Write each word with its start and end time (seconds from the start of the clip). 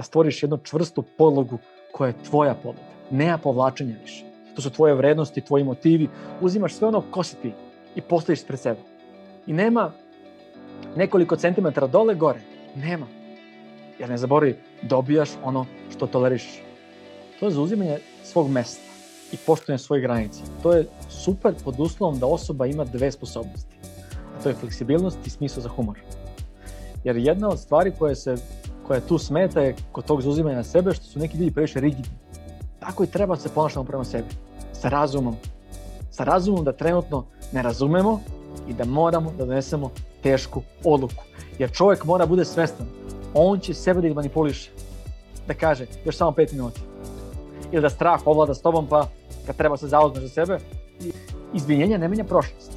da 0.00 0.04
stvoriš 0.04 0.42
jednu 0.42 0.58
čvrstu 0.64 1.02
podlogu 1.02 1.58
koja 1.92 2.08
je 2.08 2.22
tvoja 2.24 2.54
podloga. 2.54 2.88
Nema 3.10 3.38
povlačenja 3.38 3.94
više. 4.02 4.24
To 4.56 4.62
su 4.62 4.70
tvoje 4.70 4.94
vrednosti, 4.94 5.40
tvoji 5.40 5.64
motivi. 5.64 6.08
Uzimaš 6.40 6.74
sve 6.74 6.88
ono 6.88 7.02
ko 7.10 7.22
si 7.22 7.36
ti 7.36 7.52
i 7.94 8.00
postaviš 8.00 8.46
pred 8.46 8.60
sebe. 8.60 8.80
I 9.46 9.52
nema 9.52 9.92
nekoliko 10.96 11.36
centimetara 11.36 11.86
dole 11.86 12.14
gore. 12.14 12.40
Nema. 12.76 13.06
Jer 13.98 14.08
ne 14.10 14.16
zaboravi, 14.16 14.56
dobijaš 14.82 15.30
ono 15.44 15.66
što 15.90 16.06
tolerišeš. 16.06 16.62
To 17.40 17.46
je 17.46 17.52
zauzimanje 17.52 17.98
svog 18.24 18.50
mesta 18.50 18.82
i 19.32 19.36
poštovanje 19.36 19.78
svojih 19.78 20.02
granica. 20.02 20.40
To 20.62 20.72
je 20.72 20.86
super 21.08 21.54
pod 21.64 21.80
uslovom 21.80 22.18
da 22.18 22.26
osoba 22.26 22.66
ima 22.66 22.84
dve 22.84 23.12
sposobnosti. 23.12 23.76
A 24.16 24.42
to 24.42 24.48
je 24.48 24.54
fleksibilnost 24.54 25.26
i 25.26 25.30
smisao 25.30 25.62
za 25.62 25.68
humor. 25.68 26.00
Jer 27.04 27.16
jedna 27.16 27.48
od 27.48 27.60
stvari 27.60 27.92
koje 27.98 28.16
se 28.16 28.36
koja 28.90 29.00
tu 29.00 29.18
smeta 29.18 29.60
je 29.60 29.76
kod 29.92 30.04
tog 30.04 30.22
zauzimanja 30.22 30.56
na 30.56 30.64
sebe 30.64 30.92
što 30.94 31.04
su 31.04 31.18
neki 31.18 31.38
ljudi 31.38 31.50
previše 31.50 31.80
rigidni. 31.80 32.12
Tako 32.80 33.04
i 33.04 33.06
treba 33.06 33.34
da 33.34 33.40
se 33.40 33.48
ponašamo 33.48 33.84
prema 33.84 34.04
sebi. 34.04 34.28
Sa 34.72 34.88
razumom. 34.88 35.36
Sa 36.10 36.24
razumom 36.24 36.64
da 36.64 36.72
trenutno 36.72 37.24
ne 37.52 37.62
razumemo 37.62 38.20
i 38.68 38.72
da 38.72 38.84
moramo 38.84 39.32
da 39.38 39.44
donesemo 39.44 39.90
tešku 40.22 40.62
odluku. 40.84 41.22
Jer 41.58 41.70
čovjek 41.72 42.04
mora 42.04 42.26
bude 42.26 42.44
svestan. 42.44 42.86
On 43.34 43.60
će 43.60 43.74
sebe 43.74 44.08
da 44.08 44.14
manipuliše. 44.14 44.70
Da 45.46 45.54
kaže, 45.54 45.86
još 46.04 46.16
samo 46.16 46.30
5 46.30 46.52
minuta. 46.52 46.80
Ili 47.72 47.82
da 47.82 47.90
strah 47.90 48.26
ovlada 48.26 48.54
s 48.54 48.62
tobom 48.62 48.86
pa 48.86 49.06
kad 49.46 49.56
treba 49.56 49.76
se 49.76 49.88
zauzmeš 49.88 50.22
za 50.22 50.28
sebe. 50.28 50.58
Izvinjenje 51.54 51.98
ne 51.98 52.08
menja 52.08 52.24
prošlost. 52.24 52.72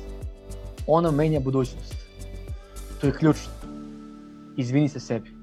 Ono 0.88 1.12
menja 1.12 1.40
budućnost. 1.40 1.96
To 3.02 3.08
je 3.08 3.14
ključno. 3.14 3.52
Izvini 4.58 4.90
se 4.90 5.00
sebi. 5.00 5.43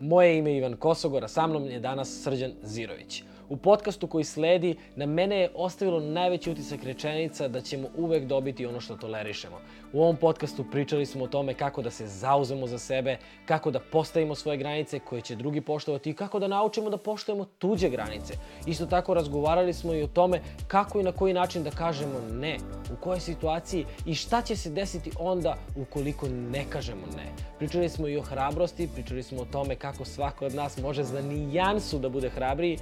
Moje 0.00 0.38
ime 0.38 0.50
je 0.50 0.56
Ivan 0.56 0.76
Kosogor, 0.76 1.24
a 1.24 1.28
sa 1.28 1.46
mnom 1.46 1.66
je 1.66 1.80
danas 1.80 2.22
Srđan 2.22 2.52
Zirović. 2.62 3.22
U 3.50 3.56
podcastu 3.56 4.06
koji 4.06 4.24
sledi, 4.24 4.76
na 4.96 5.06
mene 5.06 5.40
je 5.40 5.50
ostavilo 5.54 6.00
najveći 6.00 6.50
utisak 6.50 6.82
rečenica 6.84 7.48
da 7.48 7.60
ćemo 7.60 7.88
uvek 7.96 8.24
dobiti 8.24 8.66
ono 8.66 8.80
što 8.80 8.96
tolerišemo. 8.96 9.56
U 9.92 10.02
ovom 10.02 10.16
podcastu 10.16 10.64
pričali 10.72 11.06
smo 11.06 11.24
o 11.24 11.28
tome 11.28 11.54
kako 11.54 11.82
da 11.82 11.90
se 11.90 12.06
zauzemo 12.06 12.66
za 12.66 12.78
sebe, 12.78 13.16
kako 13.46 13.70
da 13.70 13.80
postavimo 13.80 14.34
svoje 14.34 14.58
granice 14.58 14.98
koje 14.98 15.22
će 15.22 15.36
drugi 15.36 15.60
poštovati 15.60 16.10
i 16.10 16.14
kako 16.14 16.38
da 16.38 16.48
naučimo 16.48 16.90
da 16.90 16.96
poštujemo 16.96 17.44
tuđe 17.44 17.88
granice. 17.88 18.34
Isto 18.66 18.86
tako 18.86 19.14
razgovarali 19.14 19.72
smo 19.72 19.94
i 19.94 20.02
o 20.02 20.06
tome 20.06 20.40
kako 20.66 21.00
i 21.00 21.02
na 21.02 21.12
koji 21.12 21.34
način 21.34 21.62
da 21.62 21.70
kažemo 21.70 22.20
ne, 22.32 22.56
u 22.92 22.96
kojoj 23.02 23.20
situaciji 23.20 23.86
i 24.06 24.14
šta 24.14 24.42
će 24.42 24.56
se 24.56 24.70
desiti 24.70 25.10
onda 25.18 25.56
ukoliko 25.76 26.28
ne 26.28 26.64
kažemo 26.70 27.06
ne. 27.16 27.26
Pričali 27.58 27.88
smo 27.88 28.08
i 28.08 28.16
o 28.16 28.22
hrabrosti, 28.22 28.88
pričali 28.94 29.22
smo 29.22 29.42
o 29.42 29.44
tome 29.52 29.76
kako 29.76 30.04
svako 30.04 30.46
od 30.46 30.54
nas 30.54 30.78
može 30.78 31.04
za 31.04 31.22
nijansu 31.22 31.98
da 31.98 32.08
bude 32.08 32.28
hrabriji 32.28 32.78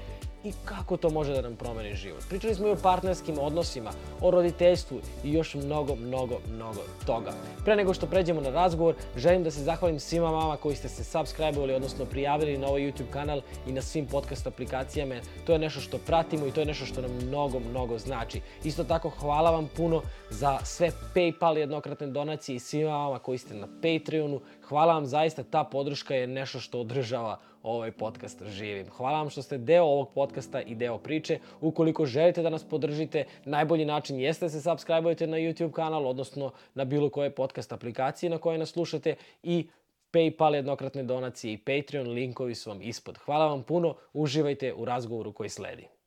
i 0.48 0.52
kako 0.64 0.96
to 0.96 1.10
može 1.10 1.32
da 1.32 1.42
nam 1.42 1.56
promeni 1.56 1.94
život. 1.94 2.22
Pričali 2.28 2.54
smo 2.54 2.68
i 2.68 2.70
o 2.70 2.76
partnerskim 2.82 3.38
odnosima, 3.38 3.90
o 4.20 4.30
roditeljstvu 4.30 5.00
i 5.24 5.32
još 5.32 5.54
mnogo, 5.54 5.96
mnogo, 5.96 6.38
mnogo 6.54 6.80
toga. 7.06 7.32
Pre 7.64 7.76
nego 7.76 7.94
što 7.94 8.06
pređemo 8.06 8.40
na 8.40 8.50
razgovor, 8.50 8.94
želim 9.16 9.44
da 9.44 9.50
se 9.50 9.62
zahvalim 9.62 10.00
svima 10.00 10.30
vama 10.30 10.56
koji 10.56 10.76
ste 10.76 10.88
se 10.88 11.04
subscribe-ovali, 11.04 11.76
odnosno 11.76 12.04
prijavili 12.04 12.58
na 12.58 12.68
ovaj 12.68 12.80
YouTube 12.80 13.10
kanal 13.10 13.40
i 13.66 13.72
na 13.72 13.82
svim 13.82 14.06
podcast 14.06 14.46
aplikacijama. 14.46 15.14
To 15.46 15.52
je 15.52 15.58
nešto 15.58 15.80
što 15.80 15.98
pratimo 15.98 16.46
i 16.46 16.52
to 16.52 16.60
je 16.60 16.66
nešto 16.66 16.86
što 16.86 17.00
nam 17.00 17.10
mnogo, 17.26 17.60
mnogo 17.60 17.98
znači. 17.98 18.40
Isto 18.64 18.84
tako, 18.84 19.10
hvala 19.10 19.50
vam 19.50 19.68
puno 19.76 20.02
za 20.30 20.58
sve 20.64 20.90
PayPal 21.14 21.56
jednokratne 21.56 22.06
donacije 22.06 22.56
i 22.56 22.60
svima 22.60 22.90
vama 22.90 23.18
koji 23.18 23.38
ste 23.38 23.54
na 23.54 23.66
Patreonu. 23.82 24.40
Hvala 24.68 24.94
vam 24.94 25.06
zaista, 25.06 25.42
ta 25.42 25.64
podrška 25.64 26.14
je 26.14 26.26
nešto 26.26 26.60
što 26.60 26.80
održava 26.80 27.38
ovaj 27.68 27.92
podcast 27.92 28.42
živim. 28.42 28.86
Hvala 28.90 29.18
vam 29.18 29.30
što 29.30 29.42
ste 29.42 29.58
deo 29.58 29.84
ovog 29.84 30.08
podcasta 30.14 30.60
i 30.60 30.74
deo 30.74 30.98
priče. 30.98 31.38
Ukoliko 31.60 32.06
želite 32.06 32.42
da 32.42 32.50
nas 32.50 32.64
podržite, 32.64 33.24
najbolji 33.44 33.84
način 33.84 34.20
jeste 34.20 34.44
da 34.44 34.50
se 34.50 34.60
subscribe 34.60 35.26
na 35.26 35.36
YouTube 35.36 35.72
kanal, 35.72 36.06
odnosno 36.06 36.52
na 36.74 36.84
bilo 36.84 37.10
koje 37.10 37.30
podcast 37.30 37.72
aplikacije 37.72 38.30
na 38.30 38.38
koje 38.38 38.58
nas 38.58 38.70
slušate 38.70 39.14
i 39.42 39.66
PayPal 40.12 40.54
jednokratne 40.54 41.02
donacije 41.02 41.52
i 41.52 41.58
Patreon 41.58 42.08
linkovi 42.08 42.54
su 42.54 42.70
vam 42.70 42.82
ispod. 42.82 43.18
Hvala 43.18 43.46
vam 43.46 43.62
puno, 43.62 43.94
uživajte 44.12 44.74
u 44.74 44.84
razgovoru 44.84 45.32
koji 45.32 45.48
sledi. 45.48 45.97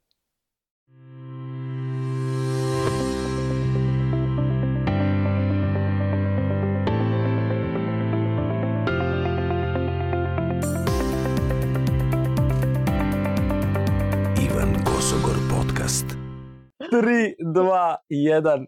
3, 16.91 17.35
2, 17.39 17.95
1, 18.09 18.65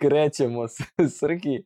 krećemo 0.00 0.68
se. 0.68 0.84
Srki, 1.18 1.64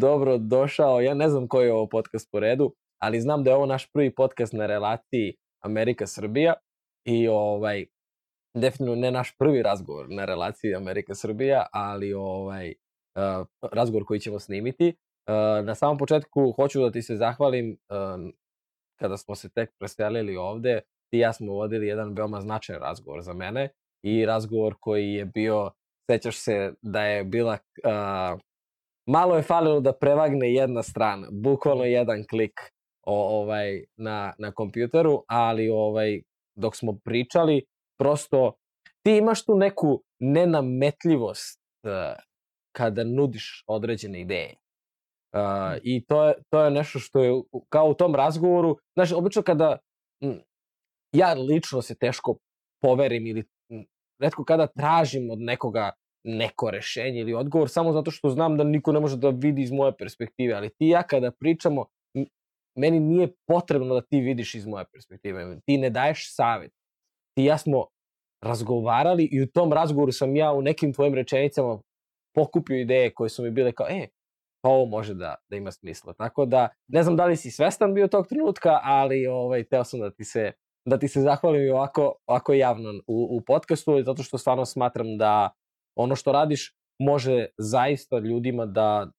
dobro 0.00 0.38
došao. 0.38 1.00
Ja 1.00 1.14
ne 1.14 1.28
znam 1.28 1.48
koji 1.48 1.66
je 1.66 1.72
ovo 1.72 1.88
podcast 1.88 2.28
po 2.32 2.40
redu, 2.40 2.74
ali 3.02 3.20
znam 3.20 3.44
da 3.44 3.50
je 3.50 3.56
ovo 3.56 3.66
naš 3.66 3.92
prvi 3.92 4.14
podcast 4.14 4.52
na 4.52 4.66
relaciji 4.66 5.36
Amerika-Srbija 5.64 6.54
i 7.04 7.28
ovaj, 7.28 7.86
definitivno 8.56 8.94
ne 8.94 9.10
naš 9.10 9.36
prvi 9.38 9.62
razgovor 9.62 10.06
na 10.08 10.24
relaciji 10.24 10.74
Amerika-Srbija, 10.74 11.66
ali 11.72 12.12
ovaj, 12.12 12.74
uh, 13.14 13.46
razgovor 13.72 14.04
koji 14.06 14.20
ćemo 14.20 14.38
snimiti. 14.38 14.88
Uh, 14.88 15.66
na 15.66 15.74
samom 15.74 15.98
početku 15.98 16.52
hoću 16.52 16.80
da 16.80 16.90
ti 16.90 17.02
se 17.02 17.16
zahvalim 17.16 17.70
uh, 17.70 18.30
kada 19.00 19.16
smo 19.16 19.34
se 19.34 19.48
tek 19.48 19.70
preselili 19.78 20.36
ovde, 20.36 20.80
ti 21.10 21.16
i 21.16 21.20
ja 21.20 21.32
smo 21.32 21.52
vodili 21.52 21.86
jedan 21.86 22.14
veoma 22.16 22.40
značajan 22.40 22.82
razgovor 22.82 23.22
za 23.22 23.32
mene 23.32 23.68
i 24.06 24.26
razgovor 24.26 24.74
koji 24.80 25.12
je 25.12 25.24
bio, 25.24 25.70
sećaš 26.10 26.38
se 26.38 26.72
da 26.82 27.02
je 27.02 27.24
bila, 27.24 27.52
uh, 27.52 28.40
malo 29.06 29.36
je 29.36 29.42
falilo 29.42 29.80
da 29.80 29.92
prevagne 29.92 30.52
jedna 30.54 30.82
strana, 30.82 31.28
bukvalno 31.32 31.84
jedan 31.84 32.24
klik 32.30 32.60
o, 33.06 33.40
ovaj, 33.40 33.84
na, 33.96 34.32
na 34.38 34.52
kompjuteru, 34.52 35.24
ali 35.28 35.68
ovaj, 35.68 36.20
dok 36.56 36.76
smo 36.76 36.98
pričali, 37.04 37.64
prosto 37.98 38.52
ti 39.02 39.16
imaš 39.16 39.44
tu 39.44 39.56
neku 39.56 40.02
nenametljivost 40.20 41.60
uh, 41.82 41.90
kada 42.72 43.04
nudiš 43.04 43.64
određene 43.66 44.20
ideje. 44.20 44.54
Uh, 45.32 45.78
I 45.82 46.04
to 46.06 46.24
je, 46.24 46.34
to 46.50 46.64
je 46.64 46.70
nešto 46.70 46.98
što 46.98 47.22
je, 47.22 47.42
kao 47.68 47.88
u 47.88 47.94
tom 47.94 48.14
razgovoru, 48.14 48.76
znaš, 48.96 49.12
obično 49.12 49.42
kada, 49.42 49.78
m, 50.22 50.40
ja 51.12 51.32
lično 51.34 51.82
se 51.82 51.94
teško 51.94 52.38
poverim 52.82 53.26
ili 53.26 53.44
redko 54.18 54.44
kada 54.44 54.66
tražim 54.66 55.30
od 55.30 55.38
nekoga 55.38 55.92
neko 56.24 56.70
rešenje 56.70 57.20
ili 57.20 57.34
odgovor 57.34 57.68
samo 57.68 57.92
zato 57.92 58.10
što 58.10 58.30
znam 58.30 58.56
da 58.56 58.64
niko 58.64 58.92
ne 58.92 59.00
može 59.00 59.16
da 59.16 59.28
vidi 59.28 59.62
iz 59.62 59.72
moje 59.72 59.96
perspektive, 59.96 60.54
ali 60.54 60.70
ti 60.70 60.86
ja 60.86 61.02
kada 61.02 61.30
pričamo, 61.30 61.86
meni 62.76 63.00
nije 63.00 63.28
potrebno 63.46 63.94
da 63.94 64.00
ti 64.00 64.20
vidiš 64.20 64.54
iz 64.54 64.66
moje 64.66 64.84
perspektive, 64.92 65.58
ti 65.66 65.78
ne 65.78 65.90
daješ 65.90 66.34
savet. 66.34 66.72
Ti 67.36 67.44
ja 67.44 67.58
smo 67.58 67.86
razgovarali 68.42 69.28
i 69.32 69.42
u 69.42 69.46
tom 69.46 69.72
razgovoru 69.72 70.12
sam 70.12 70.36
ja 70.36 70.52
u 70.52 70.62
nekim 70.62 70.92
tvojim 70.92 71.14
rečenicama 71.14 71.78
pokupio 72.34 72.80
ideje 72.80 73.14
koje 73.14 73.30
su 73.30 73.42
mi 73.42 73.50
bile 73.50 73.72
kao, 73.72 73.86
e, 73.90 74.08
pa 74.62 74.68
ovo 74.68 74.86
može 74.86 75.14
da, 75.14 75.34
da 75.50 75.56
ima 75.56 75.72
smisla. 75.72 76.12
Tako 76.12 76.46
da, 76.46 76.68
ne 76.88 77.02
znam 77.02 77.16
da 77.16 77.26
li 77.26 77.36
si 77.36 77.50
svestan 77.50 77.94
bio 77.94 78.08
tog 78.08 78.26
trenutka, 78.26 78.80
ali 78.82 79.26
ovaj, 79.26 79.64
teo 79.64 79.84
sam 79.84 80.00
da 80.00 80.10
ti 80.10 80.24
se 80.24 80.52
da 80.86 80.98
ti 80.98 81.08
se 81.08 81.20
zahvalim 81.20 81.62
i 81.62 81.70
ovako, 81.70 82.14
ovako 82.26 82.52
javno 82.52 82.90
u, 83.06 83.36
u 83.36 83.40
podcastu, 83.40 84.02
zato 84.02 84.22
što 84.22 84.38
stvarno 84.38 84.64
smatram 84.64 85.18
da 85.18 85.50
ono 85.96 86.16
što 86.16 86.32
radiš 86.32 86.76
može 86.98 87.46
zaista 87.58 88.18
ljudima 88.18 88.66
da 88.66 89.10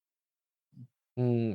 mm, 1.19 1.53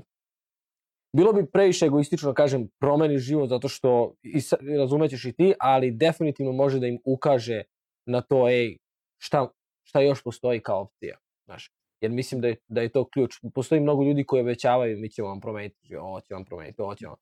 bilo 1.16 1.32
bi 1.32 1.50
previše 1.52 1.86
egoistično 1.86 2.30
da 2.30 2.34
kažem 2.34 2.68
promeni 2.80 3.18
život 3.18 3.48
zato 3.48 3.68
što 3.68 4.14
i, 4.22 4.40
razumećeš 4.78 5.24
i 5.24 5.32
ti, 5.32 5.54
ali 5.60 5.90
definitivno 5.90 6.52
može 6.52 6.80
da 6.80 6.86
im 6.86 6.98
ukaže 7.04 7.62
na 8.06 8.20
to, 8.20 8.48
ej, 8.48 8.76
šta, 9.18 9.48
šta 9.82 10.00
još 10.00 10.22
postoji 10.22 10.60
kao 10.60 10.80
opcija. 10.80 11.18
Znaš, 11.44 11.70
jer 12.00 12.10
mislim 12.10 12.40
da 12.40 12.48
je, 12.48 12.56
da 12.68 12.80
je 12.80 12.88
to 12.88 13.08
ključ. 13.08 13.34
Postoji 13.54 13.80
mnogo 13.80 14.04
ljudi 14.04 14.24
koji 14.24 14.42
obećavaju 14.42 14.98
mi 14.98 15.10
ćemo 15.10 15.28
vam 15.28 15.40
promeniti, 15.40 15.96
ovo 15.96 16.20
će 16.20 16.34
vam 16.34 16.44
promeniti, 16.44 16.82
ovo 16.82 16.94
će 16.94 17.06
vam 17.06 17.16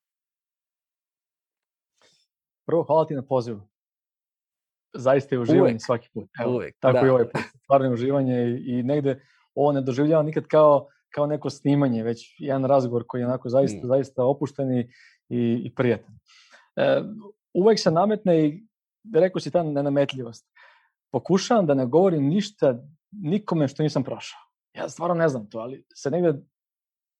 prvo 2.65 2.83
hvala 2.83 3.05
ti 3.05 3.15
na 3.15 3.21
pozivu. 3.21 3.61
Zaista 4.93 5.35
je 5.35 5.39
uživanje 5.39 5.61
uvek, 5.61 5.81
svaki 5.81 6.09
put. 6.13 6.29
Evo, 6.41 6.55
uvek, 6.55 6.75
tako 6.79 6.99
da. 6.99 7.07
i 7.07 7.09
ovaj 7.09 7.23
put. 7.23 7.41
Stvarno 7.63 7.87
je 7.87 7.93
uživanje 7.93 8.35
i, 8.35 8.79
i 8.79 8.83
negde 8.83 9.21
ovo 9.55 9.71
ne 9.71 9.81
doživljavam 9.81 10.25
nikad 10.25 10.47
kao, 10.47 10.87
kao 11.09 11.25
neko 11.25 11.49
snimanje, 11.49 12.03
već 12.03 12.35
jedan 12.39 12.65
razgovor 12.65 13.03
koji 13.07 13.21
je 13.21 13.27
onako 13.27 13.49
zaista, 13.49 13.85
mm. 13.85 13.87
zaista 13.87 14.23
opušten 14.23 14.77
i, 14.77 14.79
i, 15.29 15.61
i 15.65 15.73
prijatan. 15.75 16.15
E, 16.75 17.03
uvek 17.53 17.79
se 17.79 17.91
nametne 17.91 18.47
i 18.47 18.63
rekao 19.15 19.39
si 19.39 19.51
ta 19.51 19.63
nenametljivost. 19.63 20.47
Pokušavam 21.11 21.65
da 21.65 21.73
ne 21.73 21.85
govorim 21.85 22.23
ništa 22.23 22.83
nikome 23.11 23.67
što 23.67 23.83
nisam 23.83 24.03
prošao. 24.03 24.39
Ja 24.73 24.89
stvarno 24.89 25.15
ne 25.15 25.29
znam 25.29 25.49
to, 25.49 25.59
ali 25.59 25.85
se 25.95 26.11
negde 26.11 26.33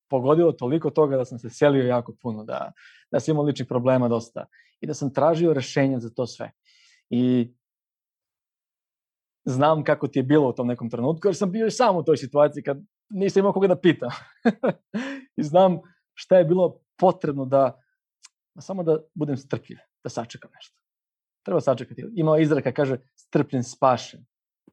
pogodilo 0.09 0.51
toliko 0.51 0.89
toga 0.89 1.17
da 1.17 1.25
sam 1.25 1.39
se 1.39 1.49
selio 1.49 1.87
jako 1.87 2.15
puno, 2.21 2.43
da, 2.43 2.71
da 3.11 3.19
sam 3.19 3.31
imao 3.31 3.45
ličnih 3.45 3.67
problema 3.67 4.07
dosta 4.07 4.45
i 4.81 4.87
da 4.87 4.93
sam 4.93 5.13
tražio 5.13 5.53
rešenja 5.53 5.99
za 5.99 6.09
to 6.09 6.27
sve. 6.27 6.51
I 7.09 7.53
znam 9.45 9.83
kako 9.83 10.07
ti 10.07 10.19
je 10.19 10.23
bilo 10.23 10.49
u 10.49 10.53
tom 10.53 10.67
nekom 10.67 10.89
trenutku, 10.89 11.27
jer 11.27 11.35
sam 11.35 11.51
bio 11.51 11.67
i 11.67 11.71
sam 11.71 11.97
u 11.97 12.03
toj 12.03 12.17
situaciji 12.17 12.63
kad 12.63 12.77
nisam 13.09 13.39
imao 13.39 13.53
koga 13.53 13.67
da 13.67 13.79
pitam. 13.79 14.09
I 15.37 15.43
znam 15.43 15.79
šta 16.13 16.37
je 16.37 16.45
bilo 16.45 16.79
potrebno 16.97 17.45
da, 17.45 17.81
samo 18.59 18.83
da 18.83 18.99
budem 19.13 19.37
strpljiv, 19.37 19.77
da 20.03 20.09
sačekam 20.09 20.51
nešto. 20.55 20.81
Treba 21.45 21.61
sačekati. 21.61 22.05
Imao 22.15 22.39
izraka, 22.39 22.71
kaže, 22.71 22.97
strpljen 23.15 23.63
spašen. 23.63 24.25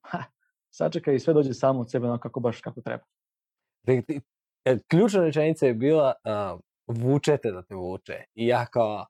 Ha, 0.02 0.22
sačekaj 0.70 1.14
i 1.14 1.20
sve 1.20 1.34
dođe 1.34 1.54
samo 1.54 1.80
od 1.80 1.90
sebe 1.90 2.06
onako 2.06 2.22
kako 2.22 2.40
baš 2.40 2.60
kako 2.60 2.80
treba. 2.80 3.04
E, 4.64 4.78
ključna 4.88 5.24
rečenica 5.24 5.66
je 5.66 5.74
bila 5.74 6.14
uh, 6.24 6.60
vučete 6.86 7.52
da 7.52 7.62
te 7.62 7.74
vuče. 7.74 8.24
I 8.34 8.46
ja 8.46 8.66
kao, 8.66 9.06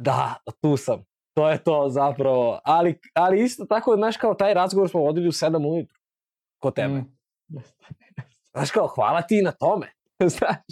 da, 0.00 0.34
tu 0.60 0.76
sam. 0.76 1.04
To 1.34 1.48
je 1.48 1.64
to 1.64 1.86
zapravo. 1.88 2.60
Ali, 2.64 3.00
ali 3.14 3.44
isto 3.44 3.64
tako, 3.64 3.96
znaš, 3.96 4.16
kao 4.16 4.34
taj 4.34 4.54
razgovor 4.54 4.88
smo 4.88 5.00
vodili 5.00 5.28
u 5.28 5.32
7 5.32 5.72
ujutru. 5.72 5.98
Ko 6.62 6.70
tebe. 6.70 6.94
Mm. 6.94 7.16
Znaš 8.52 8.70
kao, 8.70 8.86
hvala 8.86 9.22
ti 9.22 9.42
na 9.42 9.52
tome. 9.52 9.92
znaš. 10.38 10.64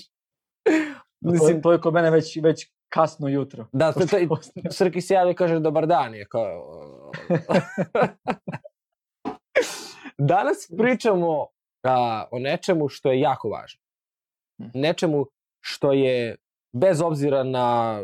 Mislim, 1.20 1.56
to, 1.56 1.62
to 1.62 1.72
je 1.72 1.80
kod 1.80 1.94
mene 1.94 2.10
već, 2.10 2.38
već 2.42 2.72
kasno 2.88 3.28
jutro. 3.28 3.66
Da, 3.72 3.92
to, 3.92 4.00
to, 4.06 4.16
Srki 4.78 5.00
se 5.00 5.14
javlja 5.14 5.30
i 5.30 5.34
kaže 5.34 5.60
dobar 5.60 5.86
dan. 5.86 6.14
Je 6.14 6.28
kao... 6.28 7.10
Danas 10.19 10.70
pričamo 10.78 11.46
a, 11.82 12.25
o 12.30 12.38
nečemu 12.38 12.88
što 12.88 13.12
je 13.12 13.20
jako 13.20 13.48
važno. 13.48 13.80
Hm. 14.62 14.69
Nečemu 14.75 15.26
što 15.60 15.92
je, 15.92 16.36
bez 16.72 17.00
obzira 17.00 17.42
na, 17.42 17.98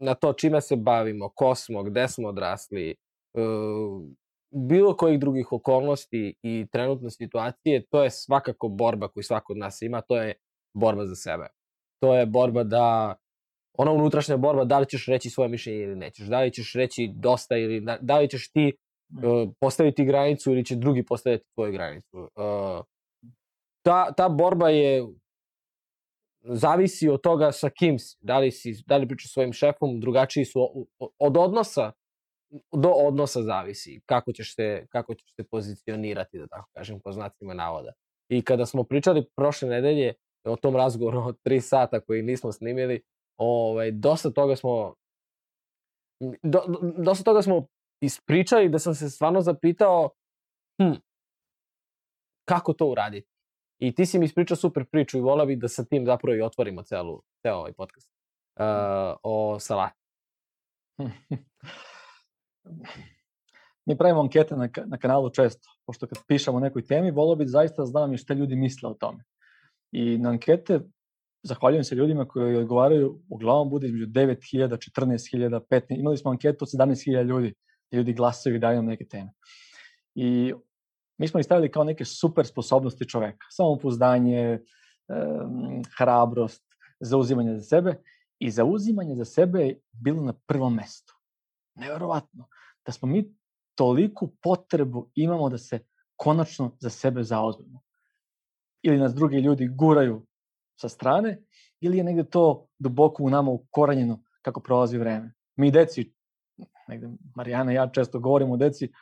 na 0.00 0.14
to 0.14 0.32
čime 0.32 0.60
se 0.60 0.76
bavimo, 0.76 1.28
ko 1.28 1.54
smo, 1.54 1.82
gde 1.82 2.08
smo 2.08 2.28
odrasli, 2.28 2.94
uh, 3.34 4.02
bilo 4.50 4.96
kojih 4.96 5.20
drugih 5.20 5.52
okolnosti 5.52 6.34
i 6.42 6.66
trenutne 6.72 7.10
situacije, 7.10 7.86
to 7.90 8.02
je 8.02 8.10
svakako 8.10 8.68
borba 8.68 9.08
koju 9.08 9.22
svako 9.22 9.52
od 9.52 9.56
nas 9.56 9.82
ima, 9.82 10.00
to 10.00 10.16
je 10.16 10.34
borba 10.74 11.06
za 11.06 11.14
sebe. 11.14 11.46
To 12.02 12.14
je 12.14 12.26
borba 12.26 12.64
da, 12.64 13.14
ona 13.78 13.92
unutrašnja 13.92 14.36
borba, 14.36 14.64
da 14.64 14.78
li 14.78 14.86
ćeš 14.86 15.06
reći 15.06 15.30
svoje 15.30 15.48
mišljenje 15.48 15.82
ili 15.82 15.96
nećeš, 15.96 16.26
da 16.26 16.40
li 16.40 16.52
ćeš 16.52 16.72
reći 16.72 17.10
dosta 17.14 17.56
ili 17.56 17.80
da, 18.00 18.18
li 18.18 18.28
ćeš 18.28 18.52
ti 18.52 18.72
uh, 18.72 19.52
postaviti 19.60 20.04
granicu 20.04 20.52
ili 20.52 20.64
će 20.64 20.76
drugi 20.76 21.04
postaviti 21.04 21.44
tvoju 21.54 21.72
granicu. 21.72 22.18
Uh, 22.18 22.84
ta, 23.82 24.12
ta 24.12 24.28
borba 24.28 24.68
je 24.68 25.04
zavisi 26.42 27.08
od 27.08 27.20
toga 27.20 27.52
sa 27.52 27.70
kim 27.70 27.98
si. 27.98 28.16
Da 28.20 28.38
li, 28.38 28.50
si, 28.50 28.82
da 28.86 28.96
li 28.96 29.08
pričaš 29.08 29.32
svojim 29.32 29.52
šefom, 29.52 30.00
drugačiji 30.00 30.44
su 30.44 30.86
od 31.18 31.36
odnosa 31.36 31.92
do 32.72 32.88
odnosa 32.88 33.42
zavisi 33.42 34.00
kako 34.06 34.32
ćeš 34.32 34.54
se, 34.54 34.86
kako 34.88 35.14
ćeš 35.14 35.34
se 35.34 35.44
pozicionirati, 35.44 36.38
da 36.38 36.46
tako 36.46 36.68
kažem, 36.72 37.00
po 37.00 37.12
znacima 37.12 37.54
navoda. 37.54 37.92
I 38.28 38.42
kada 38.42 38.66
smo 38.66 38.84
pričali 38.84 39.26
prošle 39.36 39.68
nedelje 39.68 40.14
o 40.44 40.56
tom 40.56 40.76
razgovoru 40.76 41.18
od 41.18 41.40
tri 41.42 41.60
sata 41.60 42.00
koji 42.00 42.22
nismo 42.22 42.52
snimili, 42.52 43.02
ovaj, 43.36 43.90
dosta 43.90 44.30
toga 44.30 44.56
smo 44.56 44.94
do, 46.42 46.60
dosta 46.96 47.24
toga 47.24 47.42
smo 47.42 47.66
ispričali 48.00 48.68
da 48.68 48.78
sam 48.78 48.94
se 48.94 49.10
stvarno 49.10 49.40
zapitao 49.40 50.10
hm, 50.82 50.94
kako 52.44 52.72
to 52.72 52.86
uraditi. 52.86 53.28
I 53.80 53.94
ti 53.94 54.06
si 54.06 54.18
mi 54.18 54.24
ispričao 54.24 54.56
super 54.56 54.84
priču 54.84 55.18
i 55.18 55.20
volao 55.20 55.46
bih 55.46 55.58
da 55.58 55.68
sa 55.68 55.84
tim 55.84 56.06
zapravo 56.06 56.36
i 56.36 56.42
otvorimo 56.42 56.82
celu, 56.82 57.22
ceo 57.42 57.56
ovaj 57.56 57.72
podcast 57.72 58.10
uh, 58.60 58.64
o 59.22 59.58
salati. 59.60 60.00
Mi 63.86 63.98
pravimo 63.98 64.20
ankete 64.20 64.56
na, 64.56 64.68
na 64.86 64.98
kanalu 64.98 65.30
često, 65.30 65.68
pošto 65.86 66.06
kad 66.06 66.18
pišemo 66.28 66.56
o 66.56 66.60
nekoj 66.60 66.86
temi, 66.86 67.10
volao 67.10 67.36
bih 67.36 67.48
zaista 67.48 67.82
da 67.82 67.86
znam 67.86 68.12
i 68.12 68.18
šta 68.18 68.34
ljudi 68.34 68.56
misle 68.56 68.88
o 68.88 68.94
tome. 68.94 69.24
I 69.92 70.18
na 70.18 70.28
ankete 70.28 70.80
zahvaljujem 71.42 71.84
se 71.84 71.94
ljudima 71.94 72.28
koji 72.28 72.56
odgovaraju, 72.56 73.20
uglavnom 73.28 73.70
bude 73.70 73.86
između 73.86 74.06
9000, 74.06 74.90
14000, 74.98 75.60
15, 75.70 76.00
imali 76.00 76.16
smo 76.16 76.30
anketu 76.30 76.64
od 76.64 76.68
17000 76.68 77.22
ljudi, 77.24 77.54
ljudi 77.92 78.12
glasaju 78.12 78.56
i 78.56 78.58
daju 78.58 78.76
nam 78.76 78.86
neke 78.86 79.04
teme. 79.04 79.32
I 80.14 80.52
mi 81.20 81.28
smo 81.28 81.40
ih 81.40 81.46
stavili 81.46 81.70
kao 81.70 81.84
neke 81.84 82.04
super 82.04 82.46
sposobnosti 82.46 83.08
čoveka. 83.08 83.46
Samopouzdanje, 83.50 84.60
hrabrost, 85.96 86.64
zauzimanje 87.00 87.56
za 87.56 87.62
sebe. 87.62 87.94
I 88.38 88.50
zauzimanje 88.50 89.14
za 89.14 89.24
sebe 89.24 89.60
je 89.60 89.80
bilo 89.92 90.22
na 90.22 90.32
prvom 90.46 90.74
mestu. 90.74 91.14
Neverovatno. 91.74 92.48
Da 92.86 92.92
smo 92.92 93.08
mi 93.08 93.34
toliku 93.74 94.30
potrebu 94.42 95.10
imamo 95.14 95.48
da 95.48 95.58
se 95.58 95.84
konačno 96.16 96.76
za 96.80 96.90
sebe 96.90 97.22
zauzmemo. 97.22 97.80
Ili 98.82 98.98
nas 98.98 99.14
drugi 99.14 99.36
ljudi 99.36 99.68
guraju 99.68 100.26
sa 100.80 100.88
strane, 100.88 101.42
ili 101.80 101.98
je 101.98 102.04
negde 102.04 102.24
to 102.24 102.66
duboko 102.78 103.22
u 103.22 103.30
nama 103.30 103.50
ukoranjeno 103.50 104.22
kako 104.42 104.60
prolazi 104.60 104.98
vreme. 104.98 105.32
Mi 105.56 105.70
deci, 105.70 106.14
negde 106.88 107.08
Marijana 107.34 107.72
i 107.72 107.74
ja 107.74 107.90
često 107.90 108.18
govorimo 108.18 108.54
o 108.54 108.56
deci, 108.56 108.92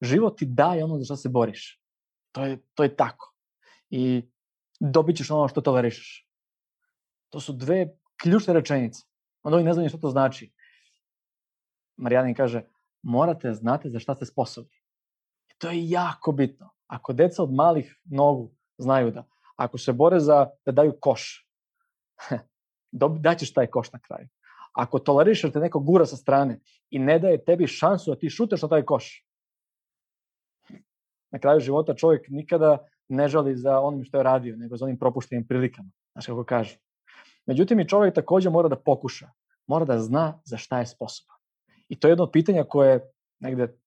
život 0.00 0.38
ti 0.38 0.46
daje 0.46 0.84
ono 0.84 0.98
za 0.98 1.04
što 1.04 1.16
se 1.16 1.28
boriš. 1.28 1.80
To 2.32 2.44
je, 2.44 2.58
to 2.74 2.82
je 2.82 2.96
tako. 2.96 3.34
I 3.90 4.30
dobit 4.80 5.16
ćeš 5.16 5.30
ono 5.30 5.48
što 5.48 5.60
tolerišeš. 5.60 6.26
To 7.28 7.40
su 7.40 7.52
dve 7.52 7.86
ključne 8.22 8.54
rečenice. 8.54 9.02
Onda 9.42 9.56
oni 9.56 9.64
ne 9.64 9.74
znaju 9.74 9.88
što 9.88 9.98
to 9.98 10.10
znači. 10.10 10.52
Marijanin 11.96 12.34
kaže, 12.34 12.62
morate 13.02 13.54
znate 13.54 13.90
za 13.90 13.98
šta 13.98 14.14
ste 14.14 14.26
sposobni. 14.26 14.76
I 15.48 15.58
to 15.58 15.70
je 15.70 15.88
jako 15.90 16.32
bitno. 16.32 16.70
Ako 16.86 17.12
deca 17.12 17.42
od 17.42 17.52
malih 17.52 18.00
nogu 18.04 18.50
znaju 18.78 19.10
da, 19.10 19.26
ako 19.56 19.78
se 19.78 19.92
bore 19.92 20.20
za 20.20 20.46
da 20.66 20.72
daju 20.72 20.96
koš, 21.00 21.46
daćeš 23.26 23.52
taj 23.52 23.66
koš 23.66 23.92
na 23.92 23.98
kraju. 23.98 24.28
Ako 24.72 24.98
tolerišeš 24.98 25.50
da 25.50 25.52
te 25.52 25.60
neko 25.60 25.80
gura 25.80 26.06
sa 26.06 26.16
strane 26.16 26.60
i 26.90 26.98
ne 26.98 27.18
daje 27.18 27.44
tebi 27.44 27.66
šansu 27.66 28.10
da 28.10 28.18
ti 28.18 28.30
šuteš 28.30 28.62
na 28.62 28.68
taj 28.68 28.84
koš, 28.84 29.24
na 31.30 31.38
kraju 31.38 31.60
života 31.60 31.94
čovjek 31.94 32.28
nikada 32.28 32.78
ne 33.08 33.28
žali 33.28 33.56
za 33.56 33.80
onim 33.80 34.04
što 34.04 34.16
je 34.16 34.22
radio, 34.22 34.56
nego 34.56 34.76
za 34.76 34.84
onim 34.84 34.98
propuštenim 34.98 35.46
prilikama, 35.46 35.90
znaš 36.12 36.26
kako 36.26 36.44
kažu. 36.44 36.76
Međutim, 37.46 37.80
i 37.80 37.88
čovjek 37.88 38.14
takođe 38.14 38.50
mora 38.50 38.68
da 38.68 38.76
pokuša, 38.76 39.30
mora 39.66 39.84
da 39.84 39.98
zna 39.98 40.40
za 40.44 40.56
šta 40.56 40.78
je 40.78 40.86
sposoban. 40.86 41.36
I 41.88 42.00
to 42.00 42.08
je 42.08 42.12
jedno 42.12 42.24
od 42.24 42.30
pitanja 42.32 42.64
koje 42.64 43.00
negde 43.40 43.80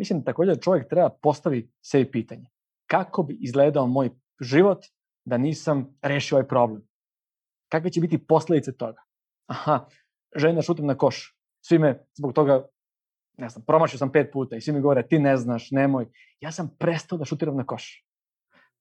mislim 0.00 0.24
takođe 0.24 0.56
čovjek 0.56 0.88
treba 0.88 1.10
postavi 1.22 1.70
sebi 1.82 2.10
pitanje. 2.10 2.46
Kako 2.86 3.22
bi 3.22 3.38
izgledao 3.40 3.86
moj 3.86 4.10
život 4.40 4.84
da 5.24 5.38
nisam 5.38 5.98
rešio 6.02 6.36
ovaj 6.36 6.48
problem? 6.48 6.88
Kakve 7.68 7.90
će 7.90 8.00
biti 8.00 8.26
posledice 8.26 8.76
toga? 8.76 9.02
Aha, 9.46 9.86
želim 10.36 10.56
da 10.56 10.62
šutim 10.62 10.86
na 10.86 10.96
koš. 10.98 11.36
Svi 11.60 11.78
me 11.78 12.06
zbog 12.18 12.32
toga 12.32 12.66
ne 13.40 13.48
znam, 13.48 13.64
promašio 13.66 13.98
sam 13.98 14.12
pet 14.12 14.32
puta 14.32 14.56
i 14.56 14.60
svi 14.60 14.72
mi 14.72 14.80
govore 14.80 15.06
ti 15.08 15.18
ne 15.18 15.36
znaš, 15.36 15.70
nemoj. 15.70 16.06
Ja 16.40 16.52
sam 16.52 16.76
prestao 16.78 17.18
da 17.18 17.24
šutiram 17.24 17.56
na 17.56 17.66
koš. 17.66 18.04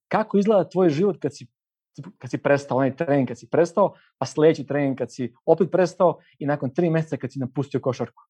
Kako 0.08 0.38
izgleda 0.38 0.70
tvoj 0.70 0.89
život 0.89 1.18
kad 1.22 1.36
si 1.36 1.48
kad 2.18 2.32
si 2.32 2.38
prestao 2.38 2.78
onaj 2.78 2.96
trening, 2.96 3.28
kad 3.28 3.39
si 3.39 3.50
prestao, 3.50 3.94
pa 4.18 4.25
sledeći 4.25 4.66
trening 4.68 4.98
kad 4.98 5.13
si 5.13 5.34
opet 5.46 5.72
prestao 5.72 6.20
i 6.39 6.46
nakon 6.46 6.74
tri 6.74 6.89
meseca 6.89 7.18
kad 7.18 7.32
si 7.32 7.39
napustio 7.39 7.80
košarku. 7.80 8.24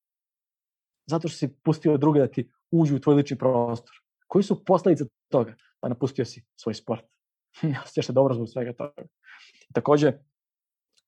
Zato 1.06 1.28
što 1.28 1.38
si 1.38 1.54
pustio 1.64 1.98
druge 1.98 2.20
da 2.20 2.28
ti 2.28 2.52
uđu 2.72 2.96
u 2.96 3.00
tvoj 3.00 3.16
lični 3.16 3.38
prostor. 3.38 3.96
Koji 4.28 4.44
su 4.44 4.66
posledice 4.66 5.06
toga? 5.32 5.56
Pa 5.80 5.90
napustio 5.90 6.26
si 6.26 6.46
svoj 6.56 6.74
sport. 6.74 7.06
ne 7.62 7.80
osjećaš 7.84 8.06
se 8.06 8.14
dobro 8.14 8.34
zbog 8.34 8.50
svega 8.50 8.74
toga. 8.74 9.08
Takođe, 9.74 10.14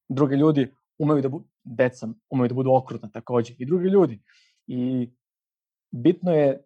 drugi 0.10 0.36
ljudi 0.36 0.74
umeju 0.98 1.22
da 1.22 1.30
budu, 1.30 1.46
deca 1.64 2.08
umeju 2.30 2.48
da 2.48 2.54
budu 2.54 2.72
okrutna 2.74 3.10
takođe. 3.10 3.54
I 3.58 3.66
drugi 3.66 3.90
ljudi 3.90 4.22
I 4.68 5.10
bitno 5.92 6.32
je, 6.32 6.64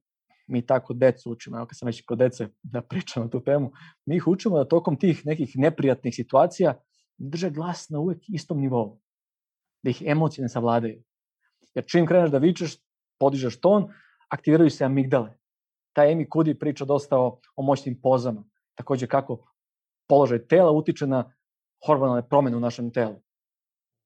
mi 0.47 0.65
tako 0.65 0.93
decu 0.93 1.31
učimo, 1.31 1.57
evo 1.57 1.65
kad 1.65 1.77
sam 1.77 1.85
već 1.85 2.05
kod 2.05 2.17
dece 2.17 2.47
da 2.63 2.81
pričam 2.81 3.23
na 3.23 3.29
tu 3.29 3.43
temu, 3.43 3.71
mi 4.05 4.15
ih 4.15 4.27
učimo 4.27 4.57
da 4.57 4.67
tokom 4.67 4.99
tih 4.99 5.25
nekih 5.25 5.51
neprijatnih 5.55 6.15
situacija 6.15 6.73
drže 7.17 7.49
glas 7.49 7.89
na 7.89 7.99
uvek 7.99 8.23
istom 8.27 8.59
nivou. 8.61 8.99
Da 9.83 9.89
ih 9.89 10.03
emocije 10.05 10.43
ne 10.43 10.49
savladaju. 10.49 11.03
Jer 11.75 11.85
čim 11.87 12.07
kreneš 12.07 12.31
da 12.31 12.37
vičeš, 12.37 12.77
podižeš 13.19 13.59
ton, 13.59 13.89
aktiviraju 14.29 14.69
se 14.69 14.85
amigdale. 14.85 15.37
Ta 15.93 16.05
Emi 16.05 16.29
Kudi 16.29 16.59
priča 16.59 16.85
dosta 16.85 17.17
o, 17.17 17.39
o 17.55 17.63
moćnim 17.63 18.01
pozama. 18.01 18.43
Takođe 18.75 19.07
kako 19.07 19.45
položaj 20.07 20.47
tela 20.47 20.71
utiče 20.71 21.07
na 21.07 21.33
hormonalne 21.85 22.27
promene 22.29 22.57
u 22.57 22.59
našem 22.59 22.91
telu. 22.91 23.21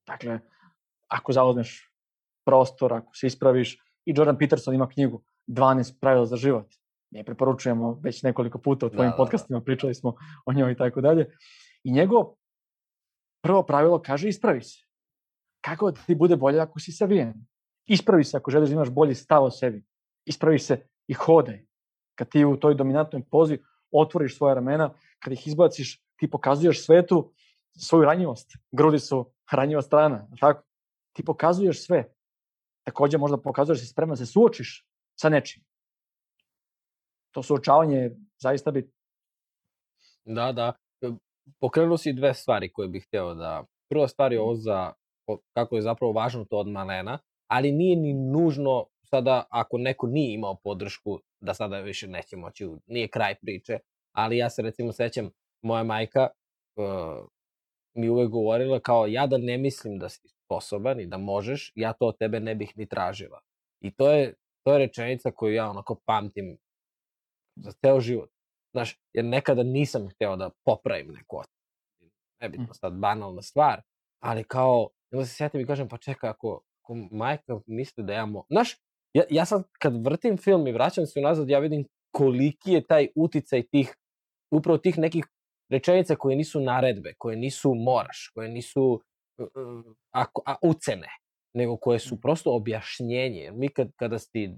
Dakle, 0.08 0.40
ako 1.08 1.34
zauzmeš 1.34 1.89
prostor, 2.50 2.94
ako 2.94 3.16
se 3.16 3.28
ispraviš, 3.28 3.78
i 4.06 4.14
Jordan 4.16 4.38
Peterson 4.38 4.74
ima 4.74 4.90
knjigu 4.90 5.22
12 5.48 6.00
pravila 6.02 6.26
za 6.26 6.36
život. 6.36 6.66
Je 7.12 7.24
preporučujemo 7.24 8.00
već 8.04 8.24
nekoliko 8.24 8.58
puta 8.58 8.86
u 8.86 8.90
tvojim 8.90 9.12
da, 9.12 9.18
podcastima, 9.18 9.60
da, 9.60 9.62
da. 9.62 9.66
pričali 9.66 9.96
smo 9.96 10.16
o 10.46 10.54
njoj 10.54 10.72
i 10.72 10.78
tako 10.78 11.02
dalje. 11.02 11.30
I 11.84 11.92
njegov 11.92 12.26
prvo 13.44 13.64
pravilo 13.64 14.02
kaže 14.02 14.30
ispravi 14.30 14.62
se. 14.62 14.86
Kako 15.62 15.92
da 15.92 16.02
ti 16.08 16.16
bude 16.16 16.36
bolje 16.36 16.60
ako 16.60 16.80
si 16.80 16.92
savijen? 16.92 17.34
Ispravi 17.88 18.24
se 18.24 18.38
ako 18.38 18.52
želiš 18.52 18.70
da 18.70 18.76
imaš 18.76 18.90
bolji 18.90 19.16
stav 19.16 19.44
o 19.44 19.52
sebi. 19.52 19.86
Ispravi 20.26 20.60
se 20.60 20.88
i 21.08 21.14
hodaj. 21.14 21.66
Kad 22.16 22.30
ti 22.30 22.46
u 22.46 22.58
toj 22.58 22.76
dominantnoj 22.76 23.24
pozi 23.32 23.58
otvoriš 23.92 24.38
svoje 24.38 24.56
ramena, 24.56 24.94
kad 25.20 25.34
ih 25.34 25.48
izbaciš, 25.48 26.02
ti 26.20 26.30
pokazuješ 26.30 26.86
svetu 26.86 27.32
svoju 27.78 28.06
ranjivost. 28.06 28.52
Grudi 28.72 29.00
su 29.00 29.32
ranjiva 29.52 29.82
strana, 29.82 30.28
tako? 30.40 30.64
Ti 31.14 31.26
pokazuješ 31.26 31.86
sve. 31.86 32.14
Takođe 32.90 33.18
možda 33.18 33.38
pokazuješ 33.38 33.80
da 33.80 33.86
si 33.86 33.92
spreman 33.92 34.18
da 34.18 34.26
se 34.26 34.26
suočiš 34.26 34.86
sa 35.20 35.30
nečim. 35.30 35.64
To 37.32 37.44
suočavanje 37.44 37.98
je 37.98 38.16
zaista 38.42 38.72
bitno. 38.72 38.92
Da, 40.26 40.52
da. 40.52 40.74
Pokrenuo 41.60 41.98
si 41.98 42.14
dve 42.14 42.34
stvari 42.34 42.72
koje 42.74 42.88
bih 42.90 43.06
hteo 43.08 43.34
da... 43.34 43.66
Prva 43.90 44.08
stvar 44.08 44.34
je 44.34 44.42
ovo 44.42 44.56
za 44.56 44.94
kako 45.54 45.76
je 45.76 45.82
zapravo 45.82 46.14
važno 46.14 46.46
to 46.46 46.58
od 46.58 46.68
malena, 46.68 47.20
ali 47.48 47.72
nije 47.72 47.96
ni 47.96 48.14
nužno 48.14 48.86
sada 49.04 49.46
ako 49.50 49.78
neko 49.78 50.08
nije 50.08 50.34
imao 50.34 50.56
podršku 50.64 51.20
da 51.40 51.54
sada 51.54 51.80
više 51.80 52.08
neće 52.08 52.38
moći, 52.38 52.68
nije 52.88 53.08
kraj 53.08 53.36
priče, 53.42 53.80
ali 54.12 54.38
ja 54.38 54.50
se 54.50 54.62
recimo 54.62 54.92
sećam, 54.92 55.30
moja 55.62 55.84
majka 55.84 56.28
uh, 56.76 57.28
mi 57.94 58.10
uvek 58.10 58.30
govorila 58.30 58.80
kao 58.80 59.08
ja 59.08 59.28
da 59.28 59.38
ne 59.38 59.58
mislim 59.58 60.00
da 60.00 60.10
si 60.10 60.39
sposoban 60.50 61.00
i 61.00 61.06
da 61.06 61.18
možeš, 61.18 61.72
ja 61.76 61.94
to 61.94 62.08
od 62.08 62.18
tebe 62.18 62.40
ne 62.40 62.56
bih 62.56 62.78
ni 62.78 62.86
tražila. 62.86 63.40
I 63.82 63.92
to 63.92 64.12
je, 64.12 64.34
to 64.66 64.74
je 64.74 64.80
rečenica 64.80 65.32
koju 65.32 65.54
ja 65.54 65.70
onako 65.70 65.96
pamtim 66.06 66.58
za 67.56 67.72
ceo 67.72 68.00
život. 68.00 68.30
Znaš, 68.72 69.00
jer 69.14 69.26
nekada 69.26 69.64
nisam 69.64 70.10
hteo 70.10 70.36
da 70.36 70.50
popravim 70.66 71.14
neku 71.14 71.38
ocenu. 71.38 72.12
Nebitno 72.42 72.66
mm. 72.66 72.74
sad 72.74 72.94
banalna 72.94 73.42
stvar, 73.42 73.82
ali 74.24 74.44
kao, 74.44 74.90
onda 75.12 75.26
se 75.26 75.36
sjetim 75.36 75.62
i 75.62 75.66
kažem, 75.66 75.88
pa 75.88 75.98
čekaj, 75.98 76.30
ako, 76.30 76.62
ako 76.84 76.96
majka 77.12 77.60
misli 77.68 78.04
da 78.04 78.14
ja 78.14 78.26
mo... 78.26 78.44
Znaš, 78.50 78.78
ja, 79.14 79.24
ja 79.30 79.46
sad 79.46 79.64
kad 79.80 80.06
vrtim 80.06 80.38
film 80.38 80.68
i 80.68 80.72
vraćam 80.72 81.06
se 81.06 81.20
unazad, 81.20 81.50
ja 81.50 81.60
vidim 81.60 81.86
koliki 82.12 82.72
je 82.72 82.88
taj 82.88 83.08
uticaj 83.16 83.64
tih, 83.64 83.96
upravo 84.52 84.78
tih 84.78 84.98
nekih 84.98 85.26
rečenica 85.70 86.16
koje 86.16 86.36
nisu 86.36 86.60
naredbe, 86.60 87.14
koje 87.18 87.38
nisu 87.38 87.74
moraš, 87.74 88.32
koje 88.34 88.50
nisu 88.50 88.84
uh, 88.84 89.02
a, 90.12 90.26
a, 90.46 90.56
ucene, 90.62 91.08
nego 91.54 91.78
koje 91.78 92.00
su 92.00 92.22
prosto 92.22 92.56
objašnjenje. 92.56 93.52
Mi 93.52 93.70
kad, 93.70 93.92
kada, 93.96 94.20
si, 94.20 94.58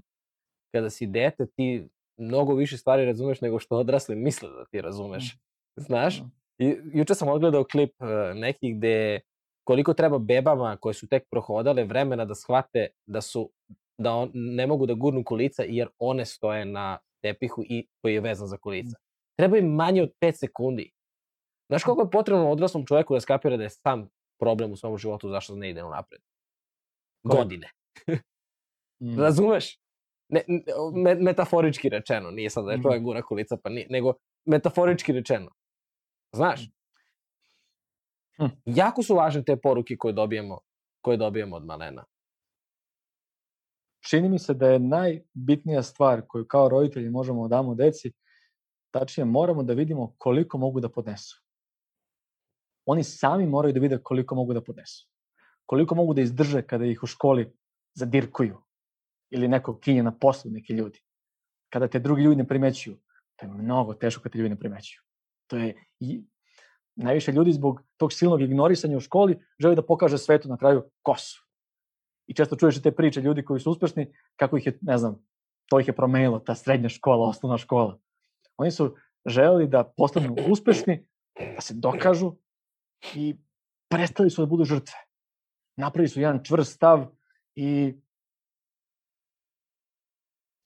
kada 0.74 0.90
si 0.90 1.06
dete, 1.06 1.46
ti 1.56 1.88
mnogo 2.16 2.54
više 2.54 2.76
stvari 2.76 3.04
razumeš 3.04 3.40
nego 3.40 3.58
što 3.58 3.76
odrasli 3.76 4.16
misle 4.16 4.48
da 4.48 4.64
ti 4.64 4.80
razumeš. 4.80 5.36
Znaš? 5.76 6.22
I 6.58 6.76
juče 6.92 7.14
sam 7.14 7.28
odgledao 7.28 7.64
klip 7.64 7.90
uh, 8.00 8.08
neki 8.34 8.74
gde 8.74 9.20
koliko 9.64 9.94
treba 9.94 10.18
bebama 10.18 10.76
koje 10.76 10.94
su 10.94 11.08
tek 11.08 11.22
prohodale 11.30 11.84
vremena 11.84 12.24
da 12.24 12.34
shvate 12.34 12.86
da 13.06 13.20
su 13.20 13.50
da 13.98 14.14
on, 14.14 14.30
ne 14.34 14.66
mogu 14.66 14.86
da 14.86 14.94
gurnu 14.94 15.24
kolica 15.24 15.62
jer 15.66 15.88
one 15.98 16.24
stoje 16.24 16.64
na 16.64 16.98
tepihu 17.22 17.62
i 17.68 17.86
koji 18.02 18.14
je 18.14 18.20
vezan 18.20 18.48
za 18.48 18.56
kolica. 18.56 18.96
Treba 19.38 19.58
im 19.58 19.74
manje 19.74 20.02
od 20.02 20.12
5 20.20 20.32
sekundi. 20.32 20.90
Znaš 21.68 21.84
koliko 21.84 22.02
je 22.02 22.10
potrebno 22.10 22.50
odraslom 22.50 22.86
čoveku 22.86 23.14
da 23.14 23.20
skapira 23.20 23.56
da 23.56 23.62
je 23.62 23.70
sam 23.70 24.08
problem 24.42 24.72
u 24.72 24.76
svom 24.76 24.98
životu 24.98 25.28
zašto 25.28 25.56
ne 25.56 25.70
ide 25.70 25.82
napred? 25.82 26.20
Godine. 27.22 27.70
mm. 29.02 29.18
Razumeš? 29.18 29.78
Ne, 30.28 30.42
me, 30.94 31.14
metaforički 31.14 31.88
rečeno, 31.88 32.30
nije 32.30 32.50
sad 32.50 32.64
da 32.64 32.72
je 32.72 32.82
čovjek 32.82 33.02
gura 33.02 33.22
kulica, 33.22 33.56
pa 33.56 33.70
nije, 33.70 33.86
nego 33.90 34.14
metaforički 34.44 35.12
rečeno. 35.12 35.50
Znaš? 36.32 36.70
Hm. 38.36 38.44
Jako 38.64 39.02
su 39.02 39.14
važne 39.14 39.44
te 39.44 39.56
poruke 39.56 39.96
koje 39.96 40.12
dobijemo, 40.12 40.58
koje 41.00 41.16
dobijemo 41.16 41.56
od 41.56 41.64
malena. 41.64 42.04
Čini 44.08 44.28
mi 44.28 44.38
se 44.38 44.54
da 44.54 44.68
je 44.68 44.78
najbitnija 44.78 45.82
stvar 45.82 46.22
koju 46.28 46.46
kao 46.46 46.68
roditelji 46.68 47.10
možemo 47.10 47.48
da 47.48 47.56
damo 47.56 47.74
deci, 47.74 48.12
tačnije 48.90 49.24
moramo 49.24 49.62
da 49.62 49.72
vidimo 49.72 50.14
koliko 50.18 50.58
mogu 50.58 50.80
da 50.80 50.88
podnesu. 50.88 51.41
Oni 52.86 53.04
sami 53.04 53.46
moraju 53.46 53.74
da 53.74 53.80
vide 53.80 53.98
koliko 53.98 54.34
mogu 54.34 54.54
da 54.54 54.60
podnesu. 54.60 55.08
Koliko 55.66 55.94
mogu 55.94 56.14
da 56.14 56.20
izdrže 56.20 56.62
kada 56.62 56.84
ih 56.84 57.02
u 57.02 57.06
školi 57.06 57.52
zadirkuju 57.94 58.58
ili 59.30 59.48
neko 59.48 59.78
kinje 59.78 60.02
na 60.02 60.12
poslu 60.12 60.50
neki 60.50 60.72
ljudi. 60.72 61.00
Kada 61.72 61.88
te 61.88 61.98
drugi 61.98 62.22
ljudi 62.22 62.36
ne 62.36 62.48
primećuju. 62.48 62.98
To 63.36 63.46
je 63.46 63.52
mnogo 63.52 63.94
teško 63.94 64.22
kada 64.22 64.32
te 64.32 64.38
ljudi 64.38 64.48
ne 64.48 64.58
primećuju. 64.58 65.00
To 65.46 65.56
je 65.56 65.74
i 66.00 66.24
najviše 66.96 67.32
ljudi 67.32 67.52
zbog 67.52 67.82
tog 67.96 68.12
silnog 68.12 68.42
ignorisanja 68.42 68.96
u 68.96 69.00
školi 69.00 69.38
žele 69.58 69.74
da 69.74 69.82
pokaže 69.82 70.18
svetu 70.18 70.48
na 70.48 70.56
kraju 70.56 70.82
ko 71.02 71.16
su. 71.16 71.46
I 72.26 72.34
često 72.34 72.56
čuješ 72.56 72.82
te 72.82 72.92
priče 72.92 73.20
ljudi 73.20 73.44
koji 73.44 73.60
su 73.60 73.70
uspešni, 73.70 74.12
kako 74.36 74.56
ih 74.56 74.66
je, 74.66 74.78
ne 74.80 74.98
znam, 74.98 75.18
to 75.66 75.80
ih 75.80 75.88
je 75.88 75.96
promenilo, 75.96 76.38
ta 76.38 76.54
srednja 76.54 76.88
škola, 76.88 77.28
osnovna 77.28 77.58
škola. 77.58 77.98
Oni 78.56 78.70
su 78.70 78.96
želeli 79.26 79.68
da 79.68 79.84
postanu 79.96 80.36
uspešni, 80.48 81.06
da 81.54 81.60
se 81.60 81.74
dokažu 81.74 82.36
i 83.14 83.36
prestali 83.88 84.30
su 84.30 84.42
da 84.42 84.46
budu 84.46 84.64
žrtve. 84.64 84.94
Napravili 85.76 86.08
su 86.08 86.20
jedan 86.20 86.44
čvrst 86.44 86.72
stav 86.72 87.06
i 87.54 87.94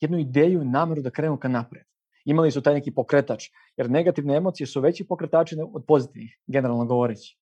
jednu 0.01 0.19
ideju 0.19 0.63
i 0.63 0.65
nameru 0.65 1.03
da 1.03 1.11
krenu 1.11 1.39
ka 1.39 1.49
napred. 1.49 1.85
Imali 2.25 2.51
su 2.51 2.63
taj 2.63 2.75
neki 2.75 2.91
pokretač, 2.95 3.45
jer 3.77 3.91
negativne 3.91 4.37
emocije 4.37 4.67
su 4.67 4.81
veći 4.81 5.07
pokretači 5.07 5.57
od 5.73 5.85
pozitivnih, 5.87 6.39
generalno 6.47 6.85
govoreći. 6.85 7.39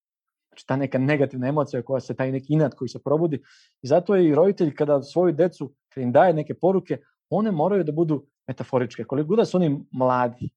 Znači, 0.48 0.66
ta 0.66 0.76
neka 0.76 0.98
negativna 0.98 1.48
emocija 1.48 1.82
koja 1.82 2.00
se, 2.00 2.14
taj 2.14 2.32
neki 2.32 2.52
inat 2.52 2.74
koji 2.74 2.88
se 2.88 3.02
probudi. 3.02 3.42
I 3.82 3.86
zato 3.86 4.14
je 4.14 4.28
i 4.28 4.34
roditelj 4.34 4.74
kada 4.74 5.02
svoju 5.02 5.32
decu, 5.32 5.74
kada 5.88 6.04
im 6.04 6.12
daje 6.12 6.34
neke 6.34 6.54
poruke, 6.54 6.98
one 7.30 7.50
moraju 7.50 7.84
da 7.84 7.92
budu 7.92 8.26
metaforičke. 8.46 9.04
Koliko 9.04 9.36
da 9.36 9.44
su 9.44 9.56
oni 9.56 9.84
mladi, 9.90 10.50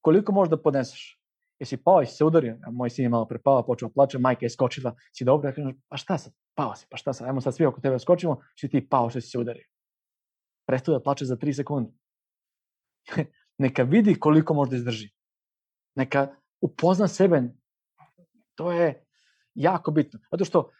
koliko 0.00 0.32
možda 0.32 0.56
podneseš? 0.56 1.19
Jesi 1.60 1.76
pao, 1.76 2.00
jesi 2.00 2.16
se 2.16 2.24
udario, 2.24 2.58
a 2.64 2.70
moj 2.70 2.90
sin 2.90 3.02
je 3.02 3.08
malo 3.08 3.28
prepao, 3.28 3.62
počeo 3.66 3.88
da 3.88 3.92
plače, 3.92 4.18
majka 4.18 4.46
je 4.46 4.50
skočila, 4.50 4.94
si 5.12 5.24
dobro, 5.24 5.48
ja 5.48 5.54
kažem, 5.54 5.82
pa 5.88 5.96
šta 5.96 6.18
sad, 6.18 6.32
pao 6.54 6.74
si, 6.76 6.86
pa 6.90 6.96
šta 6.96 7.12
sad, 7.12 7.28
ajmo 7.28 7.40
sad 7.40 7.54
svi 7.54 7.66
oko 7.66 7.80
tebe 7.80 7.98
skočimo, 7.98 8.40
si 8.60 8.68
ti 8.68 8.88
pao 8.88 9.10
što 9.10 9.20
si 9.20 9.28
se 9.28 9.38
udario. 9.38 9.66
Prestao 10.66 10.94
da 10.94 11.02
plače 11.02 11.24
za 11.24 11.36
3 11.36 11.56
sekunde. 11.56 11.92
Neka 13.64 13.82
vidi 13.82 14.14
koliko 14.20 14.54
može 14.54 14.70
da 14.70 14.76
izdrži. 14.76 15.10
Neka 15.94 16.28
upozna 16.60 17.08
sebe. 17.08 17.42
To 18.54 18.72
je 18.72 19.04
jako 19.54 19.90
bitno. 19.90 20.20
Zato 20.30 20.44
što 20.44 20.70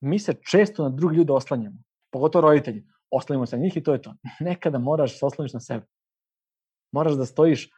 mi 0.00 0.18
se 0.18 0.34
često 0.50 0.82
na 0.82 0.88
drugi 0.88 1.16
ljude 1.16 1.32
oslanjamo, 1.32 1.76
pogotovo 2.12 2.42
roditelji. 2.42 2.86
Oslanjamo 3.10 3.46
se 3.46 3.56
na 3.56 3.62
njih 3.62 3.76
i 3.76 3.82
to 3.82 3.92
je 3.92 4.02
to. 4.02 4.14
Nekada 4.40 4.78
moraš 4.78 5.12
da 5.12 5.18
se 5.18 5.26
osloniš 5.26 5.52
na 5.52 5.60
sebe. 5.60 5.86
Moraš 6.92 7.14
da 7.14 7.26
stojiš 7.26 7.70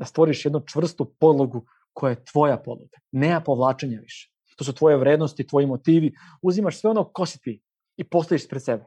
da 0.00 0.06
stvoriš 0.06 0.44
jednu 0.44 0.62
čvrstu 0.66 1.04
podlogu 1.04 1.66
koja 1.92 2.10
je 2.10 2.24
tvoja 2.24 2.56
podloga. 2.56 2.98
Nema 3.12 3.40
povlačenja 3.40 4.00
više. 4.00 4.32
To 4.56 4.64
su 4.64 4.72
tvoje 4.74 4.96
vrednosti, 4.96 5.46
tvoji 5.46 5.66
motivi. 5.66 6.12
Uzimaš 6.42 6.80
sve 6.80 6.90
ono 6.90 7.04
ko 7.04 7.26
si 7.26 7.40
ti 7.40 7.62
i 7.96 8.04
postaviš 8.04 8.48
pred 8.48 8.62
sebe. 8.62 8.84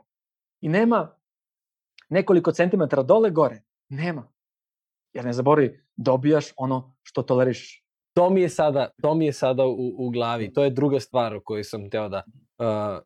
I 0.61 0.69
nema 0.69 1.15
nekoliko 2.09 2.51
centimetara 2.51 3.03
dole 3.03 3.29
gore. 3.29 3.61
Nema. 3.89 4.27
Jer 5.13 5.25
ne 5.25 5.33
zaboravi, 5.33 5.85
dobijaš 5.95 6.53
ono 6.57 6.95
što 7.03 7.21
tolerišeš. 7.21 7.83
To 8.13 8.29
mi 8.29 8.41
je 8.41 8.49
sada, 8.49 8.89
to 9.01 9.15
mi 9.15 9.25
je 9.25 9.33
sada 9.33 9.65
u, 9.65 9.93
u 9.97 10.09
glavi. 10.09 10.53
To 10.53 10.63
je 10.63 10.69
druga 10.69 10.99
stvar 10.99 11.35
o 11.35 11.41
kojoj 11.43 11.63
sam 11.63 11.89
teo 11.89 12.09
da... 12.09 12.23
Uh, 12.57 13.01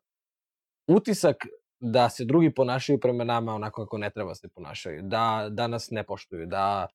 utisak 0.96 1.36
da 1.80 2.08
se 2.08 2.24
drugi 2.24 2.54
ponašaju 2.54 3.00
prema 3.00 3.24
nama 3.24 3.54
onako 3.54 3.84
kako 3.84 3.98
ne 3.98 4.10
treba 4.10 4.34
se 4.34 4.48
ponašaju, 4.48 5.02
da, 5.02 5.48
da 5.50 5.66
nas 5.66 5.90
ne 5.90 6.02
poštuju, 6.02 6.46
da 6.46 6.86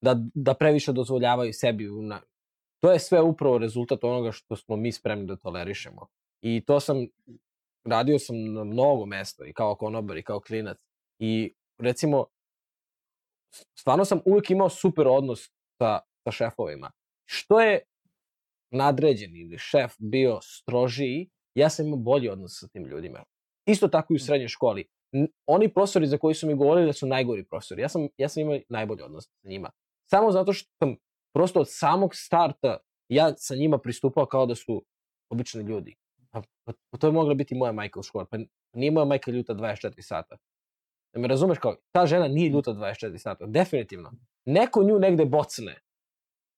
da, 0.00 0.16
da 0.34 0.54
previše 0.54 0.92
dozvoljavaju 0.92 1.52
sebi. 1.52 1.84
Na... 1.84 2.20
To 2.82 2.92
je 2.92 2.98
sve 2.98 3.20
upravo 3.20 3.58
rezultat 3.58 4.04
onoga 4.04 4.32
što 4.32 4.56
smo 4.56 4.76
mi 4.76 4.92
spremni 4.92 5.26
da 5.26 5.36
tolerišemo. 5.36 6.06
I 6.40 6.64
to 6.66 6.80
sam, 6.80 7.06
radio 7.84 8.18
sam 8.18 8.52
na 8.52 8.64
mnogo 8.64 9.06
mesta 9.06 9.46
i 9.46 9.52
kao 9.52 9.74
konobar 9.74 10.16
i 10.16 10.22
kao 10.22 10.40
klinac. 10.40 10.78
I 11.18 11.54
recimo, 11.78 12.26
stvarno 13.78 14.04
sam 14.04 14.20
uvijek 14.24 14.50
imao 14.50 14.68
super 14.68 15.08
odnos 15.08 15.50
sa, 15.78 15.98
sa 16.24 16.30
šefovima. 16.30 16.90
Što 17.24 17.60
je 17.60 17.80
nadređen 18.70 19.36
ili 19.36 19.58
šef 19.58 19.94
bio 19.98 20.40
strožiji, 20.42 21.30
ja 21.54 21.70
sam 21.70 21.86
imao 21.86 21.98
bolji 21.98 22.28
odnos 22.28 22.60
sa 22.60 22.68
tim 22.68 22.86
ljudima. 22.86 23.24
Isto 23.66 23.88
tako 23.88 24.14
i 24.14 24.16
u 24.16 24.18
srednjoj 24.18 24.48
školi 24.48 24.88
oni 25.46 25.74
profesori 25.74 26.06
za 26.06 26.18
koji 26.18 26.34
su 26.34 26.46
mi 26.46 26.54
govorili 26.54 26.86
da 26.86 26.92
su 26.92 27.06
najgori 27.06 27.44
profesori, 27.44 27.82
ja 27.82 27.88
sam, 27.88 28.08
ja 28.16 28.28
sam 28.28 28.40
imao 28.40 28.58
najbolji 28.68 29.02
odnos 29.02 29.24
sa 29.24 29.48
njima. 29.48 29.70
Samo 30.10 30.32
zato 30.32 30.52
što 30.52 30.70
sam 30.78 30.96
prosto 31.34 31.60
od 31.60 31.66
samog 31.70 32.14
starta 32.14 32.78
ja 33.08 33.36
sa 33.36 33.54
njima 33.54 33.78
pristupao 33.78 34.26
kao 34.26 34.46
da 34.46 34.54
su 34.54 34.84
obični 35.30 35.62
ljudi. 35.62 35.96
Pa, 36.30 36.42
pa, 36.64 36.72
pa 36.90 36.98
to 36.98 37.06
je 37.06 37.12
mogla 37.12 37.34
biti 37.34 37.54
moja 37.54 37.72
majka 37.72 38.00
u 38.00 38.02
školi. 38.02 38.26
Pa 38.30 38.36
nije 38.72 38.90
moja 38.90 39.04
majka 39.04 39.30
ljuta 39.30 39.54
24 39.54 40.02
sata. 40.02 40.36
Da 41.14 41.20
me 41.20 41.28
razumeš 41.28 41.58
kao, 41.58 41.76
ta 41.92 42.06
žena 42.06 42.28
nije 42.28 42.48
ljuta 42.48 42.70
24 42.70 43.18
sata. 43.18 43.46
Definitivno. 43.46 44.12
Neko 44.44 44.82
nju 44.82 44.98
negde 44.98 45.24
bocne. 45.24 45.80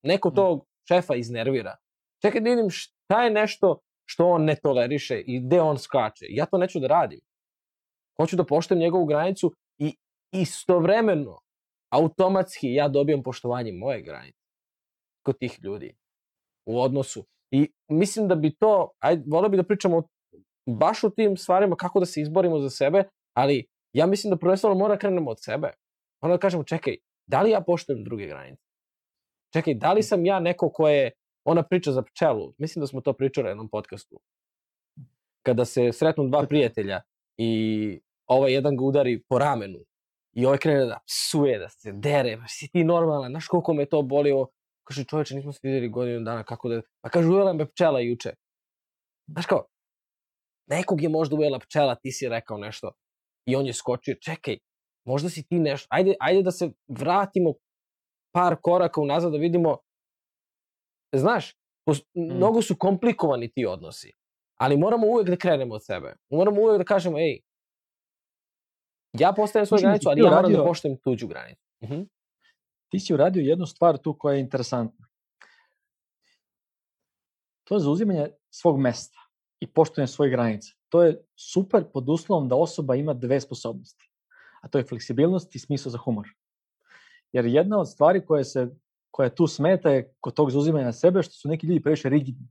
neko 0.02 0.28
Mm. 0.30 0.34
tog 0.34 0.66
šefa 0.88 1.14
iznervira. 1.14 1.76
Čekaj 2.22 2.40
da 2.40 2.50
vidim 2.50 2.70
šta 2.70 3.24
je 3.24 3.30
nešto 3.30 3.78
što 4.04 4.26
on 4.26 4.44
ne 4.44 4.56
toleriše 4.56 5.20
i 5.20 5.40
gde 5.40 5.60
on 5.60 5.78
skače. 5.78 6.26
Ja 6.28 6.46
to 6.46 6.58
neću 6.58 6.80
da 6.80 6.86
radim. 6.86 7.20
Hoću 8.16 8.36
da 8.36 8.44
poštem 8.44 8.78
njegovu 8.78 9.06
granicu 9.06 9.52
i 9.78 9.96
istovremeno, 10.32 11.38
automatski 11.92 12.72
ja 12.72 12.88
dobijam 12.88 13.22
poštovanje 13.22 13.72
moje 13.72 14.02
granice 14.02 14.38
kod 15.26 15.38
tih 15.38 15.58
ljudi 15.62 15.96
u 16.66 16.80
odnosu. 16.80 17.24
I 17.50 17.68
mislim 17.88 18.28
da 18.28 18.34
bi 18.34 18.54
to, 18.54 18.90
ajde, 18.98 19.24
volio 19.26 19.48
bi 19.48 19.56
da 19.56 19.62
pričamo 19.62 19.98
o- 19.98 20.08
baš 20.66 21.04
o 21.04 21.10
tim 21.10 21.36
stvarima, 21.36 21.76
kako 21.76 22.00
da 22.00 22.06
se 22.06 22.20
izborimo 22.20 22.58
za 22.58 22.70
sebe, 22.70 23.04
ali 23.36 23.66
ja 23.92 24.06
mislim 24.06 24.30
da 24.30 24.36
prvenstveno 24.36 24.74
mora 24.74 24.94
da 24.94 24.98
krenemo 24.98 25.30
od 25.30 25.42
sebe. 25.42 25.70
Onda 26.22 26.36
da 26.36 26.40
kažemo, 26.40 26.64
čekaj, 26.64 26.96
da 27.26 27.42
li 27.42 27.50
ja 27.50 27.60
poštujem 27.60 28.04
druge 28.04 28.26
granice? 28.26 28.62
Čekaj, 29.52 29.74
da 29.74 29.92
li 29.92 30.02
sam 30.02 30.26
ja 30.26 30.40
neko 30.40 30.70
ko 30.70 30.88
je, 30.88 31.10
ona 31.44 31.62
priča 31.62 31.92
za 31.92 32.02
pčelu, 32.02 32.54
mislim 32.58 32.80
da 32.80 32.86
smo 32.86 33.00
to 33.00 33.12
pričali 33.12 33.44
na 33.44 33.50
jednom 33.50 33.68
podcastu, 33.68 34.20
kada 35.42 35.64
se 35.64 35.92
sretnu 35.92 36.28
dva 36.28 36.46
prijatelja 36.46 37.00
i 37.38 38.00
ovaj 38.26 38.52
jedan 38.52 38.76
ga 38.76 38.84
udari 38.84 39.22
po 39.28 39.38
ramenu 39.38 39.78
i 40.32 40.46
ovaj 40.46 40.58
krene 40.58 40.84
da 40.84 40.98
psuje, 41.06 41.58
da 41.58 41.68
se 41.68 41.92
dere, 41.92 42.36
pa 42.36 42.48
si 42.48 42.68
ti 42.68 42.84
normalan, 42.84 43.30
znaš 43.30 43.48
koliko 43.48 43.74
me 43.74 43.86
to 43.86 44.02
boli, 44.02 44.32
ovo, 44.32 44.48
kaže 44.84 45.04
čoveče, 45.04 45.34
nismo 45.34 45.52
se 45.52 45.60
vidjeli 45.62 45.88
godinu 45.88 46.24
dana, 46.24 46.44
kako 46.44 46.68
da, 46.68 46.80
pa 47.00 47.08
kaže 47.08 47.28
ujela 47.28 47.52
me 47.52 47.66
pčela 47.70 48.00
juče. 48.00 48.34
Znaš 49.26 49.46
kao, 49.46 49.66
nekog 50.66 51.02
je 51.02 51.08
možda 51.08 51.36
ujela 51.36 51.58
pčela, 51.58 51.94
ti 51.94 52.12
si 52.12 52.28
rekao 52.28 52.58
nešto 52.58 52.92
i 53.46 53.56
on 53.56 53.66
je 53.66 53.72
skočio, 53.72 54.14
čekaj, 54.14 54.58
možda 55.06 55.28
si 55.28 55.46
ti 55.48 55.58
nešto, 55.58 55.86
ajde, 55.90 56.14
ajde 56.20 56.42
da 56.42 56.50
se 56.50 56.70
vratimo 56.88 57.54
par 58.34 58.56
koraka 58.62 59.00
unazad 59.00 59.32
da 59.32 59.38
vidimo, 59.38 59.78
znaš, 61.16 61.54
pos- 61.86 62.04
mnogo 62.14 62.62
su 62.62 62.76
komplikovani 62.78 63.52
ti 63.52 63.66
odnosi, 63.66 64.12
ali 64.56 64.76
moramo 64.76 65.06
uvek 65.06 65.28
da 65.28 65.36
krenemo 65.36 65.74
od 65.74 65.84
sebe. 65.84 66.14
Moramo 66.30 66.60
uvek 66.60 66.78
da 66.78 66.84
kažemo, 66.84 67.18
ej, 67.18 67.40
ja 69.12 69.32
postavljam 69.32 69.66
svoju 69.66 69.80
granicu, 69.80 70.08
ali 70.08 70.20
ja 70.20 70.30
moram 70.30 70.52
da 70.52 70.64
poštujem 70.64 70.96
tuđu 70.96 71.26
granicu. 71.26 71.62
Mhm. 71.84 72.02
ti 72.88 73.00
si 73.00 73.14
uradio 73.14 73.40
jednu 73.40 73.66
stvar 73.66 73.98
tu 73.98 74.16
koja 74.18 74.34
je 74.34 74.40
interesantna. 74.40 75.06
To 77.64 77.74
je 77.74 77.80
zauzimanje 77.80 78.28
svog 78.50 78.80
mesta 78.80 79.18
i 79.60 79.66
poštovanje 79.66 80.06
svojih 80.06 80.32
granica. 80.32 80.72
To 80.88 81.02
je 81.02 81.24
super 81.36 81.84
pod 81.92 82.08
uslovom 82.08 82.48
da 82.48 82.56
osoba 82.56 82.94
ima 82.94 83.14
dve 83.14 83.40
sposobnosti. 83.40 84.10
A 84.62 84.68
to 84.68 84.78
je 84.78 84.84
fleksibilnost 84.84 85.54
i 85.54 85.58
smisao 85.58 85.90
za 85.90 85.98
humor. 85.98 86.28
Jer 87.32 87.46
jedna 87.46 87.80
od 87.80 87.90
stvari 87.90 88.26
koje 88.26 88.44
se 88.44 88.68
koja 89.10 89.28
tu 89.28 89.46
smeta 89.46 89.90
je 89.90 90.14
kod 90.20 90.34
tog 90.34 90.50
zauzimanja 90.50 90.84
na 90.84 90.92
sebe 90.92 91.22
što 91.22 91.32
su 91.32 91.48
neki 91.48 91.66
ljudi 91.66 91.82
previše 91.82 92.08
rigidni. 92.08 92.48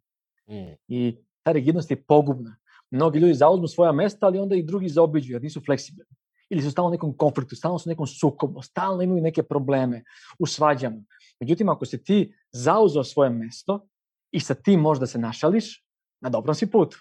Mm. 0.50 0.76
I 0.88 1.18
ta 1.44 1.52
rigidnost 1.52 1.92
je 1.92 2.04
pogubna. 2.04 2.56
Mnogi 2.92 3.20
ljudi 3.20 3.34
zauzmu 3.34 3.68
svoja 3.68 3.92
mesta, 3.92 4.26
ali 4.26 4.40
onda 4.40 4.56
ih 4.56 4.66
drugi 4.66 4.90
zaobiđu 4.90 5.34
jer 5.34 5.42
nisu 5.42 5.62
fleksibilni. 5.66 6.16
Ili 6.50 6.62
su 6.62 6.72
stalno 6.72 6.90
u 6.90 6.92
nekom 6.92 7.18
konfliktu, 7.18 7.56
stalno 7.56 7.80
su 7.80 7.90
u 7.90 7.92
nekom 7.92 8.08
sukobu, 8.08 8.62
stalno 8.62 9.02
imaju 9.02 9.22
neke 9.22 9.44
probleme, 9.44 10.04
u 10.40 10.46
svađama. 10.46 11.04
Međutim, 11.40 11.70
ako 11.70 11.86
si 11.86 12.04
ti 12.04 12.36
zauzeo 12.52 13.04
svoje 13.04 13.30
mesto 13.30 13.88
i 14.32 14.40
sa 14.40 14.54
tim 14.54 14.80
možda 14.80 15.06
se 15.08 15.20
našališ, 15.20 15.84
na 16.22 16.30
dobrom 16.30 16.56
si 16.56 16.72
putu. 16.72 16.98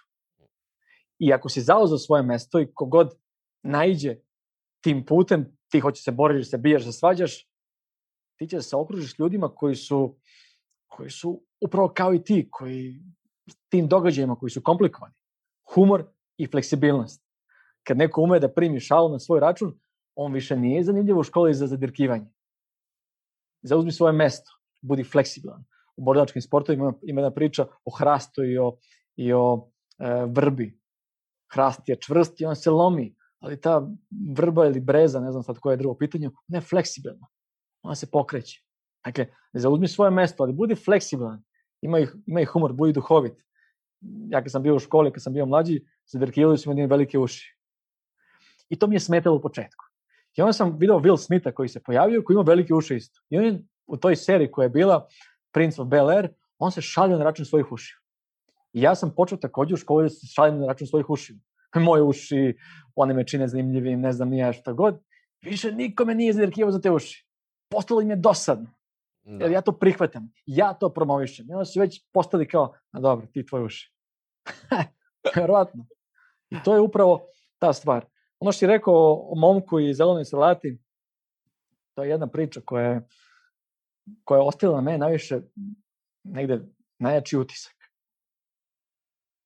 I 1.18 1.32
ako 1.32 1.48
si 1.48 1.60
zauzeo 1.60 1.98
svoje 1.98 2.22
mesto 2.22 2.60
i 2.60 2.72
kogod 2.74 3.14
naiđe 3.62 4.16
tim 4.80 5.04
putem, 5.04 5.56
ti 5.68 5.80
hoće 5.80 6.02
se 6.02 6.12
boriš, 6.12 6.50
se 6.50 6.58
biješ, 6.58 6.84
se 6.84 6.92
svađaš, 6.92 7.48
ti 8.38 8.48
će 8.48 8.56
da 8.56 8.62
se 8.62 8.76
okružiš 8.76 9.18
ljudima 9.18 9.48
koji 9.54 9.74
su, 9.74 10.16
koji 10.86 11.10
su 11.10 11.42
upravo 11.60 11.88
kao 11.88 12.14
i 12.14 12.24
ti, 12.24 12.48
koji 12.50 13.02
tim 13.68 13.88
događajima 13.88 14.36
koji 14.36 14.50
su 14.50 14.62
komplikovani. 14.62 15.14
Humor 15.74 16.04
i 16.36 16.46
fleksibilnost. 16.46 17.24
Kad 17.86 17.96
neko 17.98 18.22
ume 18.22 18.40
da 18.40 18.52
primi 18.52 18.80
šalu 18.80 19.08
na 19.08 19.18
svoj 19.18 19.40
račun, 19.40 19.74
on 20.14 20.32
više 20.32 20.56
nije 20.56 20.84
zanimljiv 20.84 21.18
u 21.18 21.22
školi 21.22 21.54
za 21.54 21.66
zadirkivanje. 21.66 22.30
Zauzmi 23.62 23.92
svoje 23.92 24.12
mesto, 24.12 24.50
budi 24.82 25.04
fleksibilan. 25.04 25.64
U 25.96 26.04
borilačkim 26.04 26.42
sportovima 26.42 26.84
ima, 26.84 26.94
ima 27.02 27.20
jedna 27.20 27.34
priča 27.34 27.66
o 27.84 27.90
hrastu 27.90 28.44
i 28.44 28.58
o, 28.58 28.76
i 29.16 29.32
o 29.32 29.70
e, 29.98 30.26
vrbi. 30.26 30.80
Hrast 31.52 31.88
je 31.88 31.96
čvrst 32.00 32.40
i 32.40 32.44
on 32.44 32.56
se 32.56 32.70
lomi, 32.70 33.14
ali 33.40 33.60
ta 33.60 33.88
vrba 34.34 34.66
ili 34.66 34.80
breza, 34.80 35.20
ne 35.20 35.30
znam 35.30 35.42
sad 35.42 35.58
koje 35.58 35.72
je 35.72 35.76
drugo 35.76 35.98
pitanje, 35.98 36.26
ona 36.28 36.58
je 36.58 36.60
fleksibilna. 36.60 37.26
Ona 37.82 37.94
se 37.94 38.10
pokreće. 38.10 38.64
Dakle, 39.04 39.26
zauzmi 39.52 39.88
svoje 39.88 40.10
mesto, 40.10 40.42
ali 40.42 40.52
budi 40.52 40.74
fleksibilan. 40.74 41.42
Ima 41.82 42.00
i, 42.00 42.06
ima 42.26 42.40
i 42.40 42.44
humor, 42.44 42.72
budi 42.72 42.92
duhovit. 42.92 43.44
Ja 44.28 44.42
kad 44.42 44.52
sam 44.52 44.62
bio 44.62 44.76
u 44.76 44.78
školi, 44.78 45.12
kad 45.12 45.22
sam 45.22 45.32
bio 45.32 45.46
mlađi, 45.46 45.80
zadrkivali 46.06 46.58
su 46.58 46.70
meni 46.70 46.86
velike 46.86 47.18
uši. 47.18 47.56
I 48.68 48.78
to 48.78 48.86
mi 48.86 48.94
je 48.94 49.00
smetalo 49.00 49.36
u 49.36 49.42
početku. 49.42 49.84
I 50.36 50.42
onda 50.42 50.52
sam 50.52 50.76
video 50.78 50.98
Will 50.98 51.16
Smitha 51.16 51.52
koji 51.52 51.68
se 51.68 51.82
pojavio, 51.82 52.22
koji 52.24 52.34
ima 52.34 52.42
velike 52.42 52.74
uši 52.74 52.96
isto. 52.96 53.20
I 53.30 53.38
on 53.38 53.44
je 53.44 53.62
u 53.86 53.96
toj 53.96 54.16
seriji 54.16 54.50
koja 54.50 54.64
je 54.64 54.70
bila 54.70 55.06
Prince 55.52 55.82
of 55.82 55.88
Bel 55.88 56.10
Air, 56.10 56.28
on 56.58 56.70
se 56.72 56.80
šalio 56.80 57.18
na 57.18 57.24
račun 57.24 57.44
svojih 57.44 57.72
ušiju. 57.72 57.96
I 58.72 58.82
ja 58.82 58.94
sam 58.94 59.14
počeo 59.16 59.38
takođe 59.38 59.74
u 59.74 59.76
školi 59.76 60.04
da 60.04 60.08
se 60.08 60.26
šalim 60.26 60.58
na 60.58 60.66
račun 60.66 60.86
svojih 60.86 61.10
ušiju. 61.10 61.36
Moje 61.86 62.02
uši, 62.02 62.56
one 62.94 63.14
me 63.14 63.26
čine 63.26 63.48
zanimljivim, 63.48 64.00
ne 64.00 64.12
znam 64.12 64.28
nije 64.28 64.52
šta 64.52 64.72
god. 64.72 65.02
Više 65.42 65.72
nikome 65.72 66.14
nije 66.14 66.32
zadrkivao 66.32 66.70
za 66.70 66.80
te 66.80 66.90
uši. 66.90 67.26
Postalo 67.70 68.00
im 68.00 68.10
je 68.10 68.16
dosadno. 68.16 68.70
Da. 69.24 69.44
Jer 69.44 69.50
ja 69.50 69.60
to 69.60 69.72
prihvatam. 69.72 70.32
Ja 70.46 70.74
to 70.74 70.88
promovišem. 70.88 71.50
I 71.50 71.52
onda 71.52 71.64
su 71.64 71.80
već 71.80 72.04
postali 72.12 72.48
kao, 72.48 72.74
a 72.90 73.00
dobro, 73.00 73.26
ti 73.26 73.46
tvoje 73.46 73.64
uši. 73.64 73.92
Verovatno. 75.36 75.86
I 76.50 76.56
to 76.64 76.74
je 76.74 76.80
upravo 76.80 77.26
ta 77.58 77.72
stvar. 77.72 78.06
Ono 78.38 78.52
što 78.52 78.58
si 78.58 78.66
rekao 78.66 79.28
o, 79.30 79.34
momku 79.36 79.80
i 79.80 79.94
zelenoj 79.94 80.24
salati, 80.24 80.78
to 81.94 82.02
je 82.02 82.10
jedna 82.10 82.26
priča 82.26 82.60
koja 82.64 82.86
je, 82.86 83.08
koja 84.24 84.38
je 84.38 84.46
ostavila 84.46 84.76
na 84.76 84.82
mene 84.82 84.98
najviše, 84.98 85.40
negde, 86.24 86.60
najjači 86.98 87.36
utisak. 87.36 87.74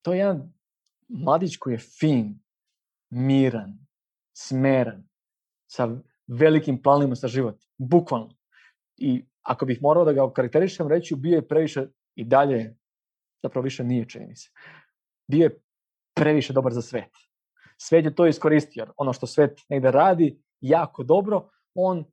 To 0.03 0.13
je 0.13 0.19
jedan 0.19 0.53
mladić 1.09 1.57
koji 1.57 1.75
je 1.75 1.79
fin, 1.79 2.39
miran, 3.11 3.79
smeran, 4.33 5.09
sa 5.67 5.89
velikim 6.27 6.83
planima 6.83 7.15
za 7.15 7.29
život. 7.29 7.65
Bukvalno. 7.79 8.37
I 8.97 9.25
ako 9.47 9.67
bih 9.67 9.79
morao 9.83 10.05
da 10.05 10.13
ga 10.13 10.25
okarakterišem, 10.25 10.89
reći 10.89 11.17
bio 11.17 11.37
je 11.37 11.49
previše 11.49 11.87
i 12.15 12.25
dalje, 12.25 12.77
zapravo 13.43 13.65
više 13.65 13.85
nije 13.85 14.09
čini 14.09 14.37
se, 14.37 14.51
bio 15.31 15.45
je 15.45 15.61
previše 16.15 16.53
dobar 16.53 16.73
za 16.73 16.83
svet. 16.83 17.11
Svet 17.79 18.05
je 18.05 18.15
to 18.15 18.27
iskoristio, 18.27 18.87
ono 18.97 19.13
što 19.13 19.27
svet 19.27 19.61
negde 19.69 19.91
radi 19.91 20.43
jako 20.61 21.03
dobro, 21.03 21.49
on 21.75 22.05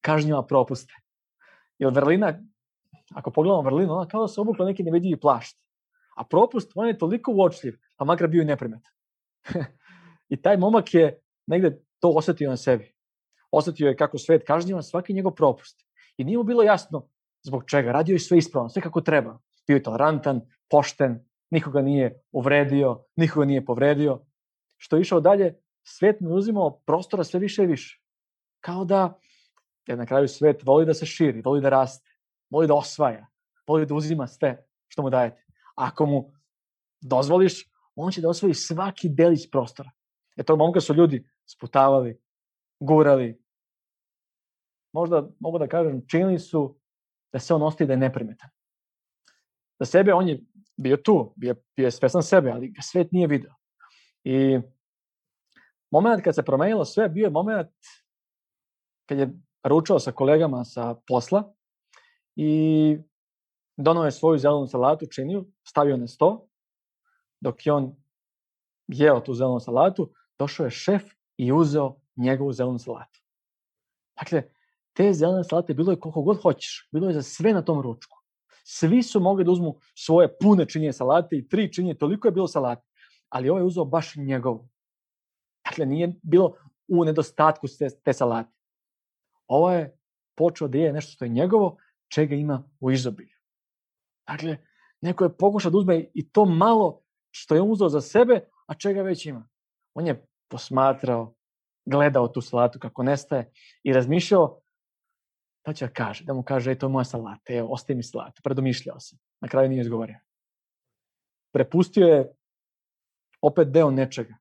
kažnjava 0.00 0.46
propuste. 0.46 0.94
Jer 1.78 1.92
vrlina, 1.92 2.32
ako 3.14 3.30
pogledamo 3.30 3.62
vrlinu, 3.62 3.92
ona 3.92 4.08
kao 4.08 4.22
da 4.22 4.28
se 4.28 4.40
obukla 4.40 4.66
neki 4.66 4.82
nevidljivi 4.82 5.20
plašt. 5.20 5.58
A 6.16 6.24
propust, 6.24 6.72
on 6.74 6.88
je 6.88 6.98
toliko 6.98 7.32
uočljiv, 7.32 7.78
pa 7.96 8.04
makar 8.04 8.28
bio 8.28 8.42
i 8.42 8.44
neprimetan. 8.44 8.92
I 10.32 10.42
taj 10.42 10.56
momak 10.56 10.94
je 10.94 11.20
negde 11.46 11.82
to 12.00 12.10
osetio 12.10 12.50
na 12.50 12.56
sebi. 12.56 12.92
Osetio 13.50 13.88
je 13.88 13.96
kako 13.96 14.18
svet 14.18 14.42
kažnjava 14.46 14.82
svaki 14.82 15.12
njegov 15.12 15.34
propust. 15.34 15.85
I 16.16 16.24
nije 16.24 16.38
mu 16.38 16.44
bilo 16.44 16.62
jasno 16.62 17.08
zbog 17.42 17.64
čega. 17.66 17.92
Radio 17.92 18.12
je 18.12 18.18
sve 18.18 18.38
ispravno, 18.38 18.68
sve 18.68 18.82
kako 18.82 19.00
treba. 19.00 19.38
Bio 19.66 19.74
je 19.74 19.82
tolerantan, 19.82 20.40
pošten, 20.70 21.24
nikoga 21.50 21.82
nije 21.82 22.22
uvredio, 22.32 23.04
nikoga 23.16 23.46
nije 23.46 23.64
povredio. 23.64 24.20
Što 24.76 24.96
je 24.96 25.00
išao 25.00 25.20
dalje, 25.20 25.54
svet 25.82 26.20
mu 26.20 26.34
uzimao 26.34 26.78
prostora 26.78 27.24
sve 27.24 27.40
više 27.40 27.64
i 27.64 27.66
više. 27.66 28.02
Kao 28.60 28.84
da, 28.84 29.18
jer 29.86 29.98
na 29.98 30.06
kraju 30.06 30.28
svet 30.28 30.62
voli 30.64 30.86
da 30.86 30.94
se 30.94 31.06
širi, 31.06 31.42
voli 31.44 31.60
da 31.60 31.68
raste, 31.68 32.10
voli 32.50 32.66
da 32.66 32.74
osvaja, 32.74 33.26
voli 33.66 33.86
da 33.86 33.94
uzima 33.94 34.26
sve 34.26 34.66
što 34.88 35.02
mu 35.02 35.10
dajete. 35.10 35.44
Ako 35.74 36.06
mu 36.06 36.32
dozvoliš, 37.00 37.70
on 37.94 38.12
će 38.12 38.20
da 38.20 38.28
osvoji 38.28 38.54
svaki 38.54 39.08
delić 39.08 39.50
prostora. 39.50 39.90
E 40.36 40.42
tog 40.42 40.58
momka 40.58 40.80
su 40.80 40.94
ljudi 40.94 41.24
sputavali, 41.46 42.20
gurali, 42.80 43.45
možda 44.92 45.28
mogu 45.40 45.58
da 45.58 45.68
kažem, 45.68 46.02
činili 46.08 46.38
su 46.38 46.78
da 47.32 47.38
se 47.38 47.54
on 47.54 47.62
ostaje 47.62 47.86
da 47.86 47.92
je 47.92 47.96
neprimetan. 47.96 48.50
Za 49.80 49.86
sebe 49.86 50.12
on 50.14 50.28
je 50.28 50.40
bio 50.76 50.96
tu, 50.96 51.32
bio, 51.36 51.54
bio 51.76 51.84
je 51.84 51.90
svestan 51.90 52.22
sebe, 52.22 52.50
ali 52.50 52.68
ga 52.68 52.82
svet 52.82 53.12
nije 53.12 53.26
video. 53.26 53.54
I 54.24 54.60
moment 55.90 56.24
kad 56.24 56.34
se 56.34 56.42
promenilo 56.42 56.84
sve, 56.84 57.08
bio 57.08 57.24
je 57.24 57.30
moment 57.30 57.70
kad 59.08 59.18
je 59.18 59.30
ručao 59.64 59.98
sa 59.98 60.12
kolegama 60.12 60.64
sa 60.64 60.94
posla 61.06 61.54
i 62.36 62.98
donao 63.76 64.04
je 64.04 64.12
svoju 64.12 64.38
zelenu 64.38 64.66
salatu, 64.66 65.06
činiju, 65.06 65.46
stavio 65.64 65.96
na 65.96 66.06
sto, 66.06 66.48
dok 67.40 67.66
je 67.66 67.72
on 67.72 67.96
jeo 68.88 69.20
tu 69.20 69.34
zelenu 69.34 69.60
salatu, 69.60 70.12
došao 70.38 70.64
je 70.64 70.70
šef 70.70 71.02
i 71.36 71.52
uzeo 71.52 71.96
njegovu 72.16 72.52
zelenu 72.52 72.78
salatu. 72.78 73.20
Dakle, 74.18 74.42
te 74.96 75.12
zelene 75.12 75.44
salate 75.44 75.74
bilo 75.74 75.92
je 75.92 76.00
koliko 76.00 76.22
god 76.22 76.42
hoćeš, 76.42 76.88
bilo 76.92 77.08
je 77.08 77.14
za 77.14 77.22
sve 77.22 77.52
na 77.52 77.62
tom 77.62 77.82
ručku. 77.82 78.16
Svi 78.64 79.02
su 79.02 79.20
mogli 79.20 79.44
da 79.44 79.50
uzmu 79.50 79.74
svoje 79.94 80.28
pune 80.38 80.66
činije 80.66 80.92
salate 80.92 81.36
i 81.36 81.48
tri 81.48 81.72
činije, 81.72 81.98
toliko 81.98 82.28
je 82.28 82.32
bilo 82.32 82.46
salate. 82.46 82.86
Ali 83.28 83.50
ovaj 83.50 83.62
je 83.62 83.66
uzeo 83.66 83.84
baš 83.84 84.16
njegovu. 84.16 84.68
Dakle, 85.64 85.86
nije 85.86 86.12
bilo 86.22 86.56
u 86.88 87.04
nedostatku 87.04 87.66
te, 87.78 87.88
te 88.04 88.12
salate. 88.12 88.50
Ovo 89.46 89.72
je 89.72 89.98
počeo 90.36 90.68
da 90.68 90.78
je 90.78 90.92
nešto 90.92 91.12
što 91.12 91.24
je 91.24 91.28
njegovo, 91.28 91.76
čega 92.08 92.34
ima 92.34 92.64
u 92.80 92.90
izobilju. 92.90 93.36
Dakle, 94.28 94.56
neko 95.00 95.24
je 95.24 95.36
pokušao 95.36 95.70
da 95.70 95.78
uzme 95.78 96.10
i 96.14 96.30
to 96.30 96.44
malo 96.44 97.02
što 97.30 97.54
je 97.54 97.62
uzeo 97.62 97.88
za 97.88 98.00
sebe, 98.00 98.40
a 98.66 98.74
čega 98.74 99.02
već 99.02 99.26
ima. 99.26 99.48
On 99.94 100.06
je 100.06 100.26
posmatrao, 100.48 101.34
gledao 101.84 102.28
tu 102.28 102.40
salatu 102.40 102.78
kako 102.78 103.02
nestaje 103.02 103.52
i 103.82 103.92
razmišljao 103.92 104.60
šta 105.66 105.72
će 105.72 105.86
da 105.86 105.92
kaže, 105.92 106.24
da 106.24 106.34
mu 106.34 106.42
kaže, 106.42 106.70
ej, 106.70 106.78
to 106.78 106.86
je 106.86 106.90
moja 106.90 107.04
salata, 107.04 107.52
evo, 107.52 107.72
ostaje 107.74 107.96
mi 107.96 108.02
salatu, 108.02 108.42
predomišljao 108.42 109.00
se. 109.00 109.16
Na 109.40 109.48
kraju 109.48 109.68
nije 109.68 109.80
izgovorio. 109.80 110.18
Prepustio 111.52 112.06
je 112.06 112.34
opet 113.42 113.68
deo 113.68 113.90
nečega. 113.90 114.36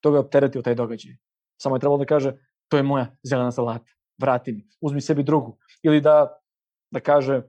To 0.00 0.10
ga 0.10 0.16
je 0.16 0.20
opteretio 0.20 0.62
taj 0.62 0.74
događaj. 0.74 1.16
Samo 1.62 1.76
je 1.76 1.80
trebalo 1.80 1.98
da 1.98 2.06
kaže, 2.06 2.32
to 2.68 2.76
je 2.76 2.82
moja 2.82 3.16
zelena 3.22 3.52
salata, 3.52 3.92
vrati 4.18 4.52
mi, 4.52 4.68
uzmi 4.80 5.00
sebi 5.00 5.22
drugu. 5.22 5.58
Ili 5.82 6.00
da, 6.00 6.40
da 6.90 7.00
kaže, 7.00 7.42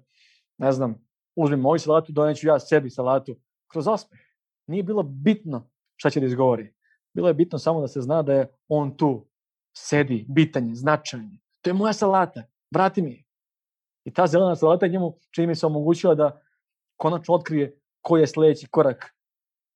ne 0.58 0.72
znam, 0.72 0.98
uzmi 1.36 1.58
moju 1.58 1.80
salatu, 1.80 2.12
doneću 2.12 2.48
ja 2.48 2.60
sebi 2.60 2.90
salatu 2.90 3.38
kroz 3.72 3.88
osmeh. 3.88 4.20
Nije 4.68 4.84
bilo 4.84 5.04
bitno 5.04 5.70
šta 5.96 6.10
će 6.10 6.20
da 6.20 6.26
izgovori. 6.26 6.74
Bilo 7.16 7.28
je 7.28 7.34
bitno 7.34 7.60
samo 7.60 7.82
da 7.82 7.88
se 7.88 8.02
zna 8.02 8.22
da 8.22 8.34
je 8.34 8.48
on 8.68 8.98
tu, 8.98 9.28
sedi, 9.78 10.26
bitan 10.30 10.68
je. 10.68 10.76
To 11.62 11.70
je 11.70 11.74
moja 11.74 11.94
salata, 11.94 12.44
vrati 12.72 13.02
mi. 13.02 13.26
I 14.06 14.14
ta 14.14 14.28
zelena 14.28 14.56
salata 14.56 14.88
njemu 14.88 15.18
čini 15.32 15.48
mi 15.48 15.56
se 15.56 15.66
omogućila 15.66 16.16
da 16.16 16.42
konačno 16.98 17.34
otkrije 17.34 17.80
koji 18.02 18.22
je 18.22 18.28
sledeći 18.28 18.68
korak, 18.68 19.16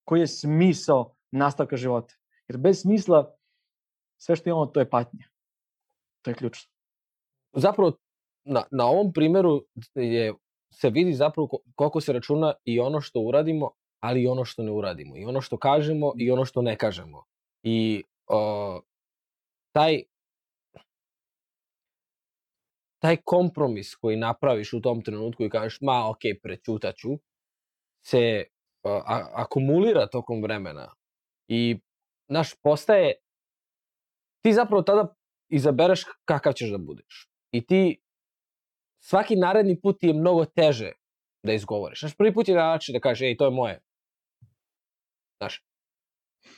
koji 0.06 0.19
je 0.19 0.27
smisao 0.27 1.15
nastavka 1.32 1.77
života. 1.77 2.15
Jer 2.47 2.58
bez 2.58 2.82
smisla 2.82 3.36
sve 4.17 4.36
što 4.36 4.49
imamo 4.49 4.65
to 4.65 4.80
je 4.80 4.89
patnja. 4.89 5.25
To 6.21 6.32
je 6.32 6.36
ključno. 6.36 6.71
Zapravo, 7.54 7.91
na, 8.43 8.63
na 8.71 8.86
ovom 8.86 9.13
primeru 9.13 9.65
je, 9.95 10.34
se 10.73 10.89
vidi 10.89 11.13
zapravo 11.13 11.49
koliko 11.75 12.01
se 12.01 12.13
računa 12.13 12.54
i 12.63 12.80
ono 12.80 13.01
što 13.01 13.19
uradimo, 13.19 13.71
ali 13.99 14.23
i 14.23 14.27
ono 14.27 14.45
što 14.45 14.63
ne 14.63 14.71
uradimo. 14.71 15.17
I 15.17 15.25
ono 15.25 15.41
što 15.41 15.58
kažemo 15.58 16.13
i 16.17 16.32
ono 16.32 16.45
što 16.45 16.62
ne 16.62 16.77
kažemo. 16.77 17.23
I 17.63 18.04
o, 18.27 18.82
taj 19.71 20.04
taj 23.02 23.18
kompromis 23.26 23.96
koji 23.96 24.18
napraviš 24.18 24.74
u 24.74 24.82
tom 24.82 25.02
trenutku 25.02 25.44
i 25.44 25.50
kažeš, 25.50 25.78
ma, 25.82 26.10
ok, 26.10 26.20
prećutaću, 26.44 27.10
se 28.06 28.44
a, 28.84 29.30
akumulira 29.34 30.08
tokom 30.08 30.42
vremena 30.42 30.96
i, 31.48 31.80
naš, 32.30 32.54
postaje, 32.64 33.14
ti 34.44 34.54
zapravo 34.54 34.82
tada 34.82 35.16
izabereš 35.50 36.04
kakav 36.26 36.54
ćeš 36.54 36.70
da 36.70 36.78
budeš. 36.78 37.30
I 37.52 37.66
ti 37.66 38.02
svaki 39.04 39.36
naredni 39.36 39.82
put 39.82 40.00
ti 40.00 40.08
je 40.08 40.14
mnogo 40.14 40.46
teže 40.46 40.92
da 41.44 41.54
izgovoriš. 41.54 42.00
Znaš, 42.00 42.18
prvi 42.18 42.34
put 42.34 42.48
je 42.48 42.56
način 42.56 42.94
da 42.94 43.00
kažeš, 43.00 43.22
ej, 43.22 43.38
to 43.38 43.46
je 43.46 43.52
moje. 43.52 43.82
Znaš, 45.42 45.66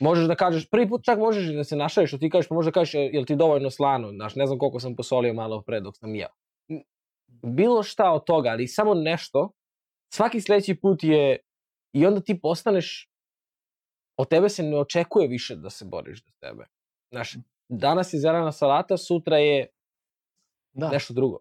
možeš 0.00 0.26
da 0.26 0.34
kažeš, 0.34 0.70
prvi 0.70 0.88
put 0.88 1.04
čak 1.04 1.18
možeš 1.18 1.54
da 1.54 1.64
se 1.64 1.76
našališ, 1.76 2.10
što 2.10 2.18
ti 2.18 2.30
kažeš, 2.30 2.48
pa 2.48 2.54
možeš 2.54 2.72
da 2.72 2.80
kažeš, 2.80 2.94
jel 2.94 3.24
ti 3.24 3.36
dovoljno 3.36 3.70
slano, 3.70 4.12
znaš, 4.12 4.34
ne 4.34 4.46
znam 4.46 4.58
koliko 4.58 4.80
sam 4.80 4.96
posolio 4.96 5.34
malo 5.34 5.62
pre 5.62 5.80
dok 5.80 5.96
sam 5.96 6.14
jeo. 6.14 6.28
Bilo 7.42 7.82
šta 7.82 8.12
od 8.12 8.24
toga, 8.24 8.48
ali 8.48 8.66
samo 8.66 8.94
nešto, 8.94 9.50
svaki 10.14 10.40
sledeći 10.40 10.74
put 10.74 11.04
je, 11.04 11.38
i 11.92 12.06
onda 12.06 12.20
ti 12.20 12.40
postaneš, 12.40 13.10
od 14.16 14.28
tebe 14.28 14.48
se 14.48 14.62
ne 14.62 14.78
očekuje 14.78 15.28
više 15.28 15.56
da 15.56 15.70
se 15.70 15.84
boriš 15.84 16.24
za 16.24 16.32
tebe. 16.40 16.66
Znaš, 17.10 17.36
danas 17.68 18.12
je 18.12 18.20
zelena 18.20 18.52
salata, 18.52 18.96
sutra 18.96 19.36
je 19.36 19.66
da. 20.72 20.88
nešto 20.88 21.14
drugo. 21.14 21.38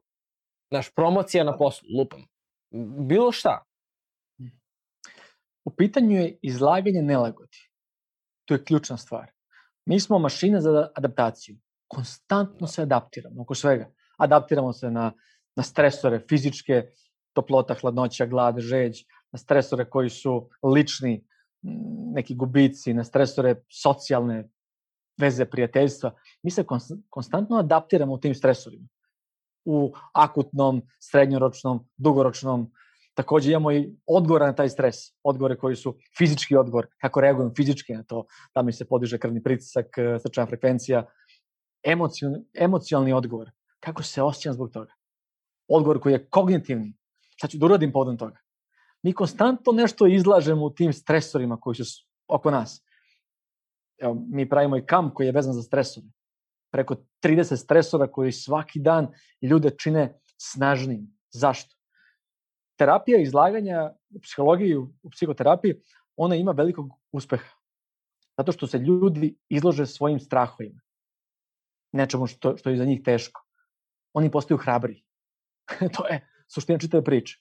Znaš, 0.71 0.93
promocija 0.95 1.43
na 1.43 1.57
poslu, 1.57 1.87
lupam. 1.97 2.25
Bilo 3.07 3.31
šta. 3.31 3.63
U 5.65 5.75
pitanju 5.77 6.15
je 6.15 6.37
izlaganje 6.41 7.01
nelagodi. 7.01 7.72
To 8.45 8.53
je 8.53 8.63
ključna 8.63 8.97
stvar. 8.97 9.31
Mi 9.85 9.99
smo 9.99 10.19
mašine 10.19 10.61
za 10.61 10.89
adaptaciju. 10.95 11.57
Konstantno 11.87 12.67
se 12.67 12.81
adaptiramo 12.81 13.41
oko 13.41 13.55
svega. 13.55 13.91
Adaptiramo 14.17 14.73
se 14.73 14.91
na, 14.91 15.11
na 15.55 15.63
stresore 15.63 16.19
fizičke, 16.29 16.83
toplota, 17.33 17.73
hladnoća, 17.73 18.25
glad, 18.25 18.59
žeđ, 18.59 19.03
na 19.31 19.39
stresore 19.39 19.89
koji 19.89 20.09
su 20.09 20.49
lični, 20.75 21.27
neki 22.13 22.35
gubici, 22.35 22.93
na 22.93 23.03
stresore 23.03 23.55
socijalne, 23.69 24.49
veze, 25.17 25.45
prijateljstva. 25.45 26.13
Mi 26.43 26.51
se 26.51 26.65
konstantno 27.09 27.57
adaptiramo 27.57 28.13
u 28.13 28.17
tim 28.17 28.35
stresorima. 28.35 28.87
U 29.65 29.93
akutnom, 30.13 30.81
srednjoročnom, 30.99 31.87
dugoročnom, 31.97 32.71
Takođe 33.13 33.51
imamo 33.51 33.71
i 33.71 33.95
odgovore 34.05 34.45
na 34.45 34.55
taj 34.55 34.69
stres, 34.69 34.95
odgovore 35.23 35.57
koji 35.57 35.75
su 35.75 35.97
fizički 36.17 36.55
odgovor, 36.55 36.87
kako 37.01 37.21
reagujem 37.21 37.51
fizički 37.55 37.93
na 37.93 38.03
to, 38.03 38.25
da 38.55 38.61
mi 38.61 38.73
se 38.73 38.85
podiže 38.85 39.17
krvni 39.17 39.43
pritisak, 39.43 39.97
e, 39.97 40.19
srčana 40.19 40.47
frekvencija, 40.47 41.05
emocijalni, 41.83 42.45
emocijalni 42.53 43.13
odgovor, 43.13 43.51
kako 43.79 44.03
se 44.03 44.21
osjećam 44.21 44.53
zbog 44.53 44.71
toga. 44.71 44.93
Odgovor 45.67 45.99
koji 45.99 46.13
je 46.13 46.29
kognitivni, 46.29 46.93
šta 47.35 47.47
ću 47.47 47.57
da 47.57 47.65
uradim 47.65 47.91
povodom 47.91 48.17
toga. 48.17 48.39
Mi 49.03 49.13
konstantno 49.13 49.73
nešto 49.73 50.07
izlažemo 50.07 50.65
u 50.65 50.73
tim 50.73 50.93
stresorima 50.93 51.57
koji 51.59 51.75
su 51.75 52.07
oko 52.27 52.51
nas. 52.51 52.83
Evo, 54.01 54.17
mi 54.29 54.49
pravimo 54.49 54.77
i 54.77 54.85
kamp 54.85 55.13
koji 55.13 55.27
je 55.27 55.31
vezan 55.31 55.53
za 55.53 55.61
stresove. 55.61 56.07
Preko 56.71 56.95
30 57.23 57.55
stresora 57.55 58.07
koji 58.07 58.31
svaki 58.31 58.79
dan 58.79 59.07
ljude 59.41 59.69
čine 59.69 60.19
snažnim. 60.37 61.17
Zašto? 61.31 61.75
Terapija 62.77 63.19
izlaganja 63.21 63.93
u 64.09 64.19
psihologiji, 64.19 64.77
u 64.77 65.09
psihoterapiji, 65.11 65.75
ona 66.15 66.35
ima 66.35 66.51
velikog 66.51 66.89
uspeha. 67.11 67.55
Zato 68.37 68.51
što 68.51 68.67
se 68.67 68.77
ljudi 68.77 69.35
izlože 69.49 69.85
svojim 69.85 70.19
strahovima. 70.19 70.81
Nečemu 71.91 72.27
što, 72.27 72.57
što 72.57 72.69
je 72.69 72.77
za 72.77 72.85
njih 72.85 73.01
teško. 73.03 73.45
Oni 74.13 74.31
postaju 74.31 74.57
hrabri. 74.57 75.03
to 75.97 76.07
je 76.07 76.27
suština 76.47 76.79
čitave 76.79 77.03
priče. 77.03 77.39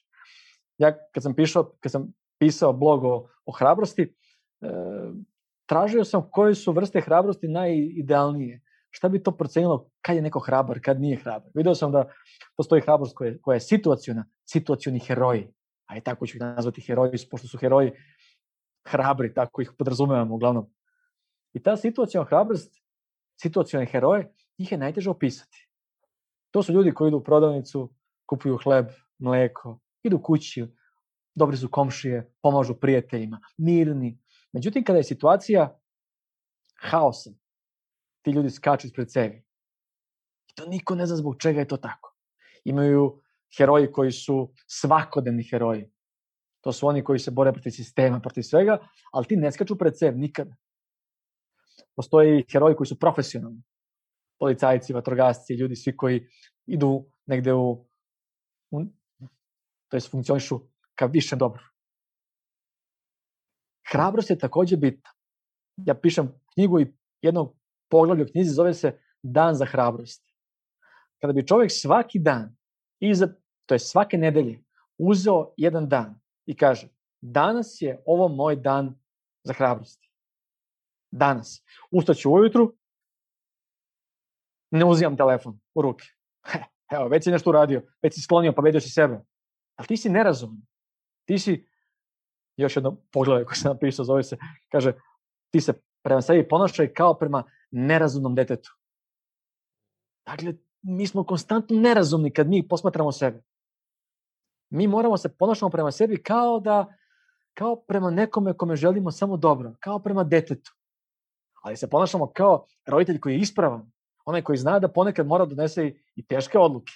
Ja 0.77 0.97
kad 1.11 1.23
sam, 1.23 1.35
pišao, 1.35 1.75
kad 1.79 1.91
sam 1.91 2.13
pisao 2.39 2.73
blog 2.73 3.03
o, 3.03 3.29
o 3.45 3.51
hrabrosti, 3.51 4.01
e, 4.01 4.13
tražio 5.65 6.03
sam 6.03 6.29
koje 6.31 6.55
su 6.55 6.71
vrste 6.71 7.01
hrabrosti 7.01 7.47
najidealnije 7.47 8.62
šta 8.95 9.09
bi 9.09 9.23
to 9.23 9.31
procenilo 9.31 9.89
kad 10.01 10.15
je 10.15 10.21
neko 10.21 10.39
hrabar, 10.39 10.79
kad 10.81 11.01
nije 11.01 11.17
hrabar. 11.17 11.51
Video 11.55 11.75
sam 11.75 11.91
da 11.91 12.05
postoji 12.57 12.81
hrabrost 12.81 13.15
koja 13.15 13.27
je, 13.27 13.41
koja 13.41 13.55
je 13.55 13.59
situacijona, 13.59 14.25
situacioni 14.45 14.99
heroji, 14.99 15.47
a 15.85 15.97
i 15.97 16.01
tako 16.01 16.27
ću 16.27 16.37
ih 16.37 16.41
nazvati 16.41 16.81
heroji, 16.81 17.11
pošto 17.31 17.47
su 17.47 17.57
heroji 17.57 17.91
hrabri, 18.87 19.33
tako 19.33 19.61
ih 19.61 19.71
podrazumevamo 19.77 20.35
uglavnom. 20.35 20.69
I 21.53 21.63
ta 21.63 21.77
situacijona 21.77 22.27
hrabrost, 22.27 22.81
situacijone 23.41 23.85
heroje, 23.85 24.31
njih 24.59 24.71
je 24.71 24.77
najteže 24.77 25.09
opisati. 25.09 25.67
To 26.51 26.63
su 26.63 26.73
ljudi 26.73 26.93
koji 26.93 27.07
idu 27.07 27.17
u 27.17 27.23
prodavnicu, 27.23 27.89
kupuju 28.25 28.57
hleb, 28.63 28.87
mleko, 29.17 29.79
idu 30.03 30.21
kući, 30.21 30.67
dobri 31.35 31.57
su 31.57 31.69
komšije, 31.71 32.33
pomažu 32.41 32.75
prijateljima, 32.75 33.39
mirni. 33.57 34.19
Međutim, 34.51 34.83
kada 34.83 34.97
je 34.97 35.03
situacija 35.03 35.79
haosa, 36.81 37.31
ti 38.23 38.31
ljudi 38.31 38.49
skaču 38.49 38.87
ispred 38.87 39.11
sebe. 39.11 39.43
I 40.49 40.55
to 40.55 40.65
niko 40.65 40.95
ne 40.95 41.05
zna 41.05 41.15
zbog 41.15 41.35
čega 41.39 41.59
je 41.59 41.67
to 41.67 41.77
tako. 41.77 42.15
Imaju 42.63 43.21
heroji 43.57 43.91
koji 43.91 44.11
su 44.11 44.53
svakodnevni 44.67 45.43
heroji. 45.43 45.91
To 46.61 46.71
su 46.71 46.87
oni 46.87 47.03
koji 47.03 47.19
se 47.19 47.31
bore 47.31 47.51
protiv 47.53 47.69
sistema, 47.69 48.19
protiv 48.19 48.41
svega, 48.41 48.77
ali 49.11 49.25
ti 49.25 49.35
ne 49.35 49.51
skaču 49.51 49.77
pred 49.77 49.97
sebe 49.99 50.17
nikada. 50.17 50.55
Postoji 51.95 52.45
heroji 52.51 52.75
koji 52.75 52.87
su 52.87 52.99
profesionalni. 52.99 53.63
Policajci, 54.39 54.93
vatrogasci, 54.93 55.53
ljudi, 55.53 55.75
svi 55.75 55.97
koji 55.97 56.27
idu 56.65 57.05
negde 57.25 57.53
u, 57.53 57.87
u 58.71 58.81
to 59.89 59.97
je 59.97 60.01
funkcionišu 60.01 60.59
ka 60.95 61.05
više 61.05 61.35
dobro. 61.35 61.63
Hrabrost 63.91 64.29
je 64.29 64.39
takođe 64.39 64.77
bitna. 64.77 65.09
Ja 65.77 65.93
pišem 65.93 66.31
knjigu 66.53 66.79
i 66.79 66.93
jednog 67.21 67.55
poglavlje 67.93 68.23
u 68.23 68.31
knjizi 68.31 68.49
zove 68.49 68.73
se 68.73 68.99
Dan 69.23 69.55
za 69.55 69.65
hrabrost. 69.65 70.23
Kada 71.21 71.33
bi 71.33 71.47
čovjek 71.47 71.71
svaki 71.71 72.19
dan, 72.19 72.55
iza, 72.99 73.27
to 73.65 73.75
je 73.75 73.79
svake 73.79 74.17
nedelje, 74.17 74.63
uzeo 74.97 75.53
jedan 75.57 75.89
dan 75.89 76.19
i 76.45 76.57
kaže, 76.57 76.89
danas 77.21 77.77
je 77.81 78.01
ovo 78.05 78.27
moj 78.27 78.55
dan 78.55 78.95
za 79.43 79.53
hrabrost. 79.53 80.01
Danas. 81.11 81.63
Ustaću 81.91 82.31
ujutru, 82.31 82.73
ne 84.71 84.85
uzimam 84.85 85.17
telefon 85.17 85.59
u 85.75 85.81
ruke. 85.81 86.05
Evo, 86.95 87.07
već 87.07 87.23
si 87.23 87.31
nešto 87.31 87.49
uradio, 87.49 87.81
već 88.01 88.13
si 88.13 88.21
sklonio, 88.21 88.53
pobedio 88.53 88.81
si 88.81 88.89
sebe. 88.89 89.21
Ali 89.75 89.87
ti 89.87 89.97
si 89.97 90.09
nerazuman. 90.09 90.61
Ti 91.25 91.39
si, 91.39 91.67
još 92.57 92.75
jedno 92.75 92.97
poglavlje 93.11 93.45
koje 93.45 93.55
sam 93.55 93.71
napisao, 93.71 94.05
zove 94.05 94.23
se, 94.23 94.37
kaže, 94.71 94.93
ti 95.51 95.61
se 95.61 95.73
prema 96.03 96.21
sebi 96.21 96.47
ponašaj 96.47 96.93
kao 96.93 97.13
prema 97.13 97.43
nerazumnom 97.73 98.35
detetu. 98.35 98.71
Dakle, 100.25 100.53
mi 100.81 101.07
smo 101.07 101.23
konstantno 101.23 101.79
nerazumni 101.79 102.31
kad 102.31 102.47
mi 102.47 102.67
posmatramo 102.67 103.11
sebe. 103.11 103.43
Mi 104.69 104.87
moramo 104.87 105.17
se 105.17 105.29
ponašamo 105.29 105.69
prema 105.69 105.91
sebi 105.91 106.23
kao 106.23 106.59
da 106.59 106.97
kao 107.53 107.75
prema 107.75 108.11
nekome 108.11 108.53
kome 108.53 108.75
želimo 108.75 109.11
samo 109.11 109.37
dobro, 109.37 109.75
kao 109.79 109.99
prema 109.99 110.23
detetu. 110.23 110.71
Ali 111.61 111.77
se 111.77 111.89
ponašamo 111.89 112.31
kao 112.31 112.65
roditelj 112.85 113.19
koji 113.19 113.33
je 113.33 113.39
ispravan, 113.39 113.91
onaj 114.25 114.41
koji 114.41 114.57
zna 114.57 114.79
da 114.79 114.87
ponekad 114.87 115.27
mora 115.27 115.45
da 115.45 115.55
donese 115.55 115.93
i 116.15 116.25
teške 116.25 116.57
odluke. 116.57 116.93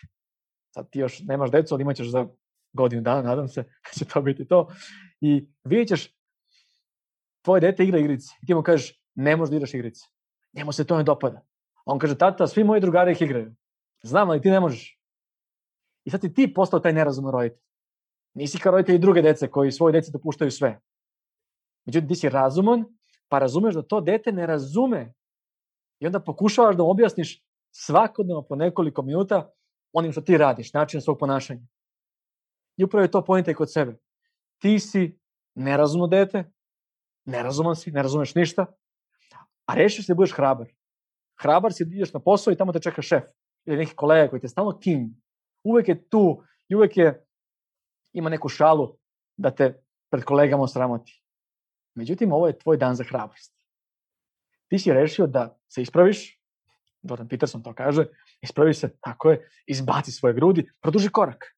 Sad 0.73 0.89
ti 0.89 0.99
još 0.99 1.19
nemaš 1.19 1.51
decu, 1.51 1.75
ali 1.75 1.81
imaćeš 1.81 2.07
za 2.07 2.27
godinu 2.73 3.01
dana, 3.01 3.21
nadam 3.21 3.47
se, 3.47 3.63
će 3.99 4.05
to 4.05 4.21
biti 4.21 4.47
to. 4.47 4.67
I 5.21 5.47
vidjet 5.63 5.87
ćeš, 5.87 6.15
tvoje 7.41 7.61
dete 7.61 7.83
igra 7.83 7.99
igrice. 7.99 8.27
I 8.41 8.45
ti 8.45 8.53
mu 8.53 8.63
kažeš, 8.63 9.01
ne 9.15 9.35
možeš 9.35 9.49
da 9.49 9.55
igraš 9.55 9.73
igrice. 9.73 10.05
Njemu 10.57 10.71
se 10.71 10.85
to 10.85 10.97
ne 10.97 11.03
dopada. 11.03 11.41
On 11.85 11.99
kaže, 11.99 12.17
tata, 12.17 12.47
svi 12.47 12.63
moji 12.63 12.81
drugari 12.81 13.11
ih 13.11 13.21
igraju. 13.21 13.55
Znam, 14.03 14.29
ali 14.29 14.41
ti 14.41 14.49
ne 14.49 14.59
možeš. 14.59 14.99
I 16.05 16.09
sad 16.09 16.21
ti 16.21 16.33
ti 16.33 16.53
postao 16.53 16.79
taj 16.79 16.93
nerazumno 16.93 17.31
roditelj. 17.31 17.61
Nisi 18.33 18.59
kao 18.59 18.71
roditelji 18.71 18.99
druge 18.99 19.21
dece 19.21 19.47
koji 19.47 19.71
svoje 19.71 19.93
deci 19.93 20.11
dopuštaju 20.11 20.51
sve. 20.51 20.81
Međutim, 21.85 22.09
ti 22.09 22.15
si 22.15 22.29
razuman, 22.29 22.85
pa 23.27 23.39
razumeš 23.39 23.75
da 23.75 23.81
to 23.81 24.01
dete 24.01 24.31
ne 24.31 24.45
razume. 24.45 25.13
I 25.99 26.05
onda 26.05 26.19
pokušavaš 26.19 26.75
da 26.75 26.83
mu 26.83 26.89
objasniš 26.89 27.43
svakodnevno 27.71 28.41
po 28.41 28.55
nekoliko 28.55 29.01
minuta 29.01 29.51
onim 29.93 30.11
što 30.11 30.21
ti 30.21 30.37
radiš, 30.37 30.73
način 30.73 31.01
svog 31.01 31.17
ponašanja. 31.19 31.61
I 32.77 32.83
upravo 32.83 33.03
je 33.03 33.11
to 33.11 33.25
pojenta 33.25 33.51
i 33.51 33.53
kod 33.53 33.71
sebe. 33.71 33.97
Ti 34.57 34.79
si 34.79 35.19
nerazumno 35.55 36.07
dete, 36.07 36.51
nerazuman 37.25 37.75
si, 37.75 37.91
ne 37.91 38.01
razumeš 38.01 38.35
ništa, 38.35 38.65
a 39.67 39.75
rešiš 39.75 40.05
se 40.05 40.13
da 40.13 40.15
budeš 40.15 40.35
hrabar. 40.35 40.67
Hrabar 41.41 41.73
si 41.73 41.85
da 41.85 41.95
ideš 41.95 42.13
na 42.13 42.19
posao 42.19 42.51
i 42.51 42.57
tamo 42.57 42.73
te 42.73 42.79
čeka 42.79 43.01
šef 43.01 43.23
ili 43.65 43.77
neki 43.77 43.95
kolega 43.95 44.29
koji 44.29 44.41
te 44.41 44.47
stalno 44.47 44.79
kim. 44.79 45.21
Uvek 45.63 45.87
je 45.87 46.09
tu 46.09 46.43
i 46.69 46.75
uvek 46.75 46.97
je 46.97 47.25
ima 48.13 48.29
neku 48.29 48.49
šalu 48.49 48.97
da 49.37 49.51
te 49.51 49.83
pred 50.09 50.23
kolegama 50.23 50.63
osramoti. 50.63 51.23
Međutim, 51.95 52.31
ovo 52.31 52.47
je 52.47 52.59
tvoj 52.59 52.77
dan 52.77 52.95
za 52.95 53.03
hrabrost. 53.03 53.53
Ti 54.67 54.79
si 54.79 54.93
rešio 54.93 55.27
da 55.27 55.59
se 55.67 55.81
ispraviš, 55.81 56.37
Jordan 57.01 57.27
Peterson 57.27 57.63
to 57.63 57.73
kaže, 57.73 58.05
ispravi 58.41 58.73
se, 58.73 58.97
tako 59.01 59.31
je, 59.31 59.49
izbaci 59.67 60.11
svoje 60.11 60.33
grudi, 60.33 60.69
produži 60.81 61.09
korak. 61.09 61.55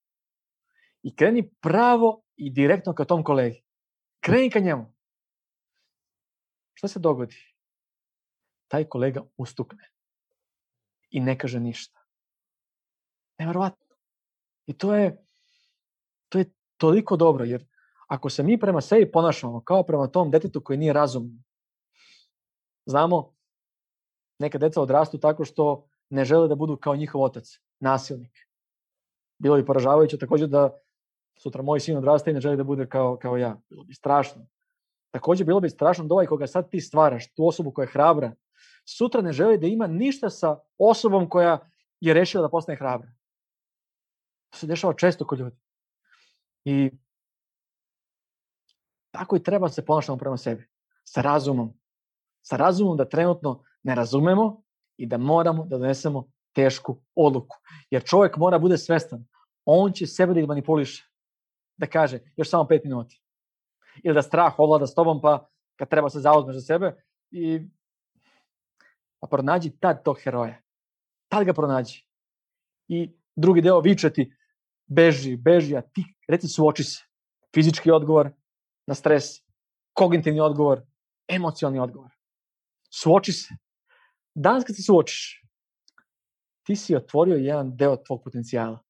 I 1.03 1.15
kreni 1.15 1.49
pravo 1.61 2.23
i 2.35 2.49
direktno 2.49 2.93
ka 2.93 3.05
tom 3.05 3.23
kolegi. 3.23 3.63
Kreni 4.19 4.49
ka 4.49 4.59
njemu. 4.59 4.93
Šta 6.73 6.87
se 6.87 6.99
dogodi? 6.99 7.35
Taj 8.69 8.85
kolega 8.85 9.25
ustukne 9.37 9.89
i 11.09 11.19
ne 11.19 11.37
kaže 11.37 11.59
ništa. 11.59 11.99
Neverovatno. 13.39 13.95
I 14.65 14.77
to 14.77 14.95
je, 14.95 15.25
to 16.29 16.39
je 16.39 16.51
toliko 16.77 17.17
dobro, 17.17 17.45
jer 17.45 17.65
ako 18.07 18.29
se 18.29 18.43
mi 18.43 18.59
prema 18.59 18.81
sebi 18.81 19.11
ponašamo 19.11 19.61
kao 19.61 19.83
prema 19.83 20.07
tom 20.07 20.31
detetu 20.31 20.61
koji 20.61 20.77
nije 20.77 20.93
razumno, 20.93 21.43
znamo, 22.85 23.33
neka 24.39 24.57
deca 24.57 24.81
odrastu 24.81 25.17
tako 25.17 25.45
što 25.45 25.87
ne 26.09 26.25
žele 26.25 26.47
da 26.47 26.55
budu 26.55 26.77
kao 26.77 26.95
njihov 26.95 27.23
otac, 27.23 27.59
nasilnik. 27.79 28.37
Bilo 29.37 29.55
bi 29.55 29.65
poražavajuće 29.65 30.17
takođe 30.17 30.47
da 30.47 30.79
sutra 31.37 31.61
moj 31.61 31.79
sin 31.79 31.97
odrasta 31.97 32.31
i 32.31 32.33
ne 32.33 32.41
želi 32.41 32.57
da 32.57 32.63
bude 32.63 32.87
kao, 32.89 33.17
kao 33.17 33.37
ja. 33.37 33.57
Bilo 33.69 33.83
bi 33.83 33.93
strašno. 33.93 34.47
Takođe, 35.11 35.43
bilo 35.43 35.59
bi 35.59 35.69
strašno 35.69 36.05
da 36.05 36.13
ovaj 36.13 36.25
koga 36.25 36.47
sad 36.47 36.69
ti 36.69 36.81
stvaraš, 36.81 37.33
tu 37.33 37.47
osobu 37.47 37.71
koja 37.71 37.83
je 37.83 37.91
hrabra, 37.91 38.33
sutra 38.85 39.21
ne 39.21 39.31
želi 39.31 39.57
da 39.57 39.67
ima 39.67 39.87
ništa 39.87 40.29
sa 40.29 40.59
osobom 40.77 41.29
koja 41.29 41.69
je 41.99 42.13
rešila 42.13 42.41
da 42.41 42.49
postane 42.49 42.77
hrabra. 42.77 43.11
To 44.49 44.57
se 44.57 44.67
dešava 44.67 44.93
često 44.93 45.27
kod 45.27 45.39
ljudi. 45.39 45.57
I 46.65 46.91
tako 49.11 49.35
i 49.35 49.43
treba 49.43 49.67
da 49.67 49.73
se 49.73 49.85
ponašamo 49.85 50.17
prema 50.17 50.37
sebi. 50.37 50.67
Sa 51.03 51.21
razumom. 51.21 51.73
Sa 52.41 52.57
razumom 52.57 52.97
da 52.97 53.09
trenutno 53.09 53.63
ne 53.83 53.95
razumemo 53.95 54.63
i 54.97 55.05
da 55.05 55.17
moramo 55.17 55.65
da 55.65 55.77
donesemo 55.77 56.31
tešku 56.55 57.01
odluku. 57.15 57.57
Jer 57.89 58.03
čovjek 58.03 58.37
mora 58.37 58.57
da 58.57 58.61
bude 58.61 58.77
svestan. 58.77 59.25
On 59.65 59.91
će 59.91 60.07
sebe 60.07 60.33
da 60.33 60.47
manipuliše. 60.47 61.05
Da 61.77 61.87
kaže, 61.87 62.19
još 62.35 62.49
samo 62.49 62.67
pet 62.67 62.83
minuti. 62.83 63.21
Ili 64.03 64.15
da 64.15 64.21
strah 64.21 64.59
ovlada 64.59 64.87
s 64.87 64.95
tobom, 64.95 65.21
pa 65.21 65.49
kad 65.75 65.89
treba 65.89 66.09
se 66.09 66.19
zauzmeš 66.19 66.55
za 66.55 66.61
sebe 66.61 66.95
i 67.31 67.61
pa 69.19 69.27
pronađi 69.27 69.71
tad 69.79 70.03
tog 70.03 70.19
heroja. 70.23 70.61
Tad 71.27 71.45
ga 71.45 71.53
pronađi. 71.53 72.05
I 72.87 73.11
drugi 73.35 73.61
deo 73.61 73.79
vičeti, 73.79 74.31
beži, 74.85 75.35
beži, 75.37 75.75
a 75.77 75.81
ti 75.81 76.03
reci 76.27 76.47
suoči 76.47 76.83
se. 76.83 77.03
Fizički 77.55 77.91
odgovor 77.91 78.31
na 78.87 78.95
stres, 78.95 79.25
kognitivni 79.93 80.39
odgovor, 80.39 80.81
emocionalni 81.27 81.79
odgovor. 81.79 82.11
Suoči 82.89 83.33
se. 83.33 83.55
Danas 84.35 84.63
kad 84.63 84.75
se 84.75 84.83
suočiš, 84.83 85.43
ti 86.63 86.75
si 86.75 86.95
otvorio 86.95 87.35
jedan 87.35 87.75
deo 87.77 87.97
tvog 87.97 88.23
potencijala. 88.23 88.83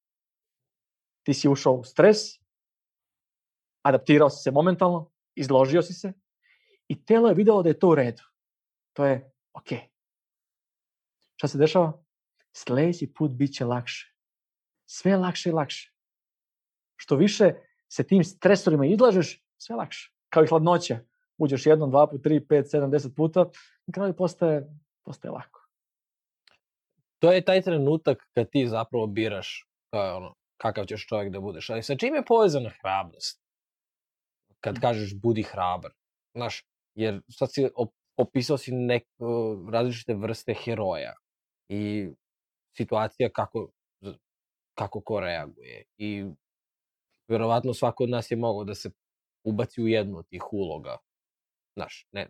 Ti 1.23 1.33
si 1.33 1.49
ušao 1.49 1.73
u 1.73 1.83
stres, 1.83 2.17
adaptirao 3.81 4.29
si 4.29 4.43
se 4.43 4.51
momentalno, 4.51 5.11
izložio 5.35 5.81
si 5.81 5.93
se 5.93 6.13
i 6.87 7.05
telo 7.05 7.29
je 7.29 7.35
videlo 7.35 7.63
da 7.63 7.69
je 7.69 7.79
to 7.79 7.89
u 7.89 7.95
redu. 7.95 8.23
To 8.93 9.05
je 9.05 9.31
ok. 9.53 9.69
Šta 11.39 11.47
se 11.47 11.57
dešava? 11.57 11.93
Sledeći 12.51 13.13
put 13.13 13.31
bit 13.31 13.53
će 13.55 13.65
lakše. 13.65 14.15
Sve 14.85 15.17
lakše 15.17 15.49
i 15.49 15.51
lakše. 15.51 15.91
Što 16.95 17.15
više 17.15 17.53
se 17.87 18.03
tim 18.03 18.23
stresorima 18.23 18.85
izlažeš, 18.85 19.43
sve 19.57 19.75
lakše. 19.75 20.11
Kao 20.29 20.43
i 20.43 20.47
hladnoća. 20.47 20.99
Uđeš 21.37 21.65
jednom, 21.65 21.91
dva 21.91 22.07
put, 22.07 22.23
tri, 22.23 22.47
pet, 22.47 22.69
sedam, 22.69 22.91
deset 22.91 23.15
puta, 23.15 23.45
na 23.87 23.93
kraju 23.93 24.15
postaje, 24.15 24.67
postaje 25.03 25.31
lako. 25.31 25.61
To 27.19 27.31
je 27.31 27.45
taj 27.45 27.61
trenutak 27.61 28.29
kad 28.33 28.49
ti 28.49 28.67
zapravo 28.67 29.07
biraš 29.07 29.67
kao 29.89 30.17
ono, 30.17 30.35
kakav 30.57 30.85
ćeš 30.85 31.07
čovjek 31.07 31.31
da 31.33 31.39
budeš. 31.39 31.69
Ali 31.69 31.83
sa 31.83 31.95
čim 31.95 32.15
je 32.15 32.25
povezana 32.25 32.69
hrabrost? 32.69 33.41
Kad 34.59 34.79
kažeš 34.79 35.15
budi 35.15 35.43
hrabar. 35.43 35.91
Znaš, 36.35 36.65
jer 36.95 37.21
sad 37.29 37.53
si 37.53 37.69
opisao 38.17 38.57
si 38.57 38.71
nek, 38.71 39.07
različite 39.71 40.13
vrste 40.13 40.53
heroja 40.53 41.15
i 41.69 42.09
situacija 42.77 43.29
kako, 43.29 43.69
kako 44.73 45.01
ko 45.01 45.19
reaguje. 45.19 45.83
I 45.97 46.25
verovatno 47.27 47.73
svako 47.73 48.03
od 48.03 48.09
nas 48.09 48.31
je 48.31 48.37
mogao 48.37 48.63
da 48.63 48.75
se 48.75 48.91
ubaci 49.43 49.81
u 49.81 49.87
jednu 49.87 50.17
od 50.17 50.27
tih 50.27 50.53
uloga. 50.53 50.97
Znaš, 51.75 52.07
ne, 52.11 52.29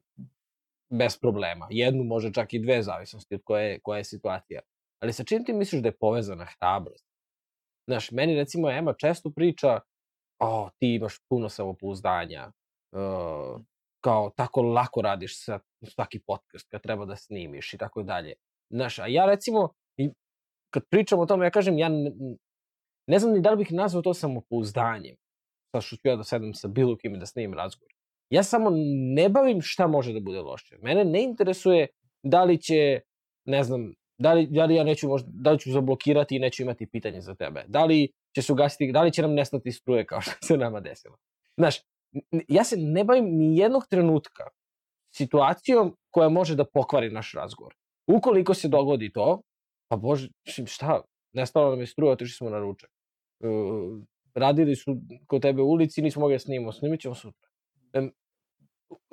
bez 0.89 1.17
problema. 1.19 1.67
Jednu, 1.69 2.04
može 2.04 2.34
čak 2.34 2.54
i 2.54 2.60
dve 2.60 2.84
zavisnosti 2.84 3.36
od 3.36 3.41
koje, 3.43 3.80
koja 3.80 3.97
je 3.97 4.04
situacija. 4.04 4.62
Ali 4.99 5.13
sa 5.13 5.23
čim 5.23 5.45
ti 5.45 5.54
misliš 5.54 5.82
da 5.82 5.88
je 5.88 5.97
povezana 5.97 6.45
hrabrost? 6.45 7.06
Znaš, 7.88 8.12
meni 8.12 8.36
recimo 8.36 8.71
Ema 8.71 8.93
često 8.93 9.32
priča 9.36 9.80
o, 10.39 10.69
ti 10.80 10.95
imaš 10.95 11.19
puno 11.30 11.49
samopouzdanja, 11.49 12.52
uh, 12.91 13.62
kao 14.04 14.30
tako 14.36 14.62
lako 14.62 15.02
radiš 15.02 15.45
sa 15.45 15.60
svaki 15.84 16.19
podcast 16.19 16.69
kad 16.69 16.82
treba 16.82 17.06
da 17.06 17.15
snimiš 17.15 17.73
i 17.73 17.78
tako 17.78 18.04
dalje. 18.04 18.34
Znaš, 18.69 18.99
a 18.99 19.08
ja 19.08 19.25
recimo, 19.25 19.69
kad 20.69 20.84
pričam 20.89 21.19
o 21.19 21.25
tome, 21.25 21.45
ja 21.45 21.51
kažem, 21.51 21.77
ja 21.77 21.89
ne, 21.89 22.12
ne 23.08 23.19
znam 23.19 23.34
ni 23.34 23.41
da 23.41 23.51
li 23.51 23.58
bih 23.58 23.71
nazvao 23.71 24.01
to 24.01 24.13
samopouzdanjem. 24.13 25.15
Sad 25.71 25.84
što 25.84 25.95
ću 25.95 26.08
ja 26.08 26.15
da 26.15 26.23
sedem 26.23 26.53
sa 26.53 26.67
bilo 26.67 26.97
kime 26.97 27.17
da 27.17 27.25
snimim 27.25 27.53
razgovor. 27.53 27.93
Ja 28.29 28.43
samo 28.43 28.69
ne 29.15 29.29
bavim 29.29 29.62
šta 29.62 29.88
može 29.88 30.13
da 30.13 30.19
bude 30.19 30.41
loše. 30.41 30.77
Mene 30.82 31.05
ne 31.05 31.23
interesuje 31.23 31.88
da 32.23 32.43
li 32.43 32.62
će, 32.62 33.01
ne 33.45 33.63
znam, 33.63 33.93
da 34.17 34.34
li, 34.34 34.47
da 34.47 34.65
li 34.65 34.75
ja 34.75 34.84
neću 34.84 35.08
možda, 35.08 35.29
da 35.32 35.51
li 35.51 35.60
ću 35.60 35.71
zablokirati 35.71 36.36
i 36.36 36.39
neću 36.39 36.63
imati 36.63 36.88
pitanje 36.88 37.21
za 37.21 37.36
tebe. 37.36 37.63
Da 37.67 37.86
li 37.86 38.12
će 38.36 38.41
se 38.41 38.53
ugasiti, 38.53 38.91
da 38.91 39.01
li 39.01 39.12
će 39.12 39.21
nam 39.21 39.34
nestati 39.34 39.71
struje 39.71 40.05
kao 40.05 40.21
što 40.21 40.32
se 40.41 40.58
nama 40.58 40.79
desilo. 40.79 41.17
Znaš, 41.58 41.82
ja 42.47 42.63
se 42.63 42.77
ne 42.77 43.03
bavim 43.03 43.25
ni 43.25 43.58
jednog 43.58 43.88
trenutka 43.89 44.43
situacijom 45.15 45.97
koja 46.10 46.29
može 46.29 46.55
da 46.55 46.65
pokvari 46.65 47.10
naš 47.10 47.34
razgovor. 47.34 47.75
Ukoliko 48.15 48.54
se 48.54 48.67
dogodi 48.67 49.12
to, 49.13 49.41
pa 49.88 49.95
bože, 49.98 50.30
šta, 50.65 51.02
nestalo 51.34 51.69
nam 51.69 51.80
je 51.80 51.86
struja, 51.86 52.12
otišli 52.12 52.34
smo 52.38 52.50
na 52.50 52.60
ručak. 52.60 52.89
Uh, 53.39 54.02
radili 54.36 54.76
su 54.76 54.98
kod 55.28 55.41
tebe 55.41 55.62
u 55.62 55.69
ulici, 55.69 56.02
nismo 56.02 56.19
mogli 56.19 56.36
da 56.36 56.39
snimamo, 56.39 56.72
snimit 56.72 57.02
ćemo 57.02 57.15
sutra. 57.15 57.50
Um, 57.93 58.12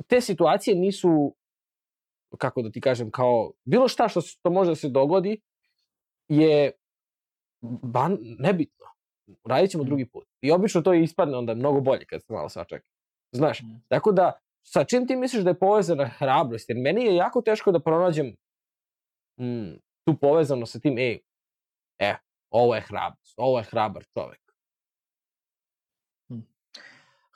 te 0.06 0.20
situacije 0.20 0.76
nisu, 0.76 1.34
kako 2.38 2.62
da 2.62 2.70
ti 2.70 2.80
kažem, 2.80 3.10
kao, 3.10 3.52
bilo 3.64 3.88
šta 3.88 4.08
što, 4.08 4.20
što 4.20 4.50
može 4.50 4.70
da 4.70 4.74
se 4.74 4.88
dogodi 4.88 5.40
je 6.28 6.72
ban, 7.82 8.18
nebitno. 8.38 8.86
radit 9.44 9.70
ćemo 9.70 9.84
Mm. 9.84 9.86
drugi 9.86 10.06
put. 10.06 10.28
I 10.40 10.50
obično 10.52 10.82
to 10.82 10.94
ispadne 10.94 11.36
onda 11.36 11.54
mnogo 11.54 11.80
bolje 11.80 12.04
kad 12.04 12.22
se 12.22 12.32
malo 12.32 12.48
sačeka. 12.48 12.86
Znaš, 13.32 13.62
Mm. 13.62 13.66
tako 13.88 14.12
da, 14.12 14.32
sa 14.62 14.84
čim 14.84 15.06
ti 15.06 15.16
misliš 15.16 15.42
da 15.42 15.50
je 15.50 15.58
povezana 15.58 16.04
hrabrost? 16.08 16.68
Jer 16.68 16.78
meni 16.78 17.04
je 17.04 17.14
jako 17.16 17.42
teško 17.42 17.72
da 17.72 17.80
pronađem 17.80 18.36
mm, 19.40 19.76
tu 20.04 20.16
povezano 20.20 20.66
sa 20.66 20.80
tim, 20.80 20.98
ej, 20.98 21.20
e, 21.98 22.14
ovo 22.50 22.74
je 22.74 22.80
hrabrost, 22.80 23.34
ovo 23.36 23.58
je 23.58 23.64
hrabar 23.64 24.04
čovek. 24.04 24.40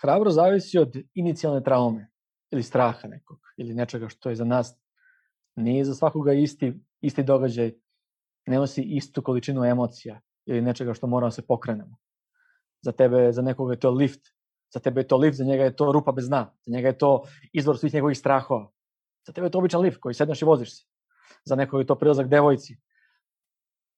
Hrabro 0.02 0.30
zavisi 0.30 0.78
od 0.78 0.96
inicijalne 1.14 1.62
traume 1.62 2.10
ili 2.50 2.62
straha 2.62 3.08
nekog 3.08 3.38
ili 3.56 3.74
nečega 3.74 4.08
što 4.08 4.28
je 4.28 4.36
za 4.36 4.44
nas 4.44 4.80
nije 5.56 5.84
za 5.84 5.94
svakoga 5.94 6.32
isti, 6.32 6.72
isti 7.00 7.22
događaj, 7.22 7.72
ne 8.46 8.56
nosi 8.56 8.82
istu 8.82 9.22
količinu 9.22 9.64
emocija 9.64 10.20
ili 10.46 10.62
nečega 10.62 10.94
što 10.94 11.06
moramo 11.06 11.28
da 11.28 11.30
se 11.30 11.46
pokrenemo. 11.46 11.96
Za 12.82 12.92
tebe, 12.92 13.32
za 13.32 13.42
nekoga 13.42 13.72
je 13.72 13.80
to 13.80 13.90
lift, 13.90 14.20
za 14.74 14.80
tebe 14.80 15.00
je 15.00 15.08
to 15.08 15.16
lift, 15.16 15.36
za 15.36 15.44
njega 15.44 15.64
je 15.64 15.76
to 15.76 15.92
rupa 15.92 16.12
bez 16.12 16.28
dna, 16.28 16.54
za 16.66 16.72
njega 16.72 16.88
je 16.88 16.98
to 16.98 17.22
izvor 17.52 17.78
svih 17.78 17.94
njegovih 17.94 18.18
strahova. 18.18 18.70
Za 19.26 19.32
tebe 19.32 19.46
je 19.46 19.50
to 19.50 19.58
običan 19.58 19.80
lift 19.80 20.00
koji 20.00 20.14
sedneš 20.14 20.42
i 20.42 20.44
voziš 20.44 20.78
se. 20.78 20.84
Za 21.44 21.56
nekoga 21.56 21.80
je 21.80 21.86
to 21.86 21.98
prilazak 21.98 22.28
devojci, 22.28 22.76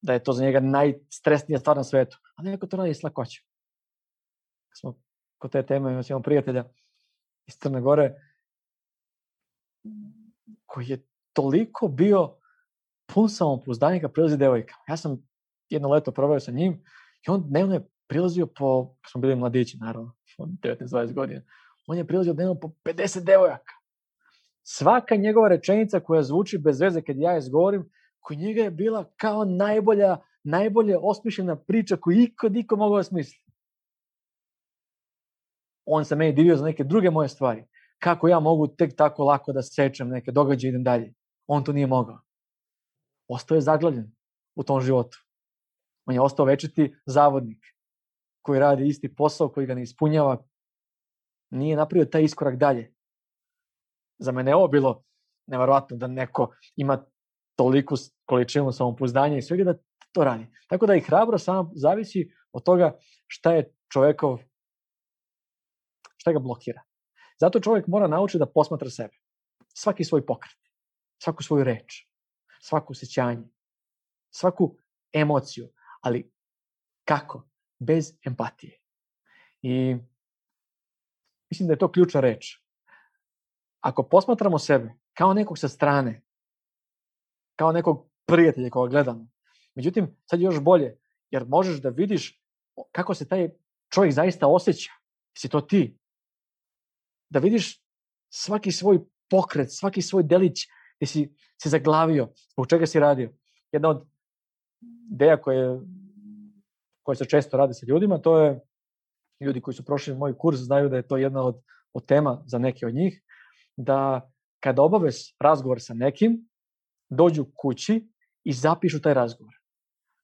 da 0.03 0.13
je 0.13 0.23
to 0.23 0.33
za 0.33 0.45
njega 0.45 0.61
najstresnija 0.61 1.59
stvar 1.59 1.77
na 1.77 1.85
svetu. 1.85 2.19
A 2.37 2.43
neko 2.43 2.67
to 2.67 2.77
radi 2.77 2.95
s 2.95 3.03
lakoćem. 3.03 3.45
Kad 4.69 4.79
smo 4.79 4.95
kod 5.39 5.53
te 5.53 5.67
teme, 5.67 5.91
imamo 5.91 6.03
jednog 6.09 6.23
prijatelja 6.25 6.65
iz 7.47 7.55
Crne 7.59 7.81
Gore, 7.81 8.15
koji 10.67 10.87
je 10.89 11.07
toliko 11.33 11.89
bio 11.89 12.37
pun 13.07 13.29
samopouzdanja 13.29 14.01
kad 14.01 14.13
prilazi 14.13 14.37
devojka. 14.37 14.75
Ja 14.89 14.97
sam 14.97 15.29
jedno 15.69 15.89
leto 15.89 16.13
proveo 16.13 16.41
sa 16.41 16.53
njim 16.53 16.85
i 17.27 17.31
on 17.31 17.45
dnevno 17.49 17.75
je 17.75 17.89
prilazio 18.07 18.47
po, 18.47 18.95
kad 19.01 19.11
smo 19.11 19.21
bili 19.21 19.37
mladići, 19.37 19.79
naravno, 19.79 20.17
od 20.39 20.49
19-20 20.49 21.13
godina, 21.13 21.43
on 21.87 21.99
je 21.99 22.07
prilazio 22.07 22.33
dnevno 22.33 22.55
po 22.61 22.69
50 22.85 23.25
devojaka. 23.25 23.73
Svaka 24.63 25.17
njegova 25.17 25.49
rečenica 25.49 26.01
koja 26.01 26.23
zvuči 26.23 26.59
bez 26.59 26.81
veze 26.81 27.03
kad 27.03 27.17
ja 27.19 27.37
izgovorim, 27.37 27.91
kod 28.21 28.39
njega 28.39 28.63
je 28.63 28.71
bila 28.71 29.05
kao 29.17 29.45
najbolja, 29.45 30.17
najbolje 30.45 30.99
osmišljena 30.99 31.57
priča 31.57 31.97
koju 31.97 32.29
iko 32.55 32.77
mogao 32.77 32.97
da 32.97 33.03
smisli. 33.03 33.39
On 35.85 36.05
se 36.05 36.17
meni 36.17 36.33
divio 36.33 36.57
za 36.57 36.65
neke 36.65 36.85
druge 36.85 37.11
moje 37.11 37.29
stvari. 37.29 37.65
Kako 37.99 38.29
ja 38.29 38.41
mogu 38.41 38.67
tek 38.67 38.97
tako 38.97 39.25
lako 39.25 39.53
da 39.53 39.63
sečem 39.63 40.09
neke 40.09 40.33
događaje 40.33 40.69
i 40.69 40.71
idem 40.71 40.85
dalje. 40.85 41.15
On 41.47 41.65
to 41.65 41.73
nije 41.73 41.87
mogao. 41.87 42.21
Ostao 43.29 43.55
je 43.55 43.61
zaglavljen 43.61 44.13
u 44.55 44.63
tom 44.63 44.81
životu. 44.81 45.19
On 46.07 46.15
je 46.15 46.21
ostao 46.21 46.47
večiti 46.47 46.95
zavodnik 47.07 47.65
koji 48.43 48.61
radi 48.61 48.87
isti 48.87 49.15
posao, 49.15 49.49
koji 49.49 49.67
ga 49.67 49.75
ne 49.75 49.83
ispunjava. 49.83 50.45
Nije 51.51 51.77
napravio 51.77 52.05
taj 52.05 52.23
iskorak 52.23 52.57
dalje. 52.57 52.95
Za 54.23 54.33
mene 54.33 54.51
je 54.51 54.57
ovo 54.57 54.69
bilo 54.69 55.03
nevarovatno 55.47 55.97
da 55.97 56.07
neko 56.07 56.55
ima 56.77 57.05
toliku 57.57 57.95
količinu 58.25 58.73
samopouzdanja 58.73 59.37
i 59.37 59.43
svega 59.43 59.65
da 59.65 59.75
to 60.13 60.25
radi. 60.25 60.47
Tako 60.69 60.87
da 60.87 60.95
i 60.95 61.01
hrabro 61.01 61.39
samo 61.39 61.71
zavisi 61.75 62.31
od 62.53 62.63
toga 62.63 62.99
šta 63.27 63.53
je 63.53 63.73
čovekov, 63.93 64.39
šta 66.17 66.33
ga 66.33 66.39
blokira. 66.39 66.83
Zato 67.41 67.61
čovjek 67.61 67.87
mora 67.87 68.07
naučiti 68.07 68.39
da 68.39 68.47
posmatra 68.47 68.91
sebe. 68.91 69.17
Svaki 69.75 70.05
svoj 70.05 70.27
pokret, 70.27 70.59
svaku 71.23 71.43
svoju 71.43 71.65
reč, 71.65 72.07
svako 72.61 72.93
osjećanje, 72.93 73.49
svaku 74.31 74.77
emociju, 75.13 75.69
ali 76.01 76.33
kako? 77.05 77.49
Bez 77.79 78.13
empatije. 78.27 78.79
I 79.63 79.97
mislim 81.51 81.67
da 81.67 81.73
je 81.73 81.79
to 81.79 81.93
ključna 81.93 82.21
reč. 82.21 82.62
Ako 83.83 84.03
posmatramo 84.09 84.59
sebe 84.59 84.95
kao 85.15 85.35
nekog 85.35 85.59
sa 85.59 85.69
strane, 85.69 86.23
kao 87.57 87.73
nekog 87.73 88.11
prijatelja 88.27 88.71
koga 88.71 88.91
gledamo, 88.91 89.29
međutim, 89.75 90.17
sad 90.31 90.41
je 90.41 90.45
još 90.45 90.61
bolje, 90.61 90.97
jer 91.31 91.45
možeš 91.49 91.83
da 91.83 91.89
vidiš 91.89 92.43
kako 92.93 93.15
se 93.15 93.29
taj 93.29 93.51
čovjek 93.95 94.15
zaista 94.15 94.47
osjeća. 94.47 94.91
Si 95.39 95.49
to 95.49 95.61
ti. 95.61 95.99
Da 97.31 97.39
vidiš 97.39 97.85
svaki 98.29 98.73
svoj 98.73 99.01
pokret, 99.31 99.73
svaki 99.73 100.03
svoj 100.03 100.23
delić 100.23 100.67
gde 100.97 101.07
si 101.07 101.35
se 101.63 101.69
zaglavio, 101.69 102.29
zbog 102.53 102.67
čega 102.67 102.87
si 102.87 103.01
radio. 103.01 103.33
Jedna 103.73 103.89
od 103.89 104.07
ideja 105.13 105.37
koje, 105.41 105.81
koje 107.03 107.17
se 107.17 107.25
često 107.25 107.57
radi 107.57 107.75
sa 107.75 107.87
ljudima, 107.87 108.19
to 108.19 108.39
je, 108.41 108.61
ljudi 109.41 109.61
koji 109.61 109.75
su 109.75 109.85
prošli 109.85 110.15
moj 110.15 110.39
kurs 110.39 110.59
znaju 110.59 110.89
da 110.89 110.97
je 110.97 111.07
to 111.09 111.17
jedna 111.17 111.43
od, 111.43 111.63
od 111.93 112.07
tema 112.07 112.43
za 112.47 112.59
neke 112.59 112.87
od 112.87 112.95
njih, 112.95 113.23
da 113.77 114.31
kada 114.61 114.83
obave 114.83 115.11
razgovor 115.41 115.81
sa 115.81 115.95
nekim, 115.95 116.49
dođu 117.11 117.47
kući 117.57 118.09
i 118.45 118.53
zapišu 118.53 119.01
taj 119.01 119.15
razgovor. 119.15 119.55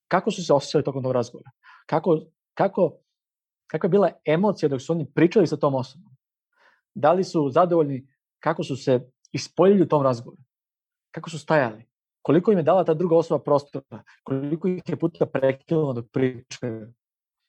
Kako 0.08 0.30
su 0.30 0.44
se 0.44 0.52
osjećali 0.52 0.84
tokom 0.84 1.02
tog 1.02 1.12
razgovora? 1.12 1.50
Kako, 1.87 2.20
kako, 2.54 2.98
kako 3.66 3.87
je 3.87 3.90
bila 3.90 4.11
emocija 4.24 4.68
dok 4.68 4.82
su 4.82 4.92
oni 4.92 5.12
pričali 5.14 5.46
sa 5.46 5.56
tom 5.56 5.74
osobom? 5.74 6.11
Da 6.94 7.12
li 7.12 7.24
su 7.24 7.50
zadovoljni 7.50 8.06
kako 8.40 8.64
su 8.64 8.76
se 8.76 9.11
ispoljili 9.32 9.82
u 9.82 9.88
tom 9.88 10.02
razgovoru? 10.02 10.42
Kako 11.11 11.30
su 11.30 11.38
stajali? 11.38 11.84
Koliko 12.22 12.52
im 12.52 12.58
je 12.58 12.64
dala 12.64 12.84
ta 12.84 12.94
druga 12.94 13.16
osoba 13.16 13.44
prostora? 13.44 14.02
Koliko 14.22 14.68
ih 14.68 14.82
je 14.88 14.96
puta 14.96 15.26
prekinulo 15.26 15.92
dok 15.92 16.06
pričaju? 16.12 16.92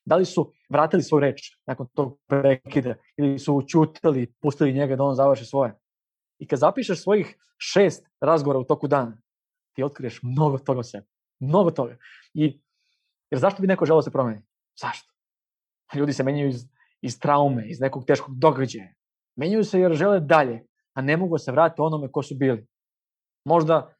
Da 0.05 0.15
li 0.15 0.25
su 0.25 0.51
vratili 0.69 1.03
svoju 1.03 1.19
reč 1.19 1.41
nakon 1.65 1.88
tog 1.93 2.19
prekida 2.27 2.95
ili 3.17 3.39
su 3.39 3.55
učutili 3.55 4.33
pustili 4.41 4.73
njega 4.73 4.95
da 4.95 5.03
on 5.03 5.15
završi 5.15 5.45
svoje? 5.45 5.79
I 6.39 6.47
kad 6.47 6.60
zapišeš 6.60 7.04
svojih 7.04 7.38
šest 7.58 8.06
razgovora 8.21 8.60
u 8.60 8.63
toku 8.63 8.88
dana, 8.88 9.21
ti 9.75 9.84
otkriješ 9.84 10.19
mnogo 10.23 10.58
toga 10.58 10.80
o 10.80 10.84
sebi. 10.84 11.08
Mnogo 11.39 11.71
toga. 11.71 11.97
I, 12.34 12.62
jer 13.32 13.39
zašto 13.39 13.62
bi 13.62 13.67
neko 13.67 13.86
želeo 13.86 13.99
da 13.99 14.04
se 14.04 14.12
promeni? 14.12 14.41
Zašto? 14.82 15.13
Ljudi 15.95 16.13
se 16.13 16.23
menjaju 16.23 16.49
iz, 16.49 16.65
iz 17.02 17.19
traume, 17.19 17.69
iz 17.69 17.80
nekog 17.80 18.06
teškog 18.06 18.36
događaja. 18.39 18.93
Menjaju 19.36 19.63
se 19.63 19.80
jer 19.80 19.93
žele 19.93 20.19
dalje, 20.19 20.65
a 20.93 21.02
ne 21.02 21.17
mogu 21.17 21.36
da 21.36 21.39
se 21.39 21.52
vratiti 21.52 21.82
onome 21.82 22.12
ko 22.12 22.23
su 22.23 22.36
bili. 22.36 22.67
Možda 23.45 23.95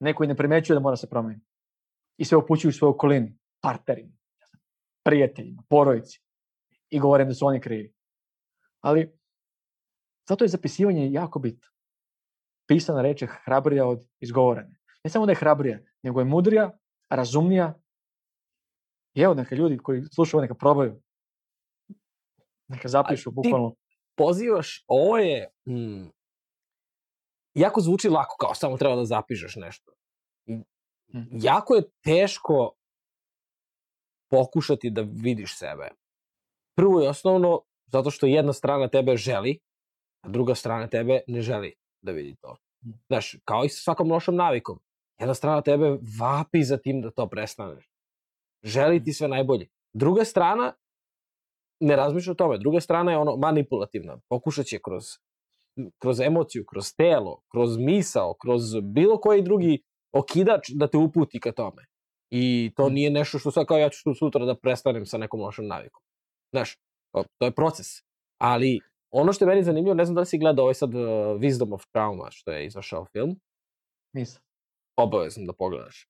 neko 0.00 0.24
i 0.24 0.26
ne 0.26 0.36
primećuje 0.36 0.74
da 0.74 0.80
mora 0.80 0.96
se 0.96 1.08
promeni. 1.08 1.40
I 2.18 2.24
sve 2.24 2.38
upućuju 2.38 2.68
u 2.68 2.72
svojoj 2.72 2.90
okolini, 2.90 3.38
partnerima, 3.62 4.16
prijateljima, 5.04 5.62
porodici. 5.68 6.22
I 6.90 6.98
govore 6.98 7.22
im 7.22 7.28
da 7.28 7.34
su 7.34 7.46
oni 7.46 7.60
krivi. 7.60 7.94
Ali 8.80 9.18
zato 10.28 10.44
je 10.44 10.48
zapisivanje 10.48 11.12
jako 11.12 11.38
bitno. 11.38 11.68
Pisana 12.68 13.02
reč 13.02 13.22
je 13.22 13.28
hrabrija 13.44 13.86
od 13.86 14.06
izgovorene. 14.20 14.78
Ne 15.04 15.10
samo 15.10 15.26
da 15.26 15.32
je 15.32 15.36
hrabrija, 15.36 15.78
nego 16.02 16.20
je 16.20 16.24
mudrija, 16.24 16.78
razumnija. 17.10 17.74
I 19.14 19.20
evo 19.22 19.34
neka 19.34 19.54
ljudi 19.54 19.78
koji 19.78 20.02
slušaju, 20.14 20.40
neka 20.40 20.54
probaju. 20.54 21.02
Neka 22.68 22.88
zapišu, 22.88 23.30
bukvalno. 23.30 23.74
Pozivaš, 24.16 24.84
ovo 24.86 25.18
je, 25.18 25.48
mm, 25.68 26.10
jako 27.54 27.80
zvuči 27.80 28.08
lako, 28.08 28.36
kao 28.40 28.54
samo 28.54 28.76
treba 28.76 28.96
da 28.96 29.04
zapišeš 29.04 29.56
nešto. 29.56 29.92
I 30.46 30.58
Mhm. 31.14 31.38
Jako 31.42 31.74
je 31.74 31.90
teško 32.04 32.72
pokušati 34.30 34.90
da 34.90 35.00
vidiš 35.00 35.58
sebe. 35.58 35.90
Prvo 36.76 37.02
i 37.02 37.06
osnovno, 37.06 37.62
zato 37.86 38.10
što 38.10 38.26
jedna 38.26 38.52
strana 38.52 38.88
tebe 38.88 39.16
želi, 39.16 39.58
a 40.20 40.28
druga 40.28 40.54
strana 40.54 40.88
tebe 40.88 41.20
ne 41.26 41.42
želi 41.42 41.74
da 42.02 42.12
vidi 42.12 42.36
to. 42.40 42.56
Mhm. 42.84 42.92
Znaš, 43.06 43.36
kao 43.44 43.64
i 43.64 43.68
sa 43.68 43.80
svakom 43.82 44.10
lošom 44.12 44.36
navikom. 44.36 44.78
Jedna 45.18 45.34
strana 45.34 45.62
tebe 45.62 45.98
vapi 46.20 46.62
za 46.64 46.76
tim 46.78 47.00
da 47.00 47.10
to 47.10 47.28
prestaneš. 47.28 47.90
Želi 48.62 49.04
ti 49.04 49.12
sve 49.12 49.28
najbolje. 49.28 49.66
Druga 49.92 50.24
strana 50.24 50.72
ne 51.80 51.96
razmišlja 51.96 52.30
o 52.32 52.34
tome. 52.34 52.58
Druga 52.58 52.80
strana 52.80 53.10
je 53.12 53.18
ono 53.18 53.36
manipulativna. 53.36 54.20
Pokušat 54.28 54.66
će 54.66 54.78
kroz, 54.84 55.04
kroz 55.98 56.20
emociju, 56.20 56.64
kroz 56.66 56.94
telo, 56.96 57.42
kroz 57.52 57.76
misao, 57.78 58.34
kroz 58.34 58.62
bilo 58.82 59.20
koji 59.20 59.42
drugi 59.42 59.82
okidač 60.12 60.68
da 60.74 60.86
te 60.88 60.96
uputi 60.98 61.40
ka 61.40 61.52
tome. 61.52 61.86
I 62.30 62.72
to 62.76 62.88
Mm. 62.88 62.92
nije 62.92 63.10
nešto 63.10 63.38
što 63.38 63.50
sad 63.50 63.66
kao 63.66 63.78
ja 63.78 63.88
ću 63.88 64.14
sutra 64.14 64.44
da 64.44 64.54
prestanem 64.58 65.06
sa 65.06 65.18
nekom 65.18 65.40
lošom 65.40 65.66
navikom. 65.66 66.02
Znaš, 66.52 66.76
to 67.38 67.46
je 67.46 67.54
proces. 67.54 67.86
Ali 68.40 68.80
ono 69.10 69.32
što 69.32 69.44
je 69.44 69.48
meni 69.48 69.62
zanimljivo, 69.62 69.94
ne 69.94 70.04
znam 70.04 70.14
da 70.14 70.20
li 70.20 70.26
si 70.26 70.38
gledao 70.38 70.62
ovaj 70.62 70.74
sad 70.74 70.94
uh, 70.94 71.00
Wisdom 71.40 71.74
of 71.74 71.86
Trauma, 71.92 72.30
što 72.30 72.52
je 72.52 72.66
izašao 72.66 73.04
film, 73.04 73.40
Nisam. 74.12 74.42
obavezno 74.96 75.46
da 75.46 75.52
pogledaš. 75.52 76.08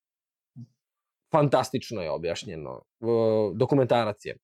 Fantastično 1.32 2.02
je 2.02 2.10
objašnjeno. 2.10 2.82
Uh, 3.00 3.56
dokumentarac 3.56 4.24
je. 4.24 4.36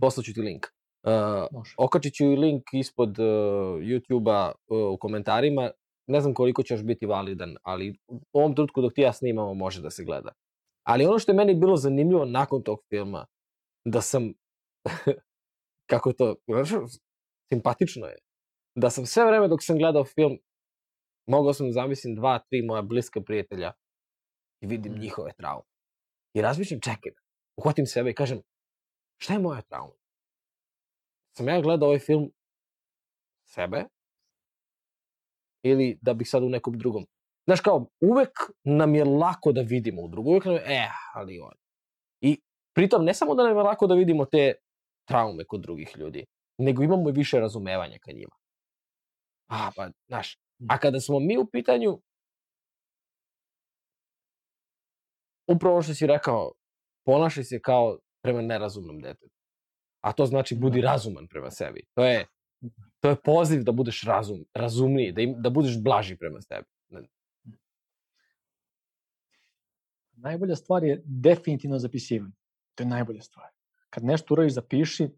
Poslaću 0.00 0.32
ti 0.34 0.40
link. 0.40 0.66
Uh, 1.02 1.12
Može. 1.52 1.74
okačit 1.78 2.14
ću 2.14 2.24
i 2.24 2.36
link 2.36 2.62
ispod 2.72 3.18
uh, 3.18 3.26
YouTube-a 3.80 4.52
uh, 4.52 4.94
u 4.94 4.96
komentarima. 4.98 5.70
Ne 6.06 6.20
znam 6.20 6.34
koliko 6.34 6.62
će 6.62 6.74
još 6.74 6.82
biti 6.82 7.06
validan, 7.06 7.56
ali 7.62 7.98
u 8.08 8.20
ovom 8.32 8.54
trenutku 8.54 8.80
dok 8.80 8.94
ti 8.94 9.00
ja 9.00 9.12
snimamo 9.12 9.54
može 9.54 9.82
da 9.82 9.90
se 9.90 10.04
gleda. 10.04 10.32
Ali 10.86 11.06
ono 11.06 11.18
što 11.18 11.32
je 11.32 11.36
meni 11.36 11.54
bilo 11.54 11.76
zanimljivo 11.76 12.24
nakon 12.24 12.62
tog 12.62 12.78
filma 12.88 13.26
da 13.84 14.00
sam, 14.00 14.32
kako 15.90 16.12
to, 16.12 16.34
simpatično 17.52 18.06
je, 18.06 18.16
da 18.74 18.90
sam 18.90 19.06
sve 19.06 19.24
vreme 19.26 19.48
dok 19.48 19.62
sam 19.62 19.78
gledao 19.78 20.04
film, 20.04 20.38
mogao 21.26 21.52
sam 21.52 21.66
da 21.66 21.72
zamislim 21.72 22.14
dva, 22.14 22.38
tri 22.38 22.62
moja 22.62 22.82
bliska 22.82 23.20
prijatelja 23.20 23.72
i 24.62 24.66
vidim 24.66 24.92
Mm. 24.92 24.98
njihove 24.98 25.32
traume. 25.32 25.64
I 26.34 26.42
razmišljam, 26.42 26.80
čekaj, 26.80 27.12
uhvatim 27.56 27.86
sebe 27.86 28.10
i 28.10 28.14
kažem, 28.14 28.42
šta 29.22 29.32
je 29.32 29.38
moja 29.38 29.62
trauma? 29.62 29.94
Sam 31.36 31.48
ja 31.48 31.60
gledao 31.60 31.88
ovaj 31.88 31.98
film 31.98 32.32
sebe 33.46 33.84
ili 35.64 35.98
da 36.02 36.14
bih 36.14 36.28
sad 36.30 36.42
u 36.42 36.48
nekom 36.48 36.78
drugom. 36.78 37.06
Znaš 37.46 37.60
kao, 37.60 37.86
uvek 38.00 38.30
nam 38.64 38.94
je 38.94 39.04
lako 39.04 39.52
da 39.52 39.60
vidimo 39.60 40.02
u 40.02 40.08
drugom, 40.08 40.32
uvek 40.32 40.44
nam 40.44 40.54
je, 40.54 40.62
e, 40.66 40.88
ali 41.14 41.40
on. 41.40 41.54
I 42.20 42.40
pritom 42.74 43.04
ne 43.04 43.14
samo 43.14 43.34
da 43.34 43.42
nam 43.42 43.56
je 43.56 43.62
lako 43.62 43.86
da 43.86 43.94
vidimo 43.94 44.24
te 44.24 44.54
traume 45.08 45.44
kod 45.44 45.60
drugih 45.60 45.96
ljudi, 45.98 46.24
nego 46.60 46.82
imamo 46.82 47.08
i 47.08 47.12
više 47.12 47.40
razumevanja 47.40 47.98
ka 47.98 48.12
njima. 48.12 48.36
A, 49.48 49.70
pa, 49.76 49.90
znaš, 50.06 50.38
a 50.68 50.78
kada 50.78 51.00
smo 51.00 51.20
mi 51.20 51.38
u 51.38 51.46
pitanju, 51.46 52.00
upravo 55.46 55.82
što 55.82 55.94
si 55.94 56.06
rekao, 56.06 56.52
ponašaj 57.04 57.44
se 57.44 57.60
kao 57.60 57.98
prema 58.22 58.42
nerazumnom 58.42 59.00
detetu. 59.00 59.34
A 60.00 60.12
to 60.12 60.26
znači 60.26 60.54
budi 60.54 60.80
razuman 60.80 61.26
prema 61.28 61.50
sebi. 61.50 61.82
To 61.94 62.04
je, 62.04 62.26
to 63.00 63.08
je 63.08 63.16
poziv 63.24 63.62
da 63.62 63.72
budeš 63.72 64.02
razum, 64.02 64.44
razumniji, 64.54 65.12
da, 65.12 65.20
im, 65.20 65.34
da 65.38 65.50
budeš 65.50 65.82
blaži 65.82 66.16
prema 66.16 66.40
sebi. 66.40 66.66
Najbolja 70.22 70.56
stvar 70.56 70.84
je 70.84 71.02
definitivno 71.04 71.78
zapisivanje. 71.78 72.32
To 72.74 72.82
je 72.82 72.86
najbolja 72.86 73.22
stvar. 73.22 73.48
Kad 73.90 74.04
nešto 74.04 74.34
uradiš, 74.34 74.52
zapiši 74.52 75.08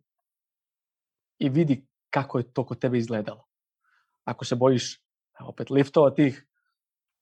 i 1.43 1.49
vidi 1.49 1.86
kako 2.11 2.38
je 2.38 2.53
to 2.53 2.66
kod 2.66 2.78
tebe 2.80 2.99
izgledalo. 2.99 3.45
Ako 4.24 4.45
se 4.45 4.57
bojiš 4.57 5.03
opet 5.40 5.70
liftova 5.70 6.11
tih, 6.14 6.47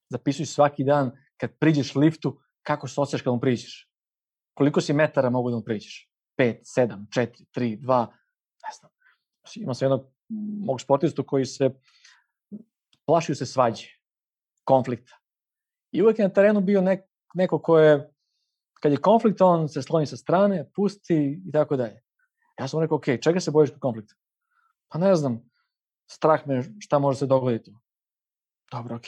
zapisuj 0.08 0.46
svaki 0.46 0.84
dan 0.84 1.12
kad 1.36 1.58
priđeš 1.58 1.94
liftu, 1.94 2.40
kako 2.62 2.88
se 2.88 3.00
osjećaš 3.00 3.22
kad 3.22 3.32
mu 3.32 3.40
priđeš. 3.40 3.88
Koliko 4.54 4.80
si 4.80 4.92
metara 4.92 5.30
mogu 5.30 5.50
da 5.50 5.56
mu 5.56 5.62
priđeš? 5.64 6.10
5, 6.38 6.60
7, 6.76 7.06
4, 7.08 7.44
3, 7.56 7.80
2, 7.80 8.06
ne 8.64 8.70
znam. 8.78 8.92
Ima 9.56 9.74
sam 9.74 9.86
jednog 9.86 10.06
mog 10.66 10.80
sportistu 10.80 11.24
koji 11.24 11.44
se 11.44 11.70
plašio 13.06 13.34
se 13.34 13.46
svađe, 13.46 13.86
konflikta. 14.64 15.18
I 15.92 16.02
uvek 16.02 16.18
je 16.18 16.28
na 16.28 16.32
terenu 16.32 16.60
bio 16.60 16.80
nek, 16.80 17.00
neko 17.34 17.58
ko 17.58 17.78
je, 17.78 18.12
kad 18.80 18.92
je 18.92 18.98
konflikt, 18.98 19.40
on 19.40 19.68
se 19.68 19.82
sloni 19.82 20.06
sa 20.06 20.16
strane, 20.16 20.70
pusti 20.74 21.42
i 21.46 21.52
tako 21.52 21.76
dalje. 21.76 22.02
Ja 22.58 22.68
sam 22.68 22.80
rekao, 22.80 22.96
ok, 22.96 23.04
čega 23.22 23.40
se 23.40 23.50
bojiš 23.50 23.70
kod 23.70 23.80
konflikta? 23.80 24.14
Pa 24.88 24.98
ne 24.98 25.14
znam, 25.14 25.50
strah 26.10 26.46
me 26.46 26.62
šta 26.78 26.98
može 26.98 27.18
se 27.18 27.26
dogoditi. 27.26 27.74
Dobro, 28.72 28.96
ok. 28.96 29.04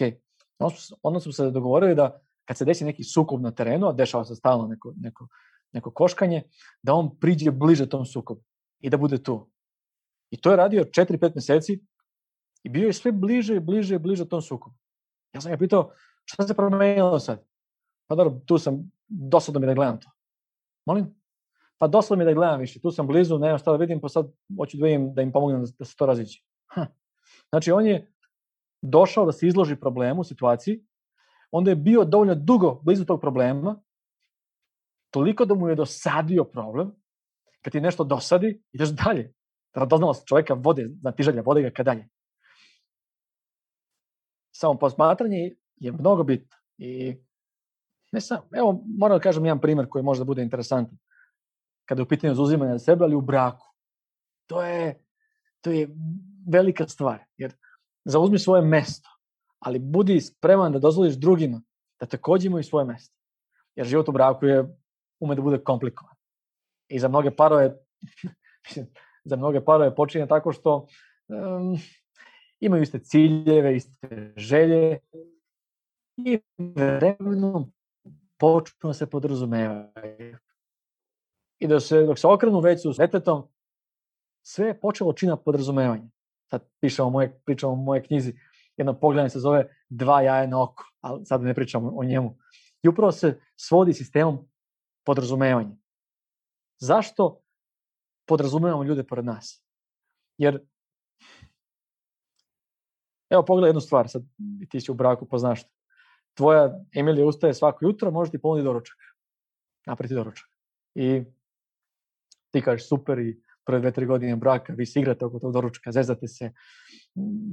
Onda 1.03 1.21
smo 1.21 1.33
se 1.33 1.51
dogovorili 1.51 1.95
da 1.95 2.21
kad 2.45 2.59
se 2.59 2.65
desi 2.65 2.85
neki 2.85 3.05
sukob 3.05 3.41
na 3.41 3.51
terenu, 3.51 3.89
a 3.89 3.93
dešava 3.93 4.25
se 4.25 4.35
stalno 4.35 4.67
neko, 4.67 4.93
neko, 4.97 5.29
neko 5.73 5.91
koškanje, 5.91 6.43
da 6.83 6.95
on 6.95 7.19
priđe 7.19 7.51
bliže 7.51 7.89
tom 7.89 8.07
sukobu 8.07 8.43
i 8.81 8.91
da 8.91 8.97
bude 8.97 9.23
tu. 9.23 9.51
I 10.31 10.41
to 10.41 10.51
je 10.51 10.57
radio 10.57 10.85
4-5 10.85 11.33
meseci 11.35 11.81
i 12.63 12.69
bio 12.69 12.87
je 12.87 12.93
sve 12.93 13.13
bliže 13.13 13.57
i 13.57 13.61
bliže 13.61 13.95
i 13.95 13.99
bliže 13.99 14.29
tom 14.29 14.43
sukobu. 14.43 14.77
Ja 15.33 15.41
sam 15.41 15.53
ga 15.53 15.59
pitao, 15.59 15.93
šta 16.25 16.47
se 16.47 16.55
promenilo 16.55 17.19
sad? 17.19 17.45
Pa 18.07 18.15
dobro, 18.15 18.41
tu 18.47 18.59
sam, 18.59 18.91
dosadno 19.09 19.61
mi 19.61 19.67
da 19.67 19.75
gledam 19.75 20.01
to. 20.01 20.11
Molim? 20.87 21.22
Pa 21.83 21.89
dosadno 21.89 22.25
mi 22.25 22.25
da 22.25 22.35
gledam 22.35 22.61
više, 22.61 22.81
tu 22.81 22.91
sam 22.91 23.07
blizu, 23.07 23.39
nemam 23.39 23.59
šta 23.59 23.71
da 23.71 23.77
vidim, 23.77 24.01
pa 24.01 24.09
sad 24.09 24.27
hoću 24.59 24.77
da 24.77 24.85
vidim 24.85 25.15
da 25.15 25.23
im 25.23 25.33
pomognem 25.33 25.65
da, 25.65 25.71
da 25.79 25.85
se 25.85 25.97
to 25.97 26.07
raziđe. 26.07 26.39
Ha. 26.67 26.87
Znači, 27.49 27.73
on 27.73 27.87
je 27.87 28.13
došao 28.83 29.27
da 29.27 29.33
se 29.33 29.47
izloži 29.47 29.77
problemu, 29.77 30.25
situaciji, 30.25 30.85
onda 31.51 31.71
je 31.71 31.77
bio 31.77 32.05
dovoljno 32.05 32.35
dugo 32.35 32.75
blizu 32.85 33.05
tog 33.05 33.21
problema, 33.21 33.83
toliko 35.11 35.45
da 35.45 35.55
mu 35.55 35.69
je 35.69 35.75
dosadio 35.75 36.45
problem, 36.45 36.95
kad 37.63 37.73
ti 37.73 37.81
nešto 37.81 38.05
dosadi, 38.05 38.63
ideš 38.73 38.89
dalje. 38.89 39.33
Radoznalost 39.75 40.27
čoveka 40.27 40.55
vode, 40.55 40.89
znatižalja, 41.01 41.43
vode 41.43 41.63
ga 41.63 41.71
ka 41.71 41.83
dalje. 41.83 42.09
Samo 44.55 44.79
posmatranje 44.79 45.57
je 45.77 45.93
mnogo 45.93 46.23
bitno. 46.23 46.57
I 46.79 47.17
ne 48.13 48.21
sam, 48.21 48.39
evo, 48.53 48.85
moram 48.99 49.19
da 49.19 49.23
kažem 49.23 49.45
jedan 49.45 49.61
primer 49.61 49.89
koji 49.89 50.05
može 50.05 50.21
da 50.21 50.25
bude 50.25 50.43
interesantan. 50.43 50.99
Kada 51.85 52.01
je 52.01 52.05
u 52.05 52.09
pitanju 52.09 52.35
zauzimanja 52.35 52.79
sebe, 52.79 53.05
ali 53.05 53.17
u 53.17 53.21
braku. 53.21 53.67
To 54.47 54.63
je, 54.63 55.05
to 55.61 55.71
je 55.71 55.89
velika 56.49 56.89
stvar. 56.89 57.19
Jer 57.37 57.53
zauzmi 58.05 58.39
svoje 58.39 58.63
mesto, 58.63 59.11
ali 59.59 59.79
budi 59.79 60.21
spreman 60.21 60.73
da 60.73 60.79
dozvoliš 60.79 61.15
drugima 61.15 61.63
da 62.01 62.07
takođe 62.07 62.47
imaju 62.47 62.65
svoje 62.65 62.85
mesto. 62.85 63.15
Jer 63.75 63.87
život 63.87 64.09
u 64.09 64.13
braku 64.13 64.47
je 64.47 64.77
ume 65.21 65.35
da 65.35 65.43
bude 65.43 65.59
komplikovan. 65.59 66.15
I 66.89 66.99
za 66.99 67.09
mnoge 67.09 67.31
parove, 67.31 67.77
za 69.31 69.37
mnoge 69.37 69.65
parove 69.65 69.95
počinje 69.95 70.27
tako 70.27 70.53
što 70.53 70.87
um, 71.29 71.77
imaju 72.61 72.83
iste 72.83 72.99
ciljeve, 72.99 73.77
iste 73.77 74.33
želje 74.37 74.99
i 76.17 76.41
vremenom 76.77 77.73
počnu 78.39 78.89
da 78.89 78.95
se 78.95 79.11
podrazumevaju. 79.11 80.39
I 81.63 81.67
da 81.67 81.81
se, 81.81 82.03
dok 82.03 82.19
se 82.19 82.27
okrenu 82.27 82.61
već 82.61 82.83
su 82.83 82.93
detetom, 82.99 83.43
sve 84.43 84.67
je 84.67 84.81
počelo 84.81 85.13
čina 85.13 85.37
podrazumevanja. 85.37 86.09
Sad 86.51 86.69
pišemo 86.81 87.11
moje, 87.11 87.41
pričamo 87.45 87.73
o 87.73 87.77
moje 87.77 88.03
knjizi, 88.03 88.35
jedno 88.77 89.01
pogledanje 89.01 89.31
se 89.31 89.41
zove 89.41 89.69
Dva 89.89 90.23
jaja 90.23 90.47
na 90.47 90.63
oko, 90.63 90.85
ali 91.01 91.27
sad 91.27 91.43
ne 91.43 91.55
pričamo 91.55 91.93
o 91.97 92.05
njemu. 92.05 92.39
I 92.83 92.89
upravo 92.89 93.13
se 93.13 93.41
svodi 93.57 93.93
sistemom 93.93 94.39
podrazumevanja. 95.07 95.77
Zašto 96.79 97.41
podrazumevamo 98.27 98.85
ljude 98.85 99.05
pored 99.05 99.25
nas? 99.25 99.65
Jer, 100.39 100.67
evo 103.31 103.45
pogledaj 103.45 103.69
jednu 103.69 103.81
stvar, 103.81 104.09
sad 104.09 104.23
ti 104.71 104.81
si 104.81 104.91
u 104.91 104.95
braku, 104.95 105.29
pa 105.29 105.39
znaš. 105.39 105.63
Tvoja 106.35 106.81
Emilija 106.95 107.27
ustaje 107.27 107.55
svako 107.55 107.85
jutro, 107.85 108.11
može 108.11 108.31
ti 108.31 108.41
ponudi 108.41 108.65
doručak. 108.65 108.97
Napriti 109.87 110.15
doručak. 110.15 110.49
I 110.95 111.25
ti 112.53 112.63
kažeš 112.63 112.89
super 112.89 113.19
i 113.19 113.41
prve 113.65 113.81
dve, 113.81 113.93
tri 113.93 114.07
godine 114.07 114.37
braka, 114.37 114.73
vi 114.73 114.87
se 114.87 115.01
igrate 115.01 115.25
oko 115.25 115.39
tog 115.39 115.53
doručka, 115.53 115.93
zezate 115.93 116.29
se, 116.29 116.53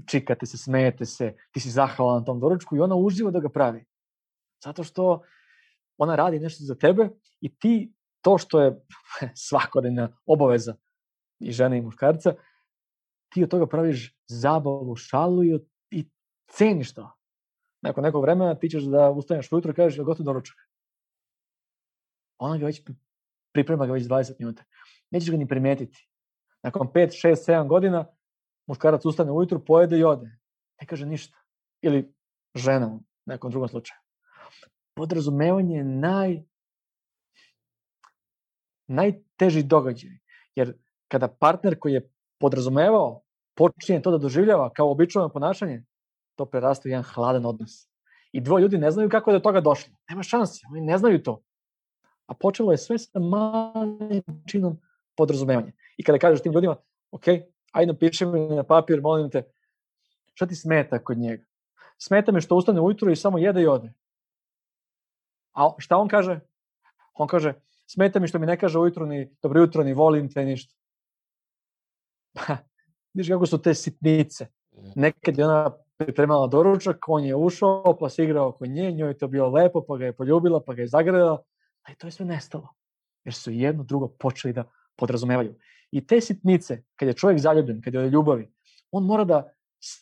čikate 0.08 0.46
se, 0.46 0.58
smejete 0.58 1.06
se, 1.06 1.36
ti 1.52 1.60
si 1.60 1.70
zahvalan 1.70 2.20
na 2.20 2.26
tom 2.26 2.40
doručku 2.40 2.76
i 2.76 2.80
ona 2.80 2.96
uživa 2.96 3.32
da 3.32 3.40
ga 3.40 3.50
pravi. 3.50 3.86
Zato 4.64 4.84
što 4.84 5.22
ona 5.98 6.16
radi 6.16 6.40
nešto 6.40 6.64
za 6.64 6.76
tebe 6.76 7.10
i 7.42 7.56
ti 7.56 7.94
to 8.22 8.38
što 8.38 8.62
je 8.62 8.86
svakodnevna 9.48 10.18
obaveza 10.26 10.76
i 11.40 11.52
žene 11.52 11.78
i 11.78 11.82
muškarca, 11.82 12.34
ti 13.30 13.44
od 13.44 13.50
toga 13.50 13.68
praviš 13.68 14.16
zabavu, 14.28 14.96
šalu 14.96 15.44
i, 15.44 15.60
i 15.92 16.10
ceniš 16.52 16.94
to. 16.94 17.12
Nakon 17.82 18.04
nekog 18.04 18.22
vremena 18.22 18.56
ti 18.56 18.70
ćeš 18.70 18.84
da 18.84 19.10
ustaneš 19.10 19.52
ujutro 19.52 19.72
i 19.72 19.76
kažeš 19.76 19.98
je 19.98 20.04
gotov 20.04 20.26
doručak. 20.26 20.58
Ona 22.38 22.58
ga 22.58 22.66
već 22.66 22.82
priprema 23.54 23.86
ga 23.86 23.94
već 23.94 24.04
20 24.04 24.34
minuta. 24.40 24.64
Nećeš 25.12 25.32
ga 25.32 25.38
ni 25.38 25.48
primetiti. 25.48 26.10
Nakon 26.64 26.88
5, 26.88 27.28
6, 27.28 27.52
7 27.52 27.68
godina 27.68 28.06
muškarac 28.68 29.06
ustane 29.06 29.32
ujutru, 29.32 29.66
pojede 29.66 30.00
i 30.00 30.04
ode. 30.04 30.26
Ne 30.82 30.88
kaže 30.88 31.06
ništa. 31.06 31.38
Ili 31.82 32.14
žena 32.56 32.88
u 32.88 33.00
nekom 33.26 33.52
drugom 33.52 33.70
slučaju. 33.70 34.00
Podrazumevanje 34.94 35.78
je 35.78 35.84
naj, 35.84 36.44
najteži 38.88 39.64
događaj. 39.64 40.12
Jer 40.56 40.78
kada 41.08 41.28
partner 41.28 41.80
koji 41.80 41.94
je 41.94 42.10
podrazumevao 42.40 43.22
počinje 43.56 44.02
to 44.02 44.12
da 44.12 44.18
doživljava 44.18 44.70
kao 44.74 44.92
običajno 44.92 45.30
ponašanje, 45.30 45.84
to 46.36 46.46
prerasta 46.46 46.88
u 46.88 46.90
jedan 46.90 47.04
hladan 47.04 47.46
odnos. 47.46 47.90
I 48.32 48.42
dvoje 48.42 48.62
ljudi 48.62 48.78
ne 48.78 48.92
znaju 48.92 49.10
kako 49.10 49.32
je 49.32 49.40
do 49.40 49.44
toga 49.44 49.62
došlo. 49.62 49.94
Nema 50.10 50.24
šanse, 50.24 50.62
oni 50.72 50.82
ne 50.82 50.98
znaju 50.98 51.24
to. 51.24 51.42
A 52.26 52.34
počelo 52.34 52.72
je 52.72 52.78
sve 52.78 52.98
sa 52.98 53.20
malim 53.20 54.24
činom 54.48 54.78
podrazumevanja. 55.20 55.72
I 55.98 56.04
kada 56.04 56.20
kažeš 56.20 56.44
tim 56.46 56.54
ljudima, 56.56 56.78
ok, 57.12 57.28
ajde 57.72 57.92
napiši 57.92 58.26
mi 58.26 58.48
na 58.56 58.64
papir, 58.64 59.02
molim 59.04 59.30
te, 59.30 59.44
šta 60.34 60.48
ti 60.48 60.56
smeta 60.56 61.02
kod 61.04 61.18
njega? 61.18 61.44
Smeta 62.00 62.32
me 62.32 62.42
što 62.42 62.56
ustane 62.56 62.82
ujutro 62.82 63.12
i 63.12 63.20
samo 63.20 63.38
jede 63.38 63.62
i 63.62 63.68
ode. 63.68 63.92
A 65.54 65.74
šta 65.78 65.98
on 65.98 66.08
kaže? 66.08 66.40
On 67.14 67.28
kaže, 67.28 67.54
smeta 67.88 68.20
mi 68.20 68.28
što 68.28 68.40
mi 68.40 68.48
ne 68.48 68.56
kaže 68.58 68.80
ujutro 68.80 69.06
ni 69.06 69.28
dobro 69.42 69.62
jutro, 69.62 69.84
ni 69.84 69.94
volim 69.94 70.30
te, 70.32 70.46
ništa. 70.46 70.76
Pa, 72.34 72.58
vidiš 73.14 73.30
kako 73.30 73.46
su 73.46 73.62
te 73.62 73.74
sitnice. 73.76 74.48
Nekad 74.96 75.38
je 75.38 75.46
ona 75.46 75.76
pripremala 75.98 76.48
doručak, 76.48 77.06
on 77.08 77.26
je 77.26 77.36
ušao, 77.36 77.98
pa 78.00 78.10
se 78.10 78.24
igrao 78.24 78.48
oko 78.50 78.66
nje, 78.66 78.92
njoj 78.92 79.10
je 79.10 79.18
to 79.18 79.28
bilo 79.28 79.50
lepo, 79.50 79.84
pa 79.88 79.98
ga 79.98 80.06
je 80.06 80.16
poljubila, 80.16 80.62
pa 80.66 80.74
ga 80.74 80.82
je 80.82 80.88
zagrela, 80.88 81.42
ali 81.84 81.98
to 81.98 82.08
je 82.08 82.12
sve 82.12 82.26
nestalo. 82.26 82.70
jer 83.26 83.34
su 83.34 83.52
jedno 83.52 83.84
drugo 83.84 84.08
počeli 84.08 84.54
da 84.54 84.64
podrazumevaju. 85.00 85.56
I 85.92 86.08
te 86.08 86.22
sitnice, 86.22 86.84
kad 86.96 87.08
je 87.08 87.14
čovjek 87.14 87.40
zaljubljen, 87.40 87.82
kad 87.82 87.94
je 87.94 88.00
od 88.00 88.14
ljubavi, 88.14 88.52
on 88.92 89.06
mora 89.06 89.24
da, 89.24 89.54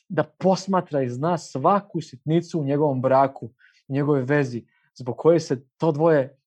da 0.10 0.24
posmatra 0.24 1.02
i 1.02 1.10
zna 1.10 1.38
svaku 1.38 2.02
sitnicu 2.02 2.60
u 2.60 2.64
njegovom 2.64 3.02
braku, 3.02 3.46
u 3.88 3.94
njegove 3.94 4.22
vezi, 4.22 4.66
zbog 4.96 5.18
koje 5.18 5.40
se 5.40 5.64
to 5.78 5.92
dvoje 5.92 6.38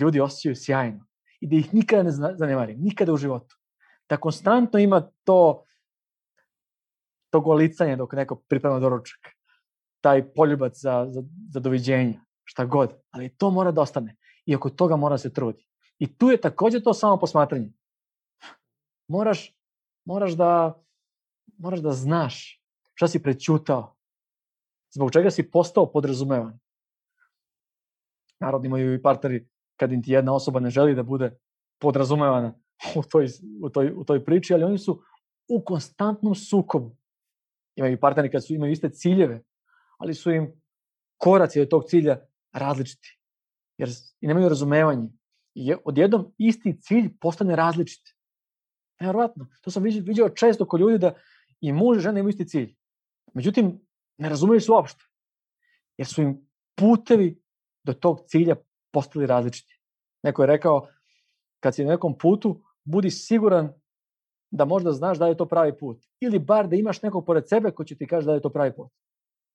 ljudi 0.00 0.20
osjećaju 0.20 0.56
sjajno. 0.56 1.06
I 1.40 1.46
da 1.46 1.56
ih 1.56 1.74
nikada 1.74 2.02
ne 2.02 2.10
zanemari, 2.10 2.76
nikada 2.76 3.12
u 3.12 3.16
životu. 3.16 3.56
Da 4.08 4.16
konstantno 4.16 4.78
ima 4.78 5.10
to 5.24 5.66
to 7.30 7.40
golicanje 7.40 7.96
dok 7.96 8.12
neko 8.12 8.36
priprema 8.48 8.78
doručak. 8.80 9.18
Taj 10.00 10.22
poljubac 10.34 10.78
za, 10.80 11.06
za, 11.10 11.22
za 11.50 11.60
doviđenja, 11.60 12.20
šta 12.44 12.64
god. 12.64 12.92
Ali 13.10 13.28
to 13.28 13.50
mora 13.50 13.70
da 13.70 13.80
ostane. 13.80 14.16
I 14.46 14.56
oko 14.56 14.70
toga 14.70 14.96
mora 14.96 15.18
se 15.18 15.32
trudi. 15.32 15.66
I 15.98 16.16
tu 16.18 16.30
je 16.30 16.40
takođe 16.40 16.80
to 16.80 16.94
samo 16.94 17.16
posmatranje. 17.16 17.72
Moraš, 19.08 19.56
moraš 20.04 20.32
da 20.32 20.82
moraš 21.58 21.80
da 21.80 21.92
znaš 21.92 22.62
šta 22.94 23.08
si 23.08 23.22
prećutao, 23.22 23.96
zbog 24.94 25.12
čega 25.12 25.30
si 25.30 25.50
postao 25.50 25.92
podrazumevan. 25.92 26.58
Naravno 28.40 28.66
imaju 28.66 28.94
i 28.94 29.02
partneri 29.02 29.48
kad 29.76 29.92
im 29.92 30.02
ti 30.02 30.12
jedna 30.12 30.34
osoba 30.34 30.60
ne 30.60 30.70
želi 30.70 30.94
da 30.94 31.02
bude 31.02 31.38
podrazumevana 31.78 32.54
u 32.96 33.02
toj, 33.02 33.28
u 33.62 33.70
toj, 33.70 33.92
u 33.96 34.04
toj 34.04 34.24
priči, 34.24 34.54
ali 34.54 34.64
oni 34.64 34.78
su 34.78 35.02
u 35.48 35.64
konstantnom 35.64 36.34
sukobu. 36.34 36.96
Imaju 37.76 38.00
partneri 38.00 38.30
kad 38.30 38.46
su 38.46 38.54
imaju 38.54 38.72
iste 38.72 38.90
ciljeve, 38.90 39.42
ali 39.98 40.14
su 40.14 40.30
im 40.30 40.62
koraci 41.16 41.60
do 41.60 41.66
tog 41.66 41.84
cilja 41.84 42.20
različiti. 42.52 43.18
Jer 43.78 43.88
i 44.20 44.26
nemaju 44.26 44.48
razumevanje. 44.48 45.08
I 45.54 45.74
odjednom 45.84 46.34
isti 46.38 46.80
cilj 46.80 47.18
postane 47.20 47.56
različit. 47.56 48.15
Nevjerovatno. 49.00 49.46
To 49.60 49.70
sam 49.70 49.82
vidio 49.82 50.28
često 50.28 50.66
kod 50.66 50.80
ljudi 50.80 50.98
da 50.98 51.14
i 51.60 51.72
muž 51.72 51.98
i 51.98 52.00
žena 52.00 52.20
imaju 52.20 52.30
isti 52.30 52.48
cilj. 52.48 52.74
Međutim, 53.34 53.80
ne 54.18 54.28
razumeju 54.28 54.60
se 54.60 54.72
uopšte. 54.72 55.04
Jer 55.96 56.06
su 56.06 56.22
im 56.22 56.48
putevi 56.74 57.42
do 57.84 57.92
tog 57.92 58.20
cilja 58.26 58.56
postali 58.92 59.26
različiti. 59.26 59.80
Neko 60.22 60.42
je 60.42 60.46
rekao, 60.46 60.88
kad 61.60 61.74
si 61.74 61.84
na 61.84 61.90
nekom 61.90 62.18
putu, 62.18 62.62
budi 62.84 63.10
siguran 63.10 63.72
da 64.50 64.64
možda 64.64 64.92
znaš 64.92 65.18
da 65.18 65.26
je 65.26 65.36
to 65.36 65.46
pravi 65.46 65.78
put. 65.78 66.04
Ili 66.20 66.38
bar 66.38 66.68
da 66.68 66.76
imaš 66.76 67.02
nekog 67.02 67.26
pored 67.26 67.48
sebe 67.48 67.70
ko 67.70 67.84
će 67.84 67.96
ti 67.96 68.06
kaže 68.06 68.26
da 68.26 68.34
je 68.34 68.40
to 68.40 68.50
pravi 68.50 68.72
put. 68.72 68.92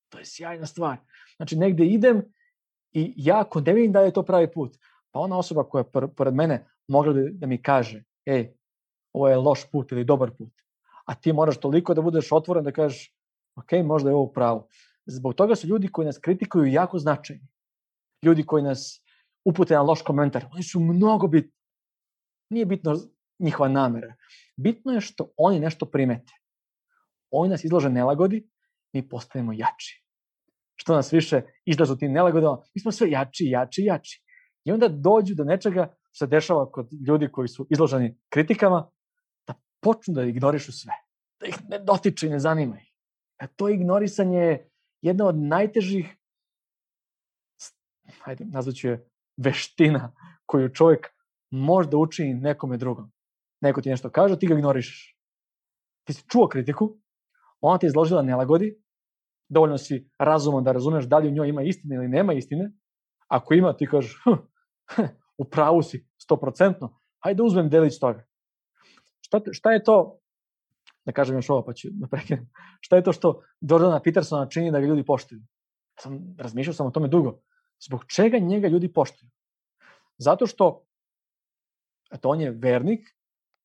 To 0.10 0.20
je 0.20 0.26
sjajna 0.26 0.66
stvar. 0.66 0.98
Znači, 1.36 1.56
negde 1.56 1.86
idem 1.86 2.24
i 2.92 3.14
ja 3.18 3.42
ako 3.42 3.62
ne 3.62 3.74
vidim 3.74 3.92
da 3.92 4.02
je 4.02 4.14
to 4.14 4.24
pravi 4.24 4.52
put, 4.52 4.78
pa 5.12 5.20
ona 5.20 5.38
osoba 5.38 5.64
koja 5.64 5.84
je 5.94 6.08
pored 6.16 6.34
mene 6.34 6.66
mogla 6.88 7.14
da 7.14 7.48
mi 7.48 7.62
kaže, 7.62 8.04
ej, 8.26 8.54
ovo 9.14 9.30
je 9.30 9.38
loš 9.38 9.66
put 9.72 9.92
ili 9.92 10.04
dobar 10.04 10.32
put 10.38 10.52
a 11.12 11.16
ti 11.16 11.34
moraš 11.34 11.58
toliko 11.60 11.94
da 11.94 12.02
budeš 12.02 12.32
otvoren 12.32 12.64
da 12.64 12.72
kažeš, 12.72 13.14
ok, 13.56 13.72
možda 13.86 14.10
je 14.10 14.16
ovo 14.16 14.32
pravo. 14.32 14.68
Zbog 15.06 15.34
toga 15.34 15.56
su 15.56 15.68
ljudi 15.68 15.92
koji 15.92 16.06
nas 16.06 16.18
kritikuju 16.18 16.66
jako 16.66 17.00
značajni. 17.00 17.48
Ljudi 18.24 18.46
koji 18.46 18.64
nas 18.64 19.02
upute 19.46 19.74
na 19.74 19.82
loš 19.82 20.02
komentar, 20.02 20.46
oni 20.54 20.64
su 20.64 20.80
mnogo 20.80 21.28
bitni. 21.28 21.52
Nije 22.50 22.66
bitno 22.66 22.96
njihova 23.40 23.70
namera. 23.70 24.16
Bitno 24.58 24.94
je 24.94 25.02
što 25.02 25.32
oni 25.38 25.60
nešto 25.60 25.86
primete. 25.86 26.34
Oni 27.32 27.50
nas 27.50 27.64
izlože 27.64 27.90
nelagodi, 27.90 28.50
mi 28.94 29.10
postajemo 29.10 29.54
jači. 29.54 30.06
Što 30.76 30.96
nas 30.96 31.14
više 31.14 31.42
izlažu 31.66 31.96
tim 31.96 32.12
nelagodama, 32.12 32.58
mi 32.76 32.82
smo 32.82 32.92
sve 32.92 33.10
jači, 33.10 33.46
jači, 33.46 33.82
jači. 33.82 34.24
I 34.66 34.72
onda 34.72 34.88
dođu 34.88 35.36
do 35.36 35.44
nečega 35.44 35.96
se 36.14 36.28
dešava 36.28 36.72
kod 36.72 36.90
ljudi 37.08 37.32
koji 37.32 37.48
su 37.48 37.68
izloženi 37.70 38.18
kritikama, 38.30 38.92
počnu 39.82 40.14
da 40.14 40.24
ignorišu 40.24 40.72
sve. 40.72 40.94
Da 41.40 41.48
ih 41.48 41.56
ne 41.70 41.80
dotiče 41.80 42.28
i 42.28 42.30
ne 42.30 42.40
zanima 42.40 42.80
ih. 42.80 42.92
A 43.42 43.48
to 43.48 43.70
ignorisanje 43.70 44.38
je 44.38 44.70
jedna 45.02 45.26
od 45.26 45.38
najtežih 45.38 46.18
hajde, 48.20 48.46
nazvaću 48.46 48.88
je 48.88 49.08
veština 49.38 50.14
koju 50.46 50.74
čovjek 50.74 51.08
može 51.52 51.90
da 51.90 51.98
učini 51.98 52.34
nekome 52.34 52.78
drugom. 52.78 53.12
Neko 53.62 53.82
ti 53.82 53.90
nešto 53.90 54.10
kaže, 54.10 54.40
ti 54.40 54.48
ga 54.48 54.54
ignorišeš. 54.54 55.18
Ti 56.08 56.14
si 56.14 56.24
čuo 56.28 56.48
kritiku, 56.48 56.98
ona 57.62 57.78
ti 57.78 57.86
je 57.86 57.88
izložila 57.88 58.22
nelagodi, 58.22 58.76
dovoljno 59.50 59.78
si 59.78 60.10
razuman 60.20 60.64
da 60.64 60.72
razumeš 60.72 61.06
da 61.06 61.18
li 61.18 61.28
u 61.28 61.32
njoj 61.32 61.50
ima 61.50 61.62
istine 61.62 61.96
ili 61.96 62.08
nema 62.08 62.34
istine. 62.34 62.72
Ako 63.28 63.54
ima, 63.54 63.78
ti 63.78 63.88
kažeš, 63.88 64.22
hm, 64.24 64.40
hm, 64.96 65.02
u 65.38 65.46
pravu 65.46 65.82
si, 65.82 66.08
100%, 66.30 66.90
hajde 67.24 67.44
uzmem 67.44 67.70
delić 67.70 68.00
toga. 68.00 68.26
Šta, 69.32 69.42
šta 69.52 69.72
je 69.72 69.84
to, 69.84 70.20
da 71.06 71.12
kažem 71.12 71.36
još 71.36 71.50
ovo 71.50 71.64
pa 71.66 71.74
ću 71.74 71.88
da 71.92 72.08
prekinem, 72.08 72.50
šta 72.82 72.96
je 72.96 73.04
to 73.04 73.14
što 73.14 73.44
Jordana 73.62 74.02
Petersona 74.04 74.50
čini 74.50 74.72
da 74.72 74.80
ga 74.80 74.88
ljudi 74.88 75.06
poštuju? 75.06 75.42
Sam, 76.00 76.36
razmišljao 76.38 76.74
sam 76.74 76.88
o 76.88 76.92
tome 76.92 77.08
dugo. 77.08 77.40
Zbog 77.80 78.06
čega 78.06 78.38
njega 78.38 78.68
ljudi 78.68 78.94
poštuju? 78.94 79.30
Zato 80.18 80.48
što, 80.48 80.86
eto, 82.12 82.30
on 82.30 82.42
je 82.42 82.52
vernik 82.52 83.08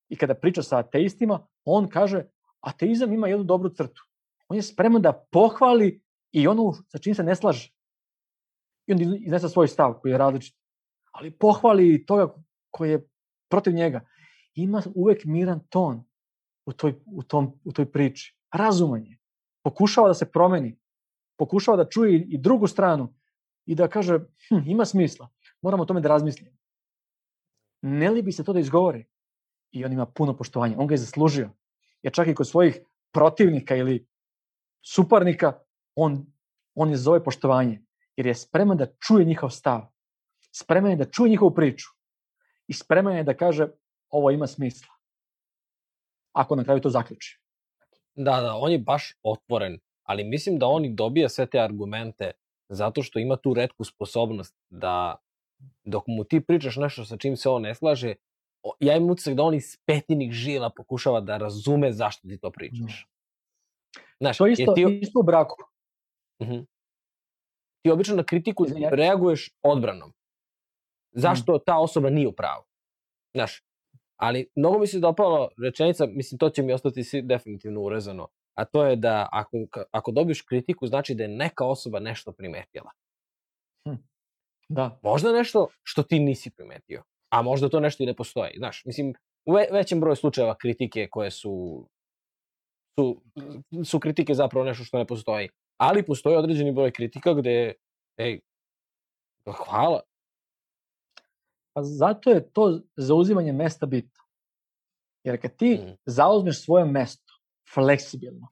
i 0.09 0.17
kada 0.17 0.35
priča 0.35 0.63
sa 0.63 0.79
ateistima, 0.79 1.47
on 1.65 1.89
kaže, 1.89 2.25
ateizam 2.61 3.13
ima 3.13 3.29
jednu 3.29 3.45
dobru 3.45 3.71
crtu. 3.71 4.07
On 4.49 4.57
je 4.57 4.63
spreman 4.63 5.03
da 5.03 5.13
pohvali 5.33 6.03
i 6.33 6.49
ono 6.49 6.73
sa 6.73 6.99
čim 6.99 7.15
se 7.15 7.23
ne 7.23 7.35
slaže. 7.35 7.73
I 8.87 8.93
on 8.93 9.03
iznese 9.03 9.49
svoj 9.49 9.69
stav 9.69 9.99
koji 10.01 10.13
je 10.13 10.19
različit. 10.19 10.57
Ali 11.13 11.31
pohvali 11.31 12.07
toga 12.07 12.35
koji 12.71 12.91
je 12.91 13.09
protiv 13.49 13.75
njega 13.75 14.07
ima 14.57 14.83
uvek 14.95 15.25
miran 15.25 15.61
ton 15.69 16.05
u 16.67 16.73
toj, 16.73 16.95
u 17.07 17.23
tom, 17.23 17.61
u 17.65 17.73
toj 17.73 17.93
priči. 17.93 18.37
Razuman 18.53 19.05
je. 19.05 19.19
Pokušava 19.63 20.09
da 20.09 20.15
se 20.15 20.31
promeni. 20.33 20.79
Pokušava 21.39 21.77
da 21.77 21.89
čuje 21.89 22.21
i 22.29 22.39
drugu 22.39 22.67
stranu 22.67 23.15
i 23.67 23.75
da 23.75 23.89
kaže, 23.89 24.19
hm, 24.49 24.63
ima 24.67 24.85
smisla, 24.85 25.29
moramo 25.63 25.83
o 25.83 25.87
tome 25.87 26.01
da 26.01 26.09
razmislimo. 26.09 26.57
Ne 27.83 28.11
li 28.11 28.23
bi 28.23 28.33
se 28.33 28.45
to 28.45 28.53
da 28.53 28.61
izgovori? 28.61 29.05
I 29.71 29.85
on 29.85 29.93
ima 29.93 30.07
puno 30.07 30.37
poštovanja. 30.37 30.77
On 30.79 30.87
ga 30.87 30.95
je 30.95 30.99
zaslužio. 30.99 31.51
Jer 32.03 32.13
čak 32.13 32.29
i 32.29 32.35
kod 32.35 32.49
svojih 32.49 32.79
protivnika 33.13 33.77
ili 33.77 34.07
suparnika, 34.83 35.53
on, 35.95 36.27
on 36.75 36.91
je 36.91 36.97
zove 36.97 37.25
poštovanje. 37.25 37.83
Jer 38.17 38.27
je 38.27 38.35
spreman 38.35 38.77
da 38.77 38.87
čuje 38.87 39.25
njihov 39.25 39.51
stav. 39.51 39.87
Spreman 40.53 40.91
je 40.91 40.97
da 40.97 41.11
čuje 41.11 41.31
njihovu 41.31 41.55
priču. 41.55 41.89
I 42.69 42.73
spreman 42.73 43.17
je 43.17 43.25
da 43.25 43.37
kaže, 43.37 43.69
ovo 44.17 44.31
ima 44.31 44.47
smisla. 44.47 44.95
Ako 46.33 46.57
na 46.57 46.65
kraju 46.65 46.81
to 46.81 46.91
zaključi. 46.91 47.41
Da, 48.15 48.41
da, 48.41 48.55
on 48.55 48.73
je 48.73 48.79
baš 48.79 49.15
otvoren, 49.23 49.79
ali 50.03 50.25
mislim 50.25 50.59
da 50.59 50.67
on 50.67 50.85
i 50.85 50.95
dobija 50.95 51.29
sve 51.29 51.47
te 51.47 51.61
argumente 51.61 52.31
zato 52.69 53.03
što 53.03 53.19
ima 53.19 53.37
tu 53.37 53.55
redku 53.55 53.85
sposobnost 53.85 54.57
da 54.71 55.17
dok 55.85 56.05
mu 56.07 56.25
ti 56.25 56.41
pričaš 56.41 56.77
nešto 56.77 57.05
sa 57.05 57.17
čim 57.17 57.37
se 57.37 57.49
on 57.49 57.63
ne 57.63 57.75
slaže, 57.75 58.15
ja 58.81 58.97
imam 58.97 59.11
utisak 59.11 59.35
da 59.35 59.43
on 59.43 59.55
iz 59.55 59.77
petinih 59.87 60.33
žila 60.33 60.71
pokušava 60.71 61.21
da 61.21 61.37
razume 61.37 61.93
zašto 61.93 62.29
ti 62.29 62.39
to 62.39 62.51
pričaš. 62.51 63.07
Znaš, 64.21 64.39
to 64.39 64.47
isto, 64.47 64.73
ti... 64.75 64.99
isto 65.03 65.21
u 65.21 65.23
braku. 65.23 65.57
Uh 66.39 66.49
-huh. 66.49 66.67
Ti 67.83 67.91
obično 67.91 68.17
na 68.17 68.25
kritiku 68.25 68.67
reaguješ 68.91 69.51
odbranom. 69.63 70.13
Zašto 71.13 71.59
ta 71.59 71.79
osoba 71.79 72.11
nije 72.11 72.29
u 72.29 72.33
pravu? 72.33 72.65
Znaš, 73.35 73.63
Ali 74.17 74.49
mnogo 74.57 74.79
mi 74.79 74.87
se 74.87 75.01
dopalo 75.01 75.49
rečenica, 75.63 76.07
mislim 76.07 76.39
to 76.39 76.51
će 76.51 76.63
mi 76.63 76.73
ostati 76.73 77.23
definitivno 77.23 77.81
urezano, 77.81 78.29
a 78.55 78.65
to 78.65 78.87
je 78.87 78.97
da 78.97 79.29
ako, 79.33 79.57
ako 79.91 80.13
dobiješ 80.13 80.43
kritiku 80.43 80.87
znači 80.87 81.15
da 81.15 81.23
je 81.23 81.29
neka 81.29 81.67
osoba 81.67 82.01
nešto 82.01 82.33
primetila. 82.33 82.91
Hm. 83.89 83.95
Da. 84.69 84.99
Možda 85.03 85.33
nešto 85.33 85.69
što 85.83 86.03
ti 86.03 86.19
nisi 86.19 86.51
primetio, 86.51 87.03
a 87.33 87.43
možda 87.43 87.69
to 87.69 87.81
nešto 87.81 88.03
i 88.03 88.07
ne 88.07 88.15
postoji. 88.15 88.53
Znaš, 88.57 88.85
mislim, 88.85 89.15
u 89.47 89.53
ve 89.53 89.69
većem 89.73 90.01
broju 90.01 90.17
slučajeva 90.17 90.55
kritike 90.55 91.09
koje 91.11 91.31
su, 91.31 91.87
su, 92.99 93.23
su 93.85 94.01
kritike 94.01 94.35
zapravo 94.35 94.67
nešto 94.67 94.85
što 94.85 94.99
ne 94.99 95.07
postoji. 95.07 95.49
Ali 95.81 96.07
postoji 96.07 96.37
određeni 96.37 96.73
broj 96.73 96.91
kritika 96.91 97.35
gde, 97.35 97.73
ej, 98.19 98.41
hvala, 99.45 100.01
Pa 101.77 101.83
zato 101.83 102.31
je 102.31 102.53
to 102.53 102.81
zauzimanje 102.97 103.53
mesta 103.53 103.87
bitno. 103.87 104.25
Jer 105.25 105.43
kad 105.43 105.57
ti 105.57 105.75
mm. 105.75 105.97
zauzmeš 106.07 106.65
svoje 106.65 106.85
mesto 106.85 107.33
fleksibilno 107.75 108.49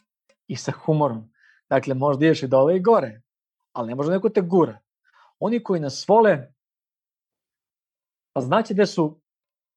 i 0.47 0.57
sa 0.57 0.73
humorom, 0.73 1.33
dakle 1.71 1.95
možda 1.95 2.27
ideš 2.27 2.43
i 2.43 2.49
dole 2.49 2.77
i 2.77 2.81
gore, 2.81 3.23
ali 3.73 3.89
ne 3.89 3.95
može 3.95 4.11
neko 4.11 4.29
te 4.29 4.41
gura. 4.41 4.79
Oni 5.39 5.63
koji 5.63 5.81
nas 5.81 6.09
vole, 6.09 6.53
pa 8.33 8.41
znaće 8.41 8.75
gde 8.75 8.87
su 8.87 9.21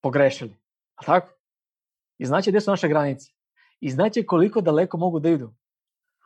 pogrešili, 0.01 0.55
a 0.95 1.05
tako? 1.05 1.33
I 2.17 2.25
znaće 2.25 2.51
gde 2.51 2.61
su 2.61 2.71
naše 2.71 2.87
granice. 2.87 3.31
I 3.79 3.89
znaće 3.89 4.25
koliko 4.25 4.61
daleko 4.61 4.97
mogu 4.97 5.19
da 5.19 5.29
idu. 5.29 5.53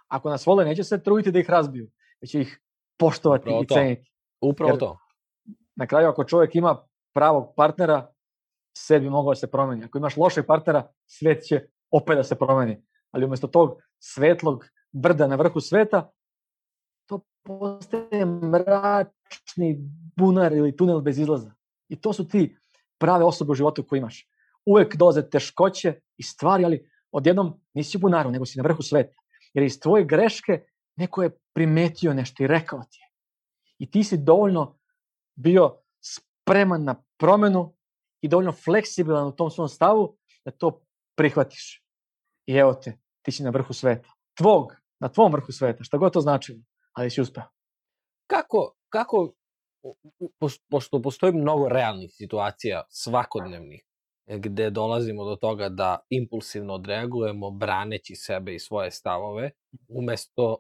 Ako 0.08 0.30
nas 0.30 0.46
vole, 0.46 0.66
neće 0.66 0.84
se 0.84 1.04
truditi 1.04 1.32
da 1.32 1.40
ih 1.40 1.50
razbiju, 1.50 1.92
već 2.22 2.32
će 2.32 2.42
ih 2.42 2.62
poštovati 2.98 3.42
Upravo 3.42 3.64
i 3.64 3.68
ceniti. 3.68 4.12
Upravo 4.42 4.72
Jer, 4.72 4.80
to. 4.80 4.98
Na 5.76 5.88
kraju, 5.88 6.10
ako 6.10 6.24
čovjek 6.24 6.56
ima 6.56 6.91
pravog 7.14 7.54
partnera, 7.56 8.08
svet 8.78 9.02
bi 9.02 9.10
mogao 9.10 9.32
da 9.32 9.36
se 9.36 9.52
promeni. 9.52 9.86
Ako 9.86 9.98
imaš 9.98 10.18
lošeg 10.18 10.46
partnera, 10.46 10.88
svet 11.06 11.44
će 11.44 11.66
opet 11.92 12.18
da 12.18 12.24
se 12.24 12.36
promeni. 12.36 12.84
Ali 13.12 13.26
umesto 13.26 13.48
tog 13.48 13.82
svetlog 14.00 14.66
brda 14.92 15.28
na 15.28 15.36
vrhu 15.36 15.60
sveta, 15.60 16.12
to 17.06 17.20
postaje 17.44 18.26
mračni 18.26 19.78
bunar 20.18 20.54
ili 20.54 20.76
tunel 20.76 21.02
bez 21.02 21.20
izlaza. 21.20 21.54
I 21.90 22.02
to 22.02 22.14
su 22.14 22.28
ti 22.28 22.58
prave 22.98 23.26
osobe 23.26 23.52
u 23.52 23.56
životu 23.56 23.84
koje 23.84 24.00
imaš. 24.00 24.28
Uvek 24.66 24.96
dolaze 24.96 25.30
teškoće 25.30 26.00
i 26.18 26.24
stvari, 26.24 26.66
ali 26.66 26.90
odjednom 27.12 27.62
nisi 27.74 27.98
u 27.98 28.00
bunaru, 28.00 28.32
nego 28.32 28.46
si 28.46 28.58
na 28.58 28.64
vrhu 28.64 28.82
sveta. 28.82 29.16
Jer 29.54 29.64
iz 29.64 29.80
tvoje 29.80 30.06
greške 30.06 30.66
neko 30.96 31.24
je 31.24 31.38
primetio 31.54 32.14
nešto 32.14 32.44
i 32.44 32.48
rekao 32.48 32.80
ti 32.90 33.00
je. 33.00 33.08
I 33.78 33.92
ti 33.92 34.04
si 34.04 34.18
dovoljno 34.18 34.80
bio 35.36 35.81
spreman 36.52 36.84
na 36.84 37.04
promenu 37.18 37.74
i 38.22 38.28
dovoljno 38.28 38.52
fleksibilan 38.52 39.28
u 39.28 39.36
tom 39.36 39.52
svom 39.52 39.68
stavu 39.68 40.18
da 40.46 40.52
to 40.52 40.82
prihvatiš. 41.18 41.84
I 42.46 42.54
evo 42.54 42.74
te, 42.74 42.98
ti 43.22 43.32
si 43.32 43.44
na 43.44 43.50
vrhu 43.50 43.74
sveta. 43.74 44.10
Tvog, 44.38 44.76
na 45.00 45.10
tvom 45.10 45.32
vrhu 45.32 45.52
sveta, 45.52 45.84
šta 45.84 45.98
god 45.98 46.14
to 46.14 46.22
značilo, 46.22 46.60
ali 46.94 47.10
si 47.10 47.22
uspeo. 47.22 47.44
Kako, 48.28 48.74
kako, 48.90 49.34
pošto 50.70 51.02
postoji 51.02 51.34
mnogo 51.34 51.70
realnih 51.70 52.12
situacija, 52.14 52.84
svakodnevnih, 52.90 53.84
gde 54.28 54.70
dolazimo 54.70 55.26
do 55.26 55.36
toga 55.36 55.70
da 55.70 56.00
impulsivno 56.10 56.74
odreagujemo 56.74 57.52
braneći 57.52 58.16
sebe 58.16 58.56
i 58.56 58.60
svoje 58.60 58.92
stavove, 58.92 59.52
umesto, 59.88 60.58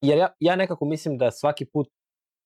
jer 0.00 0.18
ja, 0.18 0.34
ja 0.40 0.56
nekako 0.56 0.84
mislim 0.84 1.18
da 1.18 1.30
svaki 1.30 1.64
put 1.64 1.88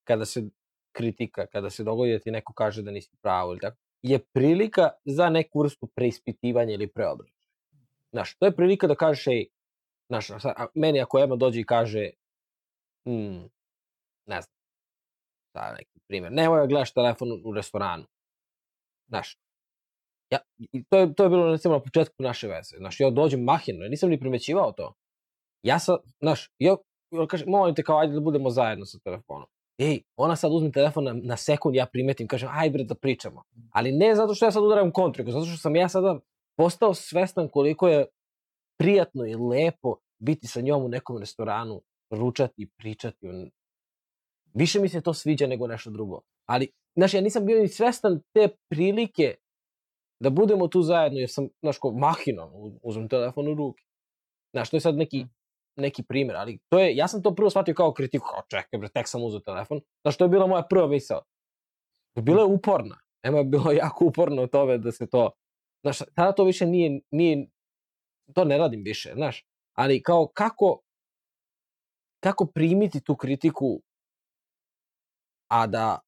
kada 0.04 0.24
se 0.24 0.48
kritika, 0.94 1.46
kada 1.46 1.70
se 1.70 1.84
dogodi 1.84 2.12
da 2.12 2.18
ti 2.18 2.30
neko 2.30 2.52
kaže 2.52 2.82
da 2.82 2.90
nisi 2.90 3.16
pravo 3.22 3.52
ili 3.52 3.60
tako, 3.60 3.76
je 4.02 4.18
prilika 4.18 4.90
za 5.04 5.28
neku 5.30 5.60
vrstu 5.62 5.86
preispitivanja 5.86 6.74
ili 6.74 6.86
preobražaja. 6.86 7.50
Znaš, 8.12 8.36
to 8.38 8.46
je 8.46 8.56
prilika 8.56 8.86
da 8.86 8.94
kažeš, 8.94 9.26
ej, 9.26 9.46
znaš, 10.08 10.28
meni 10.74 11.00
ako 11.00 11.18
Ema 11.18 11.36
dođe 11.36 11.60
i 11.60 11.66
kaže, 11.66 12.10
hmm, 13.06 13.48
ne 14.26 14.40
znam, 14.40 14.54
da 15.54 15.72
neki 15.72 16.00
primjer, 16.08 16.32
nemoj 16.32 16.60
da 16.60 16.66
gledaš 16.66 16.92
telefon 16.92 17.32
u 17.44 17.54
restoranu. 17.54 18.04
Znaš, 19.08 19.38
ja, 20.30 20.38
i 20.58 20.84
to, 20.84 20.98
je, 20.98 21.14
to 21.14 21.22
je 21.22 21.28
bilo 21.28 21.50
recimo 21.52 21.74
na 21.74 21.80
početku 21.80 22.22
naše 22.22 22.48
veze. 22.48 22.76
Znaš, 22.76 23.00
ja 23.00 23.10
dođem 23.10 23.44
mahino, 23.44 23.84
ja 23.84 23.90
nisam 23.90 24.10
ni 24.10 24.20
primećivao 24.20 24.72
to. 24.72 24.94
Ja 25.62 25.78
sam, 25.78 25.96
znaš, 26.20 26.50
ja, 26.58 26.76
ja 27.10 27.26
kažem, 27.26 27.48
molim 27.50 27.74
te 27.74 27.82
kao, 27.82 27.98
ajde 27.98 28.14
da 28.14 28.20
budemo 28.20 28.50
zajedno 28.50 28.86
sa 28.86 28.98
telefonom 28.98 29.48
ej, 29.78 30.02
ona 30.16 30.36
sad 30.36 30.52
uzme 30.52 30.72
telefon 30.72 31.04
na, 31.04 31.12
na 31.12 31.36
sekund, 31.36 31.76
ja 31.76 31.86
primetim, 31.86 32.28
kažem, 32.28 32.48
aj 32.52 32.70
bre 32.70 32.84
da 32.84 32.94
pričamo. 32.94 33.42
Ali 33.70 33.92
ne 33.92 34.14
zato 34.14 34.34
što 34.34 34.44
ja 34.44 34.50
sad 34.50 34.62
udaram 34.62 34.92
kontru, 34.92 35.24
zato 35.30 35.46
što 35.46 35.56
sam 35.56 35.76
ja 35.76 35.88
sada 35.88 36.20
postao 36.56 36.94
svestan 36.94 37.48
koliko 37.48 37.88
je 37.88 38.06
prijatno 38.78 39.26
i 39.26 39.34
lepo 39.34 39.96
biti 40.18 40.46
sa 40.46 40.60
njom 40.60 40.84
u 40.84 40.88
nekom 40.88 41.18
restoranu, 41.18 41.82
ručati 42.10 42.70
pričati. 42.76 43.26
Više 44.54 44.80
mi 44.80 44.88
se 44.88 45.00
to 45.00 45.14
sviđa 45.14 45.46
nego 45.46 45.66
nešto 45.66 45.90
drugo. 45.90 46.20
Ali, 46.46 46.70
znaš, 46.96 47.14
ja 47.14 47.20
nisam 47.20 47.46
bio 47.46 47.60
ni 47.60 47.68
svestan 47.68 48.20
te 48.32 48.48
prilike 48.68 49.34
da 50.20 50.30
budemo 50.30 50.68
tu 50.68 50.82
zajedno, 50.82 51.18
jer 51.18 51.30
sam, 51.30 51.48
znaš, 51.60 51.78
ko 51.78 51.92
mahinom 51.92 52.50
uzmem 52.82 53.08
telefon 53.08 53.48
u 53.48 53.54
ruke. 53.54 53.84
Znaš, 54.52 54.70
to 54.70 54.76
je 54.76 54.80
sad 54.80 54.96
neki 54.96 55.26
neki 55.76 56.02
primer, 56.02 56.36
ali 56.36 56.58
to 56.68 56.78
je, 56.78 56.96
ja 56.96 57.08
sam 57.08 57.22
to 57.22 57.34
prvo 57.34 57.50
shvatio 57.50 57.74
kao 57.74 57.92
kritiku, 57.92 58.26
kao 58.30 58.42
čekaj 58.48 58.78
bre, 58.78 58.88
tek 58.88 59.08
sam 59.08 59.22
uzeo 59.22 59.40
telefon, 59.40 59.80
znaš, 60.02 60.16
to 60.16 60.24
je 60.24 60.28
bila 60.28 60.46
moja 60.46 60.62
prva 60.70 60.86
misao. 60.86 61.22
Bila 62.22 62.42
je 62.42 62.46
uporna. 62.46 62.96
Ema 63.22 63.38
je 63.38 63.44
bilo 63.44 63.72
jako 63.72 64.04
uporno 64.04 64.42
o 64.42 64.46
tome 64.46 64.78
da 64.78 64.92
se 64.92 65.06
to, 65.06 65.30
znaš, 65.82 65.98
tada 66.14 66.32
to 66.32 66.44
više 66.44 66.66
nije, 66.66 67.00
nije, 67.10 67.46
to 68.34 68.44
ne 68.44 68.58
radim 68.58 68.82
više, 68.84 69.12
znaš, 69.14 69.46
ali 69.72 70.02
kao 70.02 70.28
kako, 70.34 70.80
kako 72.20 72.46
primiti 72.46 73.00
tu 73.04 73.16
kritiku, 73.16 73.82
a 75.48 75.66
da, 75.66 76.00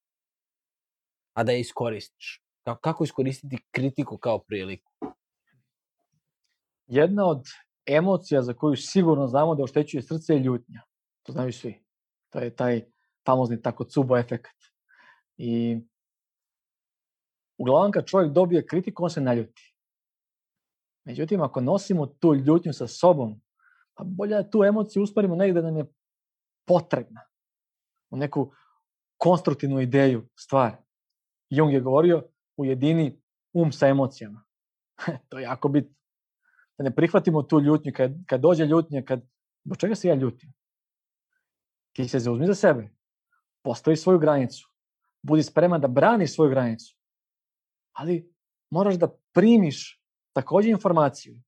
a 1.36 1.44
da 1.44 1.52
je 1.52 1.60
iskoristiš? 1.60 2.42
Kako 2.80 3.04
iskoristiti 3.04 3.58
kritiku 3.70 4.18
kao 4.18 4.38
priliku? 4.38 4.92
Jedna 6.86 7.26
od 7.26 7.42
emocija 7.86 8.42
za 8.42 8.54
koju 8.54 8.76
sigurno 8.76 9.26
znamo 9.26 9.54
da 9.54 9.62
oštećuje 9.62 10.02
srce 10.02 10.32
je 10.32 10.38
ljutnja. 10.38 10.82
To 11.22 11.32
znaju 11.32 11.52
svi. 11.52 11.84
To 12.30 12.38
je 12.38 12.56
taj 12.56 12.84
famozni 13.26 13.62
tako 13.62 13.84
cubo 13.84 14.16
efekt. 14.16 14.56
I 15.36 15.80
uglavnom 17.58 17.92
kad 17.92 18.06
čovjek 18.06 18.32
dobije 18.32 18.66
kritiku, 18.66 19.04
on 19.04 19.10
se 19.10 19.20
naljuti. 19.20 19.74
Međutim, 21.04 21.42
ako 21.42 21.60
nosimo 21.60 22.06
tu 22.06 22.34
ljutnju 22.34 22.72
sa 22.72 22.86
sobom, 22.86 23.40
pa 23.94 24.04
bolje 24.04 24.34
da 24.36 24.50
tu 24.50 24.64
emociju 24.64 25.02
usparimo 25.02 25.36
negde 25.36 25.60
da 25.60 25.66
nam 25.66 25.76
je 25.76 25.92
potrebna. 26.66 27.20
U 28.10 28.16
neku 28.16 28.52
konstruktivnu 29.16 29.80
ideju, 29.80 30.28
stvar. 30.36 30.76
Jung 31.50 31.72
je 31.72 31.80
govorio, 31.80 32.22
ujedini 32.56 33.22
um 33.52 33.72
sa 33.72 33.88
emocijama. 33.88 34.44
to 35.28 35.38
je 35.38 35.42
jako 35.42 35.68
bitno 35.68 35.96
da 36.78 36.84
ne 36.84 36.94
prihvatimo 36.94 37.42
tu 37.42 37.60
ljutnju, 37.60 37.92
kad, 37.96 38.12
kad 38.26 38.40
dođe 38.40 38.66
ljutnja, 38.66 39.02
kad, 39.02 39.20
do 39.64 39.74
čega 39.74 39.94
se 39.94 40.08
ja 40.08 40.14
ljutim? 40.14 40.52
Ti 41.92 42.08
se 42.08 42.18
zauzmi 42.18 42.46
za 42.46 42.54
sebe, 42.54 42.90
postavi 43.62 43.96
svoju 43.96 44.18
granicu, 44.18 44.68
budi 45.22 45.42
spreman 45.42 45.80
da 45.80 45.88
braniš 45.88 46.34
svoju 46.34 46.50
granicu, 46.50 46.96
ali 47.92 48.32
moraš 48.70 48.94
da 48.94 49.08
primiš 49.32 50.02
takođe 50.32 50.70
informaciju 50.70 51.40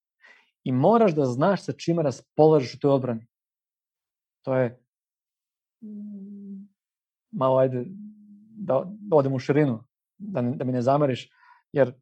i 0.64 0.72
moraš 0.72 1.14
da 1.14 1.24
znaš 1.24 1.64
sa 1.64 1.72
čime 1.72 2.02
raspolažeš 2.02 2.74
u 2.74 2.78
toj 2.78 2.90
odbrani. 2.90 3.26
To 4.44 4.54
je 4.54 4.80
malo 7.30 7.58
ajde 7.58 7.84
da, 8.58 8.82
da 8.86 9.16
odem 9.16 9.32
u 9.32 9.38
širinu, 9.38 9.84
da, 10.18 10.42
da 10.42 10.64
mi 10.64 10.72
ne 10.72 10.82
zameriš, 10.82 11.30
jer 11.72 11.94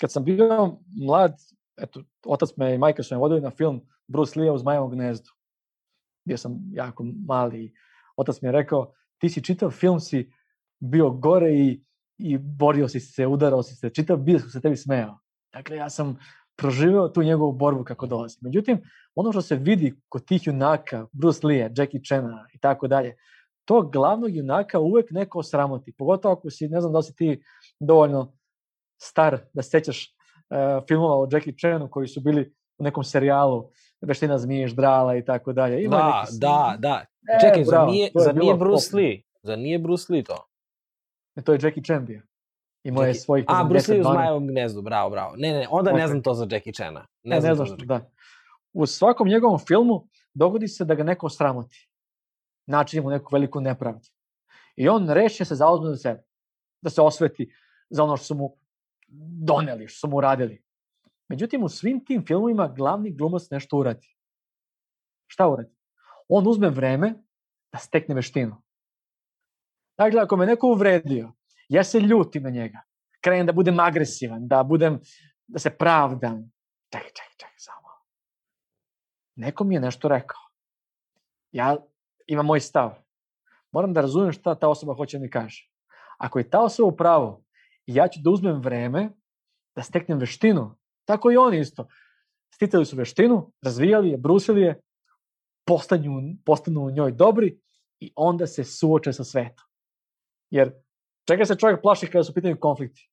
kad 0.00 0.12
sam 0.12 0.24
bio 0.24 0.78
mlad, 1.06 1.36
eto, 1.82 2.02
otac 2.26 2.56
me 2.56 2.74
i 2.74 2.78
majka 2.78 3.02
su 3.02 3.14
me 3.14 3.18
vodili 3.18 3.40
na 3.40 3.50
film 3.50 3.80
Bruce 4.08 4.40
Lee 4.40 4.50
u 4.50 4.58
Zmajevom 4.58 4.90
gnezdu. 4.90 5.30
Bio 6.24 6.36
sam 6.36 6.58
jako 6.72 7.04
mali 7.26 7.72
otac 8.16 8.42
mi 8.42 8.48
je 8.48 8.52
rekao, 8.52 8.92
ti 9.18 9.28
si 9.28 9.44
čitav 9.44 9.70
film 9.70 10.00
si 10.00 10.32
bio 10.78 11.10
gore 11.10 11.52
i, 11.52 11.84
i 12.18 12.38
borio 12.38 12.88
si 12.88 13.00
se, 13.00 13.26
udarao 13.26 13.62
si 13.62 13.74
se, 13.74 13.90
čitav 13.90 14.16
bio 14.16 14.38
se 14.38 14.60
tebi 14.60 14.76
smejao. 14.76 15.18
Dakle, 15.52 15.76
ja 15.76 15.90
sam 15.90 16.18
proživeo 16.56 17.08
tu 17.08 17.22
njegovu 17.22 17.52
borbu 17.52 17.84
kako 17.84 18.06
dolazi. 18.06 18.38
Međutim, 18.40 18.82
ono 19.14 19.32
što 19.32 19.42
se 19.42 19.56
vidi 19.56 20.00
kod 20.08 20.24
tih 20.24 20.46
junaka, 20.46 21.06
Bruce 21.12 21.46
Lee, 21.46 21.72
Jackie 21.76 22.00
Chana 22.08 22.46
i 22.52 22.58
tako 22.58 22.88
dalje, 22.88 23.16
to 23.64 23.82
glavnog 23.82 24.36
junaka 24.36 24.78
uvek 24.78 25.10
neko 25.10 25.38
osramoti. 25.38 25.92
Pogotovo 25.92 26.34
ako 26.34 26.50
si, 26.50 26.68
ne 26.68 26.80
znam 26.80 26.92
da 26.92 27.02
si 27.02 27.16
ti 27.16 27.42
dovoljno 27.80 28.32
star 29.02 29.38
da 29.52 29.62
sećaš 29.62 30.16
filmova 30.88 31.14
o 31.14 31.28
Jackie 31.32 31.54
Chanu 31.60 31.90
koji 31.90 32.08
su 32.08 32.20
bili 32.20 32.54
u 32.78 32.84
nekom 32.84 33.04
serijalu 33.04 33.70
Veština 34.00 34.38
zmije, 34.38 34.68
ždrala 34.68 35.16
i 35.16 35.24
tako 35.24 35.52
dalje. 35.52 35.84
Ima 35.84 35.96
da, 35.96 36.20
neki... 36.20 36.38
da, 36.40 36.76
da. 36.78 37.04
E, 37.36 37.40
Čekaj, 37.40 37.64
bravo, 37.64 37.86
za 37.86 37.92
nije, 37.92 38.10
za 38.14 38.32
nije 38.32 38.54
Bruce 38.54 38.96
Lee? 38.96 39.22
Za 39.42 39.56
nije 39.56 39.78
Bruce 39.78 40.12
Lee 40.12 40.22
to? 40.22 40.46
Ne, 41.36 41.42
to 41.42 41.52
je 41.52 41.58
Jackie 41.62 41.82
Chan 41.82 42.06
bio. 42.06 42.22
Imao 42.84 43.04
je 43.04 43.14
svojih... 43.14 43.44
A, 43.48 43.64
Bruce 43.64 43.92
Lee 43.92 44.00
u 44.00 44.04
Zmajevom 44.04 44.46
gnezdu, 44.46 44.82
bravo, 44.82 45.10
bravo. 45.10 45.34
Ne, 45.36 45.52
ne, 45.52 45.66
onda 45.70 45.90
okay. 45.90 45.96
ne 45.96 46.06
znam 46.06 46.22
to 46.22 46.34
za 46.34 46.46
Jackie 46.50 46.72
Chana. 46.72 47.06
Ne, 47.22 47.34
ne, 47.34 47.40
znam, 47.40 47.50
ne 47.50 47.54
znam 47.54 47.66
što, 47.66 47.86
da. 47.86 48.10
U 48.72 48.86
svakom 48.86 49.28
njegovom 49.28 49.58
filmu 49.58 50.08
dogodi 50.34 50.68
se 50.68 50.84
da 50.84 50.94
ga 50.94 51.02
neko 51.02 51.28
sramoti. 51.28 51.88
Načini 52.66 53.02
mu 53.02 53.10
neku 53.10 53.28
veliku 53.32 53.60
nepravdu. 53.60 54.08
I 54.76 54.88
on 54.88 55.10
reše 55.10 55.44
se 55.44 55.54
zauzme 55.54 55.90
za 55.90 55.96
sebe. 55.96 56.22
Da 56.82 56.90
se 56.90 57.02
osveti 57.02 57.52
za 57.90 58.04
ono 58.04 58.16
što 58.16 58.26
su 58.26 58.34
mu 58.34 58.56
doneli, 59.46 59.88
što 59.88 59.98
su 59.98 60.10
mu 60.10 60.16
uradili. 60.16 60.62
Međutim, 61.28 61.62
u 61.62 61.68
svim 61.68 62.04
tim 62.04 62.24
filmovima 62.26 62.68
glavni 62.68 63.16
glumac 63.16 63.50
nešto 63.50 63.76
uradi. 63.76 64.16
Šta 65.26 65.48
uradi? 65.48 65.74
On 66.28 66.48
uzme 66.48 66.68
vreme 66.68 67.14
da 67.72 67.78
stekne 67.78 68.14
veštinu. 68.14 68.62
Dakle, 69.98 70.20
ako 70.20 70.36
me 70.36 70.46
neko 70.46 70.66
uvredio, 70.66 71.32
ja 71.68 71.84
se 71.84 72.00
ljutim 72.00 72.42
na 72.42 72.50
njega, 72.50 72.78
krenem 73.20 73.46
da 73.46 73.52
budem 73.52 73.80
agresivan, 73.80 74.48
da 74.48 74.62
budem, 74.62 75.00
da 75.46 75.58
se 75.58 75.70
pravdam. 75.70 76.52
Čekaj, 76.92 77.08
čekaj, 77.08 77.34
čekaj, 77.36 77.58
samo. 77.58 77.88
Neko 79.36 79.64
mi 79.64 79.74
je 79.74 79.80
nešto 79.80 80.08
rekao. 80.08 80.40
Ja 81.52 81.76
imam 82.26 82.46
moj 82.46 82.60
stav. 82.60 82.94
Moram 83.72 83.92
da 83.92 84.00
razumem 84.00 84.32
šta 84.32 84.54
ta 84.54 84.68
osoba 84.68 84.94
hoće 84.94 85.18
da 85.18 85.22
mi 85.22 85.30
kaže. 85.30 85.70
Ako 86.18 86.38
je 86.38 86.50
ta 86.50 86.60
osoba 86.60 86.88
u 86.88 86.96
pravu, 86.96 87.44
ja 87.94 88.08
ću 88.08 88.20
da 88.22 88.30
uzmem 88.30 88.60
vreme 88.60 89.10
da 89.76 89.82
steknem 89.82 90.18
veštinu. 90.18 90.76
Tako 91.04 91.32
i 91.32 91.36
oni 91.36 91.60
isto. 91.60 91.86
Sticali 92.54 92.86
su 92.86 92.96
veštinu, 92.96 93.52
razvijali 93.62 94.10
je, 94.10 94.18
brusili 94.18 94.60
je, 94.60 94.80
postanju, 95.66 96.12
postanu 96.44 96.80
u 96.80 96.90
njoj 96.90 97.12
dobri 97.12 97.60
i 98.00 98.12
onda 98.16 98.46
se 98.46 98.64
suoče 98.64 99.12
sa 99.12 99.24
svetom. 99.24 99.64
Jer 100.50 100.72
čega 101.28 101.44
se 101.44 101.56
čovjek 101.56 101.82
plaši 101.82 102.06
kada 102.06 102.24
su 102.24 102.34
pitanju 102.34 102.56
konflikti? 102.60 103.10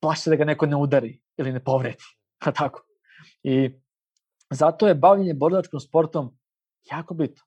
plaši 0.00 0.22
se 0.22 0.30
da 0.30 0.36
ga 0.36 0.44
neko 0.44 0.66
ne 0.66 0.76
udari 0.76 1.20
ili 1.36 1.52
ne 1.52 1.64
povredi. 1.64 2.04
A 2.46 2.52
tako. 2.52 2.82
I 3.42 3.70
zato 4.50 4.88
je 4.88 4.94
bavljenje 4.94 5.34
borilačkom 5.34 5.80
sportom 5.80 6.38
jako 6.90 7.14
bitno. 7.14 7.44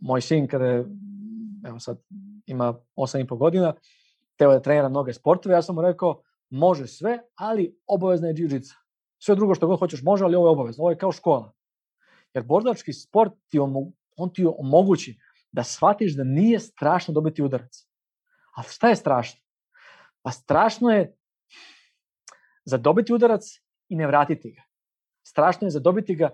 Moj 0.00 0.20
sin 0.20 0.48
kada 0.48 0.64
je, 0.64 0.86
evo 1.66 1.80
sad, 1.80 1.98
ima 2.46 2.74
8,5 2.96 3.38
godina, 3.38 3.74
teo 4.38 4.52
da 4.52 4.62
trenira 4.62 4.88
mnoge 4.88 5.12
sportove, 5.12 5.54
ja 5.54 5.62
sam 5.62 5.74
mu 5.74 5.82
rekao, 5.82 6.22
može 6.50 6.86
sve, 6.86 7.18
ali 7.34 7.78
obavezna 7.86 8.28
je 8.28 8.34
jiu-jitsu. 8.34 8.74
Sve 9.18 9.34
drugo 9.34 9.54
što 9.54 9.66
god 9.66 9.78
hoćeš 9.78 10.02
može, 10.02 10.24
ali 10.24 10.36
ovo 10.36 10.46
je 10.46 10.50
obavezno. 10.50 10.82
Ovo 10.82 10.90
je 10.90 10.98
kao 10.98 11.12
škola. 11.12 11.52
Jer 12.34 12.44
borilački 12.44 12.92
sport 12.92 13.32
ti, 13.48 13.58
omo, 13.58 13.92
on 14.16 14.32
ti 14.32 14.46
omogući 14.58 15.18
da 15.52 15.64
shvatiš 15.64 16.16
da 16.16 16.24
nije 16.24 16.60
strašno 16.60 17.14
dobiti 17.14 17.42
udarac. 17.42 17.88
A 18.56 18.62
šta 18.62 18.88
je 18.88 18.96
strašno? 18.96 19.40
Pa 20.22 20.30
strašno 20.30 20.90
je 20.90 21.16
zadobiti 22.64 23.12
udarac 23.12 23.42
i 23.88 23.96
ne 23.96 24.06
vratiti 24.06 24.52
ga. 24.52 24.62
Strašno 25.26 25.66
je 25.66 25.70
zadobiti 25.70 26.14
ga 26.14 26.30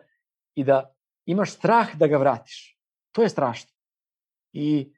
i 0.54 0.64
da 0.64 0.94
imaš 1.26 1.52
strah 1.52 1.96
da 1.96 2.06
ga 2.06 2.16
vratiš. 2.16 2.78
To 3.12 3.22
je 3.22 3.28
strašno. 3.28 3.70
I 4.52 4.94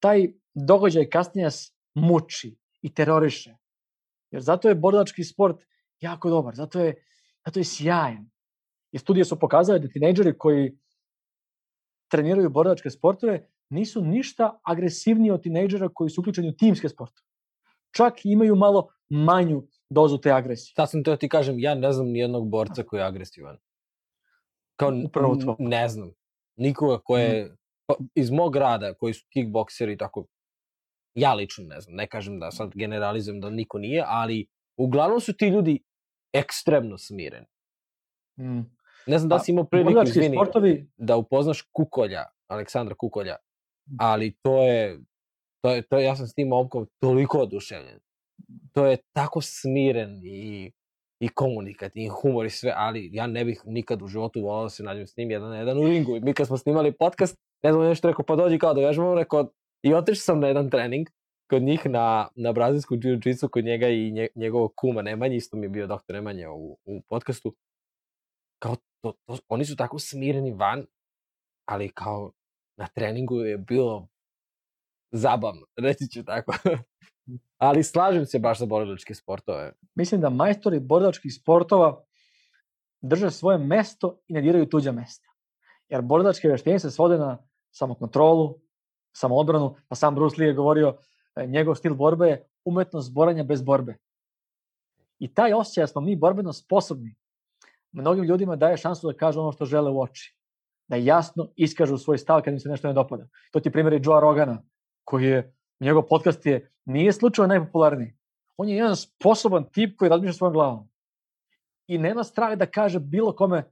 taj 0.00 0.28
događaj 0.54 1.08
kasnije 1.08 1.46
muči 1.96 2.56
i 2.82 2.94
teroriše. 2.94 3.56
Jer 4.30 4.42
zato 4.42 4.68
je 4.68 4.74
borilački 4.74 5.24
sport 5.24 5.64
jako 6.00 6.30
dobar, 6.30 6.54
zato 6.54 6.80
je, 6.80 6.94
zato 7.46 7.60
je 7.60 7.64
sjajan. 7.64 8.30
I 8.92 8.98
studije 8.98 9.24
su 9.24 9.38
pokazale 9.38 9.78
da 9.78 9.88
tinejdžeri 9.88 10.38
koji 10.38 10.78
treniraju 12.10 12.50
borilačke 12.50 12.90
sportove 12.90 13.48
nisu 13.70 14.02
ništa 14.02 14.60
agresivniji 14.64 15.30
od 15.30 15.42
tinejdžera 15.42 15.88
koji 15.94 16.10
su 16.10 16.20
uključeni 16.20 16.48
u 16.48 16.56
timske 16.56 16.88
sportove. 16.88 17.26
Čak 17.96 18.14
imaju 18.24 18.56
malo 18.56 18.88
manju 19.10 19.62
dozu 19.90 20.18
te 20.18 20.32
agresije. 20.32 20.72
Sad 20.76 20.90
sam 20.90 21.04
teo 21.04 21.16
ti 21.16 21.28
kažem, 21.28 21.58
ja 21.58 21.74
ne 21.74 21.92
znam 21.92 22.06
ni 22.06 22.18
jednog 22.18 22.50
borca 22.50 22.82
koji 22.82 23.00
je 23.00 23.04
agresivan. 23.04 23.58
Kao, 24.76 24.92
Upravo 25.06 25.36
to. 25.36 25.56
ne 25.58 25.88
znam. 25.88 26.12
Nikoga 26.56 26.98
ko 26.98 27.18
je, 27.18 27.56
pa, 27.86 27.94
iz 28.14 28.30
mog 28.30 28.52
grada, 28.52 28.94
koji 28.94 29.14
su 29.14 29.26
kickbokseri 29.32 29.92
i 29.92 29.96
tako, 29.96 30.26
ja 31.16 31.34
lično 31.34 31.64
ne 31.64 31.80
znam, 31.80 31.96
ne 31.96 32.06
kažem 32.06 32.38
da 32.40 32.50
sad 32.50 32.72
generalizujem 32.74 33.40
da 33.40 33.50
niko 33.50 33.78
nije, 33.78 34.04
ali 34.06 34.46
uglavnom 34.76 35.20
su 35.20 35.32
ti 35.32 35.48
ljudi 35.48 35.82
ekstremno 36.32 36.98
smireni. 36.98 37.46
Mm. 38.38 38.60
Ne 39.06 39.18
znam 39.18 39.28
da 39.28 39.36
Pa, 39.36 39.38
si 39.38 39.52
imao 39.52 39.64
priliku, 39.64 40.02
izvini, 40.06 40.36
sportovi, 40.36 40.90
da 40.96 41.16
upoznaš 41.16 41.62
Kukolja, 41.72 42.24
Aleksandra 42.46 42.94
Kukolja, 42.94 43.36
ali 43.98 44.36
to 44.42 44.62
je, 44.62 45.00
to 45.64 45.70
je, 45.70 45.82
to 45.82 45.98
je 45.98 46.04
ja 46.04 46.16
sam 46.16 46.26
s 46.26 46.34
tim 46.34 46.48
momkom 46.48 46.86
toliko 47.00 47.38
oduševljen. 47.38 48.00
To 48.72 48.86
je 48.86 48.96
tako 49.12 49.40
smiren 49.40 50.20
i, 50.24 50.72
i 51.20 51.28
komunikativni, 51.28 52.06
i 52.06 52.08
humor 52.08 52.46
i 52.46 52.50
sve, 52.50 52.72
ali 52.76 53.10
ja 53.12 53.26
ne 53.26 53.44
bih 53.44 53.62
nikad 53.64 54.02
u 54.02 54.06
životu 54.06 54.42
volao 54.42 54.62
da 54.62 54.68
se 54.68 54.82
nađem 54.82 55.06
s 55.06 55.16
njim 55.16 55.30
jedan 55.30 55.50
na 55.50 55.58
jedan 55.58 55.78
u 55.78 55.86
ringu. 55.86 56.20
Mi 56.22 56.34
kad 56.34 56.46
smo 56.46 56.56
snimali 56.56 56.92
podcast, 56.92 57.36
ne 57.62 57.72
znam, 57.72 57.84
nešto 57.84 58.08
rekao, 58.08 58.24
pa 58.24 58.36
dođi 58.36 58.58
kao 58.58 58.74
da 58.74 58.80
vežbamo, 58.80 59.14
rekao, 59.14 59.50
i 59.86 59.94
otišao 59.94 60.20
sam 60.20 60.40
na 60.40 60.46
jedan 60.46 60.70
trening 60.70 61.08
kod 61.50 61.62
njih 61.62 61.86
na, 61.86 62.28
na 62.34 62.52
brazilsku 62.52 62.96
jiu-jitsu, 62.96 63.48
kod 63.48 63.64
njega 63.64 63.88
i 63.88 64.10
nje, 64.10 64.28
njegovog 64.34 64.72
kuma 64.76 65.02
Nemanje, 65.02 65.36
isto 65.36 65.56
mi 65.56 65.64
je 65.64 65.68
bio 65.68 65.86
doktor 65.86 66.14
Nemanja 66.14 66.50
u, 66.50 66.78
u 66.84 67.02
podcastu. 67.08 67.56
Kao, 68.58 68.76
to, 69.00 69.12
to, 69.26 69.38
oni 69.48 69.64
su 69.64 69.76
tako 69.76 69.98
smireni 69.98 70.52
van, 70.52 70.86
ali 71.64 71.88
kao 71.88 72.32
na 72.76 72.86
treningu 72.86 73.40
je 73.40 73.58
bilo 73.58 74.08
zabavno, 75.12 75.66
reći 75.86 76.08
ću 76.08 76.24
tako. 76.24 76.52
ali 77.58 77.82
slažem 77.82 78.26
se 78.26 78.38
baš 78.38 78.58
za 78.58 78.66
borilačke 78.66 79.14
sportove. 79.14 79.72
mislim 79.94 80.20
da 80.20 80.30
majstori 80.30 80.80
borilačkih 80.80 81.34
sportova 81.34 82.04
drže 83.00 83.30
svoje 83.30 83.58
mesto 83.58 84.18
i 84.28 84.32
ne 84.32 84.40
diraju 84.40 84.68
tuđa 84.68 84.92
mesta. 84.92 85.28
Jer 85.88 86.02
borilačke 86.02 86.48
veštine 86.48 86.78
se 86.78 86.90
svode 86.90 87.18
na 87.18 87.38
samokontrolu, 87.70 88.65
samoodbranu, 89.16 89.74
pa 89.88 89.94
sam 89.94 90.14
Bruce 90.14 90.36
Lee 90.38 90.48
je 90.48 90.54
govorio, 90.54 90.96
e, 91.36 91.46
njegov 91.46 91.74
stil 91.74 91.94
borbe 91.94 92.26
je 92.26 92.42
umetnost 92.64 93.12
boranja 93.12 93.44
bez 93.44 93.62
borbe. 93.62 93.96
I 95.18 95.34
taj 95.34 95.52
osjećaj 95.52 95.82
da 95.82 95.86
smo 95.86 96.00
mi 96.00 96.16
borbeno 96.16 96.52
sposobni, 96.52 97.14
mnogim 97.92 98.24
ljudima 98.24 98.56
daje 98.56 98.76
šansu 98.76 99.06
da 99.06 99.16
kažu 99.16 99.40
ono 99.40 99.52
što 99.52 99.64
žele 99.64 99.90
u 99.90 100.00
oči. 100.00 100.36
Da 100.88 100.96
jasno 100.96 101.48
iskažu 101.56 101.98
svoj 101.98 102.18
stav 102.18 102.42
kad 102.42 102.52
im 102.54 102.60
se 102.60 102.68
nešto 102.68 102.88
ne 102.88 102.94
dopada. 102.94 103.28
To 103.50 103.60
ti 103.60 103.72
primjer 103.72 103.94
i 103.94 104.00
Joe 104.04 104.20
Rogana, 104.20 104.62
koji 105.04 105.24
je, 105.24 105.54
njegov 105.80 106.02
podcast 106.08 106.46
je, 106.46 106.70
nije 106.84 107.12
slučajno 107.12 107.48
najpopularniji. 107.48 108.14
On 108.56 108.68
je 108.68 108.76
jedan 108.76 108.96
sposoban 108.96 109.64
tip 109.72 109.98
koji 109.98 110.08
razmišlja 110.08 110.32
svojom 110.32 110.52
glavom. 110.52 110.88
I 111.86 111.98
nema 111.98 112.24
strah 112.24 112.58
da 112.58 112.66
kaže 112.66 113.00
bilo 113.00 113.32
kome 113.36 113.64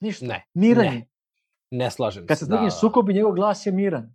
ništa. 0.00 0.26
Ne, 0.26 0.46
Miran 0.54 0.86
ne. 0.86 0.94
je. 0.94 1.06
Ne 1.70 1.90
slažem 1.90 2.26
Kad 2.26 2.38
se. 2.38 2.44
se 2.44 2.50
s 2.50 2.60
njim 2.60 2.70
sukobi, 2.70 3.14
njegov 3.14 3.32
glas 3.32 3.66
je 3.66 3.72
miran. 3.72 4.14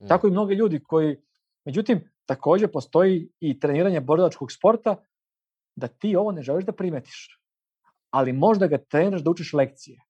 Mm. 0.00 0.08
Tako 0.08 0.28
i 0.28 0.30
mnogi 0.30 0.54
ljudi 0.54 0.80
koji, 0.82 1.16
međutim, 1.64 2.10
takođe 2.26 2.68
postoji 2.68 3.28
i 3.40 3.58
treniranje 3.60 4.00
borilačkog 4.00 4.52
sporta 4.52 4.96
da 5.76 5.88
ti 5.88 6.16
ovo 6.16 6.32
ne 6.32 6.42
želiš 6.42 6.64
da 6.64 6.72
primetiš. 6.72 7.40
Ali 8.10 8.32
možda 8.32 8.66
ga 8.66 8.78
treniraš 8.78 9.22
da 9.22 9.30
učiš 9.30 9.52
lekcije. 9.52 10.00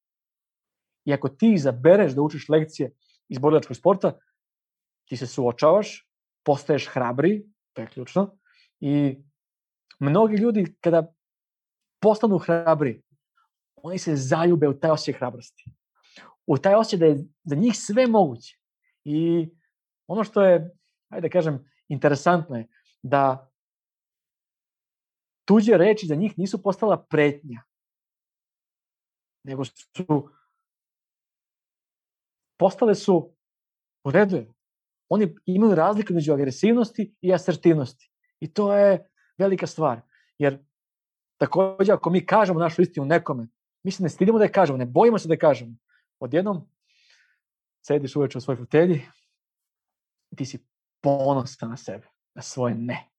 I 1.05 1.13
ako 1.13 1.29
ti 1.29 1.53
izabereš 1.53 2.13
da 2.13 2.23
učiš 2.23 2.49
lekcije 2.49 2.93
iz 3.29 3.39
borilačkog 3.39 3.77
sporta, 3.77 4.19
ti 5.09 5.17
se 5.17 5.27
suočavaš, 5.27 6.09
postaješ 6.45 6.89
hrabri, 6.93 7.47
to 7.73 7.83
je 7.83 7.89
ključno, 7.89 8.39
i 8.81 9.23
mnogi 10.01 10.37
ljudi 10.37 10.77
kada 10.81 11.15
postanu 12.01 12.39
hrabri, 12.39 13.03
oni 13.83 13.99
se 13.99 14.17
zaljube 14.17 14.69
u 14.69 14.79
taj 14.79 14.91
osjećaj 14.91 15.19
hrabrosti. 15.19 15.65
U 16.47 16.59
taj 16.59 16.75
osjećaj 16.75 16.99
da 16.99 17.07
je 17.07 17.25
za 17.45 17.57
njih 17.57 17.77
sve 17.77 18.07
moguće. 18.07 18.57
I 19.05 19.49
ono 20.09 20.25
što 20.25 20.43
je, 20.43 20.71
ajde 21.09 21.29
da 21.29 21.33
kažem, 21.33 21.71
interesantno 21.89 22.57
je 22.57 22.67
da 23.03 23.51
tuđe 25.45 25.77
reči 25.77 26.07
za 26.07 26.15
njih 26.15 26.39
nisu 26.39 26.63
postala 26.63 27.07
pretnja, 27.11 27.63
nego 29.45 29.65
su 29.65 30.31
postale 32.59 32.95
su 32.95 33.35
u 34.05 34.11
redu. 34.11 34.55
Oni 35.09 35.35
imaju 35.47 35.75
razliku 35.75 36.15
među 36.15 36.33
agresivnosti 36.33 37.15
i 37.21 37.33
asertivnosti. 37.35 38.11
I 38.41 38.53
to 38.53 38.77
je 38.77 39.11
velika 39.39 39.67
stvar. 39.67 40.01
Jer 40.39 40.65
takođe 41.41 41.93
ako 41.93 42.11
mi 42.11 42.27
kažemo 42.27 42.61
našu 42.61 42.83
istinu 42.83 43.07
nekome, 43.07 43.49
mi 43.83 43.91
se 43.91 44.03
ne 44.03 44.09
stidimo 44.09 44.39
da 44.39 44.45
je 44.45 44.53
kažemo, 44.53 44.79
ne 44.79 44.87
bojimo 44.87 45.19
se 45.19 45.29
da 45.29 45.35
je 45.35 45.39
kažemo. 45.39 45.77
Odjednom 46.21 46.69
sediš 47.87 48.17
uveče 48.17 48.39
u 48.39 48.41
svojoj 48.41 48.57
fotelji 48.57 49.03
ti 50.37 50.47
si 50.47 50.67
ponosan 51.01 51.71
na 51.71 51.77
sebe, 51.77 52.07
na 52.35 52.43
svoje 52.43 52.75
ne. 52.75 53.11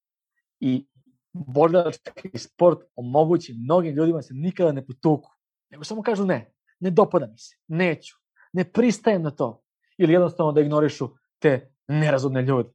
I 0.59 0.87
borilački 1.33 2.37
sport 2.37 2.79
omogući 2.95 3.53
mnogim 3.53 3.95
ljudima 3.95 4.17
da 4.17 4.21
se 4.21 4.33
nikada 4.33 4.71
ne 4.71 4.85
potuku, 4.85 5.31
nego 5.69 5.83
samo 5.83 6.01
kažu 6.01 6.25
ne, 6.25 6.53
ne 6.79 6.91
dopada 6.91 7.27
mi 7.27 7.37
se, 7.37 7.55
neću, 7.67 8.15
ne 8.53 8.71
pristajem 8.71 9.21
na 9.21 9.31
to. 9.31 9.63
Ili 9.97 10.13
jednostavno 10.13 10.51
da 10.51 10.61
ignorišu 10.61 11.09
te 11.39 11.73
nerazumne 11.87 12.41
ljude. 12.41 12.69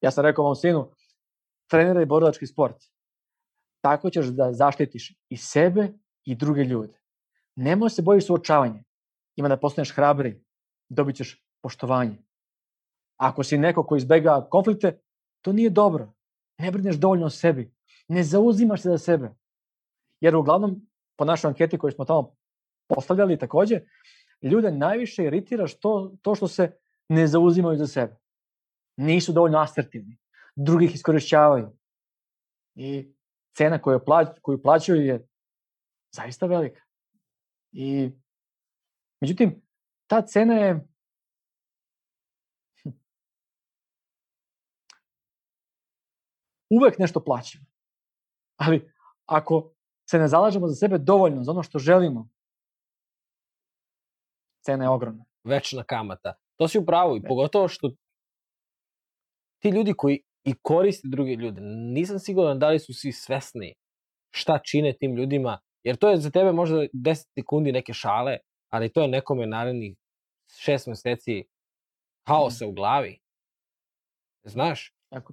Ja 0.00 0.10
sam 0.10 0.24
rekao 0.24 0.44
mom 0.44 0.54
sinu, 0.54 0.90
treniraj 1.70 2.06
borilački 2.06 2.46
sport. 2.46 2.76
Tako 3.80 4.10
ćeš 4.10 4.26
da 4.26 4.52
zaštitiš 4.52 5.14
i 5.28 5.36
sebe 5.36 5.92
i 6.24 6.34
druge 6.34 6.64
ljude. 6.64 7.00
Nemoj 7.56 7.90
se 7.90 8.02
bojiš 8.02 8.26
suočavanja. 8.26 8.84
Ima 9.36 9.48
da 9.48 9.56
postaneš 9.56 9.94
hrabri, 9.94 10.44
dobit 10.88 11.16
ćeš 11.16 11.44
poštovanje. 11.62 12.18
Ako 13.22 13.44
si 13.44 13.58
neko 13.58 13.84
ko 13.86 13.96
izbega 13.96 14.46
konflikte, 14.50 14.98
to 15.40 15.52
nije 15.52 15.70
dobro. 15.70 16.12
Ne 16.58 16.70
brineš 16.70 16.96
dovoljno 16.96 17.26
o 17.26 17.30
sebi. 17.30 17.74
Ne 18.08 18.22
zauzimaš 18.22 18.82
se 18.82 18.88
za 18.88 18.98
sebe. 18.98 19.30
Jer 20.20 20.36
uglavnom, 20.36 20.80
po 21.16 21.24
našoj 21.24 21.48
anketi 21.48 21.78
koju 21.78 21.92
smo 21.92 22.04
tamo 22.04 22.34
postavljali 22.88 23.38
takođe, 23.38 23.80
ljude 24.42 24.70
najviše 24.70 25.24
iritira 25.24 25.66
što, 25.66 26.12
to 26.22 26.34
što 26.34 26.48
se 26.48 26.72
ne 27.08 27.26
zauzimaju 27.26 27.78
za 27.78 27.86
sebe. 27.86 28.16
Nisu 28.96 29.32
dovoljno 29.32 29.58
asertivni. 29.58 30.18
Drugih 30.56 30.94
iskorišćavaju. 30.94 31.70
I 32.74 33.14
cena 33.56 33.78
koju, 33.78 34.00
plać, 34.04 34.28
koju 34.42 34.62
plaćaju 34.62 35.06
je 35.06 35.26
zaista 36.14 36.46
velika. 36.46 36.80
I, 37.72 38.10
međutim, 39.20 39.62
ta 40.06 40.22
cena 40.22 40.54
je 40.54 40.91
uvek 46.80 46.98
nešto 46.98 47.24
plaćamo. 47.24 47.64
Ali 48.56 48.92
ako 49.26 49.72
se 50.10 50.18
ne 50.18 50.28
zalažemo 50.28 50.68
za 50.68 50.74
sebe 50.74 50.98
dovoljno, 50.98 51.42
za 51.42 51.50
ono 51.50 51.62
što 51.62 51.78
želimo, 51.78 52.28
cena 54.64 54.84
je 54.84 54.88
ogromna. 54.88 55.24
Večna 55.44 55.84
kamata. 55.84 56.34
To 56.56 56.68
si 56.68 56.78
u 56.78 56.86
pravu 56.86 57.16
i 57.16 57.22
pogotovo 57.22 57.68
što 57.68 57.90
ti 59.62 59.68
ljudi 59.68 59.94
koji 59.96 60.22
i 60.44 60.54
koristi 60.62 61.08
druge 61.08 61.34
ljude. 61.34 61.60
Nisam 61.94 62.18
siguran 62.18 62.58
da 62.58 62.68
li 62.68 62.78
su 62.78 62.94
svi 62.94 63.12
svesni 63.12 63.74
šta 64.30 64.58
čine 64.58 64.92
tim 64.92 65.16
ljudima, 65.16 65.60
jer 65.82 65.96
to 65.96 66.10
je 66.10 66.16
za 66.16 66.30
tebe 66.30 66.52
možda 66.52 66.76
10 66.76 67.24
sekundi 67.38 67.72
neke 67.72 67.92
šale, 67.92 68.38
ali 68.68 68.92
to 68.92 69.02
je 69.02 69.08
nekome 69.08 69.46
narednih 69.46 69.96
šest 70.60 70.86
meseci 70.86 71.44
haosa 72.28 72.66
u 72.66 72.72
glavi. 72.72 73.18
Znaš? 74.44 74.94
Tako, 75.08 75.32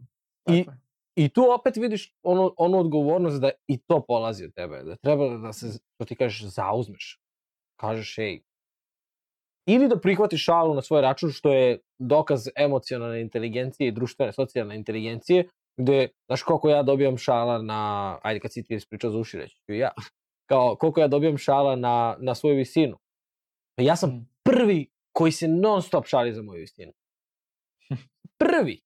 I- 0.50 0.66
tako 0.66 0.72
je. 0.72 0.89
I 1.20 1.30
tu 1.30 1.52
opet 1.52 1.78
vidiš 1.78 2.14
onu, 2.24 2.54
onu 2.58 2.78
odgovornost 2.80 3.42
da 3.42 3.52
i 3.68 3.78
to 3.78 4.06
polazi 4.08 4.46
od 4.46 4.54
tebe. 4.54 4.84
Da 4.84 4.96
treba 4.96 5.38
da 5.38 5.54
se, 5.54 5.68
što 5.70 6.06
ti 6.06 6.16
kažeš, 6.16 6.44
zauzmeš. 6.44 7.20
Kažeš, 7.80 8.18
ej, 8.18 8.42
ili 9.68 9.88
da 9.88 10.00
prihvatiš 10.00 10.46
šalu 10.46 10.74
na 10.74 10.82
svoj 10.82 11.02
račun, 11.02 11.32
što 11.32 11.54
je 11.54 11.80
dokaz 12.00 12.48
emocionalne 12.56 13.22
inteligencije 13.22 13.88
i 13.88 13.92
društvene, 13.92 14.34
socijalne 14.34 14.76
inteligencije, 14.76 15.50
gde, 15.78 16.08
znaš 16.26 16.44
koliko 16.44 16.70
ja 16.70 16.84
dobijam 16.84 17.18
šala 17.18 17.62
na, 17.62 18.20
ajde 18.24 18.40
kad 18.40 18.54
si 18.54 18.64
ti 18.64 18.76
ispričao 18.76 19.12
za 19.12 19.18
uši, 19.18 19.38
reći 19.38 19.56
ću 19.66 19.74
ja, 19.74 19.92
kao 20.50 20.76
koliko 20.76 21.02
ja 21.02 21.08
dobijam 21.08 21.38
šala 21.38 21.76
na, 21.76 22.18
na 22.20 22.36
svoju 22.36 22.56
visinu. 22.56 22.98
Ja 23.78 23.96
sam 23.96 24.10
Mm. 24.10 24.28
prvi 24.44 24.88
koji 25.14 25.32
se 25.32 25.48
non 25.48 25.82
stop 25.82 26.06
šali 26.08 26.34
za 26.34 26.42
moju 26.42 26.60
visinu. 26.60 26.94
Prvi. 28.38 28.82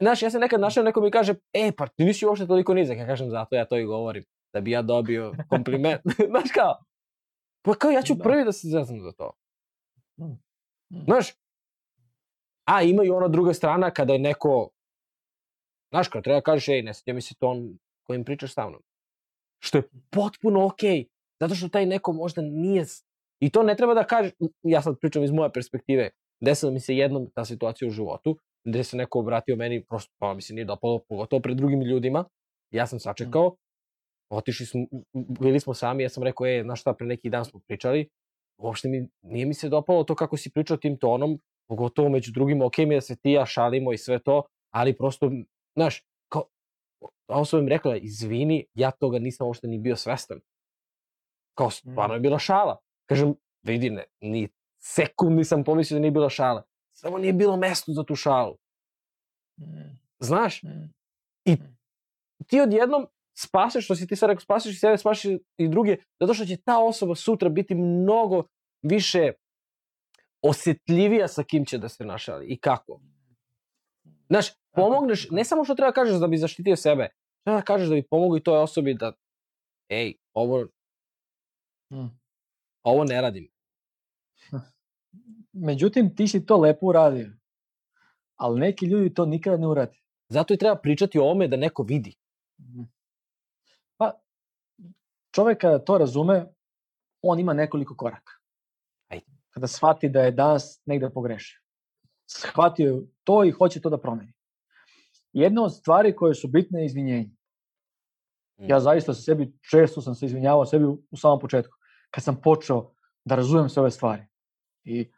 Znaš, 0.00 0.22
ja 0.22 0.30
se 0.30 0.38
nekad 0.38 0.60
našao, 0.60 0.84
neko 0.84 1.00
mi 1.00 1.10
kaže, 1.10 1.34
e, 1.52 1.72
pa 1.76 1.86
ti 1.86 2.04
nisi 2.04 2.26
uopšte 2.26 2.46
toliko 2.46 2.74
nizak. 2.74 2.98
Ja 2.98 3.06
kažem, 3.06 3.30
zato 3.30 3.56
ja 3.56 3.64
to 3.64 3.76
i 3.76 3.84
govorim. 3.84 4.24
Da 4.52 4.60
bi 4.60 4.70
ja 4.70 4.82
dobio 4.82 5.34
kompliment. 5.48 6.00
Znaš 6.30 6.50
kao, 6.54 6.78
pa 7.62 7.74
kao 7.74 7.90
ja 7.90 8.02
ću 8.02 8.14
Da. 8.14 8.22
prvi 8.22 8.44
da 8.44 8.52
se 8.52 8.68
zezam 8.68 9.00
za 9.00 9.12
to. 9.12 9.32
Mm. 10.20 10.24
Mm. 10.24 11.04
Znaš, 11.04 11.32
a 12.68 12.82
ima 12.82 13.04
i 13.04 13.10
ona 13.10 13.28
druga 13.28 13.54
strana 13.54 13.90
kada 13.90 14.12
je 14.12 14.18
neko, 14.18 14.70
znaš, 15.92 16.08
kada 16.08 16.22
treba 16.22 16.40
kažeš, 16.40 16.68
ej, 16.68 16.82
ne 16.82 16.94
sviđa 16.94 17.14
mi 17.14 17.20
se 17.20 17.34
ton 17.34 17.78
kojim 18.06 18.24
pričaš 18.24 18.54
sa 18.54 18.68
mnom. 18.68 18.82
Što 19.62 19.78
je 19.78 19.88
potpuno 20.10 20.66
okej, 20.66 21.06
zato 21.40 21.54
što 21.54 21.68
taj 21.68 21.86
neko 21.86 22.12
možda 22.12 22.42
nije, 22.42 22.84
i 23.40 23.50
to 23.50 23.62
ne 23.62 23.76
treba 23.76 23.94
da 23.94 24.04
kažeš, 24.04 24.32
ja 24.62 24.82
sad 24.82 24.98
pričam 25.00 25.24
iz 25.24 25.30
moje 25.30 25.52
perspektive, 25.52 26.10
desila 26.40 26.72
mi 26.72 26.80
se 26.80 26.96
jednom 26.96 27.30
ta 27.34 27.44
situacija 27.44 27.88
u 27.88 27.90
životu, 27.90 28.38
gde 28.64 28.84
se 28.84 28.96
neko 28.96 29.18
obratio 29.18 29.56
meni, 29.56 29.84
prosto 29.84 30.12
pa 30.18 30.34
mi 30.34 30.42
se 30.42 30.54
nije 30.54 30.64
dopalo, 30.64 30.98
pogotovo 31.08 31.42
pred 31.42 31.56
drugim 31.56 31.82
ljudima, 31.82 32.24
ja 32.70 32.86
sam 32.86 33.00
sačekao, 33.00 33.56
otišli 34.30 34.66
smo, 34.66 34.86
bili 35.40 35.60
smo 35.60 35.74
sami, 35.74 36.02
ja 36.02 36.08
sam 36.08 36.22
rekao, 36.22 36.46
e, 36.46 36.62
znaš 36.62 36.80
šta, 36.80 36.94
pre 36.94 37.06
neki 37.06 37.30
dan 37.30 37.44
smo 37.44 37.60
pričali, 37.68 38.08
uopšte 38.58 38.88
mi, 38.88 39.08
nije 39.22 39.46
mi 39.46 39.54
se 39.54 39.68
dopalo 39.68 40.04
to 40.04 40.14
kako 40.14 40.36
si 40.36 40.50
pričao 40.50 40.76
tim 40.76 40.98
tonom, 40.98 41.38
pogotovo 41.68 42.08
među 42.08 42.32
drugim, 42.32 42.62
ok 42.62 42.78
mi 42.78 42.94
da 42.94 43.00
se 43.00 43.16
ti 43.16 43.32
ja 43.32 43.46
šalimo 43.46 43.92
i 43.92 43.98
sve 43.98 44.18
to, 44.18 44.42
ali 44.74 44.96
prosto, 44.96 45.30
znaš, 45.76 46.04
kao, 46.28 46.44
osoba 47.28 47.62
mi 47.62 47.70
rekla, 47.70 47.96
izvini, 47.96 48.66
ja 48.74 48.90
toga 48.90 49.18
nisam 49.18 49.46
uopšte 49.46 49.68
ni 49.68 49.78
bio 49.78 49.96
svestan. 49.96 50.40
Kao, 51.54 51.70
stvarno 51.70 52.14
je 52.14 52.20
bila 52.20 52.38
šala. 52.38 52.78
Kažem, 53.08 53.34
vidi, 53.62 53.90
ne, 53.90 54.04
ni 54.20 54.48
sekund 54.82 55.36
nisam 55.36 55.64
pomislio 55.64 55.96
da 55.96 56.00
nije 56.00 56.10
bila 56.10 56.30
šala. 56.30 56.62
Samo 57.00 57.18
nije 57.18 57.32
bilo 57.32 57.56
mesto 57.56 57.92
za 57.92 58.04
tu 58.04 58.16
šalu. 58.16 58.56
Mm. 59.58 59.98
Znaš, 60.18 60.62
Mm. 60.62 61.52
ti 62.46 62.60
odjednom 62.60 63.06
spaseš, 63.34 63.84
što 63.84 63.96
si 63.96 64.06
ti 64.06 64.16
sad 64.16 64.28
rekao, 64.28 64.40
spaseš 64.40 64.72
i 64.72 64.78
sebe, 64.78 64.98
spaseš 64.98 65.24
i 65.56 65.68
druge, 65.68 65.96
zato 66.20 66.34
što 66.34 66.44
će 66.44 66.56
ta 66.56 66.78
osoba 66.78 67.14
sutra 67.14 67.48
biti 67.48 67.74
mnogo 67.74 68.42
više 68.82 69.32
osetljivija 70.42 71.28
sa 71.28 71.42
kim 71.42 71.64
će 71.64 71.78
da 71.78 71.88
se 71.88 72.04
našali 72.04 72.46
i 72.46 72.58
kako. 72.58 73.00
Znaš, 74.28 74.46
pomogneš, 74.70 75.30
ne 75.30 75.44
samo 75.44 75.64
što 75.64 75.74
treba 75.74 75.92
kažeš 75.92 76.20
da 76.20 76.26
bi 76.26 76.36
zaštitio 76.36 76.76
sebe, 76.76 77.08
treba 77.44 77.58
da 77.58 77.64
kažeš 77.64 77.88
da 77.88 77.94
bi 77.94 78.02
pomogao 78.02 78.36
i 78.36 78.42
toj 78.42 78.58
osobi 78.58 78.94
da, 78.94 79.12
ej, 79.88 80.14
ovo, 80.32 80.66
Mm. 81.92 82.06
ovo 82.82 83.04
ne 83.04 83.20
radim. 83.20 83.48
Međutim, 85.52 86.16
ti 86.16 86.28
si 86.28 86.46
to 86.46 86.56
lepo 86.56 86.86
uradio. 86.86 87.30
Ali 88.36 88.60
neki 88.60 88.86
ljudi 88.86 89.14
to 89.14 89.26
nikada 89.26 89.56
ne 89.56 89.66
urade. 89.66 89.98
Zato 90.28 90.54
i 90.54 90.56
treba 90.56 90.76
pričati 90.76 91.18
o 91.18 91.30
ome 91.30 91.48
da 91.48 91.56
neko 91.56 91.82
vidi. 91.82 92.16
Mhm. 92.60 92.82
Pa, 93.96 94.12
čovek 95.34 95.60
kada 95.60 95.84
to 95.84 95.98
razume, 95.98 96.46
on 97.22 97.38
ima 97.38 97.52
nekoliko 97.52 97.96
koraka. 97.96 98.32
Ajde. 99.08 99.26
Kada 99.50 99.66
shvati 99.66 100.08
da 100.08 100.22
je 100.22 100.30
danas 100.30 100.82
negde 100.86 101.10
pogrešio. 101.10 101.60
Shvatio 102.26 102.94
je 102.94 103.06
to 103.24 103.44
i 103.44 103.50
hoće 103.50 103.80
to 103.80 103.90
da 103.90 104.00
promeni. 104.00 104.32
Jedna 105.32 105.62
od 105.62 105.74
stvari 105.76 106.16
koje 106.16 106.34
su 106.34 106.48
bitne 106.48 106.80
je 106.80 106.86
izvinjenje. 106.86 107.30
Ja 108.58 108.80
zaista 108.80 109.14
se 109.14 109.22
sebi, 109.22 109.52
često 109.70 110.00
sam 110.00 110.14
se 110.14 110.26
izvinjavao 110.26 110.66
sebi 110.66 110.84
u, 110.84 111.02
u 111.10 111.16
samom 111.16 111.40
početku. 111.40 111.76
Kad 112.10 112.24
sam 112.24 112.40
počeo 112.40 112.92
da 113.24 113.34
razumem 113.34 113.68
sve 113.68 113.80
ove 113.80 113.90
stvari. 113.90 114.22
I 114.84 115.10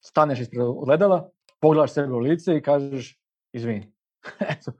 staneš 0.00 0.40
ispred 0.40 0.62
ogledala, 0.62 1.30
pogledaš 1.60 1.92
sebe 1.92 2.12
u 2.12 2.18
lice 2.18 2.56
i 2.56 2.62
kažeš 2.62 3.20
izvini. 3.52 3.92
Eto, 4.52 4.72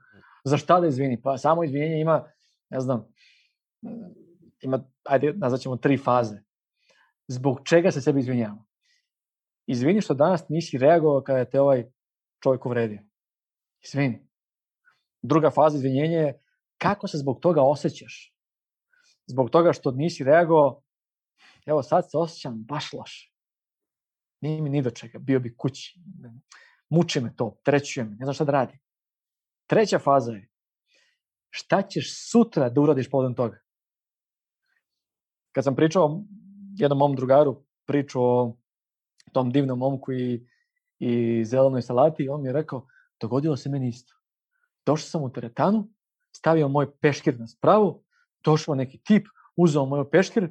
za 0.43 0.57
šta 0.57 0.79
da 0.79 0.87
izvini? 0.87 1.21
Pa 1.21 1.37
samo 1.37 1.63
izvinjenje 1.63 2.01
ima, 2.01 2.27
ne 2.69 2.79
znam, 2.79 3.07
ima, 4.61 4.83
ajde, 5.03 5.33
nazvaćemo 5.33 5.77
tri 5.77 5.97
faze. 5.97 6.41
Zbog 7.27 7.61
čega 7.65 7.91
se 7.91 8.01
sebi 8.01 8.19
izvinjava? 8.19 8.63
Izvini 9.67 10.01
što 10.01 10.13
danas 10.13 10.49
nisi 10.49 10.77
reagovao 10.77 11.21
kada 11.23 11.45
te 11.45 11.61
ovaj 11.61 11.91
čovjek 12.43 12.65
uvredio. 12.65 13.03
Izvini. 13.83 14.27
Druga 15.21 15.49
faza 15.49 15.77
izvinjenja 15.77 16.19
je 16.19 16.39
kako 16.77 17.07
se 17.07 17.17
zbog 17.17 17.39
toga 17.39 17.61
osjećaš. 17.61 18.35
Zbog 19.27 19.49
toga 19.49 19.73
što 19.73 19.91
nisi 19.91 20.23
reagovao, 20.23 20.81
evo 21.65 21.83
sad 21.83 22.11
se 22.11 22.17
osjećam 22.17 22.63
baš 22.63 22.93
loše. 22.93 23.30
Nije 24.41 24.61
mi 24.61 24.69
ni 24.69 24.81
do 24.81 24.89
čega, 24.89 25.19
bio 25.19 25.39
bi 25.39 25.55
kući. 25.57 25.99
Muči 26.89 27.19
me 27.21 27.35
to, 27.35 27.57
trećuje 27.63 28.03
me, 28.03 28.15
ne 28.15 28.25
znam 28.25 28.33
šta 28.33 28.45
da 28.45 28.51
radim. 28.51 28.79
Treća 29.67 29.99
faza 29.99 30.31
je, 30.31 30.49
šta 31.49 31.81
ćeš 31.81 32.31
sutra 32.31 32.69
da 32.69 32.81
uradiš 32.81 33.09
povodom 33.09 33.35
toga? 33.35 33.59
Kad 35.51 35.63
sam 35.63 35.75
pričao 35.75 36.23
jednom 36.75 36.97
mom 36.97 37.15
drugaru 37.15 37.63
priču 37.85 38.21
o 38.21 38.57
tom 39.33 39.51
divnom 39.51 39.79
momku 39.79 40.13
i, 40.13 40.47
i 40.99 41.45
zelenoj 41.45 41.81
salati, 41.81 42.29
on 42.29 42.41
mi 42.41 42.49
je 42.49 42.53
rekao, 42.53 42.87
dogodilo 43.21 43.57
se 43.57 43.69
meni 43.69 43.87
isto. 43.87 44.13
Došao 44.85 45.07
sam 45.07 45.23
u 45.23 45.31
teretanu, 45.31 45.89
stavio 46.31 46.67
moj 46.67 46.97
peškir 46.99 47.39
na 47.39 47.47
spravu, 47.47 48.03
došao 48.43 48.75
neki 48.75 48.97
tip, 49.03 49.27
uzeo 49.55 49.85
moj 49.85 50.09
peškir 50.09 50.49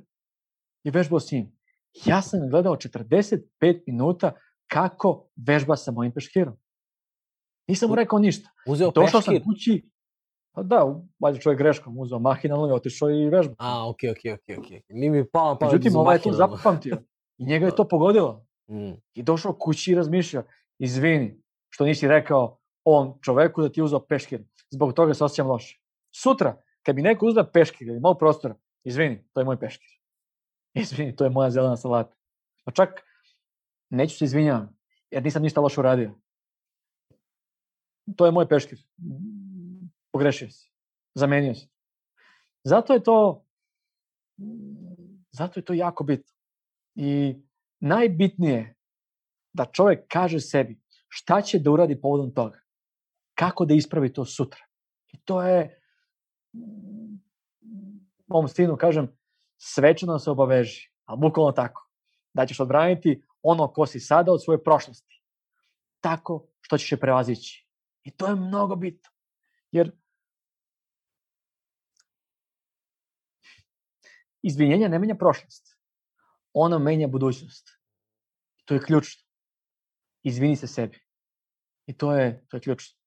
i 0.85 0.91
vežbao 0.91 1.21
s 1.21 1.33
njim. 1.33 1.60
Ja 2.07 2.23
sam 2.23 2.49
gledao 2.51 2.77
45 2.77 3.83
minuta 3.87 4.33
kako 4.67 5.29
vežba 5.37 5.77
sa 5.77 5.93
mojim 5.93 6.13
peškirom. 6.13 6.57
Nisam 7.69 7.89
mu 7.89 7.95
rekao 7.95 8.19
ništa. 8.19 8.51
Uzeo 8.67 8.91
Došao 8.91 9.21
sam 9.21 9.35
peškir? 9.35 9.45
kući, 9.45 9.91
pa 10.53 10.63
da, 10.63 11.03
valjda 11.21 11.41
čovjek 11.41 11.59
greškom 11.59 11.99
uzeo 11.99 12.19
mahinalno 12.19 12.69
i 12.69 12.73
otišao 12.73 13.11
i 13.11 13.29
vežbao. 13.29 13.57
A, 13.59 13.89
okej, 13.89 14.11
okej, 14.11 14.33
okej, 14.33 14.57
okej. 14.57 14.83
Mi 14.89 15.11
mi 15.11 15.31
pao 15.31 15.59
pa 15.59 15.67
Međutim, 15.67 15.97
ovaj 15.97 16.17
je 16.17 16.23
to 16.23 16.33
zapamtio. 16.33 16.97
I 17.39 17.45
njega 17.45 17.67
je 17.67 17.77
to 17.77 17.89
pogodilo. 17.89 18.47
Mm. 18.71 18.93
I 19.15 19.23
došao 19.23 19.53
kući 19.53 19.93
i 19.93 19.95
razmišljao, 19.95 20.43
izvini 20.79 21.43
što 21.69 21.85
nisi 21.85 22.09
rekao 22.09 22.59
on 22.85 23.19
čoveku 23.23 23.63
da 23.63 23.69
ti 23.69 23.81
je 23.81 23.85
uzeo 23.85 24.01
peškir. 24.01 24.45
Zbog 24.71 24.93
toga 24.93 25.15
se 25.15 25.25
osjećam 25.25 25.47
loše. 25.47 25.81
Sutra, 26.15 26.63
kad 26.83 26.97
bi 26.97 27.03
neko 27.03 27.27
uzeo 27.27 27.45
peškir 27.45 27.89
ili 27.89 28.01
malo 28.01 28.15
prostora, 28.15 28.55
izvini, 28.85 29.25
to 29.33 29.41
je 29.41 29.45
moj 29.45 29.61
peškir. 29.61 30.00
Izvini, 30.83 31.17
to 31.17 31.25
je 31.25 31.31
moja 31.31 31.51
zelena 31.51 31.77
salata. 31.77 32.17
Pa 32.65 32.73
čak 32.73 33.01
neću 33.91 34.17
se 34.17 34.25
izvinjavam, 34.25 34.79
jer 35.11 35.23
nisam 35.23 35.43
ništa 35.43 35.61
loše 35.61 35.81
uradio. 35.81 36.15
To 38.17 38.27
je 38.27 38.33
moj 38.33 38.49
peškir. 38.49 38.79
Pogrešio 40.13 40.51
si. 40.51 40.71
Zamenio 41.15 41.55
si. 41.55 41.69
Zato 42.65 42.95
je 42.95 43.03
to 43.03 43.45
zato 45.31 45.61
je 45.61 45.65
to 45.65 45.73
jako 45.73 46.05
bitno. 46.05 46.33
I 46.95 47.37
najbitnije 47.81 48.57
je 48.57 48.75
da 49.53 49.65
čovek 49.65 50.05
kaže 50.09 50.41
sebi 50.41 50.81
šta 51.09 51.43
će 51.43 51.59
da 51.59 51.71
uradi 51.71 52.01
povodom 52.01 52.35
toga. 52.35 52.61
Kako 53.35 53.65
da 53.65 53.75
ispravi 53.75 54.13
to 54.13 54.25
sutra. 54.25 54.61
I 55.13 55.19
to 55.25 55.43
je 55.43 55.81
mom 58.27 58.49
sinu 58.49 58.77
kažem 58.77 59.20
svečano 59.61 60.19
se 60.19 60.31
obaveži, 60.31 60.93
ali 61.05 61.21
bukvalno 61.21 61.53
tako. 61.53 61.89
Da 62.33 62.47
ćeš 62.47 62.61
odbraniti 62.61 63.23
ono 63.43 63.73
ko 63.73 63.87
si 63.87 64.01
sada 64.01 64.33
od 64.33 64.45
svoje 64.45 64.63
prošlosti. 64.65 65.23
Tako 66.01 66.47
što 66.61 66.79
ćeš 66.79 66.93
je 66.93 67.01
prevazići. 67.01 67.67
I 68.03 68.11
to 68.11 68.27
je 68.27 68.35
mnogo 68.35 68.77
bitno. 68.77 69.11
Jer 69.73 69.93
izvinjenja 74.43 74.89
ne 74.89 74.99
menja 74.99 75.15
prošlost. 75.15 75.77
Ono 76.53 76.79
menja 76.79 77.09
budućnost. 77.09 77.69
To 78.65 78.75
je 78.75 78.83
ključno. 78.83 79.29
Izvini 80.23 80.57
se 80.57 80.67
sebi. 80.67 81.01
I 81.87 81.97
to 81.97 82.13
je, 82.17 82.47
to 82.49 82.57
je 82.57 82.61
ključno. 82.61 82.99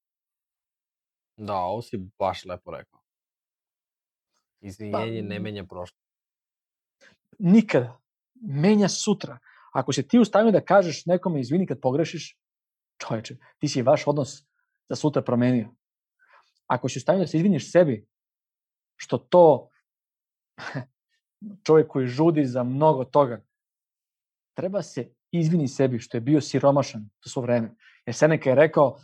Da, 1.38 1.56
ovo 1.56 1.82
si 1.82 1.98
baš 2.20 2.46
lepo 2.46 2.72
rekao. 2.72 3.02
Izvinjenje 4.60 5.22
Pa, 5.22 5.28
ne 5.28 5.40
menja 5.40 5.64
prošlo. 5.64 6.03
Nikada. 7.40 8.00
Menja 8.42 8.90
sutra. 8.90 9.40
Ako 9.74 9.94
si 9.94 10.08
ti 10.08 10.20
u 10.20 10.24
da 10.52 10.62
kažeš 10.62 11.06
nekome 11.06 11.42
izvini 11.42 11.68
kad 11.68 11.80
pogrešiš, 11.82 12.38
čoveče, 12.98 13.38
ti 13.60 13.68
si 13.68 13.82
vaš 13.82 14.08
odnos 14.08 14.46
za 14.90 14.96
sutra 14.96 15.22
promenio. 15.22 15.70
Ako 16.68 16.90
si 16.90 17.00
u 17.00 17.04
da 17.18 17.28
se 17.28 17.38
izviniš 17.38 17.72
sebi, 17.72 18.08
što 18.96 19.18
to 19.18 19.70
čovjek 21.66 21.88
koji 21.88 22.08
žudi 22.08 22.46
za 22.46 22.64
mnogo 22.64 23.06
toga, 23.06 23.42
treba 24.54 24.82
se 24.82 25.14
izvini 25.32 25.68
sebi 25.68 26.00
što 26.00 26.18
je 26.18 26.22
bio 26.22 26.42
siromašan 26.42 27.10
to 27.20 27.30
svo 27.30 27.42
vreme. 27.42 27.76
Jer 28.06 28.16
Seneca 28.16 28.50
je 28.50 28.56
rekao, 28.56 28.98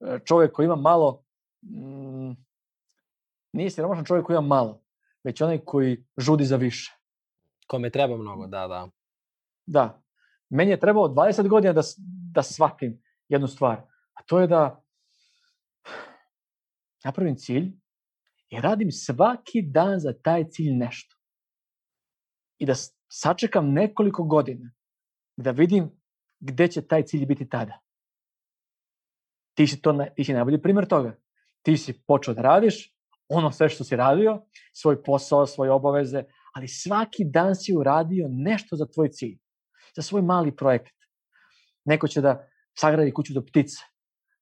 e, 0.00 0.18
čovjek 0.24 0.52
koji 0.52 0.66
ima 0.66 0.76
malo, 0.76 1.24
mm, 1.62 2.32
nije 3.52 3.70
siromašan 3.70 4.04
čovjek 4.04 4.26
koji 4.26 4.34
ima 4.34 4.46
malo, 4.46 4.82
već 5.24 5.40
onaj 5.40 5.58
koji 5.58 6.04
žudi 6.18 6.44
za 6.44 6.56
više. 6.56 6.96
Kome 7.66 7.90
treba 7.90 8.16
mnogo, 8.16 8.46
da, 8.46 8.66
da. 8.66 8.88
Da. 9.66 10.02
Meni 10.48 10.70
je 10.70 10.80
trebalo 10.80 11.08
20 11.08 11.48
godina 11.48 11.72
da, 11.72 11.82
da 12.32 12.42
shvatim 12.42 13.02
jednu 13.28 13.48
stvar. 13.48 13.82
A 14.14 14.22
to 14.26 14.40
je 14.40 14.46
da 14.46 14.82
napravim 17.04 17.36
cilj 17.36 17.72
i 18.48 18.60
radim 18.60 18.92
svaki 18.92 19.62
dan 19.62 20.00
za 20.00 20.12
taj 20.22 20.48
cilj 20.48 20.72
nešto. 20.72 21.16
I 22.58 22.66
da 22.66 22.74
sačekam 23.08 23.72
nekoliko 23.72 24.22
godina 24.22 24.72
da 25.36 25.50
vidim 25.50 25.90
gde 26.40 26.68
će 26.68 26.86
taj 26.86 27.02
cilj 27.02 27.26
biti 27.26 27.48
tada. 27.48 27.80
Ti 29.54 29.66
si, 29.66 29.80
to, 29.82 30.06
ti 30.16 30.24
si 30.24 30.32
najbolji 30.32 30.62
primjer 30.62 30.88
toga. 30.88 31.16
Ti 31.62 31.76
si 31.76 32.02
počeo 32.06 32.34
da 32.34 32.42
radiš 32.42 32.96
ono 33.28 33.52
sve 33.52 33.68
što 33.68 33.84
si 33.84 33.96
radio, 33.96 34.42
svoj 34.72 35.02
posao, 35.02 35.46
svoje 35.46 35.70
obaveze, 35.70 36.24
ali 36.56 36.68
svaki 36.68 37.24
dan 37.24 37.54
si 37.54 37.76
uradio 37.76 38.28
nešto 38.30 38.76
za 38.76 38.86
tvoj 38.86 39.08
cilj, 39.08 39.38
za 39.96 40.02
svoj 40.02 40.22
mali 40.22 40.56
projekat. 40.56 40.94
Neko 41.84 42.08
će 42.08 42.20
da 42.20 42.48
sagradi 42.78 43.12
kuću 43.12 43.34
do 43.34 43.42
ptice, 43.42 43.76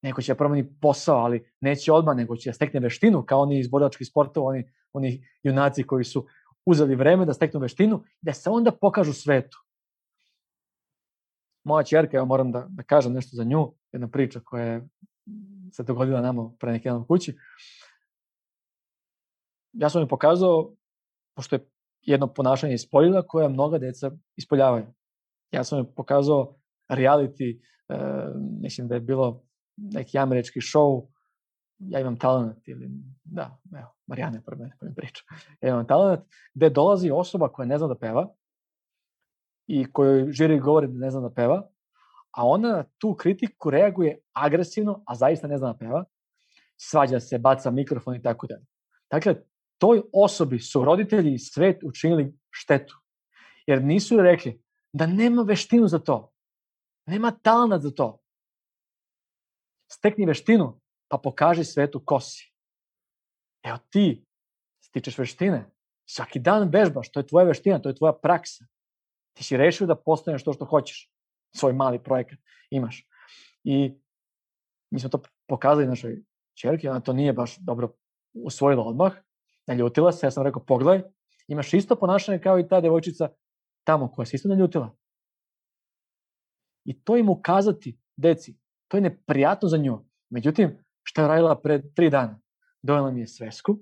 neko 0.03 0.23
će 0.23 0.33
da 0.33 0.37
promeni 0.37 0.69
posao, 0.81 1.17
ali 1.17 1.43
neće 1.61 1.93
odmah, 1.93 2.17
nego 2.17 2.37
će 2.37 2.51
da 2.51 2.55
stekne 2.55 2.81
veštinu, 2.81 3.25
kao 3.27 3.41
oni 3.41 3.59
iz 3.59 3.69
borilačkih 3.69 4.07
sportova, 4.07 4.47
oni, 4.47 4.65
oni 4.93 5.27
junaci 5.43 5.83
koji 5.83 6.05
su 6.05 6.27
uzeli 6.67 6.95
vreme 6.95 7.27
da 7.27 7.35
steknu 7.35 7.61
veštinu, 7.61 8.05
da 8.23 8.33
se 8.33 8.51
onda 8.51 8.73
pokažu 8.73 9.13
svetu. 9.13 9.59
Moja 11.65 11.85
čerka, 11.85 12.17
evo 12.17 12.27
moram 12.27 12.53
da, 12.53 12.67
da 12.69 12.83
kažem 12.83 13.13
nešto 13.13 13.37
za 13.37 13.45
nju, 13.45 13.73
jedna 13.93 14.09
priča 14.09 14.41
koja 14.41 14.65
je 14.65 14.89
se 15.73 15.83
dogodila 15.83 16.21
nama 16.21 16.51
pre 16.59 16.73
neki 16.73 16.89
dan 16.89 17.03
u 17.03 17.07
kući. 17.07 17.37
Ja 19.73 19.91
sam 19.91 20.03
joj 20.03 20.09
pokazao, 20.09 20.75
pošto 21.35 21.57
je 21.57 21.74
jedno 22.07 22.27
ponašanje 22.35 22.75
ispoljila 22.75 23.23
koja 23.23 23.49
mnoga 23.49 23.79
deca 23.79 24.11
ispoljavaju. 24.37 24.87
Ja 25.51 25.65
sam 25.65 25.79
joj 25.79 25.95
pokazao 25.95 26.57
reality, 26.89 27.61
e, 27.89 27.97
mislim 28.61 28.89
da 28.89 28.95
je 28.95 29.01
bilo 29.01 29.45
neki 29.77 30.19
američki 30.19 30.61
show, 30.61 31.07
ja 31.79 32.01
imam 32.01 32.19
talent 32.19 32.69
ili, 32.69 32.91
da, 33.25 33.59
evo, 33.79 33.95
Marijana 34.07 34.37
je 34.37 34.43
prvo 34.43 34.59
mene 34.63 34.77
pa 34.81 34.87
mi 34.87 34.95
priča. 34.95 35.23
Ja 35.61 35.69
imam 35.69 35.87
talent, 35.87 36.21
gde 36.55 36.71
dolazi 36.71 37.11
osoba 37.11 37.49
koja 37.49 37.67
ne 37.67 37.79
zna 37.79 37.87
da 37.87 37.99
peva 37.99 38.35
i 39.67 39.93
kojoj 39.93 40.33
žiri 40.33 40.61
govori 40.61 40.87
da 40.87 40.99
ne 40.99 41.11
zna 41.11 41.21
da 41.21 41.31
peva, 41.31 41.69
a 42.31 42.47
ona 42.47 42.69
na 42.69 42.85
tu 42.99 43.15
kritiku 43.15 43.71
reaguje 43.71 44.19
agresivno, 44.33 45.03
a 45.07 45.15
zaista 45.15 45.47
ne 45.49 45.59
zna 45.59 45.73
da 45.73 45.79
peva, 45.79 46.05
svađa 46.77 47.21
se, 47.21 47.39
baca 47.39 47.71
mikrofon 47.71 48.15
i 48.15 48.23
tako 48.23 48.47
dalje. 48.47 48.67
Dakle, 49.11 49.35
toj 49.85 50.03
osobi 50.13 50.59
su 50.59 50.85
roditelji 50.85 51.35
i 51.35 51.39
svet 51.39 51.83
učinili 51.85 52.33
štetu. 52.51 52.97
Jer 53.67 53.83
nisu 53.83 54.17
rekli 54.17 54.63
da 54.93 55.07
nema 55.07 55.43
veštinu 55.43 55.89
za 55.89 55.99
to. 55.99 56.33
Nema 57.07 57.31
talent 57.31 57.83
za 57.83 57.91
to. 57.91 58.19
Stekni 59.93 60.27
veštinu, 60.27 60.81
pa 61.09 61.19
pokaži 61.19 61.65
svetu 61.65 62.01
ko 62.05 62.21
si. 62.21 62.49
Evo 63.63 63.79
ti 63.91 64.25
stičeš 64.81 65.19
veštine. 65.19 65.67
Svaki 66.09 66.41
dan 66.41 66.71
vežbaš, 66.73 67.13
to 67.13 67.21
je 67.21 67.27
tvoja 67.27 67.45
veština, 67.45 67.79
to 67.79 67.89
je 67.89 67.99
tvoja 68.01 68.13
praksa. 68.13 68.65
Ti 69.37 69.45
si 69.45 69.57
rešio 69.57 69.87
da 69.87 70.01
postaneš 70.01 70.45
to 70.45 70.53
što 70.53 70.65
hoćeš. 70.65 71.11
Svoj 71.57 71.73
mali 71.73 72.03
projekat 72.03 72.39
imaš. 72.71 73.05
I 73.65 73.93
mi 74.91 75.01
smo 75.01 75.09
to 75.09 75.23
pokazali 75.47 75.87
našoj 75.87 76.23
čerki, 76.57 76.89
ona 76.89 77.01
to 77.01 77.13
nije 77.13 77.33
baš 77.33 77.59
dobro 77.59 77.93
usvojila 78.33 78.85
odmah, 78.85 79.13
naljutila 79.67 80.13
se, 80.13 80.27
ja 80.27 80.31
sam 80.31 80.45
rekao, 80.45 80.65
pogledaj, 80.65 81.03
imaš 81.49 81.75
isto 81.75 81.97
ponašanje 81.97 82.39
kao 82.39 82.59
i 82.59 82.69
ta 82.69 82.81
devojčica 82.81 83.29
tamo 83.85 84.13
koja 84.13 84.27
se 84.27 84.37
isto 84.37 84.49
naljutila. 84.49 84.97
I 86.85 87.05
to 87.05 87.17
im 87.17 87.29
ukazati 87.29 87.99
deci, 88.17 88.59
to 88.89 88.97
je 88.97 89.01
neprijatno 89.01 89.69
za 89.69 89.77
nju. 89.77 90.05
Međutim, 90.31 90.79
šta 91.03 91.23
je 91.23 91.29
radila 91.29 91.61
pre 91.61 91.83
tri 91.95 92.11
dana? 92.11 92.41
Dojela 92.83 93.11
mi 93.11 93.21
je 93.21 93.27
svesku, 93.27 93.79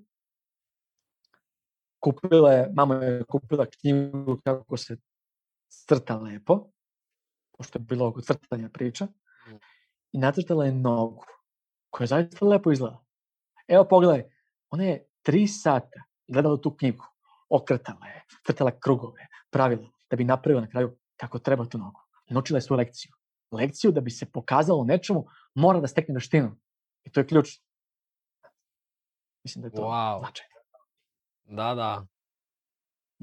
kupila 2.01 2.53
je, 2.53 2.71
mama 2.75 2.95
je 2.95 3.25
kupila 3.25 3.67
knjigu 3.67 4.41
kako 4.45 4.77
se 4.77 4.97
crta 5.69 6.17
lepo, 6.17 6.71
pošto 7.57 7.79
je 7.79 7.83
bilo 7.83 8.09
oko 8.09 8.21
crtanja 8.21 8.69
priča, 8.69 9.07
i 10.13 10.19
nacrtala 10.19 10.65
je 10.65 10.73
nogu, 10.73 11.25
koja 11.91 12.07
zaista 12.07 12.47
lepo 12.47 12.73
izgleda. 12.73 13.05
Evo 13.69 13.85
pogledaj, 13.89 14.25
ona 14.71 14.85
je 14.85 15.07
tri 15.23 15.47
sata 15.49 16.03
gledala 16.29 16.61
tu 16.61 16.77
knjigu, 16.77 17.05
okretala 17.49 18.07
je, 18.07 18.23
crtala 18.47 18.71
krugove, 18.81 19.27
pravila, 19.51 19.89
da 20.11 20.17
bi 20.17 20.25
napravila 20.25 20.61
na 20.61 20.69
kraju 20.69 20.97
kako 21.17 21.39
treba 21.39 21.65
tu 21.65 21.79
nogu. 21.79 22.01
Naučila 22.31 22.57
je 22.57 22.63
svoju 22.63 22.79
lekciju. 22.79 23.13
Lekciju 23.53 23.93
da 23.93 24.01
bi 24.01 24.11
se 24.11 24.31
pokazalo 24.33 24.85
nečemu, 24.85 25.27
mora 25.55 25.81
da 25.81 25.89
stekne 25.89 26.15
veštinu. 26.15 26.57
I 27.05 27.13
to 27.13 27.21
je 27.21 27.27
ključ. 27.27 27.49
Mislim 29.45 29.63
da 29.63 29.67
je 29.67 29.73
to 29.73 29.83
Wow. 29.83 30.19
značajno. 30.19 30.53
Da, 31.45 31.75
da. 31.75 32.07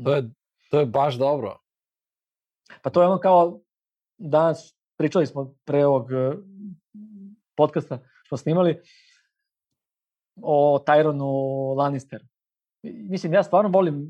To 0.03 0.15
je, 0.15 0.29
to 0.69 0.79
je 0.79 0.85
baš 0.85 1.15
dobro. 1.15 1.57
Pa 2.83 2.89
to 2.89 3.01
je 3.01 3.07
ono 3.07 3.19
kao 3.19 3.59
danas 4.17 4.75
pričali 4.97 5.27
smo 5.27 5.55
pre 5.65 5.85
ovog 5.85 6.11
eh, 6.11 6.31
podcasta 7.55 7.99
što 8.23 8.37
snimali 8.37 8.81
o 10.41 10.83
Tyronu 10.87 11.75
Lannisteru. 11.77 12.25
Mislim, 12.83 13.33
ja 13.33 13.43
stvarno 13.43 13.69
volim 13.69 14.07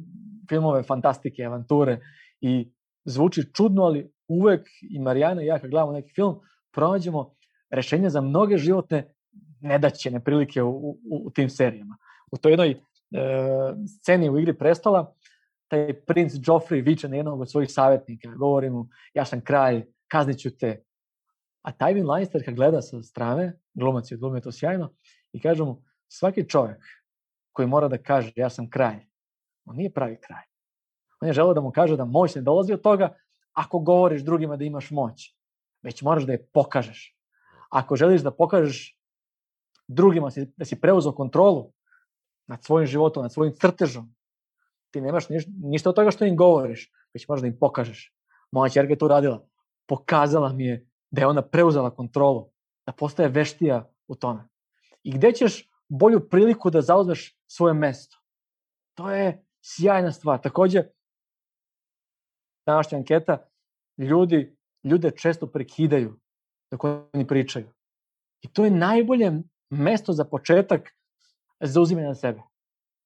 filmove 0.49 0.83
fantastike, 0.83 1.43
avanture 1.43 1.99
i 2.41 2.71
zvuči 3.05 3.43
čudno, 3.53 3.83
ali 3.83 4.11
uvek 4.27 4.67
i 4.81 4.99
Marijana 4.99 5.41
i 5.41 5.45
ja 5.45 5.59
kad 5.59 5.69
gledamo 5.69 5.91
neki 5.91 6.13
film, 6.13 6.39
pronađemo 6.73 7.35
rešenja 7.69 8.09
za 8.09 8.21
mnoge 8.21 8.57
životne 8.57 9.13
nedaće, 9.61 10.11
neprilike 10.11 10.63
u, 10.63 10.69
u, 10.69 10.99
u 11.25 11.31
tim 11.31 11.49
serijama. 11.49 11.97
U 12.31 12.37
toj 12.37 12.51
jednoj 12.51 12.71
e, 12.71 12.77
sceni 14.01 14.29
u 14.29 14.39
Igri 14.39 14.57
prestola, 14.57 15.15
taj 15.67 15.93
princ 16.05 16.33
Joffrey 16.33 16.85
viče 16.85 17.09
na 17.09 17.15
jednog 17.15 17.41
od 17.41 17.51
svojih 17.51 17.71
savjetnika, 17.71 18.29
govori 18.35 18.69
mu, 18.69 18.87
ja 19.13 19.25
sam 19.25 19.41
kralj, 19.41 19.85
kazniću 20.07 20.57
te. 20.57 20.83
A 21.61 21.71
Tywin 21.71 22.05
Lannister 22.05 22.45
kad 22.45 22.53
gleda 22.53 22.81
sa 22.81 23.01
strane, 23.03 23.59
glumac 23.73 24.11
je 24.11 24.17
glumio 24.17 24.41
to 24.41 24.51
sjajno, 24.51 24.93
i 25.33 25.41
kaže 25.41 25.63
mu, 25.63 25.81
svaki 26.09 26.49
čovjek 26.49 26.83
koji 27.51 27.67
mora 27.67 27.87
da 27.87 27.97
kaže 27.97 28.31
ja 28.35 28.49
sam 28.49 28.69
kralj, 28.69 28.99
on 29.65 29.75
nije 29.75 29.93
pravi 29.93 30.17
kralj. 30.21 30.45
On 31.21 31.27
je 31.27 31.33
želeo 31.33 31.53
da 31.53 31.61
mu 31.61 31.71
kaže 31.71 31.97
da 31.97 32.05
moć 32.05 32.35
ne 32.35 32.41
dolazi 32.41 32.73
od 32.73 32.81
toga 32.81 33.15
ako 33.53 33.79
govoriš 33.79 34.21
drugima 34.21 34.57
da 34.57 34.63
imaš 34.63 34.91
moć, 34.91 35.35
već 35.81 36.01
moraš 36.01 36.23
da 36.23 36.31
je 36.31 36.45
pokažeš. 36.53 37.15
Ako 37.69 37.95
želiš 37.95 38.21
da 38.21 38.31
pokažeš 38.31 38.99
drugima 39.87 40.29
da 40.57 40.65
si 40.65 40.81
preuzeo 40.81 41.11
kontrolu 41.11 41.73
nad 42.47 42.63
svojim 42.63 42.87
životom, 42.87 43.23
nad 43.23 43.33
svojim 43.33 43.53
crtežom, 43.55 44.15
ti 44.91 45.01
nemaš 45.01 45.29
niš, 45.29 45.45
ništa 45.63 45.89
od 45.89 45.95
toga 45.95 46.11
što 46.11 46.25
im 46.25 46.35
govoriš, 46.35 46.91
već 47.13 47.27
možeš 47.27 47.41
da 47.41 47.47
im 47.47 47.57
pokažeš. 47.59 48.13
Moja 48.51 48.69
čerka 48.69 48.93
je 48.93 48.97
to 48.97 49.05
uradila. 49.05 49.45
Pokazala 49.87 50.53
mi 50.53 50.65
je 50.65 50.87
da 51.11 51.21
je 51.21 51.27
ona 51.27 51.41
preuzela 51.41 51.95
kontrolu, 51.95 52.49
da 52.85 52.91
postaje 52.91 53.29
veštija 53.29 53.89
u 54.07 54.15
tome. 54.15 54.47
I 55.03 55.11
gde 55.11 55.31
ćeš 55.31 55.69
bolju 55.89 56.29
priliku 56.29 56.69
da 56.69 56.81
zauzmeš 56.81 57.37
svoje 57.47 57.73
mesto? 57.73 58.17
To 58.97 59.11
je 59.11 59.45
sjajna 59.61 60.11
stvar. 60.11 60.41
Takođe, 60.41 60.83
današnja 62.65 62.97
anketa, 62.97 63.49
ljudi, 63.97 64.57
ljude 64.83 65.11
često 65.11 65.47
prekidaju 65.47 66.19
dok 66.71 66.83
oni 67.13 67.27
pričaju. 67.27 67.67
I 68.41 68.53
to 68.53 68.65
je 68.65 68.71
najbolje 68.71 69.31
mesto 69.69 70.13
za 70.13 70.25
početak 70.25 70.89
zauzimanja 71.59 72.15
sebe. 72.15 72.41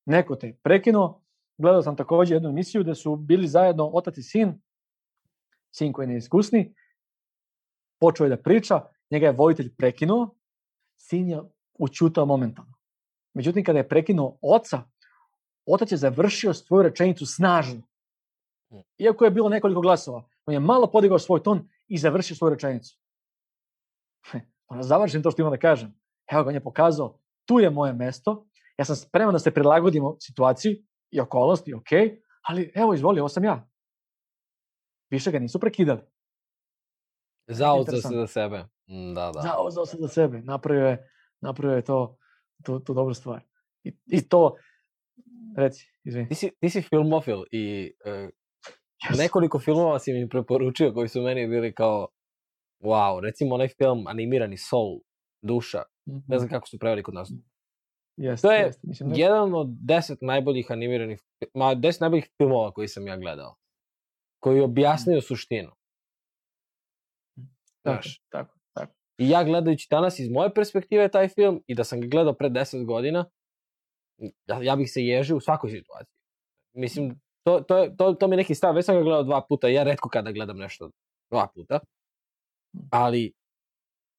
Neko 0.06 0.36
te 0.36 0.48
je 0.48 0.58
prekinuo, 0.64 1.22
gledao 1.58 1.82
sam 1.82 1.96
takođe 1.96 2.36
jednu 2.36 2.50
emisiju 2.50 2.84
gde 2.84 2.96
su 2.96 3.16
bili 3.16 3.48
zajedno 3.48 3.90
otac 3.94 4.18
i 4.18 4.24
sin, 4.24 4.62
sin 5.72 5.94
koji 5.94 6.04
je 6.04 6.08
neiskusni, 6.08 6.76
počeo 8.00 8.26
je 8.26 8.30
da 8.30 8.38
priča, 8.38 8.82
njega 9.12 9.26
je 9.26 9.32
vojitelj 9.32 9.76
prekinuo, 9.76 10.36
sin 10.98 11.30
je 11.30 11.42
učutao 11.80 12.26
momentalno. 12.26 12.74
Međutim, 13.34 13.64
kada 13.64 13.80
je 13.80 13.90
prekinuo 13.90 14.38
oca, 14.42 14.84
otac 15.66 15.92
je 15.92 15.98
završio 15.98 16.54
svoju 16.54 16.84
rečenicu 16.84 17.26
snažno. 17.26 17.82
Iako 18.98 19.26
je 19.26 19.32
bilo 19.32 19.50
nekoliko 19.50 19.82
glasova, 19.82 20.30
on 20.46 20.54
je 20.54 20.60
malo 20.60 20.88
podigao 20.88 21.20
svoj 21.20 21.44
ton 21.44 21.70
i 21.88 21.98
završio 21.98 22.36
svoju 22.36 22.54
rečenicu. 22.54 22.98
Ona 24.68 24.84
završim 24.84 25.24
to 25.24 25.32
što 25.32 25.42
imam 25.42 25.52
da 25.52 25.58
kažem. 25.58 26.00
Evo 26.32 26.44
ga, 26.44 26.48
on 26.50 26.56
je 26.56 26.64
pokazao, 26.64 27.20
tu 27.46 27.60
je 27.60 27.70
moje 27.70 27.94
mesto, 27.94 28.48
ja 28.78 28.86
sam 28.86 28.96
spreman 28.96 29.34
da 29.34 29.40
se 29.40 29.52
prilagodimo 29.52 30.18
situaciji 30.20 30.86
i 31.12 31.20
okolnosti, 31.20 31.74
ok, 31.74 31.90
ali 32.42 32.72
evo, 32.76 32.94
izvoli, 32.94 33.20
ovo 33.20 33.30
sam 33.30 33.44
ja. 33.44 33.70
Više 35.10 35.32
ga 35.32 35.40
nisu 35.40 35.60
prekidali. 35.60 36.02
Zauzeo 37.48 38.02
se 38.02 38.16
za 38.16 38.28
sebe. 38.28 38.66
Mm, 38.88 39.14
Da, 39.14 39.32
da. 39.32 39.42
Zauzeo 39.42 39.86
se 39.86 39.98
za 40.00 40.08
sebe. 40.08 40.42
Napravio 40.42 40.88
je, 40.88 41.10
napravio 41.44 41.76
je 41.76 41.82
to, 41.82 42.18
to, 42.64 42.80
to 42.80 42.94
dobru 42.94 43.14
stvar. 43.14 43.42
I, 43.84 43.94
I 44.08 44.22
to, 44.22 44.56
reci, 45.58 45.88
izvini. 46.04 46.30
Ti 46.30 46.36
si, 46.36 46.52
ti 46.60 46.70
si 46.70 46.82
filmofil 46.82 47.44
i 47.52 47.94
uh, 48.06 48.30
Yes. 49.04 49.18
nekoliko 49.18 49.60
filmova 49.60 50.00
si 50.00 50.14
mi 50.14 50.30
preporučio 50.30 50.94
koji 50.94 51.08
su 51.10 51.22
meni 51.22 51.48
bili 51.48 51.74
kao 51.74 52.08
wow, 52.80 53.20
recimo 53.20 53.56
onaj 53.56 53.68
film 53.68 54.08
animirani 54.08 54.58
Soul, 54.58 55.00
Duša, 55.42 55.84
ne 56.06 56.38
znam 56.38 56.50
kako 56.50 56.68
su 56.68 56.80
preveli 56.80 57.04
kod 57.04 57.14
nas. 57.14 57.32
Jeste, 58.18 58.48
To 58.48 58.52
je 58.54 58.62
jeste, 58.62 58.88
mislim 58.88 59.10
da- 59.10 59.16
Jedan 59.16 59.54
od 59.54 59.68
deset 59.82 60.18
najboljih 60.22 60.72
animiranih, 60.72 61.22
ma 61.54 61.76
deset 61.76 62.02
najboljih 62.02 62.30
filmova 62.38 62.72
koji 62.72 62.88
sam 62.88 63.08
ja 63.08 63.18
gledao, 63.18 63.56
koji 64.40 64.62
objasnio 64.62 65.22
suštinu. 65.22 65.70
Tako, 67.82 68.02
Znaš, 68.04 68.22
tako, 68.30 68.48
tako. 68.48 68.60
I 69.24 69.30
ja 69.30 69.44
gledajući 69.44 69.88
danas 69.90 70.20
iz 70.20 70.30
moje 70.30 70.54
perspektive 70.54 71.10
taj 71.10 71.28
film 71.28 71.64
i 71.68 71.76
da 71.76 71.84
sam 71.84 72.02
ga 72.02 72.08
gledao 72.08 72.34
pre 72.34 72.50
10 72.50 72.86
godina, 72.86 73.26
ja, 74.46 74.62
ja 74.62 74.76
bih 74.76 74.92
se 74.92 75.02
ježio 75.06 75.38
u 75.38 75.40
svakoj 75.40 75.70
situaciji. 75.70 76.16
Mislim, 76.74 77.22
to, 77.44 77.60
to, 77.62 77.78
je- 77.78 77.98
to, 77.98 78.14
to 78.14 78.28
mi 78.28 78.34
je 78.34 78.38
neki 78.38 78.56
stav. 78.56 78.76
Već 78.76 78.86
sam 78.86 78.96
ga 78.96 79.02
gledao 79.04 79.24
dva 79.24 79.42
puta, 79.50 79.68
ja 79.68 79.84
redko 79.84 80.10
kada 80.10 80.32
gledam 80.32 80.58
nešto 80.58 80.90
dva 81.30 81.48
puta, 81.56 81.80
ali 82.90 83.34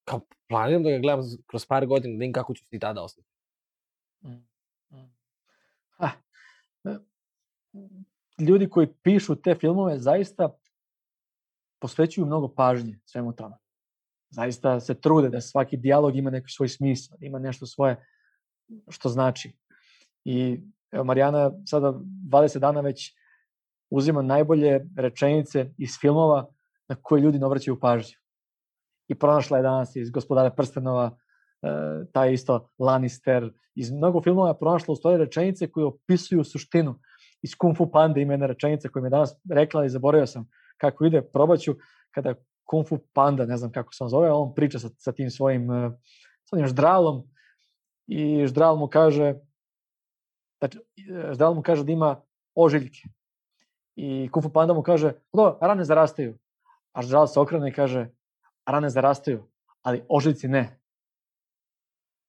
kao 0.04 0.20
planiram 0.48 0.82
da 0.82 0.90
ga 0.90 0.98
gledam 0.98 1.20
kroz 1.46 1.66
par 1.66 1.86
godina, 1.86 2.12
da 2.12 2.18
vidim 2.18 2.32
kako 2.32 2.54
ću 2.54 2.64
ti 2.68 2.78
tada 2.78 3.02
ostati. 3.02 3.28
Mm, 4.22 4.28
mm. 4.90 5.14
Ah, 5.98 6.10
e, 6.84 6.96
ljudi 8.38 8.68
koji 8.70 8.86
pišu 9.02 9.36
te 9.36 9.54
filmove 9.54 9.98
zaista 9.98 10.58
posvećuju 11.80 12.26
mnogo 12.26 12.48
pažnje 12.48 12.98
svemu 13.04 13.32
tome. 13.32 13.63
Zaista 14.34 14.80
se 14.80 14.94
trude 14.94 15.28
da 15.28 15.40
svaki 15.40 15.76
dijalog 15.76 16.16
ima 16.16 16.30
neki 16.30 16.48
svoj 16.48 16.68
smisao, 16.68 17.16
da 17.20 17.26
ima 17.26 17.38
nešto 17.38 17.66
svoje 17.66 17.96
što 18.88 19.08
znači. 19.08 19.56
I 20.24 20.60
evo, 20.92 21.04
Marijana 21.04 21.50
sada 21.66 21.92
20 22.30 22.58
dana 22.58 22.80
već 22.80 23.14
uzima 23.90 24.22
najbolje 24.22 24.86
rečenice 24.96 25.70
iz 25.78 25.90
filmova 26.00 26.46
na 26.88 26.96
koje 27.02 27.20
ljudi 27.20 27.38
ne 27.38 27.46
obraćaju 27.46 27.80
pažnju. 27.80 28.18
I 29.08 29.14
pronašla 29.14 29.56
je 29.56 29.62
danas 29.62 29.96
iz 29.96 30.10
Gospodara 30.10 30.50
prstenova 30.50 31.10
e, 31.62 31.68
taj 32.12 32.32
isto 32.32 32.68
Lannister, 32.78 33.52
iz 33.74 33.90
mnogo 33.92 34.22
filmova 34.22 34.48
je 34.48 34.58
pronašla 34.58 34.92
u 34.92 34.96
stvari 34.96 35.24
rečenice 35.24 35.70
koje 35.70 35.86
opisuju 35.86 36.44
suštinu. 36.44 36.98
Iz 37.42 37.54
Kung 37.58 37.76
Fu 37.76 37.90
Panda 37.90 38.20
ima 38.20 38.32
jedna 38.32 38.46
rečenica 38.46 38.88
koju 38.88 39.02
mi 39.02 39.06
je 39.06 39.10
danas 39.10 39.36
rekla 39.50 39.84
i 39.84 39.90
zaboravio 39.90 40.26
sam 40.26 40.48
kako 40.76 41.04
ide, 41.04 41.22
probaću 41.22 41.74
kada 42.10 42.34
Kung 42.64 42.88
Fu 42.88 42.98
Panda, 43.12 43.46
ne 43.46 43.56
znam 43.56 43.72
kako 43.72 43.94
se 43.94 44.04
on 44.04 44.10
zove, 44.10 44.32
on 44.32 44.54
priča 44.54 44.78
sa, 44.78 44.88
sa 44.98 45.12
tim 45.12 45.30
svojim 45.30 45.70
e, 45.70 45.90
sa 46.44 46.56
onim 46.56 46.66
ždralom 46.66 47.22
i 48.06 48.46
ždral 48.46 48.76
mu 48.76 48.88
kaže 48.88 49.34
znači, 50.58 50.78
e, 50.78 51.32
ždral 51.32 51.54
mu 51.54 51.62
kaže 51.62 51.84
da 51.84 51.92
ima 51.92 52.20
ožiljke. 52.54 53.08
I 53.96 54.28
Kung 54.32 54.42
Fu 54.42 54.52
Panda 54.52 54.74
mu 54.74 54.82
kaže, 54.82 55.12
no, 55.32 55.58
rane 55.60 55.84
zarastaju. 55.84 56.38
A 56.92 57.02
ždral 57.02 57.26
se 57.26 57.40
okrene 57.40 57.68
i 57.68 57.72
kaže, 57.72 58.08
rane 58.66 58.90
zarastaju, 58.90 59.44
ali 59.82 60.04
ožiljci 60.08 60.48
ne. 60.48 60.80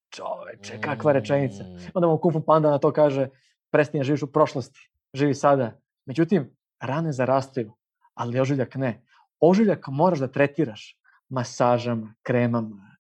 Čoveče, 0.10 0.82
kakva 0.82 1.12
rečenica. 1.12 1.64
Mm. 1.64 1.78
Onda 1.94 2.08
mu 2.08 2.18
Kung 2.18 2.34
Fu 2.34 2.42
Panda 2.46 2.70
na 2.70 2.78
to 2.78 2.94
kaže, 2.94 3.30
prestani 3.72 4.04
živiš 4.04 4.24
u 4.24 4.32
prošlosti, 4.32 4.90
živi 5.14 5.34
sada. 5.34 5.80
Međutim, 6.06 6.56
rane 6.80 7.14
zarastaju, 7.14 7.74
ali 8.14 8.40
ožiljak 8.40 8.76
ne. 8.76 9.05
Ožiljak 9.40 9.88
moraš 9.88 10.20
da 10.20 10.28
tretiraš 10.28 10.98
masažama, 11.30 12.14
kremama. 12.24 12.98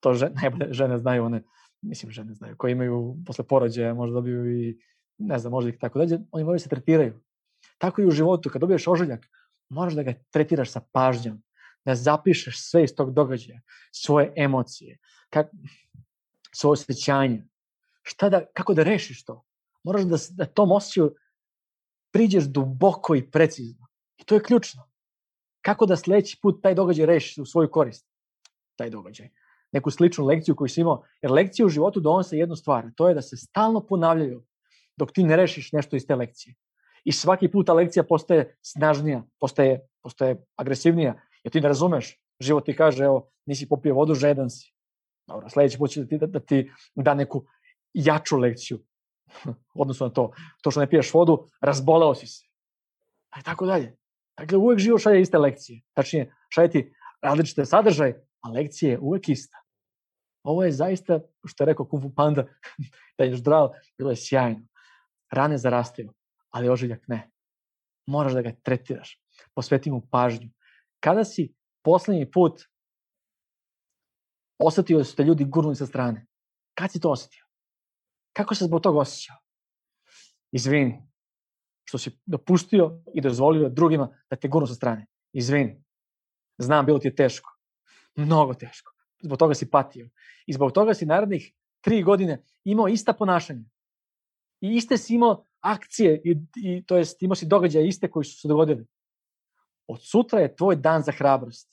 To 0.00 0.14
žene, 0.14 0.34
najbolje 0.42 0.72
žene 0.72 0.98
znaju 0.98 1.24
one, 1.24 1.42
mislim 1.82 2.12
žene 2.12 2.34
znaju, 2.34 2.56
koje 2.56 2.72
imaju 2.72 3.16
posle 3.26 3.44
porođaja, 3.46 3.94
možda 3.94 4.14
dobiju 4.14 4.60
i, 4.60 4.78
ne 5.18 5.38
znam, 5.38 5.50
možda 5.50 5.70
ih 5.70 5.78
tako 5.80 5.98
dađe, 5.98 6.18
oni 6.32 6.44
moraju 6.44 6.58
da 6.58 6.62
se 6.62 6.68
tretiraju. 6.68 7.20
Tako 7.78 8.02
i 8.02 8.06
u 8.06 8.10
životu, 8.10 8.50
kad 8.50 8.60
dobiješ 8.60 8.88
ožiljak, 8.88 9.26
moraš 9.68 9.94
da 9.94 10.02
ga 10.02 10.14
tretiraš 10.30 10.70
sa 10.70 10.80
pažnjom, 10.92 11.42
da 11.84 11.94
zapišeš 11.94 12.60
sve 12.70 12.84
iz 12.84 12.94
tog 12.94 13.14
događaja, 13.14 13.60
svoje 13.92 14.32
emocije, 14.36 14.98
kak, 15.30 15.46
svoje 16.54 16.72
osjećanje, 16.72 17.46
šta 18.02 18.28
da, 18.28 18.44
kako 18.52 18.74
da 18.74 18.82
rešiš 18.82 19.24
to. 19.24 19.44
Moraš 19.84 20.02
da, 20.02 20.16
da 20.30 20.44
tom 20.44 20.72
osjećaju 20.72 21.14
priđeš 22.12 22.44
duboko 22.44 23.14
i 23.14 23.30
precizno. 23.30 23.86
I 24.18 24.24
to 24.24 24.34
je 24.34 24.42
ključno. 24.42 24.89
Kako 25.62 25.86
da 25.86 25.96
sledeći 25.96 26.38
put 26.42 26.62
taj 26.62 26.74
događaj 26.74 27.06
rešiš 27.06 27.38
u 27.38 27.46
svoju 27.46 27.70
korist. 27.70 28.06
Taj 28.76 28.90
događaj. 28.90 29.28
Neku 29.72 29.90
sličnu 29.90 30.26
lekciju 30.26 30.56
koju 30.56 30.68
si 30.68 30.80
imao. 30.80 31.02
Jer 31.22 31.32
lekcije 31.32 31.66
u 31.66 31.68
životu 31.68 32.00
donose 32.00 32.36
jednu 32.36 32.56
stvar. 32.56 32.86
To 32.96 33.08
je 33.08 33.14
da 33.14 33.22
se 33.22 33.36
stalno 33.36 33.86
ponavljaju 33.86 34.42
dok 34.96 35.12
ti 35.12 35.24
ne 35.24 35.36
rešiš 35.36 35.72
nešto 35.72 35.96
iz 35.96 36.06
te 36.06 36.14
lekcije. 36.14 36.54
I 37.04 37.12
svaki 37.12 37.48
put 37.48 37.66
ta 37.66 37.72
lekcija 37.72 38.04
postaje 38.04 38.56
snažnija, 38.62 39.22
postaje, 39.40 39.80
postaje 40.02 40.44
agresivnija. 40.56 41.14
Jer 41.44 41.52
ti 41.52 41.60
ne 41.60 41.68
razumeš. 41.68 42.16
Život 42.40 42.64
ti 42.64 42.76
kaže, 42.76 43.04
evo, 43.04 43.30
nisi 43.46 43.68
popio 43.68 43.94
vodu, 43.94 44.14
žedan 44.14 44.50
si. 44.50 44.72
Dobro, 45.28 45.48
sledeći 45.48 45.78
put 45.78 45.90
će 45.90 46.00
da 46.00 46.06
ti, 46.06 46.18
da, 46.18 46.26
da 46.26 46.40
ti 46.40 46.70
da 46.94 47.14
neku 47.14 47.44
jaču 47.94 48.38
lekciju. 48.38 48.78
Odnosno 49.82 50.06
na 50.06 50.12
to, 50.12 50.32
to 50.62 50.70
što 50.70 50.80
ne 50.80 50.90
piješ 50.90 51.14
vodu, 51.14 51.46
razboleo 51.60 52.14
si 52.14 52.26
se. 52.26 52.46
A 53.30 53.40
i 53.40 53.42
tako 53.42 53.66
dalje. 53.66 53.96
Dakle, 54.40 54.58
uvek 54.58 54.78
život 54.78 55.00
šalje 55.00 55.20
iste 55.20 55.38
lekcije. 55.38 55.82
Tačnije, 55.94 56.32
šalje 56.48 56.70
ti 56.70 56.92
različite 57.22 57.64
sadržaje, 57.66 58.14
a 58.40 58.50
lekcija 58.50 58.92
je 58.92 58.98
uvek 58.98 59.28
ista. 59.28 59.58
Ovo 60.42 60.64
je 60.64 60.72
zaista, 60.72 61.20
što 61.44 61.64
je 61.64 61.66
rekao 61.66 61.86
Kung 61.86 62.02
Fu 62.02 62.14
Panda, 62.14 62.46
da 63.18 63.24
je 63.24 63.36
zdrav, 63.36 63.68
bilo 63.98 64.10
je 64.10 64.16
sjajno. 64.16 64.66
Rane 65.32 65.58
zarastaju, 65.58 66.12
ali 66.50 66.68
ožiljak 66.68 67.08
ne. 67.08 67.30
Moraš 68.06 68.32
da 68.32 68.42
ga 68.42 68.52
tretiraš. 68.62 69.20
Posveti 69.54 69.90
mu 69.90 70.00
pažnju. 70.10 70.48
Kada 71.00 71.24
si 71.24 71.54
poslednji 71.84 72.30
put 72.30 72.64
osetio 74.58 74.98
da 74.98 75.04
su 75.04 75.16
te 75.16 75.24
ljudi 75.24 75.44
gurnuli 75.44 75.76
sa 75.76 75.86
strane? 75.86 76.26
Kad 76.74 76.92
si 76.92 77.00
to 77.00 77.10
osetio? 77.10 77.44
Kako 78.32 78.54
se 78.54 78.64
zbog 78.64 78.82
toga 78.82 78.98
osjećao? 78.98 79.36
Izvini. 80.52 81.09
Što 81.90 81.98
si 81.98 82.10
dopustio 82.26 83.02
i 83.14 83.20
dozvolio 83.20 83.68
drugima 83.68 84.08
da 84.30 84.36
te 84.36 84.48
gurnu 84.48 84.66
sa 84.66 84.74
strane. 84.74 85.06
Izvini. 85.32 85.82
Znam, 86.58 86.86
bilo 86.86 86.98
ti 86.98 87.08
je 87.08 87.14
teško. 87.14 87.56
Mnogo 88.16 88.54
teško. 88.54 88.92
Zbog 89.22 89.38
toga 89.38 89.54
si 89.54 89.70
patio. 89.70 90.08
I 90.46 90.52
zbog 90.52 90.72
toga 90.72 90.94
si 90.94 91.06
narednih 91.06 91.52
tri 91.80 92.02
godine 92.02 92.44
imao 92.64 92.88
ista 92.88 93.12
ponašanja. 93.12 93.64
I 94.60 94.74
iste 94.76 94.98
si 94.98 95.14
imao 95.14 95.46
akcije, 95.60 96.20
i, 96.24 96.36
i, 96.56 96.84
to 96.86 96.96
jest 96.96 97.22
imao 97.22 97.34
si 97.34 97.46
događaje 97.46 97.88
iste 97.88 98.10
koji 98.10 98.24
su 98.24 98.40
se 98.40 98.48
dogodili. 98.48 98.86
Od 99.86 99.98
sutra 100.02 100.40
je 100.40 100.56
tvoj 100.56 100.76
dan 100.76 101.02
za 101.02 101.12
hrabrost. 101.12 101.70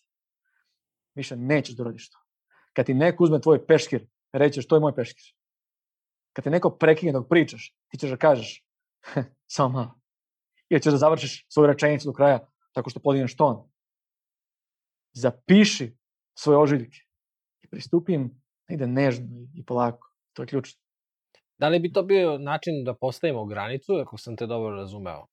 Više 1.16 1.36
nećeš 1.36 1.76
da 1.76 1.84
uradiš 1.84 2.10
to. 2.10 2.18
Kad 2.74 2.86
ti 2.86 2.94
neko 2.94 3.24
uzme 3.24 3.42
tvoj 3.42 3.66
peškir, 3.68 4.08
rećeš 4.34 4.68
to 4.68 4.76
je 4.76 4.80
moj 4.80 4.96
peškir. 4.96 5.36
Kad 6.34 6.44
te 6.44 6.50
neko 6.50 6.70
prekine 6.70 7.12
dok 7.12 7.30
pričaš, 7.30 7.76
ti 7.88 7.98
ćeš 7.98 8.10
da 8.10 8.18
kažeš 8.18 8.66
samo 9.56 9.70
malo. 9.70 9.97
Ili 10.70 10.82
ćeš 10.82 10.92
da 10.92 10.98
završiš 10.98 11.46
svoju 11.50 11.68
rečenicu 11.68 12.08
do 12.10 12.14
kraja 12.14 12.40
tako 12.74 12.90
što 12.90 13.00
podigneš 13.00 13.36
ton. 13.36 13.70
Zapiši 15.14 15.98
svoje 16.38 16.58
ožiljke 16.58 16.98
i 17.64 17.68
pristupi 17.68 18.14
im 18.14 18.42
negde 18.70 18.88
nežno 18.88 19.26
i- 19.26 19.60
i 19.60 19.66
polako. 19.66 20.14
To 20.34 20.44
je 20.44 20.48
ključno. 20.48 20.82
Da 21.60 21.70
li 21.70 21.80
bi 21.80 21.94
to 21.94 22.04
bio 22.04 22.38
način 22.38 22.84
da 22.86 22.94
postavimo 22.94 23.46
granicu, 23.46 23.94
ako 23.94 24.18
sam 24.18 24.36
te 24.36 24.46
dobro 24.46 24.76
razumeo? 24.76 25.26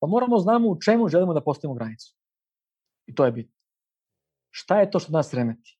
Pa 0.00 0.06
moramo 0.06 0.36
da 0.36 0.42
znamo 0.42 0.68
u 0.68 0.80
čemu 0.80 1.08
želimo 1.08 1.34
da 1.34 1.40
postavimo 1.44 1.74
granicu. 1.74 2.16
I 3.06 3.14
to 3.14 3.24
je 3.24 3.32
bitno. 3.32 3.56
Šta 4.50 4.80
je 4.80 4.90
to 4.90 4.98
što 4.98 5.12
nas 5.12 5.34
remeti? 5.34 5.78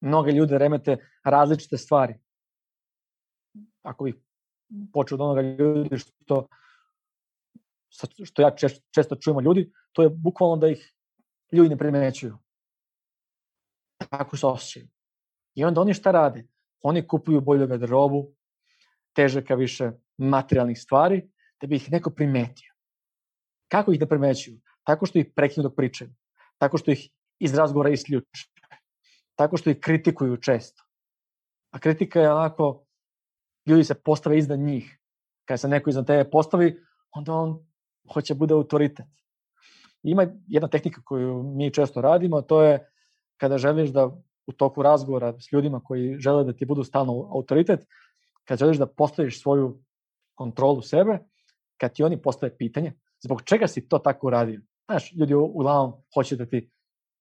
Mnoge 0.00 0.32
ljude 0.32 0.58
remete 0.58 0.96
različite 1.24 1.76
stvari. 1.76 2.14
Ako 3.82 4.04
bih 4.04 4.14
počeo 4.92 5.16
od 5.16 5.20
onoga 5.20 5.40
ljudi 5.42 5.98
što, 5.98 6.48
što 8.24 8.42
ja 8.42 8.50
često, 8.94 9.16
čujemo 9.16 9.40
ljudi, 9.40 9.72
to 9.92 10.02
je 10.02 10.08
bukvalno 10.08 10.56
da 10.56 10.68
ih 10.68 10.92
ljudi 11.52 11.68
ne 11.68 11.76
primećuju. 11.76 12.38
Tako 14.10 14.36
se 14.36 14.46
osjećaju. 14.46 14.88
I 15.54 15.64
onda 15.64 15.80
oni 15.80 15.94
šta 15.94 16.10
rade? 16.10 16.46
oni 16.86 17.06
kupuju 17.08 17.40
bolju 17.40 17.66
garderobu, 17.66 18.28
teže 19.12 19.42
ka 19.44 19.54
više 19.54 19.90
materijalnih 20.18 20.78
stvari, 20.78 21.22
da 21.60 21.66
bi 21.66 21.76
ih 21.76 21.90
neko 21.90 22.10
primetio. 22.10 22.74
Kako 23.68 23.92
ih 23.92 24.00
da 24.00 24.06
primećuju? 24.06 24.60
Tako 24.84 25.06
što 25.06 25.18
ih 25.18 25.32
prekinu 25.34 25.66
dok 25.66 25.76
pričaju. 25.76 26.10
Tako 26.58 26.78
što 26.78 26.90
ih 26.90 27.08
iz 27.38 27.54
razgovora 27.54 27.90
isključe. 27.90 28.46
Tako 29.34 29.56
što 29.56 29.70
ih 29.70 29.80
kritikuju 29.80 30.36
često. 30.36 30.84
A 31.74 31.78
kritika 31.78 32.20
je 32.20 32.32
onako, 32.32 32.85
ljudi 33.66 33.84
se 33.84 33.94
postave 33.94 34.38
iznad 34.38 34.58
njih. 34.58 34.98
Kada 35.44 35.58
se 35.58 35.68
neko 35.68 35.90
iznad 35.90 36.06
tebe 36.06 36.30
postavi, 36.30 36.76
onda 37.10 37.32
on 37.32 37.66
hoće 38.12 38.34
bude 38.34 38.54
autoritet. 38.54 39.06
Ima 40.02 40.26
jedna 40.46 40.68
tehnika 40.68 41.00
koju 41.04 41.42
mi 41.42 41.72
često 41.72 42.00
radimo, 42.00 42.42
to 42.42 42.62
je 42.62 42.90
kada 43.36 43.58
želiš 43.58 43.90
da 43.90 44.10
u 44.46 44.52
toku 44.52 44.82
razgovora 44.82 45.40
s 45.40 45.52
ljudima 45.52 45.80
koji 45.84 46.16
žele 46.18 46.44
da 46.44 46.52
ti 46.52 46.64
budu 46.66 46.84
stalno 46.84 47.12
autoritet, 47.12 47.86
kad 48.44 48.58
želiš 48.58 48.76
da 48.76 48.86
postaviš 48.86 49.42
svoju 49.42 49.82
kontrolu 50.34 50.82
sebe, 50.82 51.18
kad 51.76 51.94
ti 51.94 52.02
oni 52.02 52.22
postave 52.22 52.56
pitanje, 52.56 52.92
zbog 53.24 53.42
čega 53.42 53.66
si 53.66 53.88
to 53.88 53.98
tako 53.98 54.26
uradio? 54.26 54.62
Znaš, 54.84 55.12
ljudi 55.12 55.34
uglavnom 55.34 55.92
hoće 56.14 56.36
da 56.36 56.46
ti, 56.46 56.70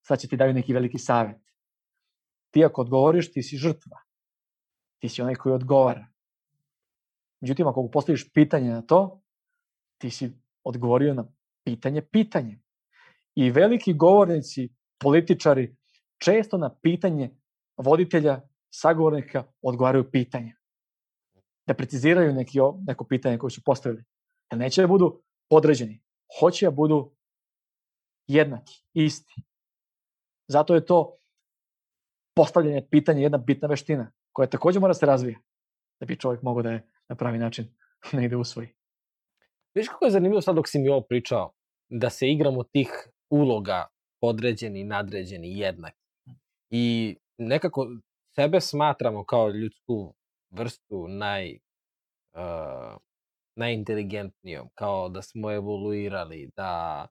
sad 0.02 0.20
će 0.20 0.28
ti 0.28 0.38
daju 0.38 0.54
neki 0.54 0.74
veliki 0.74 0.98
savet. 0.98 1.42
Ti 2.52 2.66
ako 2.66 2.82
odgovoriš, 2.82 3.32
ti 3.32 3.44
si 3.44 3.58
žrtva. 3.58 3.98
Ti 5.02 5.10
si 5.10 5.22
onaj 5.22 5.36
koji 5.36 5.56
odgovara. 5.56 6.08
Međutim, 7.42 7.68
ako 7.68 7.90
postaviš 7.94 8.34
pitanje 8.34 8.70
na 8.70 8.82
to, 8.82 9.22
ti 10.02 10.10
si 10.10 10.32
odgovorio 10.64 11.14
na 11.14 11.26
pitanje 11.64 12.02
pitanje. 12.02 12.60
I 13.36 13.52
veliki 13.52 13.94
govornici, 13.94 14.70
političari, 15.00 15.76
često 16.24 16.58
na 16.58 16.76
pitanje 16.82 17.30
voditelja, 17.78 18.42
sagovornika 18.74 19.44
odgovaraju 19.62 20.12
pitanje. 20.12 20.56
Da 21.68 21.74
preciziraju 21.74 22.34
neki, 22.34 22.60
neko 22.88 23.06
pitanje 23.08 23.38
koje 23.38 23.52
su 23.52 23.62
postavili. 23.66 24.04
Da 24.52 24.58
neće 24.58 24.82
da 24.82 24.88
budu 24.88 25.22
podređeni. 25.50 26.02
Hoće 26.40 26.66
da 26.66 26.72
budu 26.72 27.16
jednaki, 28.28 28.84
isti. 28.94 29.42
Zato 30.48 30.76
je 30.76 30.86
to 30.86 31.18
postavljanje 32.36 32.88
pitanja 32.92 33.22
jedna 33.22 33.38
bitna 33.38 33.68
veština 33.68 34.12
koja 34.32 34.50
takođe 34.50 34.80
mora 34.80 34.90
da 34.90 35.00
se 35.00 35.06
razvija 35.06 35.40
da 36.00 36.06
bi 36.06 36.20
čovjek 36.20 36.42
mogao 36.42 36.64
da 36.64 36.72
je 36.72 36.90
na 37.10 37.16
pravi 37.16 37.38
način 37.38 37.68
negde 38.18 38.36
usvoji. 38.36 38.68
Viš 39.74 39.88
kako 39.88 40.06
je 40.06 40.12
zanimljivo 40.12 40.42
sad 40.42 40.56
dok 40.56 40.68
si 40.68 40.80
mi 40.80 40.90
ovo 40.90 41.02
pričao, 41.02 41.52
da 41.90 42.10
se 42.10 42.28
igramo 42.28 42.64
tih 42.64 42.90
uloga 43.30 43.88
podređeni, 44.22 44.84
nadređeni, 44.84 45.60
jednaki. 45.60 46.06
I 46.70 47.16
nekako 47.38 47.88
sebe 48.36 48.62
smatramo 48.62 49.24
kao 49.24 49.50
ljudsku 49.50 50.16
vrstu 50.50 51.08
naj, 51.08 51.54
uh, 51.54 52.98
najinteligentnijom, 53.56 54.70
kao 54.76 55.10
da 55.10 55.22
smo 55.22 55.52
evoluirali, 55.52 56.50
da... 56.56 57.08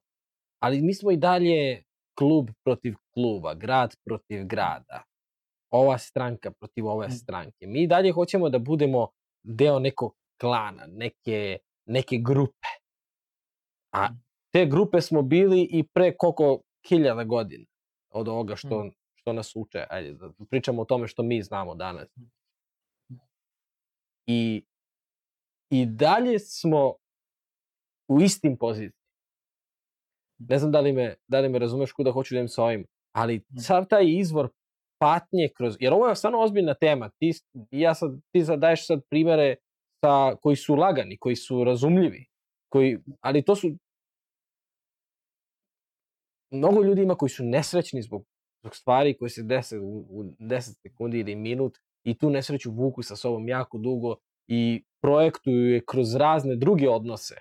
ali 0.59 0.81
mi 0.81 0.93
smo 0.93 1.11
i 1.11 1.17
dalje 1.17 1.83
klub 2.17 2.49
protiv 2.63 2.93
kluba, 3.13 3.53
grad 3.53 3.95
protiv 4.05 4.45
grada, 4.45 5.03
ova 5.71 5.97
stranka 5.97 6.51
protiv 6.51 6.87
ove 6.87 7.09
stranke. 7.09 7.67
Mi 7.67 7.87
dalje 7.87 8.11
hoćemo 8.11 8.49
da 8.49 8.59
budemo 8.59 9.07
deo 9.45 9.79
nekog 9.79 10.15
klana, 10.39 10.85
neke, 10.87 11.57
neke 11.85 12.17
grupe. 12.17 12.67
A 13.91 14.07
te 14.51 14.65
grupe 14.65 15.01
smo 15.01 15.21
bili 15.21 15.67
i 15.71 15.83
pre 15.93 16.17
koliko 16.17 16.61
hiljada 16.89 17.23
godina 17.23 17.65
od 18.09 18.27
ovoga 18.27 18.55
što, 18.55 18.89
što 19.15 19.33
nas 19.33 19.55
uče. 19.55 19.85
Ajde, 19.89 20.13
da 20.13 20.29
pričamo 20.49 20.81
o 20.81 20.85
tome 20.85 21.07
što 21.07 21.23
mi 21.23 21.43
znamo 21.43 21.75
danas. 21.75 22.07
I, 24.27 24.65
I 25.69 25.85
dalje 25.85 26.39
smo 26.39 26.93
u 28.07 28.21
istim 28.21 28.57
pozicijama. 28.57 29.05
Ne 30.37 30.59
znam 30.59 30.71
da 30.71 30.79
li 30.79 30.93
me, 30.93 31.15
da 31.27 31.39
li 31.39 31.49
me 31.49 31.59
razumeš 31.59 31.91
kuda 31.91 32.11
hoću 32.11 32.35
da 32.35 32.41
im 32.41 32.47
sa 32.47 32.63
ovim, 32.63 32.85
ali 33.11 33.41
sav 33.61 33.85
taj 33.85 34.05
izvor 34.07 34.49
patnje 34.99 35.49
kroz, 35.57 35.75
jer 35.79 35.93
ovo 35.93 36.07
je 36.07 36.15
stvarno 36.15 36.39
ozbiljna 36.39 36.73
tema, 36.73 37.09
ti, 37.19 37.31
ja 37.71 37.93
sad, 37.93 38.11
ti 38.31 38.45
sad 38.45 38.59
daješ 38.59 38.87
sad 38.87 39.01
primere 39.09 39.55
sa, 40.03 40.35
koji 40.41 40.55
su 40.55 40.75
lagani, 40.75 41.17
koji 41.17 41.35
su 41.35 41.63
razumljivi, 41.63 42.25
koji, 42.69 42.99
ali 43.21 43.45
to 43.45 43.55
su 43.55 43.67
mnogo 46.51 46.83
ljudi 46.83 47.01
ima 47.01 47.15
koji 47.15 47.29
su 47.29 47.43
nesrećni 47.43 48.01
zbog, 48.01 48.25
zbog 48.63 48.75
stvari 48.75 49.17
koje 49.17 49.29
se 49.29 49.43
dese 49.43 49.79
u, 49.79 50.05
u 50.09 50.23
10 50.23 50.81
sekundi 50.81 51.19
ili 51.19 51.35
minut 51.35 51.77
i 52.03 52.17
tu 52.17 52.29
nesreću 52.29 52.71
vuku 52.71 53.01
sa 53.03 53.15
sobom 53.15 53.47
jako 53.47 53.77
dugo 53.77 54.15
i 54.47 54.83
projektuju 55.01 55.71
je 55.71 55.83
kroz 55.85 56.15
razne 56.15 56.55
druge 56.55 56.89
odnose. 56.89 57.35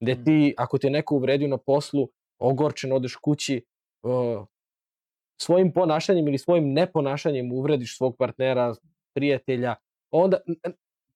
Gde 0.00 0.14
mm. 0.14 0.24
ti, 0.24 0.54
ako 0.56 0.78
te 0.78 0.90
neko 0.90 1.14
uvredio 1.14 1.48
na 1.48 1.58
poslu, 1.58 2.08
ogorčen 2.38 2.92
odeš 2.92 3.16
kući, 3.16 3.64
uh, 4.02 4.46
svojim 5.42 5.72
ponašanjem 5.72 6.28
ili 6.28 6.38
svojim 6.38 6.72
neponašanjem 6.72 7.52
uvrediš 7.52 7.96
svog 7.96 8.16
partnera, 8.18 8.74
prijatelja, 9.14 9.74
onda 10.10 10.38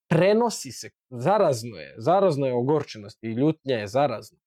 prenosi 0.08 0.72
se, 0.72 0.90
zarazno 1.10 1.76
je, 1.76 1.94
zarazno 1.98 2.46
je 2.46 2.54
ogorčenost 2.54 3.24
i 3.24 3.32
ljutnja 3.32 3.76
je 3.76 3.86
zarazna. 3.86 4.38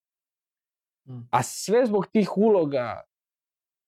Mm. 1.06 1.27
A 1.31 1.43
sve 1.43 1.85
zbog 1.85 2.07
tih 2.07 2.38
uloga 2.38 3.01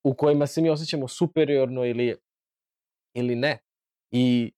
u 0.04 0.14
kojima 0.14 0.48
se 0.48 0.62
mi 0.62 0.70
osjećamo 0.70 1.08
superiorno 1.08 1.86
ili, 1.86 2.18
ili 3.14 3.36
ne. 3.36 3.60
I 4.12 4.54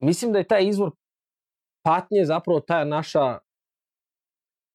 mislim 0.00 0.32
da 0.32 0.38
je 0.38 0.46
taj 0.46 0.68
izvor 0.68 0.90
patnje 1.82 2.24
zapravo 2.24 2.60
ta 2.60 2.84
naša 2.84 3.38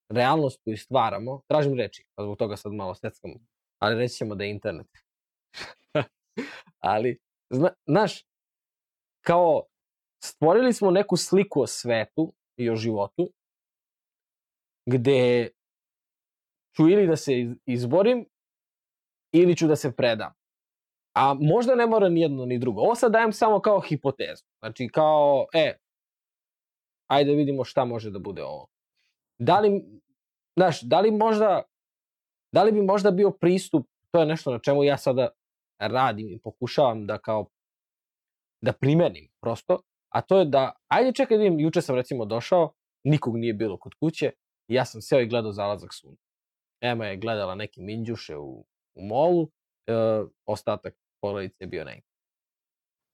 realnost 0.09 0.61
koju 0.63 0.77
stvaramo. 0.77 1.41
Tražim 1.47 1.73
reči, 1.73 2.05
pa 2.15 2.23
zbog 2.23 2.37
toga 2.37 2.57
sad 2.57 2.73
malo 2.73 2.93
steckam, 2.93 3.31
ali 3.79 3.95
reći 3.95 4.15
ćemo 4.15 4.35
da 4.35 4.43
je 4.43 4.51
internet. 4.51 4.87
ali, 6.79 7.17
zna, 7.49 7.69
znaš, 7.87 8.25
kao 9.25 9.63
stvorili 10.23 10.73
smo 10.73 10.91
neku 10.91 11.17
sliku 11.17 11.61
o 11.61 11.67
svetu 11.67 12.33
i 12.57 12.69
o 12.69 12.75
životu, 12.75 13.29
gde 14.85 15.49
ću 16.75 16.89
ili 16.89 17.07
da 17.07 17.15
se 17.15 17.33
izborim, 17.65 18.25
ili 19.31 19.55
ću 19.55 19.67
da 19.67 19.75
se 19.75 19.95
predam. 19.95 20.33
A 21.15 21.33
možda 21.33 21.75
ne 21.75 21.85
mora 21.87 22.09
ni 22.09 22.21
jedno 22.21 22.45
ni 22.45 22.59
drugo. 22.59 22.81
Ovo 22.81 22.95
sad 22.95 23.11
dajem 23.11 23.33
samo 23.33 23.59
kao 23.61 23.81
hipotezu. 23.81 24.43
Znači 24.59 24.87
kao, 24.87 25.45
e, 25.53 25.77
ajde 27.07 27.33
vidimo 27.33 27.63
šta 27.63 27.85
može 27.85 28.11
da 28.11 28.19
bude 28.19 28.43
ovo. 28.43 28.67
Da 29.37 29.59
li, 29.59 29.83
znaš, 30.57 30.81
da 30.81 30.99
li 30.99 31.11
možda, 31.11 31.63
da 32.51 32.63
li 32.63 32.71
bi 32.71 32.81
možda 32.81 33.11
bio 33.11 33.31
pristup, 33.31 33.87
to 34.11 34.19
je 34.19 34.25
nešto 34.25 34.51
na 34.51 34.59
čemu 34.59 34.83
ja 34.83 34.97
sada 34.97 35.29
radim 35.81 36.27
i 36.29 36.39
pokušavam 36.43 37.07
da 37.07 37.17
kao, 37.17 37.47
da 38.61 38.73
primenim 38.73 39.27
prosto, 39.41 39.79
a 40.13 40.21
to 40.21 40.39
je 40.39 40.45
da, 40.45 40.75
ajde 40.87 41.13
čekaj 41.13 41.37
da 41.37 41.43
vidim, 41.43 41.59
juče 41.59 41.81
sam 41.81 41.95
recimo 41.95 42.25
došao, 42.25 42.73
nikog 43.03 43.37
nije 43.37 43.53
bilo 43.53 43.77
kod 43.77 43.93
kuće, 43.99 44.31
i 44.69 44.73
ja 44.73 44.85
sam 44.85 45.01
seo 45.01 45.19
i 45.19 45.27
gledao 45.27 45.51
zalazak 45.51 45.93
sunca. 45.93 46.23
Ema 46.81 47.05
je 47.05 47.17
gledala 47.17 47.55
neke 47.55 47.81
minđuše 47.81 48.37
u, 48.37 48.65
u 48.95 49.05
molu, 49.05 49.49
e, 49.87 49.93
ostatak 50.45 50.93
porodice 51.21 51.63
je 51.63 51.67
bio 51.67 51.83
negdje. 51.83 52.09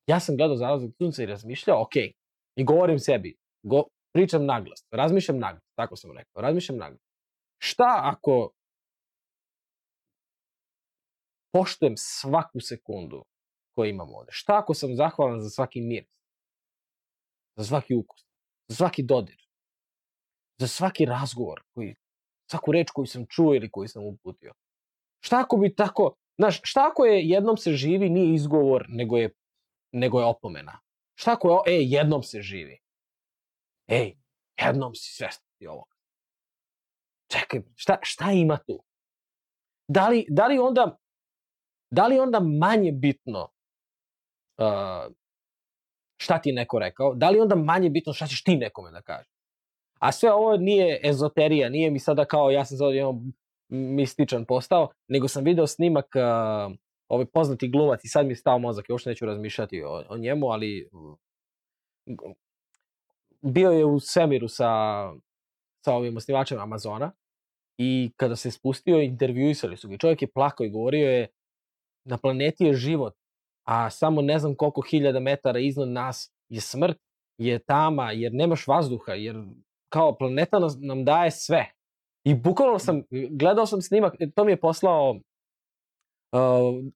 Ja 0.08 0.20
sam 0.20 0.38
gledao 0.38 0.58
zalazak 0.58 0.92
sunca 0.98 1.24
i 1.24 1.26
razmišljao, 1.26 1.82
ok, 1.82 1.96
i 2.56 2.64
govorim 2.64 3.00
sebi, 3.00 3.38
go, 3.64 3.84
pričam 4.14 4.46
naglas, 4.46 4.86
razmišljam 4.92 5.40
naglas, 5.40 5.64
tako 5.76 5.96
sam 5.96 6.12
rekao, 6.18 6.42
razmišljam 6.42 6.78
naglas. 6.78 7.02
Šta 7.62 8.00
ako 8.04 8.52
poštujem 11.56 11.94
svaku 11.98 12.60
sekundu 12.60 13.26
koju 13.76 13.90
imam 13.90 14.14
ovde? 14.14 14.32
Šta 14.32 14.58
ako 14.58 14.74
sam 14.74 14.96
zahvalan 14.96 15.42
za 15.42 15.50
svaki 15.50 15.82
mir? 15.82 16.06
Za 17.56 17.64
svaki 17.64 17.96
ukus? 17.96 18.26
Za 18.68 18.76
svaki 18.76 19.04
dodir? 19.04 19.48
Za 20.60 20.68
svaki 20.68 21.06
razgovor 21.06 21.64
koji 21.74 21.96
svaku 22.52 22.72
reč 22.72 22.92
koju 22.92 23.06
sam 23.06 23.26
čuo 23.30 23.56
ili 23.56 23.72
koju 23.72 23.88
sam 23.88 24.04
uputio. 24.06 24.54
Šta 25.20 25.40
ako 25.40 25.58
bi 25.58 25.76
tako, 25.76 26.16
znaš, 26.38 26.60
šta 26.64 26.88
ako 26.92 27.06
je 27.06 27.22
jednom 27.24 27.58
se 27.58 27.72
živi 27.72 28.10
nije 28.10 28.36
izgovor, 28.36 28.86
nego 28.90 29.18
je, 29.18 29.32
nego 29.92 30.20
je 30.20 30.26
opomena? 30.26 30.80
Šta 31.16 31.34
ako 31.34 31.64
je, 31.68 31.76
e, 31.76 31.84
jednom 31.84 32.24
se 32.24 32.42
živi? 32.42 32.80
Ej, 33.88 34.18
jednom 34.62 34.96
si 34.96 35.14
svestan 35.16 35.48
ti 35.58 35.68
ovo. 35.68 35.86
Čekaj, 37.32 37.62
šta, 37.76 37.98
šta 38.02 38.32
ima 38.32 38.58
tu? 38.58 38.84
Da 39.88 40.10
li, 40.10 40.26
da 40.30 40.48
li 40.48 40.60
onda, 40.60 40.98
da 41.92 42.08
li 42.08 42.20
onda 42.20 42.40
manje 42.40 42.92
bitno 42.92 43.50
uh, 44.58 45.14
šta 46.18 46.42
ti 46.42 46.52
neko 46.52 46.80
rekao? 46.80 47.16
Da 47.16 47.30
li 47.30 47.40
onda 47.40 47.56
manje 47.56 47.90
bitno 47.90 48.14
šta 48.14 48.28
ćeš 48.28 48.44
ti 48.44 48.56
nekome 48.56 48.92
da 48.92 49.02
kažeš? 49.02 49.36
A 50.00 50.12
sve 50.12 50.34
ovo 50.34 50.58
nije 50.58 51.00
ezoterija, 51.04 51.70
nije 51.70 51.92
mi 51.92 52.00
sada 52.00 52.26
kao 52.26 52.52
ja 52.52 52.66
sam 52.66 52.78
sad 52.78 52.88
mističan 53.70 54.46
postao, 54.46 54.90
nego 55.08 55.28
sam 55.28 55.44
video 55.44 55.68
snimak 55.68 56.06
uh, 56.16 56.76
ovaj 57.08 57.26
poznati 57.26 57.70
glumac 57.70 58.04
i 58.04 58.08
sad 58.08 58.26
mi 58.26 58.32
je 58.32 58.36
stao 58.36 58.60
mozak, 58.60 58.86
uopšte 58.90 59.10
neću 59.10 59.26
razmišljati 59.26 59.84
o, 59.84 60.04
o 60.10 60.18
njemu, 60.18 60.48
ali 60.48 60.90
mm, 60.94 61.14
bio 63.42 63.72
je 63.72 63.86
u 63.86 64.00
svemiru 64.00 64.48
sa, 64.48 64.72
sa 65.86 65.94
ovim 65.94 66.18
osnivačem 66.18 66.60
Amazona 66.60 67.12
i 67.78 68.12
kada 68.16 68.36
se 68.36 68.52
spustio, 68.52 69.02
intervjuisali 69.02 69.78
su 69.78 69.90
ga. 69.90 69.98
Čovjek 69.98 70.22
je 70.22 70.32
plakao 70.32 70.66
i 70.66 70.70
govorio 70.70 71.10
je 71.10 71.28
na 72.06 72.18
planeti 72.18 72.66
je 72.66 72.74
život, 72.74 73.14
a 73.68 73.90
samo 73.90 74.22
ne 74.22 74.40
znam 74.40 74.56
koliko 74.56 74.82
hiljada 74.82 75.20
metara 75.20 75.60
iznad 75.60 75.90
nas 75.90 76.34
je 76.50 76.62
smrt, 76.62 76.98
je 77.38 77.60
tama, 77.60 78.12
jer 78.12 78.34
nemaš 78.34 78.68
vazduha, 78.68 79.14
jer 79.14 79.44
kao 79.90 80.18
planeta 80.18 80.60
nam, 80.60 80.70
nam 80.80 81.06
daje 81.06 81.32
sve. 81.32 81.72
I 82.24 82.36
bukvalno 82.36 82.80
sam, 82.80 83.04
gledao 83.30 83.66
sam 83.66 83.82
snimak, 83.82 84.14
to 84.36 84.46
mi 84.46 84.52
je 84.52 84.60
poslao 84.60 85.12
uh, 85.12 85.20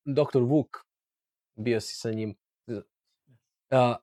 doktor 0.06 0.44
Vuk, 0.44 0.68
bio 1.56 1.81
si 1.81 1.95
sa 1.95 2.11
njim. 2.11 2.36
Uh, 2.68 3.95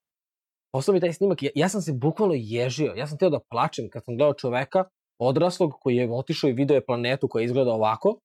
poslao 0.72 0.92
mi 0.94 1.00
taj 1.00 1.12
snimak, 1.12 1.42
ja, 1.42 1.50
ja 1.54 1.68
sam 1.68 1.80
se 1.80 1.92
bukvalno 1.92 2.34
ježio, 2.36 2.92
ja 2.96 3.06
sam 3.06 3.18
teo 3.18 3.30
da 3.30 3.40
plačem 3.50 3.88
kad 3.90 4.04
sam 4.04 4.16
gledao 4.16 4.34
čoveka, 4.34 4.84
odraslog, 5.18 5.72
koji 5.80 5.96
je 5.96 6.12
otišao 6.12 6.50
i 6.50 6.52
video 6.52 6.74
je 6.74 6.86
planetu 6.86 7.28
koja 7.28 7.44
izgleda 7.44 7.72
ovako, 7.72 8.20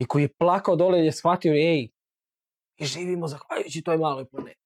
i 0.00 0.06
koji 0.06 0.22
je 0.22 0.34
plakao 0.38 0.76
dole 0.76 0.98
jer 0.98 1.04
je 1.04 1.12
shvatio, 1.12 1.52
ej, 1.52 1.88
i 2.76 2.84
živimo 2.84 3.28
zahvaljujući 3.28 3.82
toj 3.82 3.98
maloj 3.98 4.28
planeti. 4.28 4.60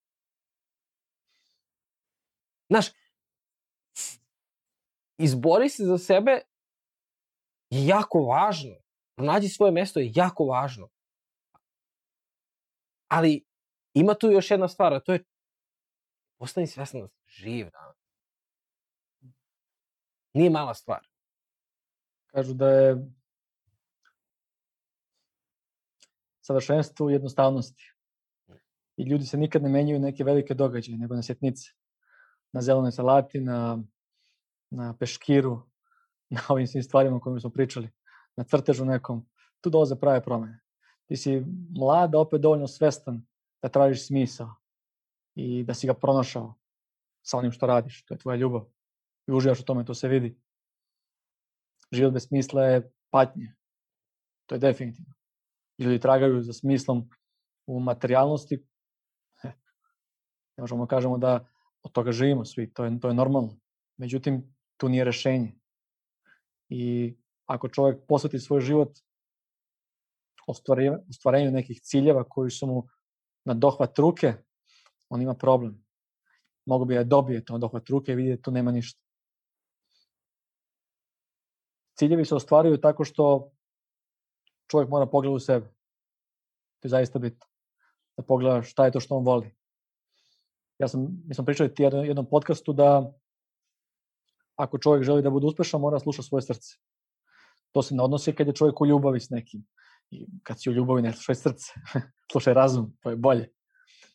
Znaš, 2.68 2.86
izbori 5.18 5.68
se 5.68 5.84
za 5.84 5.98
sebe 5.98 6.40
je 7.70 7.86
jako 7.86 8.18
važno. 8.18 8.76
Pronađi 9.16 9.48
svoje 9.48 9.72
mesto 9.72 10.00
je 10.00 10.12
jako 10.14 10.44
važno. 10.44 10.88
Ali 13.08 13.44
ima 13.94 14.14
tu 14.14 14.30
još 14.30 14.50
jedna 14.50 14.68
stvar, 14.68 14.94
a 14.94 15.00
to 15.00 15.12
je 15.12 15.24
postani 16.38 16.66
svesna 16.66 17.00
da 17.00 17.08
si 17.08 17.22
živ 17.26 17.70
danas. 17.70 17.96
Nije 20.34 20.50
mala 20.50 20.74
stvar. 20.74 21.08
Kažu 22.26 22.54
da 22.54 22.68
je 22.68 22.96
savršenstvo 26.46 27.06
u 27.06 27.10
jednostavnosti. 27.10 27.92
I 28.96 29.02
ljudi 29.02 29.26
se 29.26 29.36
nikad 29.36 29.62
ne 29.62 29.68
menjaju 29.68 30.00
neke 30.00 30.24
velike 30.24 30.54
događaje, 30.54 30.98
nego 30.98 31.14
na 31.14 31.22
sjetnice. 31.22 31.70
Na 32.52 32.60
zelenoj 32.60 32.92
salati, 32.92 33.40
na, 33.40 33.82
na 34.70 34.94
peškiru, 34.96 35.62
na 36.34 36.40
ovim 36.48 36.66
svim 36.66 36.82
stvarima 36.82 37.16
o 37.16 37.20
kojima 37.20 37.40
smo 37.40 37.50
pričali, 37.50 37.90
na 38.36 38.44
crtežu 38.44 38.84
nekom. 38.84 39.26
Tu 39.60 39.70
dolaze 39.70 39.96
prave 39.96 40.22
promene. 40.22 40.60
Ti 41.06 41.16
si 41.16 41.44
mlad, 41.78 42.14
opet 42.14 42.40
dovoljno 42.40 42.68
svestan 42.68 43.26
da 43.62 43.68
tražiš 43.68 44.06
smisao 44.06 44.54
i 45.34 45.64
da 45.64 45.74
si 45.74 45.86
ga 45.86 45.94
pronašao 45.94 46.54
sa 47.22 47.38
onim 47.38 47.52
što 47.52 47.66
radiš. 47.66 48.04
To 48.04 48.14
je 48.14 48.18
tvoja 48.18 48.36
ljubav. 48.36 48.64
I 49.26 49.32
uživaš 49.32 49.60
u 49.60 49.64
tome, 49.64 49.84
to 49.84 49.94
se 49.94 50.08
vidi. 50.08 50.36
Život 51.92 52.12
bez 52.12 52.26
smisla 52.26 52.64
je 52.64 52.92
patnje. 53.10 53.54
To 54.46 54.54
je 54.54 54.58
definitivno. 54.58 55.14
Ljudi 55.78 56.00
tragaju 56.00 56.42
za 56.42 56.52
smislom 56.52 57.08
u 57.66 57.80
materijalnosti. 57.80 58.66
Ne 60.56 60.60
možemo 60.60 60.84
da 60.84 60.88
kažemo 60.88 61.18
da 61.18 61.48
od 61.82 61.92
toga 61.92 62.12
živimo 62.12 62.44
svi, 62.44 62.72
to 62.72 62.84
je, 62.84 63.00
to 63.00 63.08
je 63.08 63.14
normalno. 63.14 63.58
Međutim, 63.96 64.54
tu 64.76 64.88
nije 64.88 65.04
rešenje. 65.04 65.52
I 66.68 67.14
ako 67.46 67.68
čovjek 67.68 68.06
posveti 68.08 68.38
svoj 68.38 68.60
život 68.60 68.98
ostvarenju 71.08 71.50
nekih 71.50 71.80
ciljeva 71.80 72.24
koji 72.28 72.50
su 72.50 72.66
mu 72.66 72.88
na 73.44 73.54
dohvat 73.54 73.98
ruke, 73.98 74.34
on 75.08 75.22
ima 75.22 75.34
problem. 75.34 75.84
Mogu 76.66 76.84
bi 76.84 76.94
da 76.94 77.04
dobije 77.04 77.44
to 77.44 77.52
na 77.52 77.58
dohvat 77.58 77.88
ruke 77.88 78.12
i 78.12 78.14
vidjeti 78.14 78.40
da 78.40 78.42
tu 78.42 78.50
nema 78.50 78.72
ništa. 78.72 79.00
Ciljevi 81.98 82.24
se 82.24 82.34
ostvaruju 82.34 82.80
tako 82.80 83.04
što 83.04 83.50
čovjek 84.70 84.90
mora 84.90 85.06
pogledati 85.06 85.36
u 85.36 85.40
sebe. 85.40 85.66
To 86.80 86.86
je 86.86 86.90
zaista 86.90 87.18
bitno. 87.18 87.46
Da 88.16 88.22
pogleda 88.22 88.62
šta 88.62 88.84
je 88.84 88.92
to 88.92 89.00
što 89.00 89.16
on 89.16 89.24
voli. 89.24 89.54
Ja 90.78 90.88
sam, 90.88 91.22
mi 91.26 91.34
smo 91.34 91.44
pričali 91.44 91.74
ti 91.74 91.82
jednom, 91.82 92.04
jednom 92.04 92.26
podcastu 92.26 92.72
da 92.72 93.12
ako 94.56 94.78
čovjek 94.78 95.04
želi 95.04 95.22
da 95.22 95.30
bude 95.30 95.46
uspešan, 95.46 95.80
mora 95.80 95.98
sluša 95.98 96.22
svoje 96.22 96.42
srce. 96.42 96.76
To 97.72 97.82
se 97.82 97.94
ne 97.94 98.02
odnosi 98.02 98.32
kad 98.32 98.46
je 98.46 98.54
čovjek 98.54 98.80
u 98.80 98.86
ljubavi 98.86 99.20
s 99.20 99.30
nekim. 99.30 99.66
I 100.10 100.26
kad 100.42 100.60
si 100.60 100.70
u 100.70 100.72
ljubavi, 100.72 101.02
ne 101.02 101.12
slušaj 101.12 101.34
srce, 101.34 101.72
slušaj 102.32 102.54
razum, 102.54 102.96
to 103.00 103.10
je 103.10 103.16
bolje. 103.16 103.48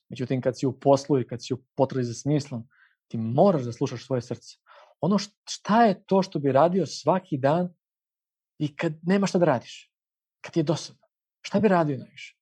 Međutim, 0.10 0.42
kad 0.42 0.60
si 0.60 0.66
u 0.66 0.80
poslu 0.80 1.20
i 1.20 1.28
kad 1.28 1.44
si 1.44 1.54
u 1.54 1.58
potrazi 1.76 2.08
za 2.08 2.14
smislom, 2.14 2.68
ti 3.08 3.18
moraš 3.18 3.64
da 3.64 3.72
slušaš 3.72 4.06
svoje 4.06 4.22
srce. 4.22 4.58
Ono 5.02 5.18
šta 5.50 5.86
je 5.86 6.04
to 6.06 6.22
što 6.22 6.40
bi 6.40 6.52
radio 6.52 6.86
svaki 6.86 7.38
dan 7.38 7.74
i 8.58 8.76
kad 8.76 8.94
nema 9.02 9.28
šta 9.28 9.40
da 9.40 9.46
radiš? 9.46 9.89
Kad 10.42 10.58
je 10.58 10.64
dosadno? 10.64 11.08
Šta 11.42 11.60
bi 11.60 11.68
radio 11.68 11.98
najviše? 11.98 12.36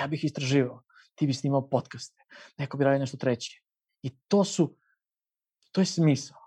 Ja 0.00 0.06
bih 0.06 0.24
istraživao, 0.24 0.82
ti 1.14 1.26
bi 1.26 1.34
snimao 1.34 1.68
podcaste, 1.68 2.24
neko 2.58 2.76
bi 2.76 2.84
radio 2.84 2.98
nešto 2.98 3.16
treće. 3.16 3.62
I 4.02 4.10
to 4.28 4.44
su, 4.44 4.76
to 5.72 5.80
je 5.80 5.86
smisao. 5.86 6.38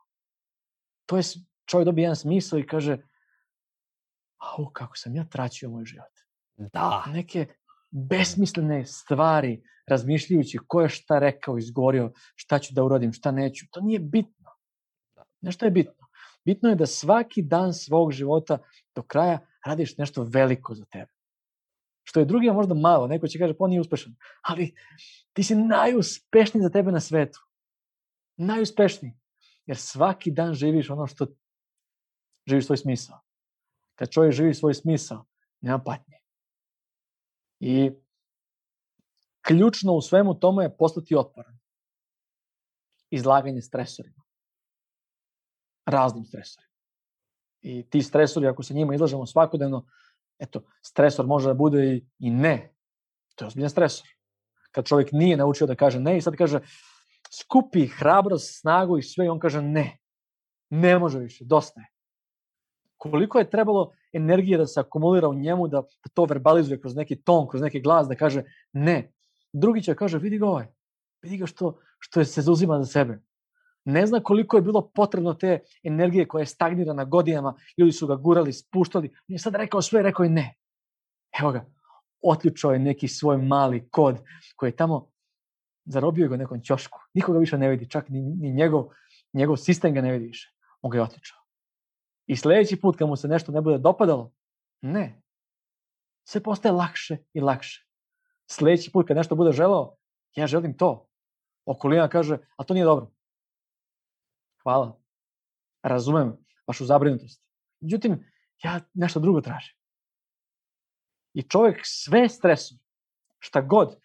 To 1.06 1.18
je, 1.18 1.24
čovjek 1.66 1.86
dobije 1.86 2.04
jedan 2.04 2.16
smisao 2.16 2.60
i 2.60 2.68
kaže, 2.68 2.98
au, 4.38 4.70
kako 4.74 4.98
sam 4.98 5.16
ja 5.16 5.24
traćio 5.24 5.70
moj 5.70 5.86
život. 5.86 6.20
Da. 6.58 7.04
Neke 7.08 7.48
besmislene 7.92 8.86
stvari, 8.86 9.64
razmišljajući 9.88 10.60
ko 10.68 10.82
je 10.82 10.90
šta 10.90 11.20
rekao, 11.20 11.58
izgovorio, 11.58 12.12
šta 12.36 12.60
ću 12.60 12.74
da 12.74 12.84
uradim, 12.84 13.14
šta 13.14 13.32
neću. 13.32 13.66
To 13.72 13.82
nije 13.82 14.00
bitno. 14.00 14.52
Nešto 15.42 15.66
je 15.66 15.72
bitno. 15.72 16.08
Bitno 16.46 16.70
je 16.70 16.76
da 16.76 16.86
svaki 16.86 17.42
dan 17.42 17.74
svog 17.74 18.12
života 18.12 18.58
do 18.96 19.02
kraja 19.02 19.40
radiš 19.66 19.98
nešto 19.98 20.24
veliko 20.24 20.76
za 20.76 20.86
tebe. 20.86 21.12
Što 22.04 22.20
je 22.20 22.26
drugima 22.26 22.54
možda 22.54 22.74
malo, 22.74 23.08
neko 23.08 23.28
će 23.28 23.40
kaže 23.40 23.54
pa 23.58 23.64
on 23.64 23.70
nije 23.70 23.82
uspešan, 23.82 24.16
ali 24.42 24.76
ti 25.34 25.44
si 25.44 25.56
najuspešniji 25.56 26.64
za 26.64 26.70
tebe 26.70 26.92
na 26.92 27.00
svetu. 27.00 27.40
Najuspešniji. 28.38 29.14
Jer 29.66 29.78
svaki 29.78 30.32
dan 30.32 30.54
živiš 30.54 30.90
ono 30.90 31.08
što 31.08 31.28
živiš 32.48 32.66
svoj 32.66 32.78
smisao. 32.78 33.22
Kad 33.96 34.10
čovjek 34.10 34.34
živi 34.34 34.54
svoj 34.54 34.74
smisao, 34.74 35.26
nema 35.62 35.80
patnje. 35.80 36.18
I 37.60 37.92
ključno 39.42 39.94
u 39.94 40.02
svemu 40.02 40.40
tome 40.40 40.64
je 40.64 40.78
postati 40.78 41.16
otporan. 41.16 41.58
Izlaganje 43.10 43.62
stresorima. 43.62 44.24
Raznim 45.86 46.26
stresorima. 46.26 46.75
I 47.66 47.84
ti 47.90 48.02
stresori, 48.02 48.48
ako 48.48 48.64
se 48.64 48.74
njima 48.74 48.94
izlažemo 48.96 49.26
svakodnevno, 49.26 49.86
eto, 50.40 50.62
stresor 50.82 51.26
može 51.26 51.48
da 51.48 51.54
bude 51.54 51.86
i, 51.86 52.06
i 52.20 52.30
ne. 52.30 52.74
To 53.36 53.46
je 53.46 53.48
ozbiljan 53.48 53.70
stresor. 53.70 54.08
Kad 54.72 54.86
čovjek 54.86 55.12
nije 55.12 55.38
naučio 55.38 55.68
da 55.68 55.76
kaže 55.76 56.00
ne 56.00 56.18
i 56.18 56.22
sad 56.22 56.36
kaže 56.36 56.60
skupi 57.32 57.88
hrabrost, 57.88 58.60
snagu 58.60 58.98
i 58.98 59.04
sve 59.04 59.26
i 59.26 59.30
on 59.30 59.40
kaže 59.40 59.62
ne. 59.62 59.98
Ne 60.70 61.00
može 61.00 61.20
više, 61.20 61.46
dosta 61.46 61.82
je. 61.82 61.88
Koliko 62.98 63.40
je 63.40 63.50
trebalo 63.50 63.92
energije 64.14 64.58
da 64.58 64.68
se 64.68 64.80
akumulira 64.80 65.30
u 65.30 65.34
njemu, 65.34 65.68
da, 65.68 65.84
to 66.14 66.26
verbalizuje 66.26 66.82
kroz 66.82 66.96
neki 66.96 67.16
ton, 67.24 67.48
kroz 67.48 67.62
neki 67.62 67.82
glas, 67.82 68.08
da 68.08 68.16
kaže 68.16 68.44
ne. 68.74 69.12
Drugi 69.54 69.84
će 69.84 69.96
kaže, 69.96 70.18
vidi 70.18 70.38
ga 70.38 70.48
ovaj, 70.48 70.68
vidi 71.22 71.38
ga 71.38 71.46
što, 71.46 71.80
što 72.00 72.20
je 72.20 72.26
se 72.26 72.42
zauzima 72.42 72.80
za 72.80 72.86
sebe. 72.86 73.20
Ne 73.86 74.06
zna 74.06 74.20
koliko 74.20 74.58
je 74.58 74.62
bilo 74.62 74.90
potrebno 74.90 75.34
te 75.34 75.60
energije 75.84 76.28
koja 76.28 76.42
je 76.42 76.46
stagnirana 76.46 77.06
godinama, 77.06 77.56
ljudi 77.78 77.92
su 77.92 78.08
ga 78.08 78.16
gurali, 78.16 78.54
spuštali, 78.54 79.08
on 79.08 79.34
je 79.34 79.40
sad 79.40 79.56
rekao 79.56 79.82
sve, 79.82 80.02
rekao 80.02 80.24
je 80.24 80.30
ne. 80.30 80.56
Evo 81.40 81.52
ga, 81.52 81.66
otključao 82.22 82.74
je 82.74 82.80
neki 82.80 83.08
svoj 83.08 83.38
mali 83.38 83.90
kod 83.90 84.18
koji 84.56 84.70
je 84.70 84.76
tamo 84.76 85.12
zarobio 85.86 86.30
ga 86.30 86.38
nekom 86.38 86.62
ćošku. 86.62 87.00
Nikoga 87.14 87.40
više 87.40 87.58
ne 87.58 87.70
vidi, 87.70 87.90
čak 87.90 88.10
ni, 88.10 88.22
ni 88.22 88.54
njegov, 88.54 88.88
njegov 89.34 89.58
sistem 89.58 89.94
ga 89.94 90.02
ne 90.02 90.12
vidi 90.12 90.26
više. 90.26 90.54
On 90.82 90.92
ga 90.92 90.98
je 90.98 91.04
otključao. 91.04 91.38
I 92.28 92.36
sledeći 92.36 92.82
put 92.82 92.98
kad 92.98 93.08
mu 93.08 93.16
se 93.16 93.28
nešto 93.28 93.52
ne 93.52 93.62
bude 93.62 93.78
dopadalo, 93.78 94.34
ne. 94.82 95.22
Sve 96.28 96.44
postaje 96.44 96.74
lakše 96.74 97.18
i 97.34 97.42
lakše. 97.42 97.86
Sledeći 98.50 98.92
put 98.92 99.08
kad 99.08 99.18
nešto 99.18 99.36
bude 99.36 99.52
želao, 99.52 99.98
ja 100.36 100.48
želim 100.48 100.78
to. 100.78 101.08
Okolina 101.66 102.08
kaže, 102.08 102.38
a 102.58 102.64
to 102.64 102.74
nije 102.74 102.86
dobro. 102.86 103.15
Hvala. 104.66 105.00
Razumem 105.84 106.38
vašu 106.68 106.86
zabrinutost. 106.86 107.44
Međutim, 107.82 108.26
ja 108.64 108.80
nešto 108.94 109.20
drugo 109.20 109.42
tražim. 109.42 109.76
I 111.34 111.44
čovjek 111.44 111.82
sve 111.84 112.30
stresuje, 112.30 112.80
šta 113.40 113.62
god, 113.62 114.00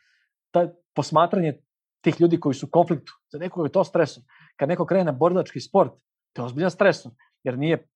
ta 0.51 0.69
posmatranje 0.95 1.63
tih 2.01 2.21
ljudi 2.21 2.41
koji 2.41 2.55
su 2.55 2.67
u 2.67 2.71
konfliktu, 2.71 3.13
za 3.33 3.39
nekog 3.39 3.67
je 3.67 3.73
to 3.73 3.85
stresor. 3.85 4.23
Kad 4.57 4.69
neko 4.69 4.87
krene 4.87 5.05
na 5.05 5.13
borilački 5.13 5.61
sport, 5.61 5.93
to 6.33 6.43
je 6.43 6.47
ozbiljan 6.47 6.71
stresor, 6.71 7.13
jer 7.43 7.59
nije 7.59 7.89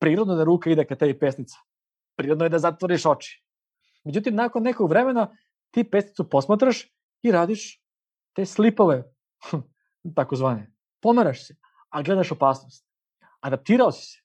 prirodno 0.00 0.34
da 0.34 0.44
ruka 0.44 0.70
ide 0.70 0.84
ka 0.84 0.96
tebi 0.96 1.18
pesnica. 1.18 1.56
Prirodno 2.16 2.44
je 2.44 2.48
da 2.48 2.58
zatvoriš 2.58 3.06
oči. 3.06 3.44
Međutim, 4.04 4.34
nakon 4.34 4.62
nekog 4.62 4.90
vremena 4.90 5.36
ti 5.70 5.90
pesnicu 5.90 6.30
posmatraš 6.30 6.84
i 7.22 7.32
radiš 7.32 7.82
te 8.36 8.46
slipove, 8.46 9.02
takozvane. 10.16 10.72
Pomeraš 11.02 11.46
se, 11.46 11.56
a 11.90 12.02
gledaš 12.02 12.32
opasnost. 12.32 12.86
Adaptirao 13.40 13.92
si 13.92 14.06
se. 14.06 14.18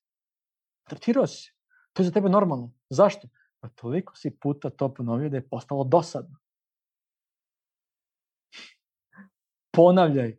Adaptirao 0.86 1.28
si 1.28 1.44
se. 1.44 1.52
To 1.94 2.02
je 2.02 2.06
za 2.06 2.12
tebe 2.12 2.30
normalno. 2.30 2.74
Zašto? 2.90 3.28
Pa 3.60 3.70
toliko 3.70 4.16
si 4.16 4.38
puta 4.40 4.70
to 4.70 4.94
ponovio 4.94 5.30
da 5.30 5.38
je 5.38 5.50
postalo 5.50 5.84
dosadno. 5.84 6.38
Ponavljaj. 9.72 10.38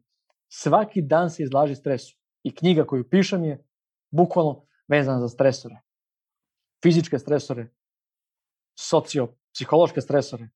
Svaki 0.49 1.03
dan 1.03 1.31
se 1.31 1.43
izlaži 1.43 1.75
stresu. 1.75 2.17
I 2.43 2.55
knjiga 2.55 2.87
koju 2.87 3.09
pišem 3.09 3.45
je 3.45 3.65
bukvalno 4.11 4.67
vezana 4.89 5.21
za 5.21 5.29
stresore. 5.29 5.81
Fizičke 6.83 7.19
stresore, 7.19 7.71
socio-psihološke 8.79 10.01
stresore, 10.01 10.49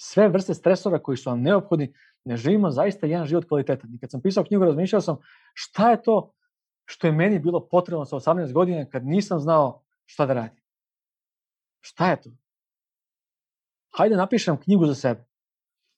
sve 0.00 0.28
vrste 0.28 0.54
stresora 0.54 0.98
koji 1.02 1.16
su 1.16 1.30
vam 1.30 1.42
neophodni, 1.42 1.92
ne 2.24 2.36
živimo 2.36 2.70
zaista 2.70 3.06
jedan 3.06 3.26
život 3.26 3.44
kvalitetan. 3.48 3.94
I 3.94 3.98
kad 3.98 4.10
sam 4.10 4.22
pisao 4.22 4.44
knjigu, 4.44 4.64
razmišljao 4.64 5.00
sam 5.00 5.16
šta 5.54 5.90
je 5.90 6.02
to 6.02 6.34
što 6.84 7.06
je 7.06 7.12
meni 7.12 7.38
bilo 7.38 7.68
potrebno 7.68 8.04
sa 8.04 8.16
18 8.16 8.52
godina 8.52 8.84
kad 8.90 9.06
nisam 9.06 9.40
znao 9.40 9.84
šta 10.06 10.26
da 10.26 10.34
radim. 10.34 10.62
Šta 11.80 12.10
je 12.10 12.20
to? 12.20 12.30
Hajde 13.96 14.16
napišem 14.16 14.60
knjigu 14.60 14.86
za 14.86 14.94
sebe. 14.94 15.24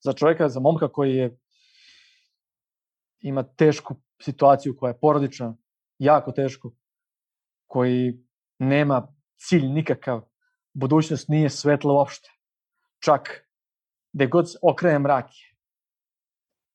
Za 0.04 0.12
čovjeka, 0.12 0.48
za 0.48 0.60
momka 0.60 0.88
koji 0.88 1.14
je 1.14 1.38
ima 3.20 3.42
tešku 3.42 3.94
situaciju 4.22 4.76
koja 4.76 4.90
je 4.90 4.98
porodična, 4.98 5.56
jako 5.98 6.32
tešku, 6.32 6.72
koji 7.66 8.24
nema 8.58 9.14
cilj 9.36 9.66
nikakav, 9.66 10.22
budućnost 10.72 11.28
nije 11.28 11.50
svetla 11.50 11.92
uopšte. 11.92 12.30
Čak 13.04 13.49
gde 14.12 14.26
god 14.26 14.46
okrene 14.62 14.98
mrak 14.98 15.30
je. 15.30 15.56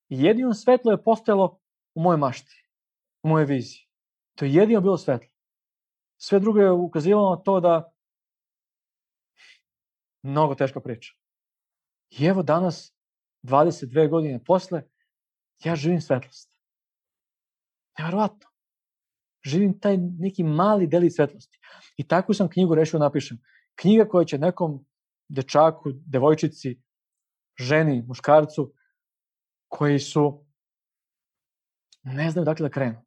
I 0.10 0.24
jedino 0.24 0.54
svetlo 0.54 0.92
je 0.92 1.04
postojalo 1.04 1.60
u 1.96 2.02
mojoj 2.02 2.18
mašti, 2.18 2.70
u 3.24 3.28
mojoj 3.28 3.46
viziji. 3.46 3.88
To 4.36 4.46
je 4.46 4.54
jedino 4.54 4.82
bilo 4.82 4.98
svetlo. 4.98 5.30
Sve 6.18 6.40
drugo 6.40 6.60
je 6.60 6.72
ukazivalo 6.72 7.36
na 7.36 7.42
to 7.44 7.60
da 7.60 7.94
mnogo 10.24 10.56
teška 10.56 10.80
priča. 10.80 11.14
I 12.10 12.26
evo 12.26 12.44
danas, 12.44 12.96
22 13.44 14.10
godine 14.10 14.44
posle, 14.44 14.84
ja 15.64 15.76
živim 15.76 16.02
svetlost. 16.02 16.52
Neverovatno. 18.00 18.50
Živim 19.46 19.80
taj 19.80 19.98
neki 19.98 20.44
mali 20.44 20.88
deli 20.88 21.12
svetlosti. 21.12 21.60
I 21.98 22.08
takvu 22.08 22.34
sam 22.34 22.50
knjigu 22.50 22.76
rešio 22.76 23.00
da 23.00 23.06
napišem. 23.06 23.38
Knjiga 23.76 24.08
koja 24.08 24.26
će 24.26 24.38
nekom 24.38 24.86
dečaku, 25.28 25.92
devojčici, 26.06 26.82
ženi, 27.60 28.04
muškarcu, 28.08 28.74
koji 29.68 30.00
su 30.00 30.46
ne 32.04 32.32
znaju 32.32 32.46
dakle 32.46 32.70
da 32.70 32.74
krenu. 32.74 33.06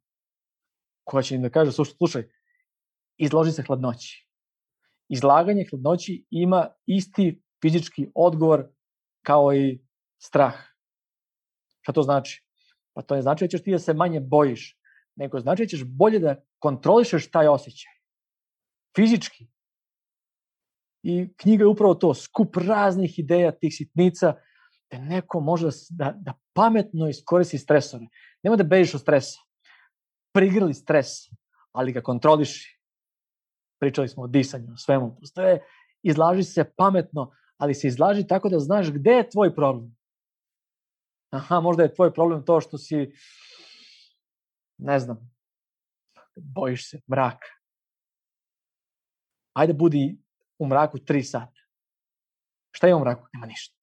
Koja 1.03 1.23
će 1.23 1.35
im 1.35 1.41
da 1.41 1.49
kaže, 1.49 1.71
slušaj, 1.71 1.95
slušaj 1.97 2.29
izloži 3.19 3.51
se 3.51 3.63
hladnoći. 3.63 4.27
Izlaganje 5.09 5.65
hladnoći 5.69 6.25
ima 6.29 6.67
isti 6.85 7.43
fizički 7.61 8.07
odgovor 8.15 8.67
kao 9.25 9.53
i 9.53 9.79
strah. 10.17 10.55
Šta 11.81 11.93
to 11.93 12.01
znači? 12.01 12.45
Pa 12.93 13.01
to 13.01 13.15
ne 13.15 13.21
znači 13.21 13.45
da 13.45 13.49
ćeš 13.49 13.63
ti 13.63 13.71
da 13.71 13.79
se 13.79 13.93
manje 13.93 14.19
bojiš, 14.19 14.77
nego 15.15 15.39
znači 15.39 15.63
da 15.63 15.67
ćeš 15.67 15.83
bolje 15.83 16.19
da 16.19 16.35
kontrolišeš 16.59 17.31
taj 17.31 17.47
osjećaj. 17.47 17.91
Fizički. 18.95 19.47
I 21.03 21.33
knjiga 21.37 21.63
je 21.63 21.67
upravo 21.67 21.93
to, 21.95 22.13
skup 22.13 22.57
raznih 22.57 23.19
ideja, 23.19 23.51
tih 23.51 23.73
sitnica, 23.75 24.33
da 24.91 24.97
neko 24.99 25.39
može 25.39 25.69
da, 25.89 26.05
da, 26.05 26.13
da 26.19 26.33
pametno 26.53 27.07
iskoristi 27.09 27.57
stresore. 27.57 28.05
Nema 28.43 28.55
da 28.55 28.63
bežiš 28.63 28.95
od 28.95 29.01
stresa. 29.01 29.39
Prigrli 30.33 30.73
stres, 30.73 31.07
ali 31.71 31.91
ga 31.91 32.01
kontroliši. 32.01 32.79
Pričali 33.79 34.07
smo 34.07 34.23
o 34.23 34.27
disanju, 34.27 34.73
o 34.73 34.77
svemu. 34.77 35.15
Postoje, 35.19 35.61
izlaži 36.03 36.43
se 36.43 36.71
pametno, 36.77 37.31
ali 37.57 37.73
se 37.73 37.87
izlaži 37.87 38.27
tako 38.27 38.49
da 38.49 38.59
znaš 38.59 38.91
gde 38.91 39.11
je 39.11 39.29
tvoj 39.29 39.55
problem. 39.55 39.95
Aha, 41.29 41.59
možda 41.59 41.83
je 41.83 41.93
tvoj 41.93 42.13
problem 42.13 42.45
to 42.45 42.61
što 42.61 42.77
si, 42.77 43.11
ne 44.77 44.99
znam, 44.99 45.31
bojiš 46.35 46.89
se 46.89 47.01
mraka. 47.11 47.47
Ajde 49.53 49.73
budi 49.73 50.17
u 50.59 50.67
mraku 50.67 50.99
tri 50.99 51.23
sata. 51.23 51.59
Šta 52.71 52.87
je 52.87 52.95
u 52.95 52.99
mraku? 52.99 53.27
Nema 53.33 53.45
ništa. 53.45 53.75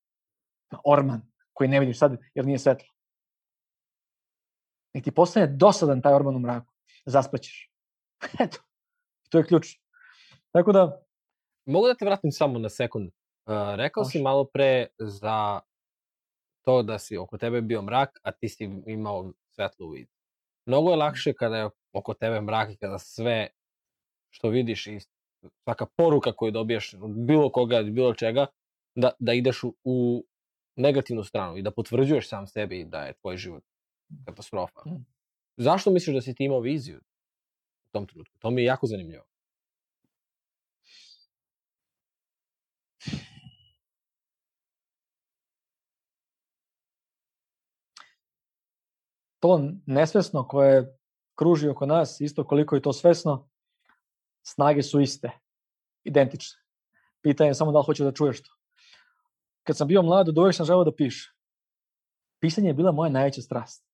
Orman, 0.85 1.23
koji 1.53 1.69
ne 1.69 1.81
vidiš 1.81 1.99
sad 1.99 2.17
jer 2.35 2.47
nije 2.47 2.59
svetlo. 2.59 2.89
Nek 4.95 5.05
ti 5.05 5.11
postane 5.11 5.47
dosadan 5.47 6.03
taj 6.03 6.15
orman 6.15 6.37
u 6.37 6.39
mraku. 6.39 6.73
Zaspaćeš. 7.07 7.71
Eto, 8.45 8.59
to 9.31 9.39
je 9.39 9.45
ključ. 9.45 9.67
Tako 10.53 10.73
da... 10.73 11.03
Mogu 11.67 11.87
da 11.87 11.95
te 11.95 12.05
vratim 12.05 12.33
samo 12.33 12.59
na 12.59 12.69
sekund. 12.69 13.09
Uh, 13.09 13.75
rekao 13.75 14.01
Može. 14.01 14.11
si 14.11 14.23
malo 14.23 14.45
pre 14.45 14.87
za 14.99 15.61
to 16.65 16.83
da 16.83 16.99
si 16.99 17.17
oko 17.17 17.39
tebe 17.39 17.61
bio 17.61 17.83
mrak, 17.83 18.21
a 18.23 18.33
ti 18.33 18.49
si 18.49 18.65
imao 18.87 19.33
svetlo 19.51 19.87
u 19.87 19.91
vidu. 19.91 20.11
Mnogo 20.67 20.91
je 20.91 20.97
lakše 20.97 21.33
kada 21.33 21.57
je 21.57 21.71
oko 21.93 22.15
tebe 22.15 22.41
mrak 22.41 22.71
i 22.73 22.77
kada 22.77 22.99
sve 22.99 23.49
što 24.31 24.49
vidiš 24.49 24.87
i 24.87 25.01
svaka 25.65 25.87
poruka 25.97 26.33
koju 26.33 26.51
dobijaš 26.51 26.95
od 26.95 27.11
bilo 27.11 27.51
koga, 27.51 27.79
od 27.79 27.91
bilo 27.91 28.15
čega, 28.15 28.47
da, 28.95 29.11
da 29.19 29.33
ideš 29.33 29.65
u, 29.65 29.75
u 29.85 30.25
negativnu 30.77 31.25
stranu 31.25 31.57
i 31.57 31.63
da 31.63 31.71
potvrđuješ 31.71 32.29
sam 32.29 32.47
sebi 32.47 32.85
da 32.85 33.03
je 33.03 33.13
tvoj 33.13 33.37
život 33.37 33.65
katastrofa. 34.25 34.81
Mm. 34.87 35.07
Zašto 35.57 35.91
misliš 35.91 36.15
da 36.15 36.21
si 36.21 36.35
ti 36.35 36.45
imao 36.45 36.61
viziju 36.61 37.01
u 37.87 37.91
tom 37.93 38.07
trenutku? 38.07 38.39
To 38.39 38.51
mi 38.51 38.63
je 38.63 38.65
jako 38.65 38.87
zanimljivo. 38.87 39.25
To 49.41 49.71
nesvesno 49.87 50.49
koje 50.49 50.99
kruži 51.35 51.69
oko 51.69 51.87
nas, 51.87 52.21
isto 52.21 52.45
koliko 52.45 52.75
je 52.75 52.83
to 52.83 52.93
svesno, 52.93 53.49
snage 54.47 54.83
su 54.83 55.01
iste, 55.01 55.31
identične. 56.05 56.63
Pitanje 57.23 57.51
je 57.51 57.55
samo 57.55 57.73
da 57.73 57.79
li 57.79 57.85
hoćeš 57.85 58.05
da 58.05 58.13
čuješ 58.13 58.43
to 58.43 58.57
kad 59.67 59.77
sam 59.77 59.89
bio 59.89 60.03
mlad, 60.03 60.29
od 60.29 60.39
uvek 60.39 60.55
sam 60.55 60.67
želeo 60.67 60.85
da 60.85 60.95
pišem. 60.95 61.35
Pisanje 62.41 62.69
je 62.69 62.75
bila 62.75 62.93
moja 62.93 63.11
najveća 63.11 63.43
strast. 63.43 63.87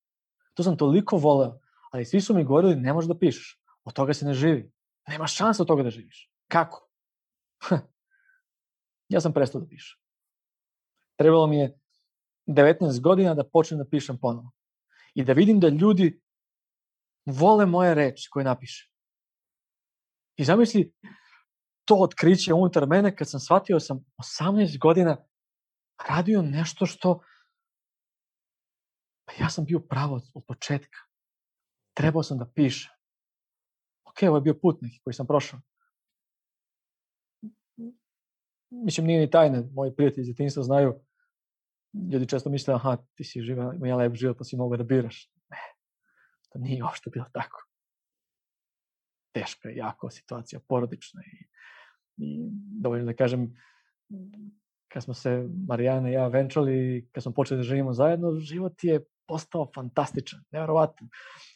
To 0.53 0.63
sam 0.63 0.77
toliko 0.77 1.17
voleo, 1.17 1.59
ali 1.91 2.05
svi 2.05 2.21
su 2.21 2.33
mi 2.33 2.43
govorili 2.43 2.75
ne 2.75 2.93
možeš 2.93 3.07
da 3.07 3.17
pišeš. 3.17 3.59
Od 3.83 3.93
toga 3.93 4.13
se 4.13 4.25
ne 4.25 4.33
živi. 4.33 4.71
Nema 5.07 5.27
šansa 5.27 5.63
od 5.63 5.67
toga 5.67 5.83
da 5.83 5.89
živiš. 5.89 6.31
Kako? 6.47 6.89
ja 9.13 9.21
sam 9.21 9.33
prestao 9.33 9.61
da 9.61 9.67
pišem. 9.67 9.99
Trebalo 11.15 11.47
mi 11.47 11.57
je 11.57 11.79
19 12.47 13.01
godina 13.01 13.33
da 13.33 13.49
počnem 13.49 13.77
da 13.77 13.85
pišem 13.85 14.17
ponovo. 14.21 14.51
I 15.15 15.23
da 15.23 15.33
vidim 15.33 15.59
da 15.59 15.69
ljudi 15.69 16.21
vole 17.25 17.65
moje 17.65 17.95
reči 17.95 18.29
koje 18.29 18.45
napišem. 18.45 18.92
I 20.35 20.43
zamisli 20.43 20.93
to 21.85 21.95
otkriće 21.95 22.53
unutar 22.53 22.87
mene 22.87 23.15
kad 23.15 23.29
sam 23.29 23.39
shvatio 23.39 23.79
sam 23.79 24.05
18 24.39 24.79
godina 24.79 25.25
radio 26.09 26.41
nešto 26.41 26.85
što 26.85 27.21
pa 29.25 29.33
ja 29.43 29.49
sam 29.49 29.65
bio 29.65 29.79
pravo 29.79 30.21
od 30.33 30.43
početka. 30.47 30.97
Trebao 31.93 32.23
sam 32.23 32.37
da 32.37 32.51
pišem. 32.55 32.91
Ok, 34.05 34.17
ovo 34.27 34.37
je 34.37 34.41
bio 34.41 34.59
put 34.61 34.81
neki 34.81 34.99
koji 35.03 35.13
sam 35.13 35.27
prošao. 35.27 35.59
Mislim, 38.69 39.07
nije 39.07 39.19
ni 39.19 39.29
tajne, 39.29 39.63
moji 39.73 39.95
prijatelji 39.95 40.21
iz 40.21 40.27
djetinjstva 40.27 40.63
znaju, 40.63 40.99
ljudi 42.11 42.27
često 42.27 42.49
misle, 42.49 42.73
aha, 42.73 42.97
ti 43.15 43.23
si 43.23 43.41
živa, 43.41 43.73
ima 43.75 43.95
lep 43.95 44.13
život, 44.13 44.37
pa 44.37 44.43
si 44.43 44.57
mogao 44.57 44.77
da 44.77 44.83
biraš. 44.83 45.31
Ne, 45.49 45.57
to 46.49 46.59
nije 46.59 46.83
uopšte 46.83 47.09
bilo 47.09 47.25
tako. 47.33 47.72
Teška 49.33 49.69
jako 49.69 50.09
situacija, 50.09 50.59
porodična 50.67 51.21
i, 51.21 51.45
i 52.17 52.49
dovoljno 52.81 53.05
da 53.05 53.13
kažem, 53.13 53.55
kad 54.87 55.03
smo 55.03 55.13
se 55.13 55.49
Marijana 55.67 56.09
i 56.09 56.13
ja 56.13 56.27
venčali, 56.27 57.09
kad 57.11 57.23
smo 57.23 57.31
počeli 57.31 57.57
da 57.57 57.63
živimo 57.63 57.93
zajedno, 57.93 58.39
život 58.39 58.83
je 58.83 59.05
postao 59.27 59.71
fantastičan, 59.75 60.39
nevjerovatan. 60.51 61.09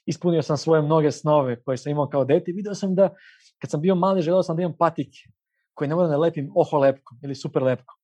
Ispunio 0.05 0.41
sam 0.41 0.57
svoje 0.57 0.81
mnoge 0.81 1.11
snove 1.11 1.63
koje 1.63 1.77
sam 1.77 1.91
imao 1.91 2.09
kao 2.09 2.25
dete 2.25 2.51
i 2.51 2.53
video 2.53 2.75
sam 2.75 2.95
da 2.95 3.09
kad 3.61 3.71
sam 3.71 3.81
bio 3.81 3.95
mali 3.95 4.21
želeo 4.21 4.43
sam 4.43 4.55
da 4.55 4.61
imam 4.61 4.77
patike 4.79 5.19
koje 5.73 5.87
ne 5.87 5.95
mogu 5.95 6.07
da 6.07 6.17
lepim 6.17 6.51
oho 6.55 6.77
lepkom 6.77 7.19
ili 7.23 7.35
super 7.35 7.63
lepkom. 7.63 7.95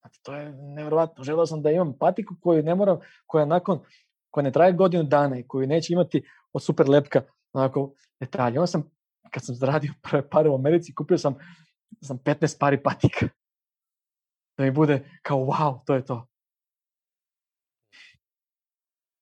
Znači, 0.00 0.20
to 0.22 0.34
je 0.34 0.52
nevjerovatno. 0.52 1.24
Želeo 1.24 1.46
sam 1.46 1.62
da 1.62 1.70
imam 1.70 1.98
patiku 1.98 2.34
koju 2.40 2.62
ne 2.62 2.74
moram, 2.74 2.98
koja 3.26 3.44
nakon, 3.44 3.80
koja 4.30 4.44
ne 4.44 4.52
traje 4.52 4.72
godinu 4.72 5.04
dana 5.04 5.38
i 5.38 5.46
koju 5.46 5.66
neće 5.66 5.92
imati 5.92 6.22
od 6.52 6.62
super 6.62 6.88
lepka 6.88 7.22
onako 7.52 7.94
detalje. 8.20 8.58
Onda 8.58 8.66
sam, 8.66 8.90
kad 9.30 9.44
sam 9.44 9.54
zaradio 9.54 9.92
prve 10.02 10.28
pare 10.30 10.48
u 10.48 10.54
Americi, 10.54 10.94
kupio 10.94 11.18
sam, 11.18 11.34
sam 12.02 12.18
15 12.18 12.58
pari 12.58 12.82
patika 12.82 13.28
Da 14.58 14.64
mi 14.64 14.70
bude 14.70 15.10
kao 15.22 15.38
wow, 15.38 15.84
to 15.86 15.94
je 15.94 16.04
to. 16.04 16.28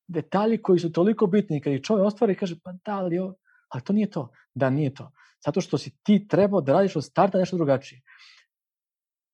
Detalji 0.09 0.63
koji 0.63 0.79
su 0.79 0.93
toliko 0.93 1.27
bitni, 1.27 1.61
kad 1.61 1.73
ih 1.73 1.83
čovjek 1.83 2.07
ostvari, 2.07 2.37
kaže, 2.37 2.57
pa 2.65 2.73
da, 2.73 2.99
ali, 2.99 3.19
ovo, 3.19 3.35
ali 3.69 3.83
to 3.83 3.93
nije 3.93 4.11
to. 4.11 4.33
Da, 4.55 4.71
nije 4.71 4.95
to. 4.95 5.13
Zato 5.47 5.61
što 5.61 5.79
si 5.79 5.99
ti 6.03 6.29
trebao 6.29 6.61
da 6.61 6.73
radiš 6.73 6.97
od 6.97 7.05
starta 7.05 7.39
nešto 7.39 7.57
drugačije. 7.57 8.03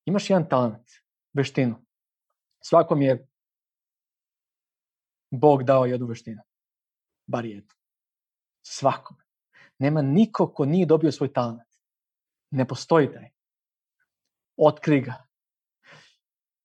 Imaš 0.05 0.31
jedan 0.31 0.49
talent, 0.49 0.89
veštinu. 1.33 1.85
Svakom 2.65 3.03
je 3.03 3.29
Bog 5.31 5.63
dao 5.63 5.85
jednu 5.85 6.07
veštinu. 6.07 6.43
Bar 7.27 7.45
jednu. 7.45 7.71
Svakom. 8.67 9.17
Nema 9.83 10.03
niko 10.03 10.47
ko 10.47 10.65
nije 10.65 10.87
dobio 10.87 11.13
svoj 11.13 11.33
talent. 11.33 11.69
Ne 12.51 12.67
postoji 12.69 13.09
taj. 13.13 13.31
Otkri 14.57 15.01
ga. 15.01 15.15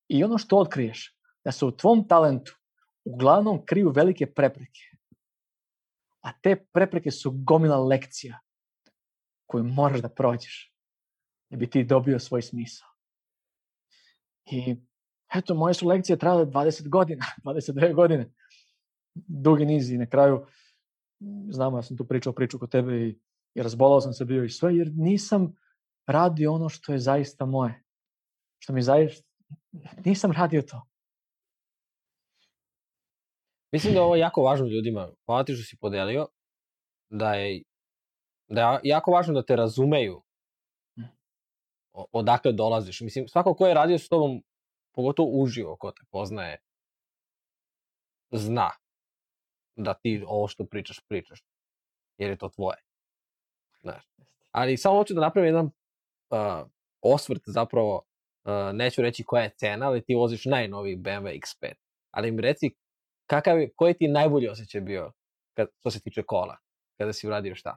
I 0.08 0.24
ono 0.24 0.38
što 0.38 0.58
otkriješ, 0.58 1.16
da 1.44 1.52
se 1.52 1.64
u 1.64 1.76
tvom 1.76 2.08
talentu 2.08 2.54
uglavnom 3.04 3.64
kriju 3.66 3.90
velike 3.90 4.26
prepreke. 4.26 4.80
A 6.20 6.32
te 6.32 6.56
prepreke 6.72 7.10
su 7.10 7.30
gomila 7.30 7.78
lekcija 7.78 8.38
koju 9.46 9.64
moraš 9.64 10.00
da 10.00 10.08
prođeš 10.08 10.74
da 11.50 11.56
bi 11.56 11.70
ti 11.70 11.84
dobio 11.84 12.18
svoj 12.18 12.42
smisao. 12.42 12.88
I 14.44 14.76
eto, 15.34 15.54
moje 15.54 15.74
su 15.74 15.88
lekcije 15.88 16.18
trajale 16.18 16.46
20 16.46 16.88
godina, 16.88 17.24
29 17.44 17.94
godine. 17.94 18.30
Dugi 19.14 19.64
niz 19.64 19.90
i 19.90 19.98
na 19.98 20.06
kraju, 20.06 20.46
znamo, 21.50 21.78
ja 21.78 21.82
sam 21.82 21.96
tu 21.96 22.04
pričao 22.04 22.32
priču 22.32 22.58
kod 22.58 22.70
tebe 22.70 22.96
i, 22.96 23.18
i 23.54 23.62
razbolao 23.62 24.00
sam 24.00 24.12
se 24.12 24.24
bio 24.24 24.44
i 24.44 24.50
sve, 24.50 24.76
jer 24.76 24.92
nisam 24.94 25.56
radio 26.06 26.52
ono 26.52 26.68
što 26.68 26.92
je 26.92 26.98
zaista 26.98 27.46
moje. 27.46 27.84
Što 28.58 28.72
mi 28.72 28.82
zaista, 28.82 29.28
nisam 30.04 30.32
radio 30.32 30.62
to. 30.62 30.82
Mislim 33.72 33.94
da 33.94 34.00
je 34.00 34.04
ovo 34.04 34.16
jako 34.16 34.42
važno 34.42 34.66
ljudima. 34.66 35.12
Hvala 35.26 35.44
ti 35.44 35.54
što 35.54 35.64
si 35.64 35.78
podelio 35.80 36.26
da 37.10 37.34
je, 37.34 37.62
da 38.48 38.72
je 38.72 38.80
jako 38.82 39.10
važno 39.10 39.34
da 39.34 39.42
te 39.42 39.56
razumeju 39.56 40.22
odakle 41.92 42.52
dolaziš. 42.52 43.00
Mislim, 43.00 43.28
svako 43.28 43.54
ko 43.54 43.66
je 43.66 43.74
radio 43.74 43.98
s 43.98 44.08
tobom, 44.08 44.42
pogotovo 44.94 45.42
uživo, 45.42 45.76
ko 45.76 45.90
te 45.90 46.02
poznaje, 46.10 46.58
zna 48.30 48.70
da 49.78 49.94
ti 49.94 50.24
ovo 50.26 50.48
što 50.48 50.64
pričaš, 50.64 51.00
pričaš. 51.08 51.44
Jer 52.18 52.30
je 52.30 52.36
to 52.36 52.48
tvoje. 52.48 52.78
Znaš. 53.80 54.04
Ali 54.50 54.76
samo 54.76 54.96
hoću 54.96 55.14
da 55.14 55.20
napravim 55.20 55.48
jedan 55.48 55.66
uh, 55.66 56.68
osvrt 57.02 57.42
zapravo, 57.46 57.94
uh, 57.96 58.52
neću 58.72 59.02
reći 59.02 59.24
koja 59.24 59.42
je 59.42 59.54
cena, 59.56 59.86
ali 59.86 60.04
ti 60.04 60.14
voziš 60.14 60.44
najnoviji 60.44 60.96
BMW 60.96 61.40
X5. 61.40 61.72
Ali 62.10 62.30
mi 62.30 62.42
reci, 62.42 62.70
kakav 63.26 63.60
je, 63.60 63.70
koji 63.76 63.94
ti 63.94 64.04
je 64.04 64.10
najbolji 64.10 64.48
osjećaj 64.48 64.80
bio 64.80 65.12
kad, 65.56 65.68
što 65.80 65.90
se 65.90 66.00
tiče 66.00 66.22
kola, 66.22 66.56
kada 66.98 67.12
si 67.12 67.26
uradio 67.26 67.54
šta? 67.54 67.76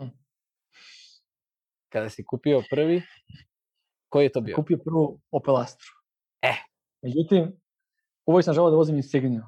Mm. 0.00 0.08
Kada 1.88 2.08
si 2.08 2.24
kupio 2.24 2.62
prvi, 2.70 3.02
koji 4.08 4.24
je 4.24 4.32
to 4.32 4.40
bio? 4.40 4.56
Kupio 4.56 4.78
prvu 4.84 5.20
Opel 5.30 5.56
Astru. 5.56 5.90
E. 6.42 6.54
Međutim, 7.02 7.60
uvijek 8.26 8.44
sam 8.44 8.54
želeo 8.54 8.70
da 8.70 8.76
vozim 8.76 8.96
Insigniju. 8.96 9.44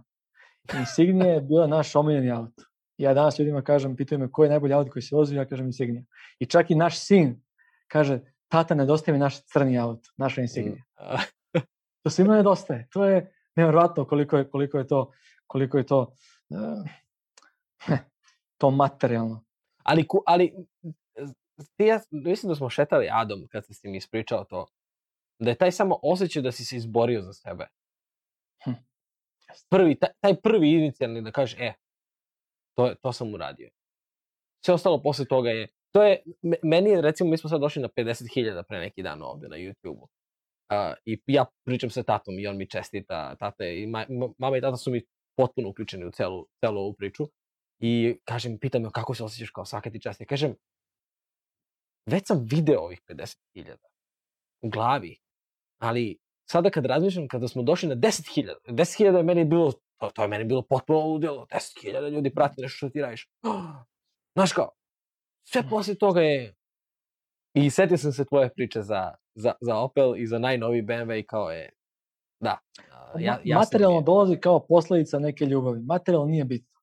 Insignija 0.79 1.27
je 1.33 1.41
bila 1.41 1.67
naš 1.67 1.97
omiljeni 1.97 2.31
auto. 2.31 2.63
Ja 2.97 3.15
danas 3.15 3.39
ljudima 3.39 3.63
kažem, 3.63 3.97
pitaju 3.97 4.19
me 4.19 4.31
koji 4.33 4.47
je 4.47 4.51
najbolji 4.51 4.73
auto 4.75 4.91
koji 4.91 5.03
se 5.03 5.17
vozi, 5.17 5.37
ja 5.37 5.45
kažem 5.45 5.67
Insignija. 5.67 6.05
I 6.39 6.47
čak 6.47 6.71
i 6.71 6.75
naš 6.75 6.99
sin 6.99 7.43
kaže, 7.89 8.21
tata, 8.49 8.75
nedostaje 8.75 9.13
mi 9.13 9.19
naš 9.19 9.45
crni 9.45 9.79
auto, 9.79 10.09
naša 10.17 10.41
Insignija. 10.41 10.85
A, 10.97 11.17
To 12.03 12.11
svima 12.11 12.37
nedostaje. 12.37 12.89
To 12.93 13.05
je 13.05 13.33
nevjerojatno 13.57 14.05
koliko 14.05 14.37
je, 14.37 14.51
koliko 14.51 14.79
je 14.79 14.87
to, 14.87 15.13
koliko 15.47 15.79
je 15.79 15.87
to, 15.87 16.15
uh, 16.51 17.99
to 18.59 18.71
materijalno. 18.71 19.45
ali, 19.83 20.09
ku- 20.09 20.23
ali 20.27 20.55
ti 21.77 21.85
ja, 21.85 22.01
mislim 22.11 22.49
da 22.49 22.55
smo 22.55 22.71
šetali 22.71 23.09
Adom 23.13 23.47
kad 23.53 23.65
si 23.67 23.89
mi 23.89 23.97
ispričao 23.97 24.45
to. 24.45 24.67
Da 25.39 25.51
je 25.51 25.57
taj 25.57 25.73
samo 25.73 25.99
osjećaj 26.03 26.43
da 26.43 26.53
si 26.53 26.65
se 26.65 26.77
izborio 26.77 27.23
za 27.23 27.33
sebe. 27.33 27.69
Prvi, 29.71 29.99
taj, 29.99 30.11
taj 30.21 30.41
prvi 30.41 30.71
inicijalni 30.71 31.23
da 31.23 31.31
kažeš, 31.31 31.61
e, 31.61 31.73
to, 32.77 32.95
to 33.03 33.13
sam 33.13 33.35
uradio. 33.35 33.71
Sve 34.65 34.75
ostalo 34.75 35.03
posle 35.03 35.25
toga 35.25 35.51
je, 35.51 35.69
to 35.95 36.03
je, 36.03 36.23
me- 36.43 36.63
meni 36.63 36.91
je, 36.91 37.01
recimo, 37.01 37.31
mi 37.31 37.39
smo 37.39 37.51
sad 37.51 37.61
došli 37.61 37.83
na 37.83 37.89
50.000 37.89 38.63
pre 38.69 38.79
neki 38.79 39.03
dan 39.03 39.23
ovde 39.23 39.49
na 39.49 39.57
YouTube-u. 39.57 40.09
Uh, 40.73 40.95
I 41.05 41.23
ja 41.27 41.45
pričam 41.67 41.91
sa 41.91 42.03
tatom 42.03 42.39
i 42.39 42.47
on 42.47 42.57
mi 42.57 42.69
čestita, 42.71 43.37
tata 43.37 43.65
i 43.65 43.87
ma, 43.87 44.07
ma- 44.09 44.33
mama 44.39 44.57
i 44.57 44.61
tata 44.61 44.77
su 44.77 44.91
mi 44.91 45.03
potpuno 45.37 45.69
uključeni 45.69 46.05
u 46.05 46.11
celu, 46.11 46.47
celu 46.61 46.81
ovu 46.81 46.95
priču. 46.95 47.25
I 47.81 48.19
kažem, 48.25 48.59
pitam 48.59 48.83
me 48.83 48.89
kako 48.93 49.15
se 49.15 49.25
osjećaš 49.25 49.51
kao 49.51 49.65
svaka 49.65 49.91
ti 49.91 50.01
čast. 50.01 50.23
Kažem, 50.29 50.55
već 52.07 52.27
sam 52.27 52.47
video 52.51 52.81
ovih 52.81 53.01
50.000 53.09 53.77
u 54.63 54.71
glavi, 54.71 55.19
ali 55.79 56.19
sada 56.47 56.71
kad 56.71 56.87
razmišljam, 56.87 57.29
kada 57.29 57.49
smo 57.49 57.63
došli 57.63 57.89
na 57.89 57.97
10.000, 57.97 58.53
10.000 58.67 59.17
je 59.17 59.23
meni 59.23 59.45
bilo, 59.45 59.73
to, 60.01 60.11
to 60.11 60.23
je 60.23 60.29
meni 60.29 60.45
bilo 60.45 60.63
potpuno 60.63 61.01
ludilo, 61.01 61.47
10.000 61.47 62.11
ljudi 62.11 62.35
prati 62.35 62.63
nešto 62.63 62.77
što 62.77 62.89
ti 62.89 63.01
radiš. 63.01 63.29
Znaš 64.37 64.53
kao, 64.53 64.71
sve 65.45 65.63
posle 65.71 65.95
toga 65.95 66.21
je, 66.21 66.55
i 67.55 67.71
setio 67.71 67.99
sam 67.99 68.13
se 68.13 68.25
tvoje 68.25 68.49
priče 68.55 68.83
za, 68.83 69.15
za, 69.35 69.53
za 69.61 69.77
Opel 69.77 70.17
i 70.17 70.27
za 70.27 70.39
najnoviji 70.39 70.83
BMW 70.83 71.19
i 71.19 71.27
kao 71.27 71.51
je, 71.51 71.71
da, 72.41 72.59
a, 72.93 73.21
ja, 73.21 73.41
mi 73.45 73.55
materijalno 73.55 73.99
je. 73.99 74.05
dolazi 74.05 74.37
kao 74.37 74.67
posledica 74.67 75.19
neke 75.19 75.47
ljubavi. 75.47 75.81
Materijalno 75.81 76.27
nije 76.27 76.45
bitno. 76.45 76.81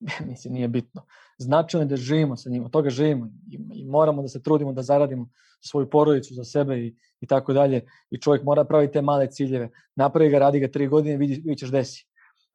Mislim, 0.28 0.54
nije 0.54 0.68
bitno. 0.68 1.02
Značajno 1.38 1.82
je 1.82 1.88
da 1.88 1.96
živimo 1.96 2.36
sa 2.36 2.50
njima, 2.50 2.68
toga 2.68 2.90
živimo 2.90 3.26
i, 3.50 3.58
i 3.74 3.84
moramo 3.84 4.22
da 4.22 4.28
se 4.28 4.42
trudimo 4.42 4.72
da 4.72 4.82
zaradimo 4.82 5.28
svoju 5.60 5.90
porodicu 5.90 6.34
za 6.34 6.44
sebe 6.44 6.78
i, 6.78 6.96
i 7.20 7.26
tako 7.26 7.52
dalje. 7.52 7.86
I 8.10 8.20
čovjek 8.20 8.44
mora 8.44 8.64
praviti 8.64 8.92
te 8.92 9.02
male 9.02 9.30
ciljeve. 9.30 9.70
Napravi 9.96 10.30
ga, 10.30 10.38
radi 10.38 10.60
ga 10.60 10.68
tri 10.68 10.88
godine, 10.88 11.16
vidi, 11.16 11.34
vidit 11.34 11.58
ćeš 11.58 11.70
desi. 11.70 12.06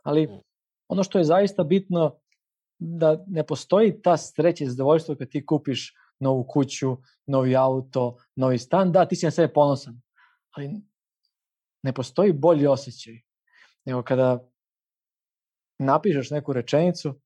Ali 0.04 0.28
Mm. 0.28 0.40
ono 0.88 1.04
što 1.04 1.18
je 1.18 1.24
zaista 1.24 1.64
bitno, 1.64 2.20
da 2.80 3.24
ne 3.28 3.46
postoji 3.46 4.02
ta 4.02 4.18
sreća 4.18 4.64
i 4.64 4.68
zadovoljstvo 4.68 5.16
kad 5.16 5.30
ti 5.30 5.46
kupiš 5.46 5.94
novu 6.20 6.44
kuću, 6.48 6.98
novi 7.28 7.56
auto, 7.56 8.18
novi 8.36 8.58
stan, 8.58 8.92
da, 8.92 9.06
ti 9.06 9.16
si 9.16 9.26
na 9.26 9.32
sebe 9.32 9.54
ponosan. 9.54 10.02
Ali 10.52 10.82
ne 11.84 11.94
postoji 11.94 12.34
bolji 12.34 12.68
osjećaj 12.68 13.14
nego 13.86 14.04
kada 14.04 14.50
napišeš 15.80 16.30
neku 16.30 16.54
rečenicu 16.54 17.20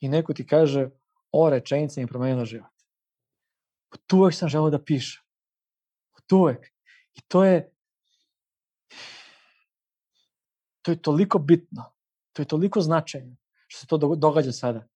i 0.00 0.08
neko 0.08 0.34
ti 0.34 0.46
kaže 0.46 0.88
o 1.32 1.50
rečenica 1.50 2.00
mi 2.00 2.06
promenila 2.06 2.44
život. 2.44 2.70
Od 3.92 4.12
uvek 4.12 4.34
sam 4.34 4.48
želeo 4.48 4.70
da 4.70 4.84
pišem. 4.84 5.22
Od 6.18 6.32
uvek. 6.32 6.66
I 7.14 7.20
to 7.28 7.44
je 7.44 7.72
to 10.82 10.92
je 10.92 11.02
toliko 11.02 11.38
bitno. 11.38 11.84
To 12.32 12.42
je 12.42 12.46
toliko 12.46 12.80
značajno 12.80 13.36
što 13.66 13.80
se 13.80 13.86
to 13.86 13.98
dog- 13.98 14.18
događa 14.18 14.52
sada. 14.52 14.86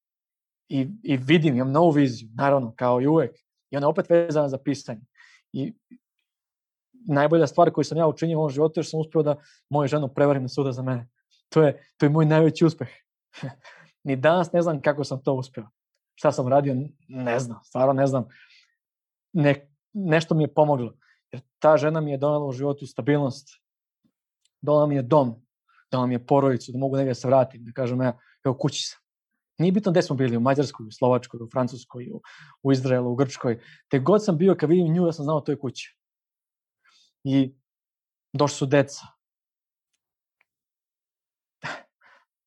I, 0.68 0.88
I 1.02 1.16
vidim, 1.16 1.54
imam 1.54 1.72
novu 1.72 1.90
viziju, 1.90 2.28
naravno, 2.34 2.74
kao 2.76 3.00
i 3.00 3.06
uvek. 3.06 3.36
I 3.70 3.76
ona 3.76 3.86
je 3.86 3.90
opet 3.90 4.10
vezana 4.10 4.48
za 4.48 4.58
pisanje. 4.58 5.00
I 5.52 5.74
najbolja 6.92 7.46
stvar 7.46 7.72
koju 7.72 7.84
sam 7.84 7.98
ja 7.98 8.06
učinio 8.06 8.38
u 8.38 8.40
ovom 8.40 8.50
životu 8.50 8.80
je 8.80 8.84
što 8.84 8.90
sam 8.90 9.00
uspeo 9.00 9.22
da 9.22 9.36
moju 9.68 9.88
ženu 9.88 10.14
prevarim 10.14 10.42
da 10.42 10.48
suda 10.48 10.72
za 10.72 10.82
mene. 10.82 11.08
To 11.48 11.62
je, 11.62 11.82
to 11.96 12.06
je 12.06 12.10
moj 12.10 12.26
najveći 12.26 12.64
uspeh. 12.64 12.88
Ni 14.04 14.16
danas 14.16 14.52
ne 14.52 14.62
znam 14.62 14.80
kako 14.82 15.04
sam 15.04 15.22
to 15.22 15.34
uspeo. 15.34 15.68
Šta 16.14 16.32
sam 16.32 16.48
radio, 16.48 16.74
ne 17.08 17.38
znam, 17.38 17.60
stvarno 17.64 17.92
ne 17.92 18.06
znam. 18.06 18.28
Ne, 19.32 19.70
nešto 19.92 20.34
mi 20.34 20.42
je 20.42 20.54
pomoglo. 20.54 20.94
Jer 21.32 21.42
ta 21.58 21.76
žena 21.76 22.00
mi 22.00 22.10
je 22.10 22.18
donela 22.18 22.46
u 22.46 22.52
životu 22.52 22.86
stabilnost. 22.86 23.48
Donela 24.62 24.86
mi 24.86 24.94
je 24.96 25.02
dom. 25.02 25.34
Donela 25.90 26.06
mi 26.06 26.14
je 26.14 26.26
porodicu, 26.26 26.72
da 26.72 26.78
mogu 26.78 26.96
negde 26.96 27.10
da 27.10 27.14
se 27.14 27.28
vratim, 27.28 27.64
da 27.64 27.72
kažem, 27.72 28.00
ja, 28.00 28.18
evo 28.44 28.54
kući 28.58 28.82
sam. 28.82 29.00
Nije 29.58 29.72
bitno 29.72 29.92
gde 29.92 30.02
smo 30.02 30.16
bili, 30.16 30.36
u 30.36 30.40
Mađarskoj, 30.40 30.86
u 30.86 30.90
Slovačkoj, 30.90 31.40
u 31.42 31.48
Francuskoj, 31.52 32.10
u, 32.12 32.20
u 32.62 32.72
Izraelu, 32.72 33.10
u 33.12 33.14
Grčkoj. 33.14 33.60
Te 33.88 33.98
god 33.98 34.24
sam 34.24 34.38
bio, 34.38 34.54
kad 34.54 34.70
vidim 34.70 34.94
nju, 34.94 35.04
da 35.04 35.12
sam 35.12 35.24
znao 35.24 35.40
to 35.40 35.52
je 35.52 35.58
kuća. 35.58 35.90
I 37.24 37.54
došli 38.32 38.56
su 38.56 38.66
deca. 38.66 39.19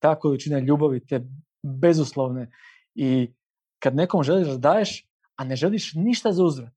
Ta 0.03 0.15
količina 0.19 0.59
ljubavi, 0.59 1.05
te 1.07 1.21
bezuslovne. 1.63 2.49
I 2.95 3.31
kad 3.80 3.95
nekom 3.95 4.23
želiš 4.23 4.47
da 4.47 4.57
daješ, 4.57 5.07
a 5.35 5.43
ne 5.43 5.55
želiš 5.55 5.93
ništa 5.93 6.31
za 6.31 6.43
uzvrat. 6.43 6.73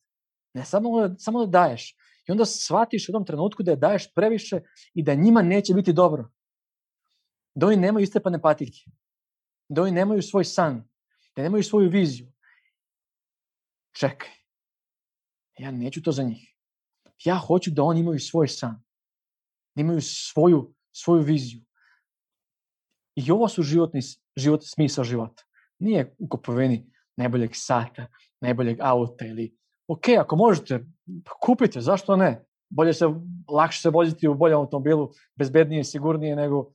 Ne 0.54 0.64
samo 0.64 1.00
da, 1.00 1.14
samo 1.18 1.44
da 1.44 1.50
daješ. 1.50 1.96
I 2.28 2.32
onda 2.32 2.44
shvatiš 2.44 3.08
u 3.08 3.12
tom 3.12 3.24
trenutku 3.26 3.62
da 3.62 3.70
je 3.70 3.76
daješ 3.76 4.14
previše 4.14 4.60
i 4.94 5.02
da 5.02 5.14
njima 5.14 5.42
neće 5.42 5.74
biti 5.74 5.92
dobro. 5.92 6.30
Da 7.54 7.66
oni 7.66 7.76
nemaju 7.76 8.04
istepane 8.04 8.42
patike. 8.42 8.90
Da 9.68 9.82
oni 9.82 9.90
nemaju 9.90 10.22
svoj 10.22 10.44
san. 10.44 10.88
Da 11.36 11.42
nemaju 11.42 11.64
svoju 11.64 11.90
viziju. 11.90 12.32
Čekaj. 13.92 14.30
Ja 15.58 15.70
neću 15.70 16.02
to 16.02 16.12
za 16.12 16.22
njih. 16.22 16.54
Ja 17.24 17.38
hoću 17.38 17.70
da 17.70 17.82
oni 17.82 18.00
imaju 18.00 18.20
svoj 18.20 18.48
san. 18.48 18.82
Da 19.74 19.80
imaju 19.80 20.00
svoju, 20.02 20.74
svoju 20.92 21.22
viziju. 21.22 21.65
I 23.16 23.30
ovo 23.30 23.48
su 23.48 23.62
životni, 23.62 24.00
život, 24.36 24.60
smisao 24.64 25.04
života. 25.04 25.42
Nije 25.78 26.14
u 26.18 26.28
kupovini 26.28 26.92
najboljeg 27.16 27.50
sata, 27.54 28.06
najboljeg 28.40 28.78
auta 28.80 29.26
ili 29.26 29.56
ok, 29.88 30.08
ako 30.20 30.36
možete, 30.36 30.84
kupite, 31.40 31.80
zašto 31.80 32.16
ne? 32.16 32.44
Bolje 32.68 32.92
se, 32.92 33.06
lakše 33.48 33.80
se 33.80 33.90
voziti 33.90 34.28
u 34.28 34.34
boljem 34.34 34.58
automobilu, 34.58 35.12
bezbednije, 35.36 35.84
sigurnije 35.84 36.36
nego... 36.36 36.72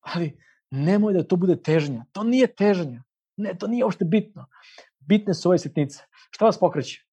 Ali 0.00 0.38
nemoj 0.70 1.12
da 1.12 1.22
to 1.22 1.36
bude 1.36 1.56
težnja. 1.62 2.04
To 2.12 2.22
nije 2.22 2.46
težnja. 2.46 3.02
Ne, 3.36 3.54
to 3.58 3.66
nije 3.66 3.84
uopšte 3.84 4.04
bitno. 4.04 4.46
Bitne 4.98 5.34
su 5.34 5.48
ove 5.48 5.58
sitnice. 5.58 6.04
Šta 6.30 6.44
vas 6.44 6.58
pokreće? 6.58 7.04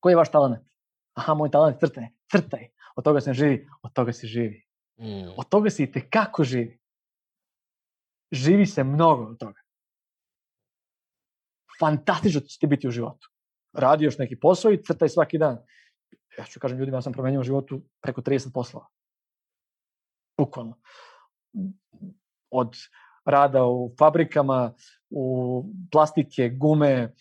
Koji 0.00 0.12
je 0.12 0.16
vaš 0.16 0.30
talent? 0.30 0.68
Aha, 1.14 1.34
moj 1.34 1.50
talent 1.50 1.76
je 1.76 1.88
crtanje. 1.88 2.10
Crtaj. 2.30 2.68
Od 2.96 3.04
toga 3.04 3.20
se 3.20 3.30
ne 3.30 3.34
živi. 3.34 3.68
Od 3.82 3.92
toga 3.92 4.12
se 4.12 4.26
živi. 4.26 4.64
Mm. 5.00 5.32
Od 5.36 5.48
toga 5.48 5.70
se 5.70 5.82
i 5.82 5.92
tekako 5.92 6.44
živi. 6.44 6.81
Živi 8.32 8.66
se 8.66 8.84
mnogo 8.84 9.22
od 9.22 9.38
toga. 9.38 9.60
Fantastično 11.80 12.40
će 12.40 12.58
ti 12.58 12.66
biti 12.66 12.88
u 12.88 12.90
životu. 12.90 13.28
Radi 13.72 14.04
još 14.04 14.18
neki 14.18 14.40
posao 14.40 14.72
i 14.72 14.82
crtaj 14.82 15.08
svaki 15.08 15.38
dan. 15.38 15.58
Ja 16.38 16.44
ću 16.44 16.60
kažem 16.60 16.78
ljudima, 16.78 16.96
ja 16.96 17.02
sam 17.02 17.12
promenio 17.12 17.40
u 17.40 17.44
životu 17.44 17.82
preko 18.02 18.20
30 18.20 18.52
poslova. 18.54 18.86
Bukvalno. 20.38 20.78
Od 22.50 22.76
rada 23.24 23.64
u 23.64 23.94
fabrikama, 23.98 24.74
u 25.10 25.64
plastike, 25.92 26.48
gume, 26.48 26.88
e, 26.90 27.12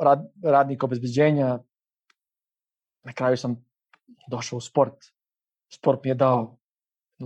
rad, 0.00 0.32
radnika 0.42 0.86
obezbeđenja. 0.86 1.58
Na 3.04 3.12
kraju 3.12 3.36
sam 3.36 3.64
došao 4.30 4.56
u 4.56 4.60
sport. 4.60 5.04
Sport 5.72 6.04
mi 6.04 6.10
je 6.10 6.14
dao 6.14 6.58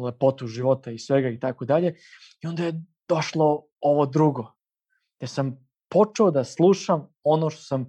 lepotu 0.04 0.46
života 0.46 0.90
i 0.90 0.98
svega 0.98 1.28
i 1.28 1.40
tako 1.40 1.64
dalje. 1.64 1.94
I 2.42 2.46
onda 2.46 2.64
je 2.64 2.82
došlo 3.08 3.64
ovo 3.80 4.06
drugo. 4.06 4.52
Gde 5.18 5.26
sam 5.26 5.68
počeo 5.88 6.30
da 6.30 6.44
slušam 6.44 7.08
ono 7.22 7.50
što 7.50 7.62
sam 7.62 7.86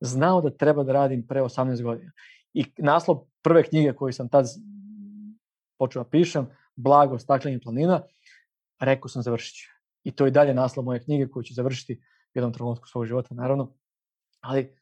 znao 0.00 0.40
da 0.40 0.50
treba 0.50 0.84
da 0.84 0.92
radim 0.92 1.26
pre 1.26 1.42
18 1.42 1.82
godina. 1.82 2.12
I 2.54 2.64
naslov 2.78 3.24
prve 3.42 3.62
knjige 3.62 3.92
koju 3.92 4.12
sam 4.12 4.28
tad 4.28 4.46
počeo 5.78 6.02
da 6.02 6.10
pišem, 6.10 6.46
Blago 6.76 7.18
staklenih 7.18 7.60
planina, 7.62 8.02
rekao 8.80 9.08
sam 9.08 9.22
završit 9.22 9.56
ću. 9.56 9.70
I 10.04 10.12
to 10.12 10.24
je 10.24 10.30
dalje 10.30 10.54
naslov 10.54 10.84
moje 10.84 11.02
knjige 11.02 11.28
koju 11.28 11.42
ću 11.42 11.54
završiti 11.54 11.94
u 11.94 12.38
jednom 12.38 12.52
trenutku 12.52 12.88
svog 12.88 13.06
života, 13.06 13.34
naravno. 13.34 13.74
Ali 14.40 14.76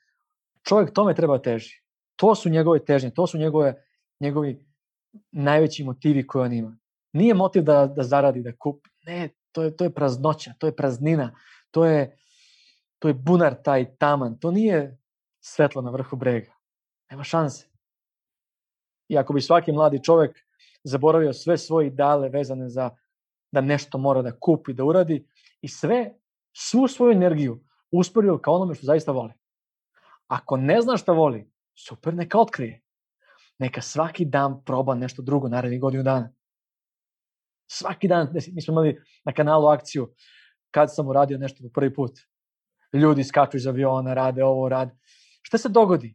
čovjek 0.62 0.92
tome 0.92 1.14
treba 1.14 1.42
teži. 1.42 1.82
To 2.16 2.34
su 2.34 2.48
njegove 2.48 2.84
težnje, 2.84 3.10
to 3.10 3.26
su 3.26 3.38
njegove, 3.38 3.84
njegovi 4.20 4.66
najveći 5.32 5.84
motivi 5.84 6.26
koje 6.26 6.44
on 6.44 6.52
ima. 6.52 6.76
Nije 7.12 7.34
motiv 7.34 7.62
da, 7.62 7.86
da 7.86 8.02
zaradi, 8.02 8.42
da 8.42 8.56
kupi. 8.56 8.90
Ne, 9.06 9.28
to 9.52 9.62
je, 9.62 9.76
to 9.76 9.84
je 9.84 9.94
praznoća, 9.94 10.52
to 10.58 10.66
je 10.66 10.76
praznina, 10.76 11.34
to 11.70 11.84
je, 11.84 12.18
to 12.98 13.08
je 13.08 13.14
bunar 13.14 13.54
taj 13.62 13.96
taman, 13.96 14.38
to 14.38 14.50
nije 14.50 14.98
svetlo 15.40 15.82
na 15.82 15.90
vrhu 15.90 16.16
brega. 16.16 16.52
Nema 17.10 17.24
šanse. 17.24 17.66
I 19.08 19.18
ako 19.18 19.32
bi 19.32 19.40
svaki 19.40 19.72
mladi 19.72 20.02
čovek 20.02 20.46
zaboravio 20.84 21.32
sve 21.32 21.58
svoje 21.58 21.86
ideale 21.86 22.28
vezane 22.28 22.68
za 22.68 22.90
da 23.52 23.60
nešto 23.60 23.98
mora 23.98 24.22
da 24.22 24.38
kupi, 24.40 24.72
da 24.72 24.84
uradi 24.84 25.26
i 25.60 25.68
sve, 25.68 26.14
svu 26.52 26.88
svoju 26.88 27.12
energiju 27.12 27.60
usporio 27.90 28.38
ka 28.38 28.50
onome 28.50 28.74
što 28.74 28.86
zaista 28.86 29.12
voli. 29.12 29.32
Ako 30.26 30.56
ne 30.56 30.80
zna 30.80 30.96
šta 30.96 31.12
voli, 31.12 31.50
super, 31.74 32.14
neka 32.14 32.38
otkrije. 32.38 32.82
Neka 33.58 33.80
svaki 33.80 34.24
dan 34.24 34.64
proba 34.64 34.94
nešto 34.94 35.22
drugo 35.22 35.48
narednih 35.48 35.80
godinu 35.80 36.02
dana. 36.02 36.32
Svaki 37.70 38.08
dan, 38.08 38.28
mi 38.52 38.62
smo 38.62 38.72
imali 38.72 39.00
na 39.24 39.32
kanalu 39.32 39.66
akciju 39.66 40.14
kad 40.70 40.94
sam 40.94 41.08
uradio 41.08 41.38
nešto 41.38 41.64
po 41.64 41.70
prvi 41.74 41.94
put. 41.94 42.12
Ljudi 42.92 43.24
skaču 43.24 43.56
iz 43.56 43.66
aviona, 43.66 44.14
rade 44.14 44.44
ovo, 44.44 44.68
rade. 44.68 44.96
Šta 45.42 45.58
se 45.58 45.68
dogodi? 45.68 46.14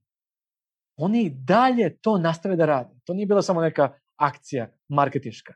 Oni 0.96 1.30
dalje 1.30 1.98
to 2.02 2.18
nastave 2.18 2.56
da 2.56 2.66
rade. 2.66 2.96
To 3.04 3.14
nije 3.14 3.26
bila 3.26 3.42
samo 3.42 3.62
neka 3.62 3.94
akcija 4.16 4.72
marketiška 4.88 5.54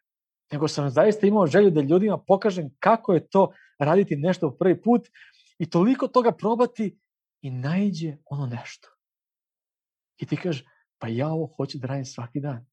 nego 0.51 0.67
sam 0.67 0.89
zaista 0.89 1.27
imao 1.27 1.47
želju 1.47 1.71
da 1.71 1.81
ljudima 1.81 2.17
pokažem 2.17 2.75
kako 2.79 3.13
je 3.13 3.27
to 3.27 3.51
raditi 3.79 4.15
nešto 4.15 4.47
u 4.47 4.57
prvi 4.57 4.81
put 4.81 5.07
i 5.57 5.69
toliko 5.69 6.07
toga 6.07 6.31
probati 6.31 6.99
i 7.41 7.51
najđe 7.51 8.17
ono 8.25 8.45
nešto. 8.45 8.89
I 10.17 10.25
ti 10.25 10.37
kažeš, 10.37 10.65
pa 10.99 11.07
ja 11.07 11.27
ovo 11.27 11.45
hoću 11.57 11.77
da 11.77 11.87
radim 11.87 12.05
svaki 12.05 12.39
dan. 12.39 12.65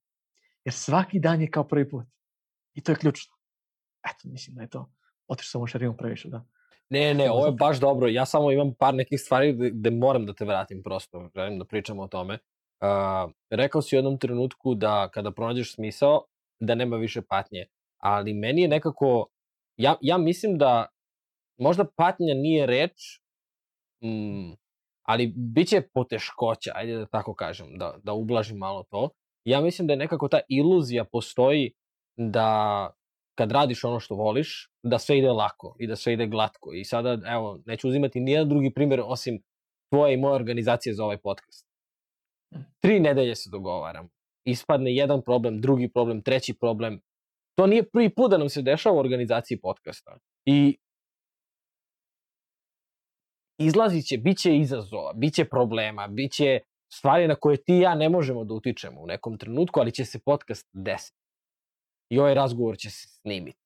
Jer 0.64 0.74
svaki 0.74 1.20
dan 1.20 1.40
je 1.40 1.50
kao 1.50 1.68
prvi 1.68 1.88
put. 1.90 2.06
I 2.74 2.82
to 2.82 2.92
je 2.92 2.96
ključno. 2.96 3.34
Eto, 4.04 4.28
mislim 4.28 4.56
da 4.56 4.62
je 4.62 4.70
to. 4.70 4.92
Otiš 5.28 5.50
samo 5.50 5.66
šarinom 5.66 5.96
previše, 5.96 6.28
da. 6.28 6.44
Ne, 6.90 7.14
ne, 7.14 7.30
ovo 7.30 7.46
je 7.46 7.52
baš 7.52 7.80
dobro. 7.80 8.08
Ja 8.08 8.26
samo 8.26 8.50
imam 8.52 8.74
par 8.78 8.94
nekih 8.94 9.20
stvari 9.20 9.52
gde, 9.52 9.70
gde 9.70 9.90
moram 9.90 10.26
da 10.26 10.34
te 10.34 10.44
vratim 10.44 10.82
prosto. 10.82 11.30
Želim 11.34 11.58
da 11.58 11.64
pričamo 11.64 12.02
o 12.02 12.08
tome. 12.08 12.34
Uh, 12.34 13.32
rekao 13.50 13.82
si 13.82 13.96
u 13.96 13.98
jednom 13.98 14.18
trenutku 14.18 14.74
da 14.74 15.08
kada 15.14 15.30
pronađeš 15.30 15.74
smisao, 15.74 16.24
da 16.60 16.74
nema 16.74 16.96
više 16.96 17.22
patnje. 17.22 17.66
Ali 17.98 18.34
meni 18.34 18.62
je 18.62 18.68
nekako, 18.68 19.26
ja, 19.76 19.96
ja 20.00 20.18
mislim 20.18 20.58
da 20.58 20.86
možda 21.58 21.84
patnja 21.96 22.34
nije 22.34 22.66
reč, 22.66 23.20
mm, 24.04 24.52
ali 25.12 25.32
bit 25.36 25.68
će 25.68 25.82
poteškoća, 25.94 26.72
ajde 26.74 26.96
da 26.96 27.06
tako 27.06 27.34
kažem, 27.34 27.78
da, 27.78 27.94
da 28.02 28.12
ublažim 28.12 28.56
malo 28.56 28.84
to. 28.90 29.10
Ja 29.44 29.60
mislim 29.60 29.86
da 29.86 29.92
je 29.92 29.96
nekako 29.96 30.28
ta 30.28 30.40
iluzija 30.48 31.04
postoji 31.04 31.72
da 32.16 32.90
kad 33.38 33.52
radiš 33.52 33.84
ono 33.84 34.00
što 34.00 34.14
voliš, 34.14 34.70
da 34.82 34.98
sve 34.98 35.18
ide 35.18 35.30
lako 35.30 35.76
i 35.78 35.86
da 35.86 35.96
sve 35.96 36.12
ide 36.12 36.26
glatko. 36.26 36.72
I 36.74 36.84
sada, 36.84 37.18
evo, 37.26 37.58
neću 37.66 37.88
uzimati 37.88 38.20
nijedan 38.20 38.48
drugi 38.48 38.70
primjer 38.74 39.02
osim 39.04 39.42
tvoje 39.90 40.14
i 40.14 40.16
moje 40.16 40.34
organizacije 40.34 40.94
za 40.94 41.04
ovaj 41.04 41.18
podcast. 41.18 41.66
Tri 42.80 43.00
nedelje 43.00 43.34
se 43.36 43.50
dogovaram 43.50 44.08
ispadne 44.44 44.94
jedan 44.94 45.22
problem, 45.22 45.60
drugi 45.60 45.88
problem, 45.88 46.22
treći 46.22 46.54
problem. 46.54 47.00
To 47.58 47.66
nije 47.66 47.90
prvi 47.90 48.14
put 48.14 48.30
da 48.30 48.38
nam 48.38 48.48
se 48.48 48.62
dešava 48.62 48.96
u 48.96 48.98
organizaciji 48.98 49.60
podcasta. 49.60 50.18
I 50.46 50.78
izlazit 53.64 54.06
će, 54.06 54.18
bit 54.18 54.38
će 54.38 54.56
izazova, 54.56 55.12
bit 55.12 55.34
će 55.34 55.44
problema, 55.44 56.08
bit 56.08 56.32
će 56.32 56.60
stvari 56.92 57.28
na 57.28 57.34
koje 57.34 57.56
ti 57.56 57.74
i 57.74 57.80
ja 57.80 57.94
ne 57.94 58.08
možemo 58.08 58.44
da 58.44 58.54
utičemo 58.54 59.00
u 59.00 59.06
nekom 59.06 59.38
trenutku, 59.38 59.80
ali 59.80 59.92
će 59.92 60.04
se 60.04 60.18
podcast 60.18 60.68
desiti. 60.72 61.18
I 62.10 62.18
ovaj 62.18 62.34
razgovor 62.34 62.76
će 62.76 62.90
se 62.90 63.08
snimiti. 63.08 63.58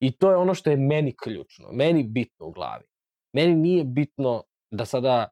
I 0.00 0.12
to 0.12 0.30
je 0.30 0.36
ono 0.36 0.54
što 0.54 0.70
je 0.70 0.76
meni 0.76 1.14
ključno, 1.22 1.68
meni 1.72 2.04
bitno 2.04 2.46
u 2.46 2.52
glavi. 2.52 2.84
Meni 3.32 3.54
nije 3.54 3.84
bitno 3.84 4.42
da 4.70 4.84
sada 4.84 5.28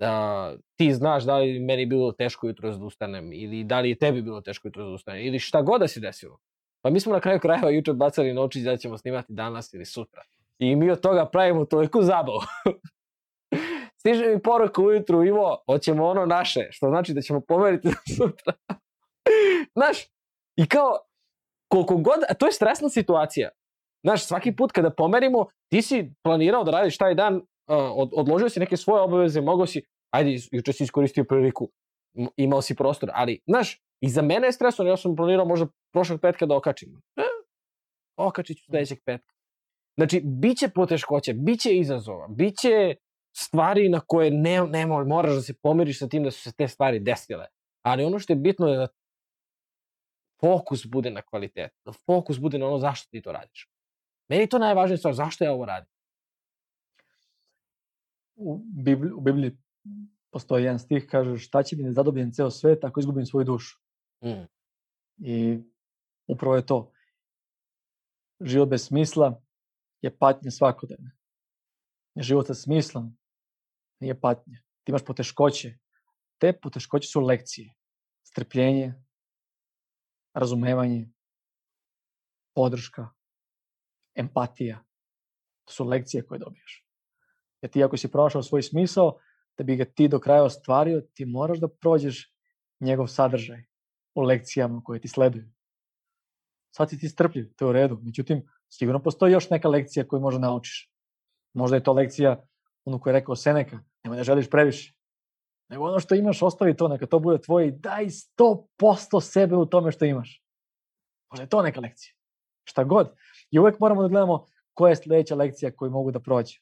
da 0.00 0.54
ti 0.76 0.94
znaš 0.94 1.24
da 1.24 1.38
li 1.38 1.58
meni 1.58 1.86
bilo 1.86 2.12
teško 2.12 2.46
jutro 2.46 2.76
da 2.76 2.84
ustanem 2.84 3.32
ili 3.32 3.64
da 3.64 3.80
li 3.80 3.88
je 3.88 3.98
tebi 3.98 4.22
bilo 4.22 4.40
teško 4.40 4.68
jutro 4.68 4.84
da 4.84 4.90
ustanem 4.90 5.26
ili 5.26 5.38
šta 5.38 5.62
god 5.62 5.80
da 5.80 5.88
se 5.88 6.00
desilo. 6.00 6.38
Pa 6.82 6.90
mi 6.90 7.00
smo 7.00 7.12
na 7.12 7.20
kraju 7.20 7.40
krajeva 7.40 7.70
juče 7.70 7.92
bacali 7.92 8.32
noći 8.32 8.60
da 8.60 8.76
ćemo 8.76 8.98
snimati 8.98 9.32
danas 9.32 9.74
ili 9.74 9.84
sutra. 9.84 10.22
I 10.58 10.76
mi 10.76 10.90
od 10.90 11.00
toga 11.00 11.26
pravimo 11.26 11.64
toliko 11.64 12.02
zabavu. 12.02 12.40
Stiže 14.00 14.26
mi 14.26 14.42
poruka 14.42 14.82
ujutru, 14.82 15.24
Ivo, 15.24 15.62
hoćemo 15.66 16.06
ono 16.06 16.26
naše, 16.26 16.68
što 16.70 16.88
znači 16.88 17.14
da 17.14 17.20
ćemo 17.20 17.40
pomeriti 17.40 17.88
do 17.88 17.94
sutra. 18.16 18.52
Znaš, 19.76 20.06
i 20.56 20.66
kao, 20.68 20.98
koliko 21.68 21.96
god, 21.96 22.18
a 22.28 22.34
to 22.34 22.46
je 22.46 22.52
stresna 22.52 22.88
situacija. 22.88 23.48
Znaš, 24.04 24.26
svaki 24.26 24.56
put 24.56 24.72
kada 24.72 24.90
pomerimo, 24.90 25.46
ti 25.68 25.82
si 25.82 26.14
planirao 26.22 26.64
da 26.64 26.70
radiš 26.70 26.98
taj 26.98 27.14
dan 27.14 27.40
od, 27.68 28.10
odložio 28.12 28.48
si 28.48 28.60
neke 28.60 28.76
svoje 28.76 29.02
obaveze, 29.02 29.40
mogao 29.40 29.66
si, 29.66 29.82
ajde, 30.10 30.36
juče 30.52 30.72
si 30.72 30.84
iskoristio 30.84 31.24
priliku, 31.24 31.70
imao 32.36 32.62
si 32.62 32.74
prostor, 32.74 33.10
ali, 33.12 33.40
znaš, 33.46 33.82
i 34.00 34.08
za 34.08 34.22
mene 34.22 34.48
je 34.48 34.52
stresno, 34.52 34.84
ja 34.84 34.96
sam 34.96 35.16
planirao 35.16 35.46
možda 35.46 35.66
prošlog 35.92 36.20
petka 36.20 36.46
da 36.46 36.56
okačim. 36.56 37.02
E, 37.16 37.22
okačit 38.16 38.58
ću 38.58 38.64
sledećeg 38.64 38.98
petka. 39.04 39.34
Znači, 39.96 40.20
bit 40.24 40.58
će 40.58 40.68
poteškoća, 40.68 41.32
bit 41.34 41.60
će 41.60 41.76
izazova, 41.76 42.28
bit 42.28 42.54
će 42.56 42.94
stvari 43.38 43.88
na 43.88 44.00
koje 44.00 44.30
ne, 44.30 44.66
ne 44.66 44.86
moraš 44.86 45.34
da 45.34 45.42
se 45.42 45.54
pomiriš 45.62 45.98
sa 45.98 46.08
tim 46.08 46.24
da 46.24 46.30
su 46.30 46.40
se 46.40 46.52
te 46.52 46.68
stvari 46.68 47.00
desile. 47.00 47.46
Ali 47.82 48.04
ono 48.04 48.18
što 48.18 48.32
je 48.32 48.36
bitno 48.36 48.68
je 48.68 48.76
da 48.76 48.88
fokus 50.40 50.86
bude 50.86 51.10
na 51.10 51.22
kvalitetu, 51.22 51.76
da 51.84 51.92
fokus 51.92 52.38
bude 52.38 52.58
na 52.58 52.66
ono 52.66 52.78
zašto 52.78 53.10
ti 53.10 53.22
to 53.22 53.32
radiš. 53.32 53.68
Meni 54.28 54.42
je 54.42 54.48
to 54.48 54.58
najvažnija 54.58 54.98
stvar, 54.98 55.14
zašto 55.14 55.44
ja 55.44 55.52
ovo 55.52 55.64
radim 55.64 55.98
u 58.38 58.58
Bibliji, 58.64 59.12
u 59.12 59.20
Bibliji 59.20 59.56
postoji 60.30 60.64
jedan 60.64 60.78
stih, 60.78 61.06
kaže 61.10 61.38
šta 61.38 61.62
će 61.62 61.76
mi 61.76 61.82
nezadobljen 61.82 62.32
ceo 62.32 62.50
svet 62.50 62.84
ako 62.84 63.00
izgubim 63.00 63.26
svoju 63.26 63.44
dušu. 63.44 63.78
Mm. 64.24 64.46
I 65.18 65.58
upravo 66.26 66.56
je 66.56 66.66
to. 66.66 66.92
Život 68.40 68.68
bez 68.68 68.86
smisla 68.86 69.42
je 70.02 70.16
patnja 70.16 70.50
svakodnevna. 70.50 71.10
Život 72.16 72.46
sa 72.46 72.54
smislom 72.54 73.17
nije 74.00 74.20
patnja. 74.20 74.60
Ti 74.84 74.90
imaš 74.90 75.04
poteškoće. 75.04 75.78
Te 76.38 76.52
poteškoće 76.52 77.08
su 77.08 77.20
lekcije. 77.20 77.74
strpljenje, 78.22 78.94
razumevanje, 80.34 81.08
podrška, 82.54 83.08
empatija. 84.14 84.84
To 85.64 85.72
su 85.72 85.84
lekcije 85.84 86.26
koje 86.26 86.38
dobiješ. 86.38 86.86
Jer 87.62 87.70
ti 87.70 87.84
ako 87.84 87.96
si 87.96 88.10
pronašao 88.10 88.42
svoj 88.42 88.62
smisao, 88.62 89.18
da 89.58 89.64
bi 89.64 89.76
ga 89.76 89.84
ti 89.84 90.08
do 90.08 90.20
kraja 90.20 90.44
ostvario, 90.44 91.00
ti 91.14 91.24
moraš 91.24 91.58
da 91.58 91.68
prođeš 91.68 92.34
njegov 92.80 93.06
sadržaj 93.06 93.64
u 94.14 94.22
lekcijama 94.22 94.82
koje 94.84 95.00
ti 95.00 95.08
sleduju. 95.08 95.50
Sad 96.76 96.90
si 96.90 96.98
ti 96.98 97.08
strpljiv, 97.08 97.52
to 97.56 97.64
je 97.64 97.68
u 97.68 97.72
redu. 97.72 97.98
Međutim, 98.02 98.46
sigurno 98.68 99.02
postoji 99.02 99.32
još 99.32 99.50
neka 99.50 99.68
lekcija 99.68 100.08
koju 100.08 100.20
možda 100.20 100.40
naučiš. 100.40 100.92
Možda 101.54 101.76
je 101.76 101.82
to 101.82 101.92
lekcija, 101.92 102.44
ono 102.84 103.00
koje 103.00 103.10
je 103.10 103.20
rekao 103.20 103.36
Seneka, 103.36 103.78
nemoj 104.04 104.16
da 104.16 104.24
želiš 104.24 104.50
previše. 104.50 104.94
Nego 105.68 105.84
ono 105.84 106.00
što 106.00 106.14
imaš, 106.14 106.42
ostavi 106.42 106.76
to, 106.76 106.88
neka 106.88 107.06
to 107.06 107.18
bude 107.18 107.40
tvoje 107.40 107.68
i 107.68 107.72
daj 107.72 108.04
100% 108.04 109.20
sebe 109.20 109.56
u 109.56 109.66
tome 109.66 109.92
što 109.92 110.04
imaš. 110.04 110.42
Možda 111.30 111.42
je 111.42 111.48
to 111.48 111.62
neka 111.62 111.80
lekcija. 111.80 112.14
Šta 112.64 112.84
god. 112.84 113.14
I 113.50 113.58
uvek 113.58 113.80
moramo 113.80 114.02
da 114.02 114.08
gledamo 114.08 114.46
koja 114.74 114.90
je 114.90 114.96
sledeća 114.96 115.34
lekcija 115.34 115.76
koju 115.76 115.90
mogu 115.90 116.10
da 116.10 116.20
prođem. 116.20 116.60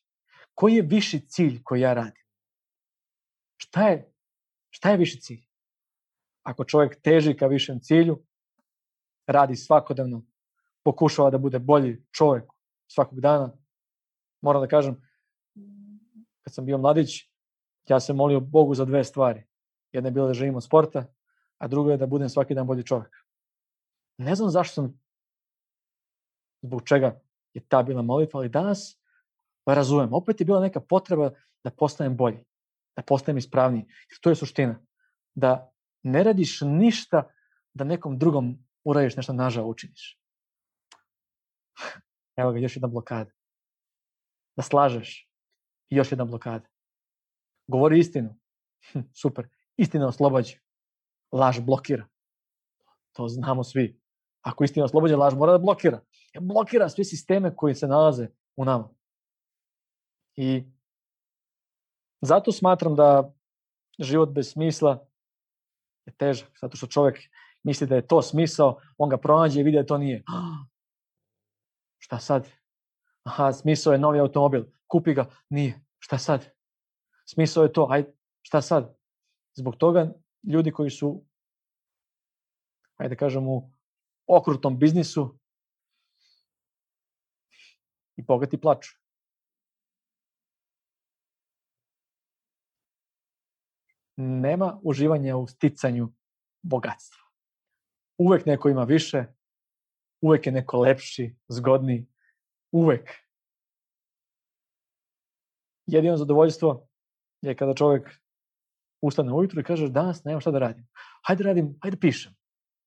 Koji 0.55 0.75
je 0.75 0.83
viši 0.83 1.27
cilj 1.29 1.63
koji 1.63 1.81
ja 1.81 1.95
radim? 1.95 2.23
Šta 3.57 3.89
je, 3.89 4.13
šta 4.71 4.91
je 4.91 4.97
viši 4.97 5.21
cilj? 5.21 5.43
Ako 6.43 6.65
čovjek 6.65 7.01
teži 7.03 7.37
ka 7.37 7.47
višem 7.47 7.81
cilju, 7.81 8.23
radi 9.27 9.57
svakodnevno, 9.57 10.23
pokušava 10.85 11.31
da 11.31 11.39
bude 11.39 11.59
bolji 11.59 12.05
čovjek 12.13 12.45
svakog 12.87 13.21
dana, 13.21 13.53
moram 14.41 14.63
da 14.63 14.69
kažem, 14.69 15.03
kad 16.47 16.55
sam 16.55 16.65
bio 16.65 16.79
mladić, 16.79 17.11
ja 17.89 18.01
sam 18.01 18.17
molio 18.17 18.41
Bogu 18.41 18.75
za 18.75 18.85
dve 18.85 19.05
stvari. 19.05 19.43
Jedna 19.93 20.09
je 20.09 20.13
bila 20.13 20.27
da 20.27 20.35
živim 20.35 20.57
od 20.57 20.65
sporta, 20.65 21.07
a 21.59 21.69
druga 21.69 21.91
je 21.93 21.97
da 21.97 22.07
budem 22.07 22.29
svaki 22.29 22.55
dan 22.55 22.67
bolji 22.67 22.87
čovjek. 22.87 23.17
Ne 24.19 24.35
znam 24.35 24.51
zašto 24.51 24.75
sam, 24.75 25.01
zbog 26.63 26.83
čega 26.85 27.21
je 27.55 27.67
ta 27.69 27.83
bila 27.83 28.03
molitva, 28.03 28.41
ali 28.41 28.49
danas 28.49 29.01
pa 29.65 29.75
razumem. 29.75 30.15
Opet 30.15 30.41
je 30.41 30.47
bila 30.47 30.61
neka 30.61 30.81
potreba 30.81 31.31
da 31.65 31.71
postanem 31.71 32.17
bolji, 32.17 32.45
da 32.97 33.03
postanem 33.03 33.39
ispravniji. 33.39 33.83
Jer 33.83 34.19
to 34.21 34.31
je 34.31 34.37
suština. 34.37 34.79
Da 35.35 35.73
ne 36.03 36.23
radiš 36.23 36.61
ništa 36.61 37.31
da 37.75 37.85
nekom 37.85 38.19
drugom 38.19 38.59
uradiš 38.85 39.17
nešto 39.17 39.33
nažao 39.33 39.67
učiniš. 39.67 40.21
Evo 42.37 42.53
ga, 42.53 42.59
još 42.59 42.77
jedna 42.77 42.89
blokada. 42.89 43.31
Da 44.57 44.63
slažeš. 44.63 45.26
I 45.89 45.97
još 45.97 46.13
jedna 46.13 46.25
blokada. 46.25 46.67
Govori 47.67 47.99
istinu. 47.99 48.37
Hm, 48.93 49.01
super. 49.15 49.49
Istina 49.77 50.09
oslobađa. 50.09 50.59
Laž 51.33 51.61
blokira. 51.61 52.07
To 53.13 53.29
znamo 53.29 53.65
svi. 53.65 54.01
Ako 54.41 54.65
istina 54.65 54.85
oslobađa, 54.85 55.17
laž 55.17 55.35
mora 55.35 55.53
da 55.53 55.59
blokira. 55.59 56.01
Blokira 56.41 56.89
sve 56.89 57.05
sisteme 57.05 57.57
koji 57.57 57.75
se 57.75 57.87
nalaze 57.87 58.29
u 58.57 58.65
nama. 58.65 58.89
I 60.37 60.65
zato 62.21 62.53
smatram 62.53 62.95
da 62.97 63.35
život 63.99 64.29
bez 64.29 64.53
smisla 64.53 65.07
je 66.07 66.13
težak, 66.13 66.59
zato 66.61 66.77
što 66.77 66.87
čovjek 66.87 67.19
misli 67.63 67.87
da 67.87 67.95
je 67.95 68.07
to 68.07 68.23
smisao, 68.23 68.81
on 68.99 69.09
ga 69.09 69.17
pronađe 69.17 69.61
i 69.61 69.63
vidi 69.63 69.77
da 69.77 69.87
to 69.87 69.99
nije. 69.99 70.23
Šta 72.05 72.19
sad? 72.19 72.49
Aha, 73.27 73.53
smisao 73.53 73.93
je 73.93 73.99
novi 73.99 74.21
automobil, 74.21 74.65
kupi 74.87 75.15
ga, 75.15 75.27
nije. 75.49 75.81
Šta 75.99 76.19
sad? 76.19 76.47
Smisao 77.27 77.63
je 77.63 77.73
to, 77.73 77.87
aj, 77.91 78.05
šta 78.43 78.63
sad? 78.63 78.97
Zbog 79.55 79.77
toga 79.77 80.13
ljudi 80.43 80.73
koji 80.73 80.91
su, 80.91 81.25
ajde 82.97 83.15
da 83.15 83.19
kažem, 83.19 83.49
u 83.49 83.71
okrutnom 84.27 84.79
biznisu 84.79 85.39
i 88.17 88.23
bogati 88.23 88.61
plaču. 88.61 89.07
nema 94.17 94.81
uživanja 94.83 95.37
u 95.37 95.47
sticanju 95.47 96.13
bogatstva. 96.63 97.23
Uvek 98.19 98.47
neko 98.47 98.69
ima 98.69 98.85
više, 98.85 99.25
uvek 100.21 100.47
je 100.47 100.53
neko 100.53 100.79
lepši, 100.79 101.37
zgodniji, 101.49 102.07
uvek. 102.77 103.11
Jedino 105.87 106.17
zadovoljstvo 106.17 106.89
je 107.43 107.55
kada 107.57 107.75
čovek 107.75 108.11
ustane 109.03 109.33
ujutru 109.33 109.61
i 109.61 109.65
kaže 109.65 109.89
danas 109.89 110.25
nemam 110.25 110.41
šta 110.41 110.51
da 110.51 110.59
radim. 110.59 110.89
Hajde 111.27 111.45
radim, 111.45 111.79
hajde 111.83 111.97
pišem. 112.01 112.33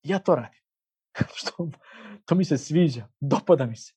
Ja 0.02 0.18
to 0.18 0.34
radim. 0.34 0.60
Što, 1.40 1.70
to 2.24 2.34
mi 2.34 2.44
se 2.44 2.58
sviđa, 2.58 3.08
dopada 3.20 3.66
mi 3.66 3.76
se. 3.76 3.94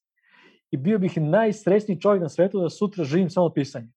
I 0.72 0.78
bio 0.78 1.00
bih 1.00 1.18
najsrećniji 1.18 2.02
čovjek 2.02 2.22
na 2.22 2.30
svetu 2.30 2.62
da 2.62 2.70
sutra 2.70 3.04
živim 3.04 3.30
samo 3.30 3.50
pisanje. 3.50 3.92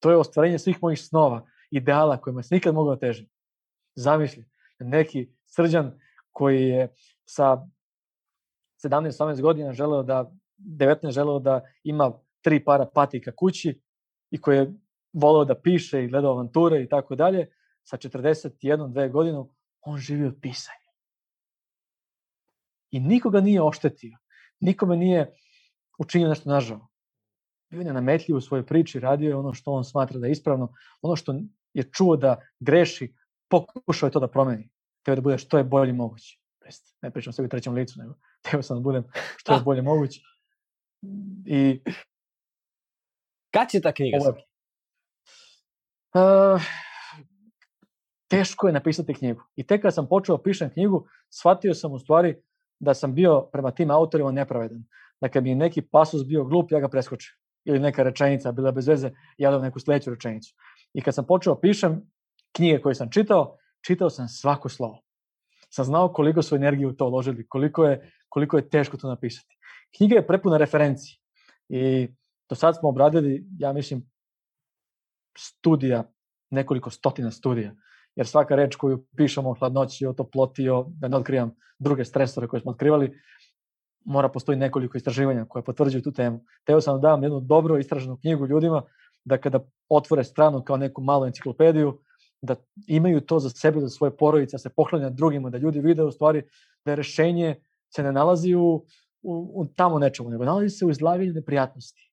To 0.00 0.10
je 0.10 0.16
ostvarenje 0.16 0.58
svih 0.58 0.82
mojih 0.82 1.00
snova 1.00 1.46
ideala 1.70 2.20
kojima 2.20 2.42
se 2.42 2.54
nikad 2.54 2.74
mogao 2.74 2.96
težiti. 2.96 3.30
Zamisli, 3.94 4.44
neki 4.78 5.28
srđan 5.46 5.98
koji 6.32 6.62
je 6.62 6.88
sa 7.24 7.66
17-18 8.84 9.40
godina 9.40 9.72
želeo 9.72 10.02
da, 10.02 10.32
19 10.60 11.10
želeo 11.10 11.38
da 11.38 11.60
ima 11.84 12.12
tri 12.42 12.64
para 12.64 12.86
patika 12.94 13.32
kući 13.36 13.80
i 14.30 14.40
koji 14.40 14.56
je 14.56 14.72
voleo 15.12 15.44
da 15.44 15.60
piše 15.60 16.04
i 16.04 16.08
gledao 16.08 16.32
avanture 16.32 16.82
i 16.82 16.88
tako 16.88 17.14
dalje, 17.14 17.52
sa 17.82 17.96
41, 17.96 18.92
dve 18.92 19.08
godinu, 19.08 19.48
on 19.80 19.98
živi 19.98 20.26
od 20.26 20.38
pisanja. 20.42 20.90
I 22.90 23.00
nikoga 23.00 23.40
nije 23.40 23.62
oštetio, 23.62 24.18
nikome 24.60 24.96
nije 24.96 25.34
učinio 25.98 26.28
nešto 26.28 26.50
nažao. 26.50 26.88
Bio 27.70 27.80
je 27.80 27.92
nametljiv 27.92 28.36
u 28.36 28.40
svojoj 28.40 28.66
priči, 28.66 29.00
radio 29.00 29.28
je 29.28 29.36
ono 29.36 29.54
što 29.54 29.72
on 29.72 29.84
smatra 29.84 30.18
da 30.18 30.26
je 30.26 30.32
ispravno, 30.32 30.74
ono 31.02 31.16
što 31.16 31.34
je 31.74 31.90
čuo 31.92 32.16
da 32.16 32.40
greši, 32.60 33.14
pokušao 33.48 34.06
je 34.06 34.10
to 34.10 34.20
da 34.20 34.28
promeni. 34.28 34.70
Teo 35.02 35.14
da 35.14 35.20
bude 35.20 35.38
što 35.38 35.58
je 35.58 35.64
bolje 35.64 35.92
moguće. 35.92 36.38
Ne 37.02 37.10
pričam 37.10 37.32
sebi 37.32 37.48
trećem 37.48 37.74
licu, 37.74 37.98
nego 37.98 38.14
teo 38.50 38.62
sam 38.62 38.76
da 38.76 38.80
budem 38.80 39.04
što 39.36 39.54
je 39.54 39.60
bolje 39.60 39.82
moguće. 39.82 40.20
I... 41.46 41.80
Kad 43.50 43.70
će 43.70 43.80
ta 43.80 43.92
knjiga? 43.92 44.18
Ovo, 44.20 44.36
uh, 46.14 46.62
teško 48.28 48.66
je 48.66 48.72
napisati 48.72 49.14
knjigu. 49.14 49.42
I 49.56 49.66
tek 49.66 49.82
kad 49.82 49.94
sam 49.94 50.08
počeo 50.08 50.36
da 50.36 50.42
pišem 50.42 50.70
knjigu, 50.70 51.06
shvatio 51.30 51.74
sam 51.74 51.92
u 51.92 51.98
stvari 51.98 52.42
da 52.80 52.94
sam 52.94 53.14
bio 53.14 53.48
prema 53.52 53.70
tim 53.70 53.90
autorima 53.90 54.32
nepravedan. 54.32 54.84
Da 55.20 55.28
kad 55.28 55.42
mi 55.42 55.50
je 55.50 55.56
neki 55.56 55.82
pasus 55.82 56.26
bio 56.26 56.44
glup, 56.44 56.70
ja 56.70 56.80
ga 56.80 56.88
preskočim. 56.88 57.36
Ili 57.64 57.78
neka 57.78 58.02
rečenica 58.02 58.52
bila 58.52 58.72
bez 58.72 58.88
veze, 58.88 59.10
ja 59.38 59.50
dam 59.50 59.62
neku 59.62 59.80
sledeću 59.80 60.10
rečenicu. 60.10 60.54
I 60.94 61.02
kad 61.02 61.14
sam 61.14 61.26
počeo 61.26 61.54
da 61.54 61.60
pišem 61.60 62.00
knjige 62.56 62.80
koje 62.80 62.94
sam 62.94 63.10
čitao, 63.10 63.56
čitao 63.86 64.10
sam 64.10 64.28
svako 64.28 64.68
slovo. 64.68 65.02
Sam 65.70 65.84
znao 65.84 66.12
koliko 66.12 66.42
su 66.42 66.56
energiju 66.56 66.88
u 66.88 66.92
to 66.92 67.06
uložili, 67.06 67.48
koliko 67.48 67.84
je, 67.84 68.12
koliko 68.28 68.56
je 68.56 68.68
teško 68.68 68.96
to 68.96 69.08
napisati. 69.08 69.56
Knjiga 69.96 70.16
je 70.16 70.26
prepuna 70.26 70.56
referenciji. 70.56 71.18
I 71.68 72.08
do 72.48 72.54
sad 72.54 72.78
smo 72.78 72.88
obradili, 72.88 73.46
ja 73.58 73.72
mislim, 73.72 74.10
studija, 75.38 76.12
nekoliko 76.50 76.90
stotina 76.90 77.30
studija. 77.30 77.74
Jer 78.16 78.26
svaka 78.26 78.56
reč 78.56 78.76
koju 78.76 79.06
pišemo 79.16 79.50
o 79.50 79.54
hladnoći, 79.54 80.06
o 80.06 80.12
toploti, 80.12 80.68
o, 80.68 80.86
da 80.88 81.08
ne 81.08 81.16
otkrivam 81.16 81.54
druge 81.78 82.04
stresore 82.04 82.48
koje 82.48 82.60
smo 82.60 82.70
otkrivali, 82.70 83.20
mora 84.04 84.28
postoji 84.28 84.58
nekoliko 84.58 84.96
istraživanja 84.98 85.44
koje 85.44 85.64
potvrđuju 85.64 86.02
tu 86.02 86.12
temu. 86.12 86.44
Teo 86.64 86.80
sam 86.80 87.00
da 87.00 87.08
dam 87.08 87.22
jednu 87.22 87.40
dobro 87.40 87.78
istraženu 87.78 88.18
knjigu 88.20 88.46
ljudima 88.46 88.82
da 89.24 89.38
kada 89.38 89.60
otvore 89.88 90.24
stranu 90.24 90.64
kao 90.64 90.76
neku 90.76 91.02
malu 91.02 91.26
enciklopediju, 91.26 92.00
da 92.42 92.54
imaju 92.86 93.20
to 93.20 93.38
za 93.38 93.50
sebe, 93.50 93.80
za 93.80 93.88
svoje 93.88 94.16
porodice, 94.16 94.54
da 94.54 94.58
se 94.58 94.70
pohlanja 94.76 95.10
drugima, 95.10 95.50
da 95.50 95.58
ljudi 95.58 95.80
vide 95.80 96.02
u 96.02 96.10
stvari 96.10 96.42
da 96.84 96.94
rešenje 96.94 97.54
se 97.94 98.02
ne 98.02 98.12
nalazi 98.12 98.54
u, 98.54 98.86
u, 99.22 99.52
u 99.54 99.66
tamo 99.76 99.98
nečemu, 99.98 100.30
nego 100.30 100.44
nalazi 100.44 100.70
se 100.70 100.86
u 100.86 100.90
izlaganju 100.90 101.32
neprijatnosti. 101.32 102.10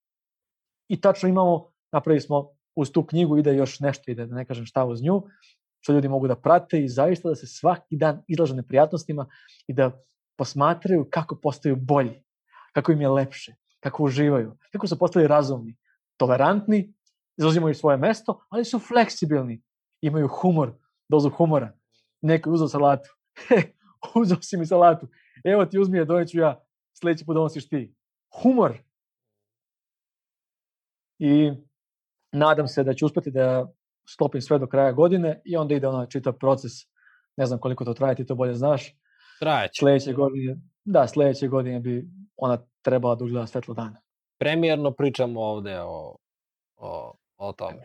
I 0.87 1.01
tačno 1.01 1.29
imamo, 1.29 1.71
napravili 1.91 2.21
smo 2.21 2.49
uz 2.75 2.91
tu 2.91 3.05
knjigu 3.05 3.37
ide 3.37 3.55
još 3.55 3.79
nešto, 3.79 4.11
ide, 4.11 4.25
da 4.25 4.35
ne 4.35 4.45
kažem 4.45 4.65
šta 4.65 4.85
uz 4.85 5.01
nju, 5.03 5.23
što 5.79 5.93
ljudi 5.93 6.07
mogu 6.07 6.27
da 6.27 6.35
prate 6.35 6.83
i 6.83 6.89
zaista 6.89 7.29
da 7.29 7.35
se 7.35 7.47
svaki 7.47 7.97
dan 7.97 8.23
izlaže 8.27 8.55
neprijatnostima 8.55 9.25
i 9.67 9.73
da 9.73 10.03
posmatraju 10.37 11.07
kako 11.09 11.35
postaju 11.35 11.75
bolji, 11.75 12.23
kako 12.73 12.91
im 12.91 13.01
je 13.01 13.09
lepše, 13.09 13.55
kako 13.79 14.03
uživaju, 14.03 14.57
kako 14.71 14.87
su 14.87 14.99
postali 14.99 15.27
razumni, 15.27 15.77
tolerantni 16.17 16.93
zauzimaju 17.37 17.73
svoje 17.73 17.97
mesto, 17.97 18.39
ali 18.49 18.65
su 18.65 18.79
fleksibilni. 18.79 19.61
Imaju 20.01 20.27
humor, 20.27 20.73
dozu 21.09 21.29
humora. 21.29 21.73
Neko 22.21 22.49
je 22.49 22.53
uzao 22.53 22.67
salatu. 22.67 23.09
uzao 24.21 24.41
si 24.41 24.57
mi 24.57 24.65
salatu. 24.65 25.07
Evo 25.43 25.65
ti 25.65 25.79
uzmi 25.79 25.97
je, 25.97 26.05
doneću 26.05 26.39
ja. 26.39 26.66
Sledeći 26.99 27.25
put 27.25 27.35
donosiš 27.35 27.69
ti. 27.69 27.93
Humor. 28.41 28.77
I 31.19 31.51
nadam 32.31 32.67
se 32.67 32.83
da 32.83 32.93
ću 32.93 33.05
uspeti 33.05 33.31
da 33.31 33.73
sklopim 34.13 34.41
sve 34.41 34.59
do 34.59 34.67
kraja 34.67 34.91
godine 34.91 35.41
i 35.45 35.57
onda 35.57 35.75
ide 35.75 35.87
onaj 35.87 36.07
čitav 36.07 36.33
proces 36.33 36.71
Ne 37.37 37.45
znam 37.45 37.59
koliko 37.59 37.85
to 37.85 37.93
traje, 37.93 38.15
ti 38.15 38.25
to 38.25 38.35
bolje 38.35 38.53
znaš. 38.53 38.95
Trajeće. 39.39 39.79
Sledeće 39.79 40.13
godine, 40.13 40.57
da, 40.85 41.07
sledeće 41.07 41.47
godine 41.47 41.79
bi 41.79 42.07
ona 42.37 42.57
trebala 42.81 43.15
da 43.15 43.23
ugleda 43.23 43.47
svetlo 43.47 43.73
dana. 43.73 44.01
Premijerno 44.39 44.91
pričamo 44.91 45.41
ovde 45.41 45.79
o, 45.81 46.17
o, 46.75 47.17
o 47.37 47.53
tome. 47.53 47.83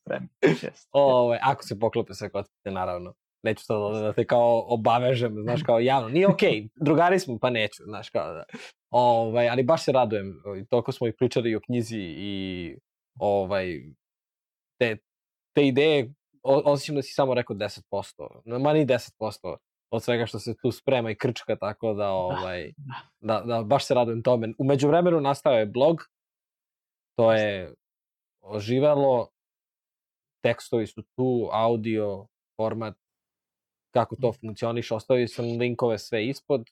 Spremno. 0.00 0.28
Yes. 0.42 0.86
Ove, 0.92 1.38
ako 1.42 1.62
se 1.62 1.78
poklope 1.78 2.14
sve 2.14 2.30
kockice, 2.30 2.70
naravno. 2.70 3.14
Neću 3.42 3.64
sad 3.64 3.76
ovde 3.76 4.00
da 4.00 4.12
te 4.12 4.26
kao 4.26 4.64
obavežem, 4.66 5.34
znaš, 5.42 5.62
kao 5.62 5.80
javno. 5.80 6.08
Nije 6.08 6.28
okej, 6.28 6.50
okay, 6.50 6.68
drugari 6.86 7.18
smo, 7.18 7.38
pa 7.38 7.50
neću, 7.50 7.82
znaš, 7.84 8.10
kao 8.10 8.32
da. 8.32 8.44
Ovaj, 8.90 9.48
ali 9.48 9.62
baš 9.62 9.84
se 9.84 9.92
radujem. 9.92 10.42
Toliko 10.70 10.92
smo 10.92 11.06
i 11.06 11.16
pričali 11.16 11.56
o 11.56 11.60
knjizi 11.60 12.00
i 12.00 12.76
ovaj, 13.18 13.80
te, 14.78 14.96
te 15.54 15.66
ideje, 15.66 16.14
o, 16.42 16.62
osjećam 16.64 16.94
da 16.94 17.02
si 17.02 17.14
samo 17.14 17.34
rekao 17.34 17.56
10%, 17.56 18.60
ma 18.60 18.72
ni 18.72 18.86
10% 18.86 19.56
od 19.90 20.02
svega 20.02 20.26
što 20.26 20.38
se 20.38 20.54
tu 20.62 20.70
sprema 20.72 21.10
i 21.10 21.14
krčka, 21.14 21.56
tako 21.56 21.94
da, 21.94 22.10
ovaj, 22.10 22.72
da, 23.20 23.42
da 23.46 23.62
baš 23.62 23.86
se 23.86 23.94
radujem 23.94 24.22
tome. 24.22 24.52
Umeđu 24.58 24.88
vremenu 24.88 25.20
nastao 25.20 25.52
je 25.52 25.66
blog, 25.66 26.00
to 27.16 27.32
je 27.32 27.74
oživalo, 28.40 29.28
tekstovi 30.42 30.86
su 30.86 31.02
tu, 31.02 31.48
audio, 31.52 32.26
format, 32.56 32.94
kako 33.90 34.16
to 34.16 34.32
funkcioniše, 34.32 34.94
ostavio 34.94 35.28
sam 35.28 35.44
linkove 35.58 35.98
sve 35.98 36.26
ispod. 36.26 36.64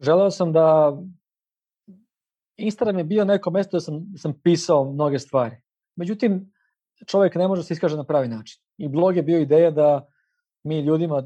Želeo 0.00 0.30
sam 0.30 0.52
da 0.52 0.98
Instagram 2.56 2.98
je 2.98 3.04
bio 3.04 3.24
neko 3.24 3.50
mesto 3.50 3.76
da 3.76 3.80
sam, 3.80 4.04
sam 4.16 4.40
pisao 4.42 4.92
mnoge 4.92 5.18
stvari. 5.18 5.56
Međutim, 5.96 6.52
čovjek 7.06 7.34
ne 7.34 7.48
može 7.48 7.60
da 7.60 7.64
se 7.64 7.74
iskaže 7.74 7.96
na 7.96 8.04
pravi 8.04 8.28
način. 8.28 8.62
I 8.76 8.88
blog 8.88 9.16
je 9.16 9.22
bio 9.22 9.40
ideja 9.40 9.70
da 9.70 10.06
mi 10.62 10.80
ljudima, 10.80 11.22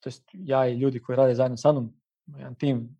to 0.00 0.08
jest 0.08 0.28
ja 0.32 0.68
i 0.68 0.78
ljudi 0.78 1.02
koji 1.02 1.16
rade 1.16 1.34
zajedno 1.34 1.56
sa 1.56 1.72
mnom, 1.72 1.92
jedan 2.36 2.54
tim, 2.54 2.96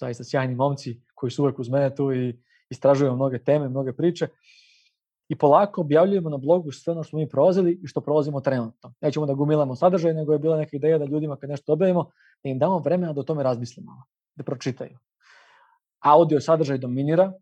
zaista 0.00 0.24
sjajni 0.24 0.54
momci 0.54 1.00
koji 1.14 1.30
su 1.30 1.42
uvek 1.42 1.58
uz 1.58 1.68
mene 1.68 1.94
tu 1.94 2.12
i 2.12 2.40
istražujemo 2.70 3.16
mnoge 3.16 3.38
teme, 3.38 3.68
mnoge 3.68 3.92
priče, 3.92 4.28
i 5.28 5.38
polako 5.38 5.80
objavljujemo 5.80 6.30
na 6.30 6.36
blogu 6.36 6.72
sve 6.72 6.92
ono 6.92 7.02
što 7.02 7.16
mi 7.16 7.28
prolazili 7.28 7.80
i 7.82 7.86
što 7.86 8.00
prolazimo 8.00 8.40
trenutno. 8.40 8.94
Nećemo 9.00 9.26
da 9.26 9.34
gumilamo 9.34 9.76
sadržaj, 9.76 10.14
nego 10.14 10.32
je 10.32 10.38
bila 10.38 10.56
neka 10.56 10.76
ideja 10.76 10.98
da 10.98 11.04
ljudima 11.04 11.36
kad 11.36 11.50
nešto 11.50 11.72
objavimo, 11.72 12.10
da 12.44 12.50
im 12.50 12.58
damo 12.58 12.78
vremena 12.78 13.12
da 13.12 13.20
o 13.20 13.24
tome 13.24 13.42
razmislimo, 13.42 14.02
da 14.34 14.44
pročitaju. 14.44 14.98
Audio 16.00 16.40
sadržaj 16.40 16.78
dominira, 16.78 17.32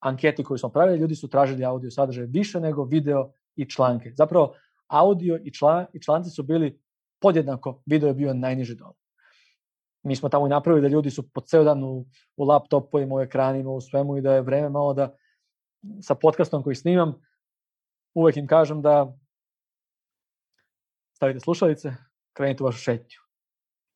anketi 0.00 0.44
koju 0.44 0.58
smo 0.58 0.68
pravili, 0.68 0.98
ljudi 0.98 1.14
su 1.14 1.28
tražili 1.28 1.64
audio 1.64 1.90
sadržaj 1.90 2.26
više 2.26 2.60
nego 2.60 2.84
video 2.84 3.32
i 3.56 3.70
članke. 3.70 4.12
Zapravo, 4.16 4.54
audio 4.86 5.38
i, 5.44 5.52
član, 5.52 5.86
i 5.92 6.02
članci 6.02 6.30
su 6.30 6.42
bili 6.42 6.80
podjednako, 7.20 7.82
video 7.86 8.08
je 8.08 8.14
bio 8.14 8.34
najniže 8.34 8.74
dole. 8.74 8.94
Mi 10.02 10.16
smo 10.16 10.28
tamo 10.28 10.46
i 10.46 10.50
napravili 10.50 10.82
da 10.82 10.88
ljudi 10.88 11.10
su 11.10 11.30
po 11.30 11.40
ceo 11.40 11.64
dan 11.64 11.84
u, 11.84 12.06
u 12.36 12.44
laptopovima, 12.44 13.14
u 13.14 13.20
ekranima, 13.20 13.70
u 13.70 13.80
svemu 13.80 14.16
i 14.16 14.20
da 14.20 14.34
je 14.34 14.42
vreme 14.42 14.68
malo 14.68 14.94
da 14.94 15.14
sa 16.00 16.14
podcastom 16.14 16.62
koji 16.62 16.76
snimam, 16.76 17.14
uvek 18.14 18.36
im 18.36 18.46
kažem 18.46 18.82
da 18.82 19.18
stavite 21.16 21.40
slušalice, 21.40 21.94
krenite 22.32 22.62
u 22.62 22.66
vašu 22.66 22.78
šetnju 22.78 23.18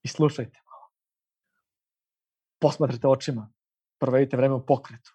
i 0.02 0.08
slušajte 0.08 0.58
malo. 0.64 0.90
Posmatrite 2.60 3.08
očima, 3.08 3.52
provedite 4.00 4.36
vreme 4.36 4.54
u 4.54 4.66
pokretu. 4.66 5.12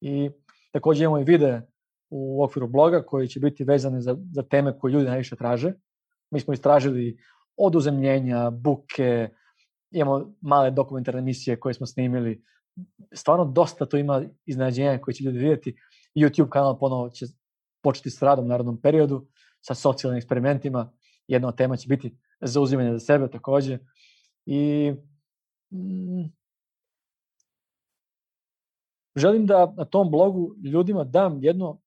I 0.00 0.30
takođe 0.72 1.04
imamo 1.04 1.20
i 1.20 1.24
videe 1.24 1.62
u 2.10 2.44
okviru 2.44 2.68
bloga 2.68 3.02
koji 3.02 3.28
će 3.28 3.40
biti 3.40 3.64
vezane 3.64 4.00
za, 4.00 4.16
za 4.32 4.42
teme 4.42 4.78
koje 4.78 4.92
ljudi 4.92 5.06
najviše 5.08 5.36
traže. 5.36 5.72
Mi 6.30 6.40
smo 6.40 6.54
istražili 6.54 7.18
od 7.56 7.74
uzemljenja, 7.76 8.50
buke, 8.50 9.28
imamo 9.90 10.34
male 10.40 10.70
dokumentarne 10.70 11.20
emisije 11.20 11.60
koje 11.60 11.74
smo 11.74 11.86
snimili, 11.86 12.44
stvarno 13.12 13.44
dosta 13.44 13.86
to 13.86 13.96
ima 13.96 14.22
iznenađenja 14.46 15.00
koje 15.00 15.14
će 15.14 15.24
ljudi 15.24 15.38
vidjeti. 15.38 15.76
YouTube 16.14 16.48
kanal 16.48 16.78
ponovo 16.78 17.10
će 17.10 17.26
početi 17.82 18.10
s 18.10 18.22
radom 18.22 18.44
u 18.44 18.48
narodnom 18.48 18.80
periodu 18.80 19.26
sa 19.60 19.74
socijalnim 19.74 20.18
eksperimentima. 20.18 20.92
Jedna 21.28 21.48
od 21.48 21.56
tema 21.56 21.76
će 21.76 21.88
biti 21.88 22.16
zauzimanje 22.40 22.92
za 22.92 23.00
sebe 23.00 23.30
takođe. 23.30 23.78
I 24.46 24.92
mm, 25.72 26.24
želim 29.16 29.46
da 29.46 29.72
na 29.76 29.84
tom 29.84 30.10
blogu 30.10 30.54
ljudima 30.64 31.04
dam 31.04 31.42
jedno, 31.42 31.80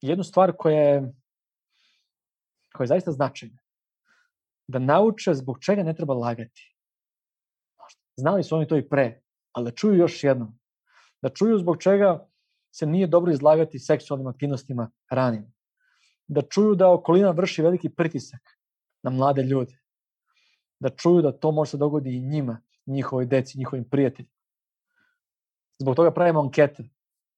jednu 0.00 0.24
stvar 0.24 0.52
koja 0.58 0.78
je, 0.78 1.14
koja 2.74 2.84
je 2.84 2.88
zaista 2.88 3.12
značajna. 3.12 3.58
Da 4.66 4.78
nauče 4.78 5.34
zbog 5.34 5.58
čega 5.60 5.82
ne 5.82 5.94
treba 5.94 6.14
lagati. 6.14 6.76
Znali 8.16 8.44
su 8.44 8.56
oni 8.56 8.66
to 8.66 8.76
i 8.76 8.88
pre, 8.88 9.22
ali 9.52 9.64
da 9.64 9.70
čuju 9.70 9.94
još 9.94 10.24
jednom. 10.24 10.58
Da 11.22 11.28
čuju 11.28 11.58
zbog 11.58 11.82
čega 11.82 12.28
se 12.70 12.86
nije 12.86 13.06
dobro 13.06 13.32
izlagati 13.32 13.78
seksualnim 13.78 14.26
aktivnostima 14.26 14.90
ranim. 15.10 15.52
Da 16.26 16.42
čuju 16.42 16.74
da 16.74 16.90
okolina 16.90 17.30
vrši 17.30 17.62
veliki 17.62 17.88
pritisak 17.88 18.40
na 19.02 19.10
mlade 19.10 19.42
ljude. 19.42 19.78
Da 20.80 20.88
čuju 20.88 21.22
da 21.22 21.32
to 21.32 21.52
može 21.52 21.70
se 21.70 21.76
dogodi 21.76 22.16
i 22.16 22.20
njima, 22.20 22.60
njihovoj 22.86 23.26
deci, 23.26 23.58
njihovim 23.58 23.84
prijateljima. 23.88 24.32
Zbog 25.78 25.96
toga 25.96 26.10
pravimo 26.10 26.40
ankete. 26.40 26.88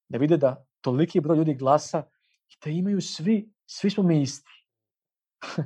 Da 0.09 0.19
vide 0.19 0.37
da 0.37 0.67
toliki 0.81 1.21
broj 1.21 1.37
ljudi 1.37 1.55
glasa 1.55 2.03
i 2.49 2.55
da 2.65 2.71
imaju 2.71 3.01
svi, 3.01 3.53
svi 3.67 3.91
smo 3.91 4.03
mi 4.03 4.23
isti. 4.23 4.51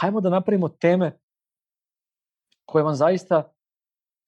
Hajmo 0.00 0.20
da 0.20 0.30
napravimo 0.30 0.68
teme 0.68 1.18
koje 2.64 2.84
vam 2.84 2.94
zaista 2.94 3.52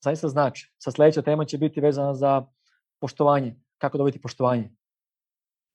zaista 0.04 0.28
znači. 0.28 0.72
Sa 0.78 0.90
sledeća 0.90 1.22
tema 1.22 1.44
će 1.44 1.58
biti 1.58 1.80
vezana 1.80 2.14
za 2.14 2.46
poštovanje. 3.00 3.56
Kako 3.78 3.98
dobiti 3.98 4.20
poštovanje? 4.20 4.70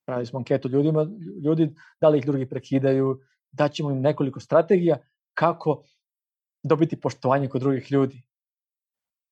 Pravili 0.05 0.25
smo 0.25 0.39
anketu 0.39 0.69
ljudima, 0.69 1.07
ljudi, 1.43 1.75
da 2.01 2.09
li 2.09 2.17
ih 2.17 2.25
drugi 2.25 2.49
prekidaju, 2.49 3.19
daćemo 3.51 3.91
im 3.91 4.01
nekoliko 4.01 4.39
strategija 4.39 4.97
kako 5.33 5.83
dobiti 6.63 6.99
poštovanje 6.99 7.49
kod 7.49 7.61
drugih 7.61 7.91
ljudi. 7.91 8.23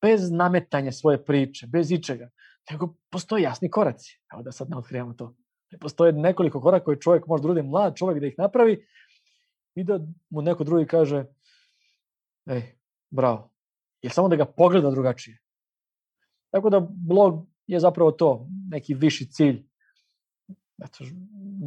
Bez 0.02 0.32
nametanja 0.32 0.92
svoje 0.92 1.26
priče, 1.26 1.68
bez 1.68 1.92
ičega, 1.92 2.30
nego 2.72 2.94
postoje 3.10 3.44
jasni 3.44 3.70
koraci. 3.72 4.20
Evo 4.34 4.44
da 4.44 4.52
sad 4.52 4.70
ne 4.70 4.78
otkrivamo 4.78 5.14
to. 5.14 5.36
Postoje 5.80 6.14
nekoliko 6.14 6.62
koraka 6.62 6.86
koje 6.86 7.00
čovjek 7.00 7.28
može 7.28 7.44
drugi 7.44 7.62
mlad 7.62 7.96
čovjek 7.96 8.20
da 8.20 8.28
ih 8.28 8.36
napravi 8.38 8.86
i 9.76 9.84
da 9.84 10.00
mu 10.30 10.42
neko 10.42 10.64
drugi 10.64 10.86
kaže 10.88 11.26
ej, 12.46 12.62
bravo, 13.10 13.50
je 14.08 14.14
samo 14.14 14.28
da 14.28 14.36
ga 14.36 14.46
pogleda 14.46 14.92
drugačije. 14.92 15.38
Tako 16.52 16.70
da 16.70 16.80
blog 16.90 17.46
je 17.68 17.80
zapravo 17.80 18.12
to, 18.12 18.48
neki 18.70 18.94
viši 18.94 19.32
cilj. 19.32 19.66
Eto, 20.84 21.04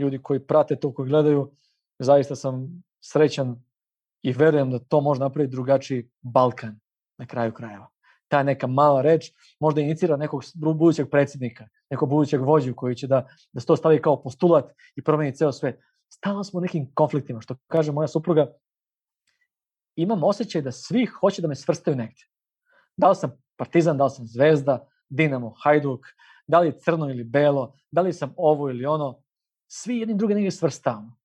ljudi 0.00 0.18
koji 0.22 0.40
prate 0.46 0.76
to, 0.76 0.94
koji 0.94 1.08
gledaju, 1.08 1.50
zaista 1.98 2.36
sam 2.36 2.82
srećan 3.00 3.56
i 4.22 4.32
verujem 4.32 4.70
da 4.70 4.78
to 4.78 5.00
može 5.00 5.20
napraviti 5.20 5.50
drugačiji 5.50 6.10
Balkan 6.20 6.80
na 7.18 7.26
kraju 7.26 7.52
krajeva. 7.52 7.88
Ta 8.28 8.42
neka 8.42 8.66
mala 8.66 9.02
reč 9.02 9.32
možda 9.60 9.80
inicira 9.80 10.16
nekog 10.16 10.42
budućeg 10.54 11.10
predsjednika, 11.10 11.68
nekog 11.90 12.08
budućeg 12.08 12.40
vođu 12.40 12.74
koji 12.74 12.94
će 12.94 13.06
da, 13.06 13.26
da 13.52 13.60
to 13.60 13.76
stavi 13.76 14.02
kao 14.02 14.22
postulat 14.22 14.72
i 14.96 15.02
promeni 15.02 15.36
ceo 15.36 15.52
svet. 15.52 15.80
Stalno 16.08 16.44
smo 16.44 16.58
u 16.58 16.60
nekim 16.60 16.90
konfliktima, 16.94 17.40
što 17.40 17.56
kaže 17.66 17.92
moja 17.92 18.08
supruga, 18.08 18.52
imam 19.96 20.24
osjećaj 20.24 20.62
da 20.62 20.72
svi 20.72 21.06
hoće 21.06 21.42
da 21.42 21.48
me 21.48 21.54
svrstaju 21.54 21.96
negde. 21.96 22.29
Da 22.96 23.08
li 23.08 23.16
sam 23.16 23.30
Partizan, 23.56 23.96
da 23.96 24.04
li 24.04 24.10
sam 24.10 24.26
Zvezda, 24.26 24.88
Dinamo, 25.08 25.54
Hajduk, 25.62 26.06
da 26.46 26.60
li 26.60 26.68
je 26.68 26.78
crno 26.78 27.10
ili 27.10 27.24
belo, 27.24 27.74
da 27.90 28.00
li 28.00 28.12
sam 28.12 28.34
ovo 28.36 28.70
ili 28.70 28.86
ono, 28.86 29.22
svi 29.66 29.98
jedni 29.98 30.14
drugi 30.14 30.34
negdje 30.34 30.50
svrstavamo. 30.50 31.16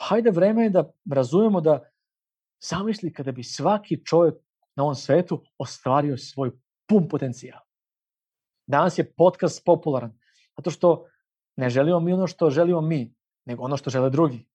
Hajde, 0.00 0.30
vreme 0.30 0.62
je 0.62 0.70
da 0.70 0.92
razumemo 1.10 1.60
da 1.60 1.90
zamisli 2.68 3.12
kada 3.12 3.32
bi 3.32 3.42
svaki 3.42 4.04
čovjek 4.04 4.34
na 4.76 4.82
ovom 4.82 4.94
svetu 4.94 5.42
ostvario 5.58 6.16
svoj 6.16 6.50
pun 6.88 7.08
potencijal. 7.08 7.60
Danas 8.66 8.98
je 8.98 9.12
podcast 9.12 9.64
popularan, 9.64 10.18
zato 10.56 10.70
što 10.70 11.06
ne 11.56 11.70
želimo 11.70 12.00
mi 12.00 12.12
ono 12.12 12.26
što 12.26 12.50
želimo 12.50 12.80
mi, 12.80 13.14
nego 13.44 13.62
ono 13.62 13.76
što 13.76 13.90
žele 13.90 14.10
drugi. 14.10 14.46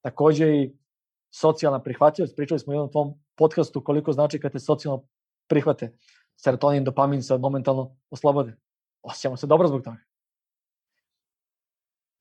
Takođe 0.00 0.46
i 0.56 0.78
socijalna 1.30 1.82
prihvatljivost, 1.82 2.36
pričali 2.36 2.58
smo 2.58 2.70
u 2.70 2.74
jednom 2.74 2.92
tom 2.92 3.14
podcastu 3.36 3.84
koliko 3.84 4.12
znači 4.12 4.40
kad 4.40 4.52
te 4.52 4.58
socijalno 4.58 5.06
prihvate. 5.52 5.92
Serotonin, 6.36 6.84
dopamin 6.84 7.22
se 7.22 7.38
momentalno 7.38 7.96
oslobode. 8.10 8.56
Osjećamo 9.02 9.36
se 9.36 9.46
dobro 9.46 9.68
zbog 9.68 9.82
toga. 9.82 10.00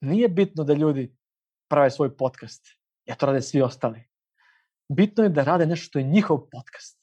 Nije 0.02 0.28
bitno 0.30 0.64
da 0.64 0.74
ljudi 0.74 1.16
prave 1.70 1.92
svoj 1.92 2.18
podcast, 2.18 2.68
ja 3.06 3.16
to 3.16 3.26
rade 3.26 3.42
svi 3.42 3.62
ostali. 3.62 4.04
Bitno 4.90 5.24
je 5.24 5.30
da 5.30 5.44
rade 5.44 5.66
nešto 5.66 5.86
što 5.86 6.00
je 6.00 6.06
njihov 6.06 6.38
podcast, 6.52 7.00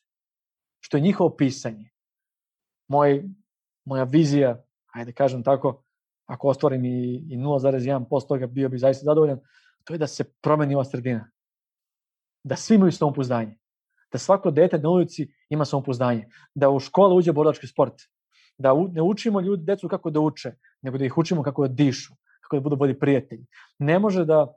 što 0.80 0.96
je 0.96 1.00
njihovo 1.00 1.36
pisanje. 1.36 1.90
Moj, 2.88 3.24
moja 3.84 4.04
vizija, 4.04 4.64
ajde 4.92 5.12
kažem 5.12 5.42
tako, 5.42 5.84
ako 6.26 6.48
ostvarim 6.48 6.84
i, 6.84 7.14
i 7.30 7.36
0,1% 7.36 8.28
toga, 8.28 8.46
bio 8.46 8.68
bi 8.68 8.78
zaista 8.78 9.04
zadovoljan, 9.04 9.40
to 9.84 9.94
je 9.94 9.98
da 9.98 10.06
se 10.06 10.24
promeni 10.40 10.74
ova 10.74 10.84
sredina. 10.84 11.30
Da 12.44 12.56
svi 12.56 12.74
imaju 12.74 12.92
samopouzdanje. 12.92 13.56
Da 14.12 14.18
svako 14.18 14.50
dete 14.50 14.78
na 14.78 14.88
ulici 14.88 15.28
ima 15.48 15.64
samopouzdanje. 15.64 16.28
Da 16.54 16.70
u 16.70 16.80
školu 16.80 17.16
uđe 17.16 17.32
borački 17.32 17.66
sport. 17.66 18.02
Da 18.58 18.72
u, 18.74 18.88
ne 18.88 19.02
učimo 19.02 19.40
ljudi, 19.40 19.64
decu 19.64 19.88
kako 19.88 20.10
da 20.10 20.20
uče, 20.20 20.52
nego 20.82 20.98
da 20.98 21.04
ih 21.04 21.18
učimo 21.18 21.42
kako 21.42 21.68
da 21.68 21.74
dišu, 21.74 22.14
kako 22.40 22.56
da 22.56 22.60
budu 22.60 22.76
bolji 22.76 22.98
prijatelji. 22.98 23.46
Ne 23.78 23.98
može 23.98 24.24
da 24.24 24.54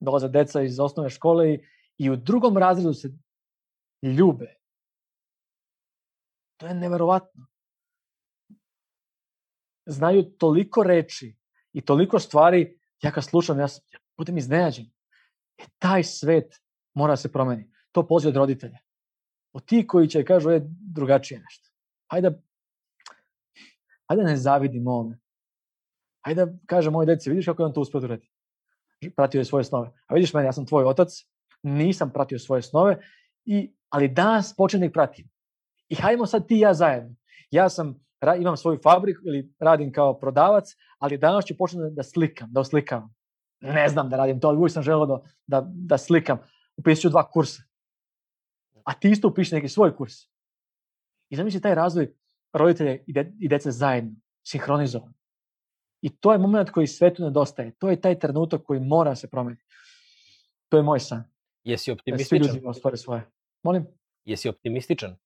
dolaze 0.00 0.28
deca 0.28 0.62
iz 0.62 0.80
osnovne 0.80 1.10
škole 1.10 1.54
i, 1.54 1.60
i 1.98 2.10
u 2.10 2.16
drugom 2.16 2.58
razredu 2.58 2.94
se 2.94 3.10
ljube. 4.02 4.54
To 6.56 6.66
je 6.66 6.74
neverovatno. 6.74 7.46
Znaju 9.86 10.22
toliko 10.22 10.82
reči 10.82 11.36
i 11.72 11.80
toliko 11.80 12.18
stvari, 12.18 12.78
ja 13.02 13.10
kad 13.10 13.24
slušam, 13.24 13.58
ja, 13.58 13.66
ja 13.92 13.98
budem 14.16 14.38
iznenađen. 14.38 14.86
E, 15.58 15.64
taj 15.78 16.04
svet 16.04 16.62
mora 16.94 17.16
se 17.16 17.32
promeni. 17.32 17.71
To 17.92 18.06
poziv 18.06 18.28
od 18.28 18.36
roditelja. 18.36 18.78
Od 19.52 19.64
ti 19.64 19.86
koji 19.86 20.08
će 20.08 20.24
kažu, 20.24 20.50
je 20.50 20.60
drugačije 20.94 21.40
nešto. 21.40 21.70
Hajde, 22.10 22.30
hajde 24.08 24.22
ne 24.24 24.36
zavidim 24.36 24.86
ovome. 24.86 25.18
Hajde 26.24 26.46
da 26.46 26.52
kažem 26.66 26.92
moj 26.92 27.06
deci, 27.06 27.30
vidiš 27.30 27.46
kako 27.46 27.62
je 27.62 27.66
on 27.66 27.72
to 27.72 27.80
uspio 27.80 28.00
da. 28.00 28.16
Pratio 29.16 29.38
je 29.38 29.44
svoje 29.44 29.64
snove. 29.64 29.90
A 30.06 30.14
vidiš 30.14 30.34
mene, 30.34 30.46
ja 30.46 30.52
sam 30.52 30.66
tvoj 30.66 30.84
otac, 30.84 31.08
nisam 31.62 32.10
pratio 32.10 32.38
svoje 32.38 32.62
snove, 32.62 32.98
i, 33.44 33.74
ali 33.88 34.08
danas 34.08 34.56
počnem 34.56 34.80
da 34.80 34.86
ih 34.86 34.92
pratim. 34.92 35.28
I 35.88 35.94
hajdemo 35.94 36.26
sad 36.26 36.46
ti 36.46 36.56
i 36.56 36.60
ja 36.60 36.74
zajedno. 36.74 37.16
Ja 37.50 37.68
sam, 37.68 38.04
imam 38.38 38.56
svoju 38.56 38.78
fabriku 38.82 39.20
ili 39.24 39.54
radim 39.58 39.92
kao 39.92 40.18
prodavac, 40.18 40.64
ali 40.98 41.18
danas 41.18 41.44
ću 41.44 41.56
početi 41.58 41.82
da 41.90 42.02
slikam, 42.02 42.52
da 42.52 42.60
oslikavam. 42.60 43.14
Ne 43.60 43.88
znam 43.88 44.10
da 44.10 44.16
radim 44.16 44.40
to, 44.40 44.48
ali 44.48 44.58
uvijek 44.58 44.72
sam 44.72 44.82
želeo 44.82 45.06
da, 45.06 45.20
da, 45.46 45.62
da 45.66 45.98
slikam. 45.98 46.38
Upisat 46.76 47.02
ću 47.02 47.08
dva 47.08 47.30
kursa. 47.30 47.62
A 48.84 48.94
ti 48.94 49.10
isto 49.10 49.28
upiši 49.28 49.54
neki 49.54 49.68
svoj 49.68 49.96
kurs. 49.96 50.14
I 51.30 51.36
zamisli 51.36 51.60
taj 51.60 51.74
razvoj 51.74 52.14
roditelja 52.52 52.96
i, 53.06 53.12
de, 53.12 53.32
i 53.38 53.48
dece 53.48 53.70
zajedno, 53.70 54.10
sinhronizovan. 54.46 55.14
I 56.02 56.16
to 56.16 56.32
je 56.32 56.38
moment 56.38 56.70
koji 56.70 56.86
svetu 56.86 57.22
nedostaje. 57.22 57.74
To 57.78 57.90
je 57.90 58.00
taj 58.00 58.18
trenutak 58.18 58.62
koji 58.62 58.80
mora 58.80 59.14
se 59.16 59.30
promeniti. 59.30 59.64
To 60.68 60.76
je 60.76 60.82
moj 60.82 61.00
san. 61.00 61.24
Jesi 61.64 61.92
optimističan? 61.92 62.38
Da 62.38 62.44
svi 62.44 62.54
ljudi 62.54 62.66
ostvare 62.66 62.96
svoje. 62.96 63.30
Molim? 63.62 63.86
Jesi 64.24 64.48
optimističan? 64.48 65.16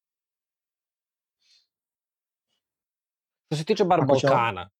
Što 3.46 3.56
se 3.56 3.64
tiče 3.64 3.84
bar 3.84 4.00
Ako 4.00 4.06
Balkana. 4.06 4.70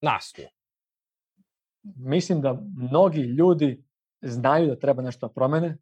Nas 0.00 0.32
tu. 0.32 0.42
Mislim 1.82 2.40
da 2.40 2.60
mnogi 2.76 3.20
ljudi 3.20 3.84
znaju 4.22 4.66
da 4.66 4.78
treba 4.78 5.02
nešto 5.02 5.26
da 5.26 5.32
promene, 5.32 5.78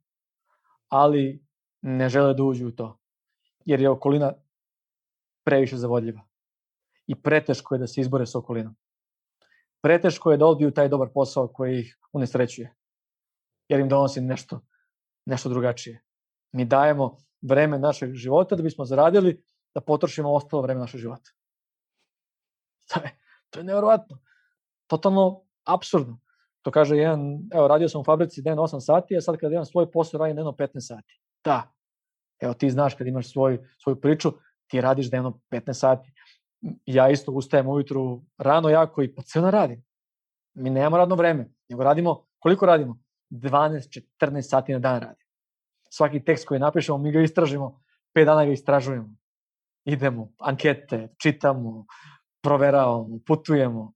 ali 0.91 1.47
ne 1.83 2.09
žele 2.09 2.35
da 2.35 2.43
uđu 2.43 2.69
u 2.69 2.71
to. 2.71 2.99
Jer 3.65 3.81
je 3.81 3.91
okolina 3.91 4.33
previše 5.45 5.77
zavodljiva. 5.77 6.21
I 7.07 7.15
preteško 7.23 7.75
je 7.75 7.79
da 7.79 7.87
se 7.87 8.01
izbore 8.01 8.27
sa 8.27 8.39
okolinom. 8.39 8.77
Preteško 9.83 10.31
je 10.31 10.39
da 10.39 10.47
odbiju 10.47 10.71
taj 10.71 10.89
dobar 10.89 11.09
posao 11.15 11.49
koji 11.49 11.81
ih 11.81 11.99
unesrećuje. 12.13 12.75
Jer 13.69 13.81
im 13.81 13.89
donosi 13.89 14.21
nešto, 14.21 14.61
nešto 15.27 15.49
drugačije. 15.49 16.03
Mi 16.53 16.65
dajemo 16.65 17.17
vreme 17.43 17.79
našeg 17.79 18.15
života 18.15 18.57
da 18.57 18.63
bismo 18.63 18.85
zaradili 18.85 19.43
da 19.75 19.81
potrošimo 19.81 20.33
ostalo 20.33 20.63
vreme 20.63 20.81
našeg 20.81 21.01
života. 21.01 21.31
To 22.91 23.01
je, 23.01 23.19
to 23.51 23.61
je 23.61 23.65
nevjerovatno. 23.65 24.19
Totalno 24.87 25.45
absurdno. 25.65 26.21
To 26.63 26.71
kaže 26.71 26.97
jedan, 26.97 27.39
evo, 27.55 27.69
radio 27.69 27.89
sam 27.89 28.01
u 28.01 28.05
fabrici 28.05 28.43
dnevno 28.43 28.63
8 28.63 28.81
sati, 28.81 29.17
a 29.17 29.21
sad 29.21 29.37
kada 29.37 29.53
imam 29.53 29.65
svoj 29.65 29.91
posao, 29.91 30.19
radim 30.19 30.35
dnevno 30.35 30.53
15 30.53 30.81
sati. 30.81 31.21
Da. 31.45 31.73
Evo, 32.41 32.55
ti 32.55 32.71
znaš 32.71 32.95
kad 32.95 33.07
imaš 33.07 33.33
svoj, 33.33 33.59
svoju 33.79 34.01
priču, 34.01 34.33
ti 34.67 34.81
radiš 34.81 35.11
dnevno 35.11 35.41
15 35.51 35.73
sati. 35.73 36.13
Ja 36.87 37.09
isto 37.09 37.33
ustajem 37.33 37.69
ujutru 37.69 38.23
rano 38.39 38.69
jako 38.69 39.03
i 39.03 39.15
pa 39.15 39.23
celo 39.23 39.51
radim. 39.51 39.85
Mi 40.55 40.71
nemamo 40.71 40.97
radno 40.97 41.15
vreme, 41.15 41.49
nego 41.69 41.83
radimo, 41.83 42.27
koliko 42.39 42.67
radimo? 42.67 42.99
12-14 43.31 44.43
sati 44.43 44.73
na 44.73 44.79
dan 44.79 45.01
radim. 45.01 45.27
Svaki 45.91 46.25
tekst 46.25 46.47
koji 46.47 46.61
napišemo, 46.61 46.99
mi 46.99 47.13
ga 47.13 47.21
istražimo, 47.21 47.83
5 48.15 48.25
dana 48.25 48.45
ga 48.45 48.53
istražujemo 48.53 49.21
idemo, 49.85 50.33
ankete, 50.39 51.09
čitamo, 51.19 51.87
proveravamo, 52.43 53.19
putujemo. 53.27 53.93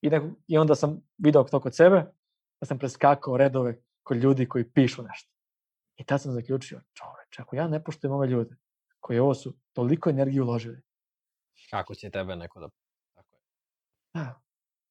I, 0.00 0.10
ne, 0.10 0.30
I 0.46 0.58
onda 0.58 0.74
sam 0.74 1.00
video 1.18 1.44
to 1.44 1.60
kod 1.60 1.76
sebe, 1.76 2.04
da 2.60 2.66
sam 2.66 2.78
preskakao 2.78 3.36
redove 3.36 3.82
kod 4.02 4.16
ljudi 4.16 4.48
koji 4.48 4.70
pišu 4.70 5.02
nešto. 5.02 5.30
I 5.96 6.04
tad 6.04 6.22
sam 6.22 6.32
zaključio, 6.32 6.80
čoveč, 6.92 7.38
ako 7.38 7.56
ja 7.56 7.68
ne 7.68 7.84
poštujem 7.84 8.14
ove 8.14 8.26
ljude, 8.26 8.56
koji 9.00 9.18
ovo 9.18 9.34
su 9.34 9.54
toliko 9.72 10.10
energiju 10.10 10.44
uložili. 10.44 10.82
Kako 11.70 11.94
će 11.94 12.10
tebe 12.10 12.36
neko 12.36 12.60
da... 12.60 12.68
Tako 13.14 13.34
je. 13.34 13.40
Da, 14.14 14.40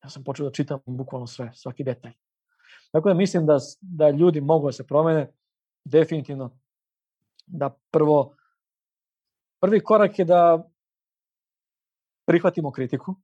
ja 0.04 0.10
sam 0.10 0.24
počeo 0.24 0.46
da 0.46 0.52
čitam 0.52 0.80
bukvalno 0.86 1.28
sve, 1.28 1.52
svaki 1.54 1.84
detalj. 1.84 2.14
Tako 2.92 3.10
da 3.10 3.16
mislim 3.16 3.46
da, 3.46 3.58
da 3.82 4.10
ljudi 4.10 4.42
mogu 4.42 4.68
da 4.68 4.72
se 4.72 4.88
promene, 4.88 5.34
definitivno, 5.86 6.60
da 7.46 7.78
prvo 7.92 8.36
prvi 9.60 9.84
korak 9.84 10.20
je 10.20 10.26
da 10.26 10.70
prihvatimo 12.26 12.72
kritiku 12.72 13.16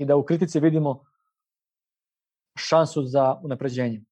i 0.00 0.04
da 0.04 0.16
u 0.16 0.24
kritici 0.24 0.60
vidimo 0.60 1.04
šansu 2.56 3.02
za 3.04 3.40
unapređenje. 3.42 4.02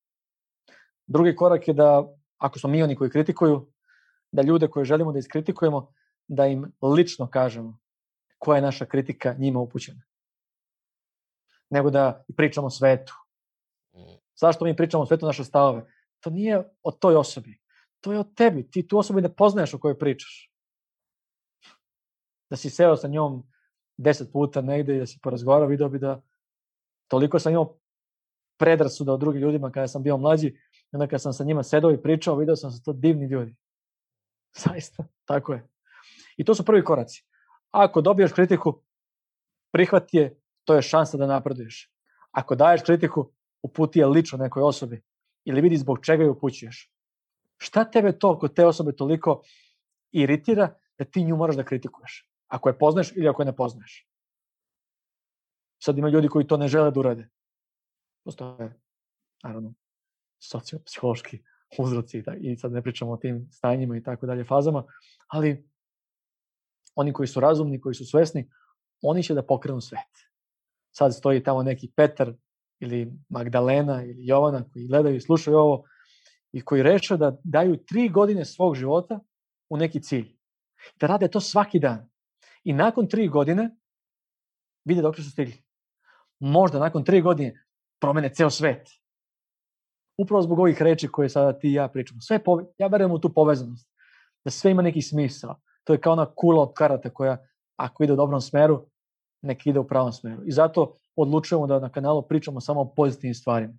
Drugi 1.07 1.35
korak 1.35 1.67
je 1.67 1.73
da, 1.73 2.05
ako 2.37 2.59
smo 2.59 2.69
mi 2.69 2.83
oni 2.83 2.95
koji 2.95 3.09
kritikuju, 3.09 3.71
da 4.31 4.41
ljude 4.41 4.67
koje 4.67 4.85
želimo 4.85 5.11
da 5.11 5.19
iskritikujemo, 5.19 5.93
da 6.27 6.45
im 6.45 6.71
lično 6.81 7.29
kažemo 7.29 7.79
koja 8.37 8.55
je 8.55 8.61
naša 8.61 8.85
kritika 8.85 9.33
njima 9.33 9.59
upućena. 9.59 10.01
Nego 11.69 11.89
da 11.89 12.23
pričamo 12.37 12.69
svetu. 12.69 13.13
Zašto 14.35 14.65
mi 14.65 14.75
pričamo 14.75 15.05
svetu 15.05 15.25
naše 15.25 15.43
stavove? 15.43 15.85
To 16.19 16.29
nije 16.29 16.63
o 16.83 16.91
toj 16.91 17.15
osobi. 17.15 17.59
To 18.01 18.13
je 18.13 18.19
o 18.19 18.23
tebi. 18.23 18.71
Ti 18.71 18.87
tu 18.87 18.97
osobu 18.97 19.21
ne 19.21 19.35
poznaješ 19.35 19.73
o 19.73 19.79
kojoj 19.79 19.99
pričaš 19.99 20.51
da 22.49 22.57
si 22.57 22.69
seo 22.69 22.97
sa 22.97 23.07
njom 23.07 23.43
deset 23.99 24.31
puta 24.31 24.61
negde 24.61 24.95
i 24.95 24.99
da 24.99 25.05
si 25.05 25.19
porazgovarao, 25.23 25.67
video 25.67 25.89
bi 25.89 25.99
da 25.99 26.21
toliko 27.07 27.39
sam 27.39 27.51
imao 27.51 27.77
predrasuda 28.59 29.13
o 29.13 29.17
drugim 29.17 29.41
ljudima 29.41 29.71
kada 29.71 29.87
sam 29.87 30.03
bio 30.03 30.17
mlađi, 30.17 30.55
onda 30.91 31.07
kada 31.07 31.19
sam 31.19 31.33
sa 31.33 31.43
njima 31.43 31.63
sedao 31.63 31.91
i 31.91 32.01
pričao, 32.01 32.35
video 32.35 32.55
sam 32.55 32.69
da 32.69 32.75
su 32.75 32.83
to 32.83 32.93
divni 32.93 33.27
ljudi. 33.27 33.55
Zaista, 34.63 35.03
tako 35.25 35.53
je. 35.53 35.67
I 36.37 36.43
to 36.43 36.55
su 36.55 36.65
prvi 36.65 36.83
koraci. 36.83 37.25
Ako 37.71 38.01
dobiješ 38.01 38.31
kritiku, 38.31 38.81
prihvati 39.71 40.17
je, 40.17 40.41
to 40.63 40.75
je 40.75 40.81
šansa 40.81 41.17
da 41.17 41.27
napreduješ. 41.27 41.91
Ako 42.31 42.55
daješ 42.55 42.81
kritiku, 42.81 43.31
uputi 43.61 43.99
je 43.99 44.05
lično 44.05 44.37
nekoj 44.37 44.63
osobi 44.63 45.01
ili 45.45 45.61
vidi 45.61 45.77
zbog 45.77 45.99
čega 46.05 46.23
je 46.23 46.29
upućuješ. 46.29 46.91
Šta 47.57 47.83
tebe 47.91 48.19
to 48.19 48.39
kod 48.39 48.53
te 48.53 48.65
osobe 48.65 48.95
toliko 48.95 49.41
iritira 50.11 50.75
da 50.97 51.05
ti 51.05 51.23
nju 51.23 51.37
moraš 51.37 51.55
da 51.55 51.63
kritikuješ? 51.63 52.28
Ako 52.49 52.69
je 52.69 52.77
poznaš 52.77 53.11
ili 53.15 53.27
ako 53.27 53.41
je 53.41 53.45
ne 53.45 53.55
poznaš. 53.55 54.07
Sad 55.83 55.97
ima 55.97 56.09
ljudi 56.09 56.27
koji 56.27 56.47
to 56.47 56.57
ne 56.57 56.67
žele 56.67 56.91
da 56.91 56.99
urade. 56.99 57.29
Postoje, 58.25 58.79
naravno, 59.43 59.73
sociopsihološki 60.39 61.43
uzroci 61.79 62.23
i 62.39 62.57
sad 62.57 62.71
ne 62.71 62.81
pričamo 62.81 63.11
o 63.11 63.17
tim 63.17 63.47
stanjima 63.51 63.97
i 63.97 64.03
tako 64.03 64.25
dalje 64.25 64.43
fazama, 64.43 64.83
ali 65.27 65.69
oni 66.95 67.13
koji 67.13 67.27
su 67.27 67.39
razumni, 67.39 67.81
koji 67.81 67.95
su 67.95 68.05
svesni, 68.05 68.49
oni 69.01 69.23
će 69.23 69.33
da 69.33 69.45
pokrenu 69.45 69.81
svet. 69.81 70.29
Sad 70.91 71.15
stoji 71.15 71.43
tamo 71.43 71.63
neki 71.63 71.91
Petar 71.95 72.33
ili 72.79 73.13
Magdalena 73.29 74.03
ili 74.03 74.25
Jovana 74.25 74.63
koji 74.73 74.87
gledaju 74.87 75.15
i 75.15 75.21
slušaju 75.21 75.57
ovo 75.57 75.83
i 76.51 76.61
koji 76.61 76.83
reče 76.83 77.17
da 77.17 77.37
daju 77.43 77.77
tri 77.77 78.09
godine 78.09 78.45
svog 78.45 78.75
života 78.75 79.19
u 79.69 79.77
neki 79.77 80.01
cilj. 80.01 80.37
Da 80.99 81.07
rade 81.07 81.27
to 81.27 81.39
svaki 81.39 81.79
dan. 81.79 82.08
I 82.69 82.73
nakon 82.73 83.07
tri 83.07 83.27
godine 83.27 83.69
vide 84.85 85.01
dok 85.01 85.15
su 85.15 85.31
stigli. 85.31 85.63
Možda 86.39 86.79
nakon 86.79 87.03
tri 87.03 87.21
godine 87.21 87.65
promene 88.01 88.29
ceo 88.29 88.49
svet. 88.49 88.89
Upravo 90.17 90.41
zbog 90.41 90.59
ovih 90.59 90.81
reči 90.81 91.07
koje 91.07 91.29
sada 91.29 91.59
ti 91.59 91.69
i 91.69 91.73
ja 91.73 91.87
pričamo. 91.87 92.21
Sve 92.21 92.43
pove, 92.43 92.65
ja 92.77 92.87
verujem 92.87 93.11
u 93.11 93.19
tu 93.19 93.33
povezanost. 93.33 93.89
Da 94.45 94.51
sve 94.51 94.71
ima 94.71 94.81
neki 94.81 95.01
smisao. 95.01 95.55
To 95.83 95.93
je 95.93 96.01
kao 96.01 96.13
ona 96.13 96.25
kula 96.35 96.61
od 96.63 96.73
karata 96.73 97.09
koja 97.09 97.37
ako 97.75 98.03
ide 98.03 98.13
u 98.13 98.15
dobrom 98.15 98.41
smeru, 98.41 98.85
nek 99.41 99.67
ide 99.67 99.79
u 99.79 99.87
pravom 99.87 100.13
smeru. 100.13 100.41
I 100.45 100.51
zato 100.51 100.97
odlučujemo 101.15 101.67
da 101.67 101.79
na 101.79 101.89
kanalu 101.89 102.27
pričamo 102.27 102.61
samo 102.61 102.81
o 102.81 102.93
pozitivnim 102.95 103.33
stvarima. 103.33 103.73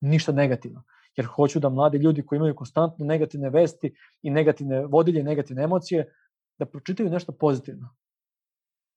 Ništa 0.00 0.32
negativno. 0.32 0.82
Jer 1.16 1.26
hoću 1.26 1.60
da 1.60 1.68
mladi 1.68 1.98
ljudi 1.98 2.26
koji 2.26 2.36
imaju 2.36 2.54
konstantno 2.54 3.06
negativne 3.06 3.50
vesti 3.50 3.94
i 4.22 4.30
negativne 4.30 4.86
vodilje, 4.86 5.22
negativne 5.22 5.62
emocije, 5.62 6.12
da 6.58 6.66
pročitaju 6.66 7.10
nešto 7.10 7.32
pozitivno 7.32 7.99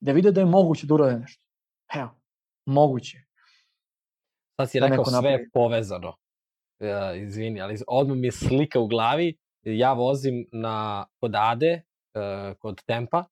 da 0.04 0.12
vide 0.12 0.32
da 0.32 0.42
je 0.42 0.46
moguće 0.46 0.88
da 0.88 0.94
urade 0.94 1.20
nešto. 1.20 1.42
Evo, 1.96 2.10
moguće. 2.66 3.18
Sad 4.60 4.70
si 4.70 4.80
da 4.80 4.88
rekao 4.88 5.06
sve 5.06 5.14
napravi. 5.32 5.50
povezano. 5.54 6.16
Ja, 6.80 7.16
izvini, 7.16 7.62
ali 7.62 7.78
odmah 7.88 8.18
mi 8.18 8.28
je 8.28 8.32
slika 8.32 8.80
u 8.80 8.88
glavi. 8.88 9.38
Ja 9.64 9.94
vozim 9.94 10.48
na, 10.52 11.06
kod 11.20 11.32
Ade, 11.36 11.82
eh, 12.14 12.54
kod 12.60 12.84
Tempa, 12.86 13.24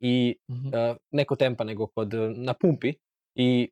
i 0.00 0.36
Mhm. 0.50 0.66
uh, 0.66 0.96
neko 1.10 1.36
tempa 1.36 1.64
nego 1.64 1.86
kod, 1.86 2.12
na 2.36 2.54
pumpi 2.54 2.94
i 3.34 3.70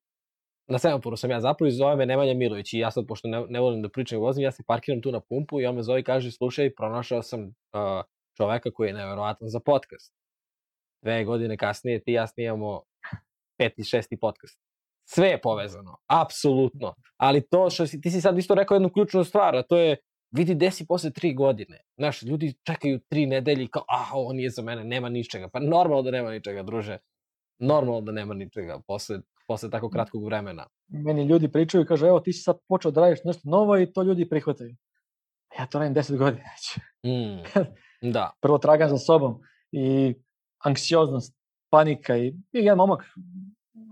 na 0.70 0.78
semaforu 0.78 1.16
sam 1.16 1.30
ja 1.30 1.40
zapravo 1.40 1.68
i 1.68 1.72
zove 1.72 1.96
me 1.96 2.06
Nemanja 2.06 2.34
Milović 2.34 2.72
i 2.72 2.78
ja 2.78 2.90
sad, 2.90 3.06
pošto 3.06 3.28
ne, 3.28 3.46
ne 3.48 3.60
volim 3.60 3.82
da 3.82 3.88
pričam 3.88 4.18
i 4.18 4.20
vozim, 4.20 4.44
ja 4.44 4.50
se 4.52 4.62
parkiram 4.66 5.02
tu 5.02 5.12
na 5.12 5.20
pumpu 5.20 5.60
i 5.60 5.66
on 5.66 5.74
me 5.74 5.82
zove 5.82 6.00
i 6.00 6.04
kaže, 6.04 6.30
slušaj, 6.30 6.74
pronašao 6.74 7.22
sam 7.22 7.40
uh, 7.42 8.02
čoveka 8.36 8.70
koji 8.70 8.88
je 8.88 8.94
neverovatan 8.94 9.48
za 9.48 9.60
podcast. 9.60 10.14
Dve 11.04 11.24
godine 11.24 11.56
kasnije 11.56 12.02
ti 12.04 12.12
ja 12.12 12.26
snijamo 12.26 12.82
peti, 13.58 13.84
šesti 13.84 14.16
podcast. 14.20 14.60
Sve 15.04 15.28
je 15.28 15.40
povezano, 15.40 15.96
apsolutno. 16.06 16.94
Ali 17.16 17.48
to 17.50 17.70
što 17.70 17.86
si, 17.86 18.00
ti 18.00 18.10
si 18.10 18.20
sad 18.20 18.38
isto 18.38 18.54
rekao 18.54 18.74
jednu 18.74 18.90
ključnu 18.92 19.24
stvar, 19.24 19.56
a 19.56 19.62
to 19.62 19.76
je 19.76 19.96
vidi 20.30 20.54
gde 20.54 20.70
si 20.70 20.86
posle 20.86 21.10
tri 21.10 21.34
godine. 21.34 21.80
Znaš, 21.96 22.22
ljudi 22.22 22.54
čekaju 22.62 23.00
tri 23.08 23.26
nedelje 23.26 23.64
i 23.64 23.68
kao, 23.68 23.84
ah, 23.88 24.14
ovo 24.14 24.32
nije 24.32 24.50
za 24.50 24.62
mene, 24.62 24.84
nema 24.84 25.08
ničega. 25.08 25.48
Pa 25.48 25.60
normalno 25.60 26.02
da 26.02 26.10
nema 26.10 26.30
ničega, 26.30 26.62
druže. 26.62 26.98
Normalno 27.58 28.00
da 28.00 28.12
nema 28.12 28.34
ničega 28.34 28.80
posle, 28.86 29.18
posle 29.46 29.70
tako 29.70 29.90
kratkog 29.90 30.24
vremena. 30.24 30.66
Meni 30.88 31.24
ljudi 31.24 31.52
pričaju 31.52 31.82
i 31.82 31.86
kažu, 31.86 32.06
evo 32.06 32.20
ti 32.20 32.32
si 32.32 32.42
sad 32.42 32.56
počeo 32.68 32.90
da 32.90 33.00
radiš 33.00 33.18
nešto 33.24 33.50
novo 33.50 33.78
i 33.78 33.92
to 33.92 34.02
ljudi 34.02 34.28
prihvataju. 34.28 34.76
Ja 35.58 35.66
to 35.66 35.78
radim 35.78 35.94
10 35.94 36.16
godina 36.16 36.44
već. 36.54 36.78
Mm. 37.06 37.64
Da. 38.12 38.30
Prvo 38.40 38.58
tragam 38.58 38.88
za 38.88 38.98
sobom 38.98 39.40
i 39.72 40.14
anksioznost, 40.64 41.34
panika 41.70 42.16
i, 42.16 42.28
i 42.28 42.34
jedan 42.52 42.78
momak, 42.78 43.04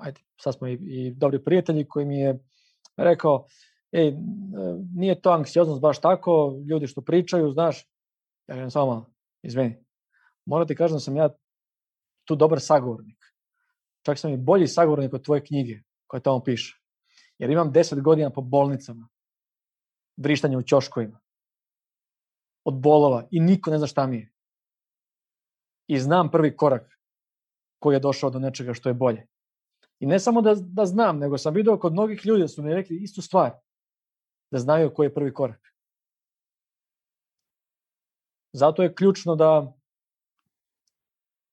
ajde, 0.01 0.21
sad 0.41 0.55
smo 0.55 0.69
i, 0.69 0.73
i 0.73 1.11
dobri 1.15 1.45
prijatelji 1.45 1.89
koji 1.89 2.07
mi 2.07 2.19
je 2.19 2.39
rekao, 2.97 3.47
ej, 3.93 4.13
nije 4.95 5.21
to 5.21 5.31
anksioznost 5.31 5.81
baš 5.81 6.01
tako, 6.01 6.63
ljudi 6.69 6.87
što 6.87 7.01
pričaju, 7.01 7.51
znaš, 7.51 7.89
ja 8.49 8.55
kažem 8.55 8.71
samo 8.71 8.87
malo, 8.87 9.07
izvini, 9.43 9.85
moram 10.47 10.69
ti 10.69 10.77
kažem 10.77 10.97
da 10.97 11.01
sam 11.01 11.17
ja 11.17 11.29
tu 12.25 12.37
dobar 12.37 12.61
sagovornik. 12.61 13.19
Čak 14.03 14.19
sam 14.19 14.33
i 14.33 14.37
bolji 14.37 14.67
sagovornik 14.67 15.15
od 15.15 15.25
tvoje 15.25 15.45
knjige 15.45 15.83
koje 16.07 16.23
tamo 16.23 16.43
piše. 16.45 16.81
Jer 17.39 17.51
imam 17.51 17.73
10 17.73 18.03
godina 18.03 18.31
po 18.31 18.41
bolnicama, 18.41 19.09
vrištanje 20.17 20.57
u 20.57 20.63
ćoškovima, 20.63 21.21
od 22.65 22.75
bolova 22.75 23.27
i 23.31 23.41
niko 23.41 23.71
ne 23.71 23.79
zna 23.79 23.87
šta 23.87 24.07
mi 24.07 24.17
je. 24.17 24.32
I 25.87 25.99
znam 26.01 26.31
prvi 26.31 26.57
korak 26.57 26.99
koji 27.79 27.95
je 27.95 28.01
došao 28.01 28.31
do 28.31 28.39
nečega 28.39 28.75
što 28.75 28.89
je 28.89 28.95
bolje. 28.95 29.27
I 30.01 30.07
ne 30.07 30.19
samo 30.19 30.43
da, 30.43 30.55
da 30.55 30.87
znam, 30.87 31.19
nego 31.19 31.39
sam 31.39 31.55
video 31.55 31.79
kod 31.79 31.93
mnogih 31.93 32.27
ljudi 32.27 32.43
da 32.43 32.49
su 32.49 32.63
mi 32.63 32.75
rekli 32.75 33.03
istu 33.03 33.23
stvar, 33.23 33.53
da 34.51 34.59
znaju 34.59 34.95
koji 34.95 35.07
je 35.07 35.15
prvi 35.15 35.35
korak. 35.35 35.75
Zato 38.53 38.83
je 38.83 38.95
ključno 38.95 39.37
da 39.37 39.73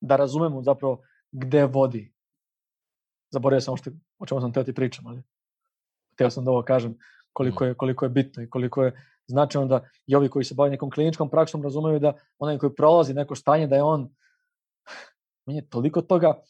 da 0.01 0.15
razumemo 0.15 0.61
zapravo 0.61 1.03
gde 1.31 1.65
vodi. 1.65 2.13
Zaboravio 3.31 3.61
sam 3.61 3.77
što, 3.77 3.91
o 4.19 4.25
čemu 4.25 4.41
sam 4.41 4.53
teo 4.53 4.63
ti 4.63 4.73
pričam, 4.73 5.07
ali 5.07 5.23
teo 6.15 6.29
sam 6.29 6.45
da 6.45 6.51
ovo 6.51 6.63
kažem 6.63 6.97
koliko 7.33 7.65
je, 7.65 7.75
koliko 7.75 8.05
je 8.05 8.09
bitno 8.09 8.43
i 8.43 8.49
koliko 8.49 8.83
je 8.83 9.07
značajno 9.29 9.67
da 9.67 9.83
i 10.07 10.15
ovi 10.15 10.29
koji 10.29 10.45
se 10.45 10.55
bave 10.55 10.69
nekom 10.69 10.91
kliničkom 10.91 11.29
praksom 11.29 11.63
razumeju 11.63 11.99
da 11.99 12.13
onaj 12.39 12.57
koji 12.57 12.75
prolazi 12.75 13.13
neko 13.13 13.35
stanje 13.35 13.67
da 13.67 13.75
je 13.75 13.83
on 13.83 14.09
meni 15.45 15.59
je 15.59 15.69
toliko 15.69 16.01
toga 16.01 16.41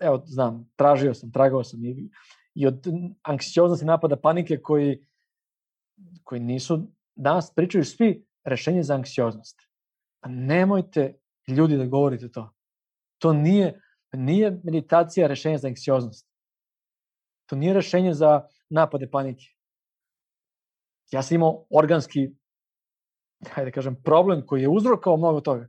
evo 0.00 0.22
znam, 0.26 0.70
tražio 0.76 1.14
sam, 1.14 1.32
tragao 1.32 1.64
sam 1.64 1.84
i, 1.84 2.10
i 2.54 2.66
od 2.66 2.86
anksioznosti 3.22 3.86
napada 3.86 4.16
panike 4.16 4.58
koji 4.62 5.06
koji 6.24 6.40
nisu 6.40 6.82
danas 7.14 7.54
pričaju 7.54 7.84
svi 7.84 8.26
rešenje 8.44 8.82
za 8.82 8.94
anksioznost. 8.94 9.60
Pa 10.20 10.28
nemojte 10.28 11.18
ljudi 11.48 11.76
da 11.76 11.86
govorite 11.86 12.28
to. 12.28 12.50
To 13.18 13.32
nije 13.32 13.80
nije 14.12 14.60
meditacija 14.64 15.26
rešenje 15.26 15.58
za 15.58 15.68
anksioznost. 15.68 16.28
To 17.46 17.56
nije 17.56 17.74
rešenje 17.74 18.14
za 18.14 18.42
napade 18.70 19.10
panike. 19.10 19.44
Ja 21.12 21.22
sam 21.22 21.34
imao 21.34 21.66
organski, 21.70 22.30
hajde 23.50 23.70
da 23.70 23.74
kažem, 23.74 24.02
problem 24.02 24.46
koji 24.46 24.62
je 24.62 24.68
uzrokao 24.68 25.16
mnogo 25.16 25.40
toga. 25.40 25.68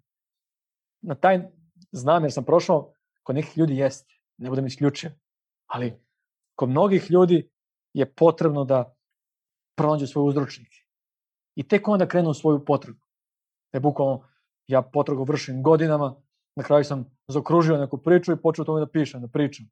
Na 1.02 1.16
taj, 1.16 1.42
znam 1.92 2.24
jer 2.24 2.32
sam 2.32 2.46
prošao, 2.46 2.94
kod 3.24 3.36
nekih 3.36 3.58
ljudi 3.58 3.78
jeste, 3.78 4.14
ne 4.38 4.50
budem 4.50 4.66
isključio, 4.66 5.12
ali 5.68 5.94
kod 6.56 6.70
mnogih 6.70 7.12
ljudi 7.12 7.50
je 7.94 8.14
potrebno 8.14 8.64
da 8.64 8.96
pronađu 9.76 10.08
svoje 10.08 10.30
uzročnike. 10.30 10.78
I 11.56 11.68
tek 11.68 11.88
onda 11.88 12.08
krenu 12.08 12.30
u 12.30 12.34
svoju 12.34 12.66
potragu. 12.66 13.00
Je 13.74 13.80
bukvalno, 13.80 14.28
ja 14.68 14.82
potragu 14.82 15.24
vršim 15.24 15.64
godinama, 15.64 16.16
na 16.56 16.64
kraju 16.64 16.84
sam 16.84 17.18
zaokružio 17.28 17.78
neku 17.78 17.98
priču 17.98 18.32
i 18.32 18.42
počeo 18.42 18.66
tome 18.66 18.80
da 18.80 18.88
pišem, 18.88 19.22
da 19.22 19.28
pričam. 19.28 19.66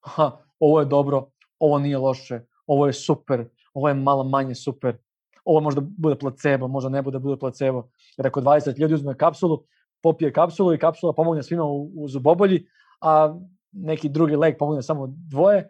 Aha, 0.00 0.44
ovo 0.58 0.80
je 0.80 0.86
dobro, 0.86 1.30
ovo 1.58 1.78
nije 1.78 1.98
loše, 1.98 2.40
ovo 2.66 2.86
je 2.86 2.92
super, 2.92 3.48
ovo 3.74 3.88
je 3.88 3.94
malo 3.94 4.24
manje 4.24 4.54
super, 4.54 4.98
ovo 5.46 5.60
možda 5.60 5.82
bude 5.98 6.18
placebo, 6.18 6.68
možda 6.68 6.90
ne 6.90 7.02
bude 7.02 7.18
bude 7.18 7.38
placebo. 7.38 7.88
Jer 8.16 8.26
ako 8.26 8.40
20 8.40 8.78
ljudi 8.78 8.94
uzme 8.94 9.16
kapsulu, 9.16 9.64
popije 10.02 10.32
kapsulu 10.32 10.74
i 10.74 10.78
kapsula 10.78 11.12
pomogne 11.12 11.42
svima 11.42 11.64
u, 11.64 11.90
u 11.96 12.08
zubobolji, 12.08 12.66
a 13.00 13.38
neki 13.72 14.08
drugi 14.08 14.36
lek 14.36 14.58
pomogne 14.58 14.82
samo 14.82 15.06
dvoje, 15.08 15.68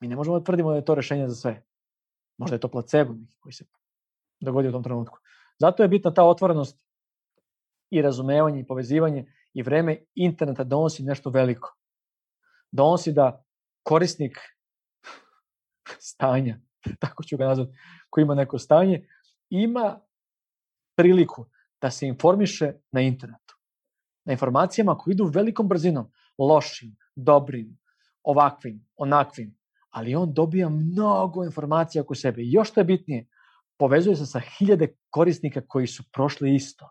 mi 0.00 0.08
ne 0.08 0.16
možemo 0.16 0.38
da 0.38 0.44
tvrdimo 0.44 0.70
da 0.70 0.76
je 0.76 0.84
to 0.84 0.94
rešenje 0.94 1.28
za 1.28 1.34
sve. 1.34 1.62
Možda 2.38 2.56
je 2.56 2.60
to 2.60 2.68
placebo 2.68 3.12
neki 3.12 3.36
koji 3.40 3.52
se 3.52 3.64
dogodio 4.40 4.68
u 4.68 4.72
tom 4.72 4.82
trenutku. 4.82 5.18
Zato 5.58 5.82
je 5.82 5.88
bitna 5.88 6.14
ta 6.14 6.24
otvorenost 6.24 6.80
i 7.90 8.02
razumevanje 8.02 8.60
i 8.60 8.66
povezivanje 8.66 9.32
i 9.54 9.62
vreme 9.62 10.04
interneta 10.14 10.64
donosi 10.64 11.02
nešto 11.02 11.30
veliko. 11.30 11.76
Donosi 12.72 13.12
da 13.12 13.44
korisnik 13.82 14.38
stanja, 15.98 16.58
tako 17.00 17.24
ću 17.24 17.36
ga 17.36 17.46
nazvati, 17.46 17.72
koji 18.16 18.22
ima 18.22 18.34
neko 18.34 18.58
stanje, 18.58 19.08
ima 19.50 20.00
priliku 20.96 21.44
da 21.82 21.90
se 21.90 22.06
informiše 22.06 22.72
na 22.92 23.00
internetu. 23.00 23.58
Na 24.24 24.32
informacijama 24.32 24.98
koje 24.98 25.12
idu 25.12 25.24
velikom 25.24 25.68
brzinom, 25.68 26.08
lošim, 26.38 26.96
dobrim, 27.16 27.76
ovakvim, 28.22 28.80
onakvim, 28.96 29.52
ali 29.90 30.14
on 30.14 30.32
dobija 30.32 30.68
mnogo 30.68 31.44
informacija 31.44 32.02
oko 32.02 32.14
sebe. 32.14 32.42
I 32.42 32.52
još 32.52 32.70
što 32.70 32.80
je 32.80 32.84
bitnije, 32.84 33.28
povezuje 33.78 34.16
se 34.16 34.26
sa 34.26 34.40
hiljade 34.40 34.94
korisnika 35.10 35.60
koji 35.68 35.86
su 35.86 36.04
prošli 36.12 36.54
isto 36.54 36.90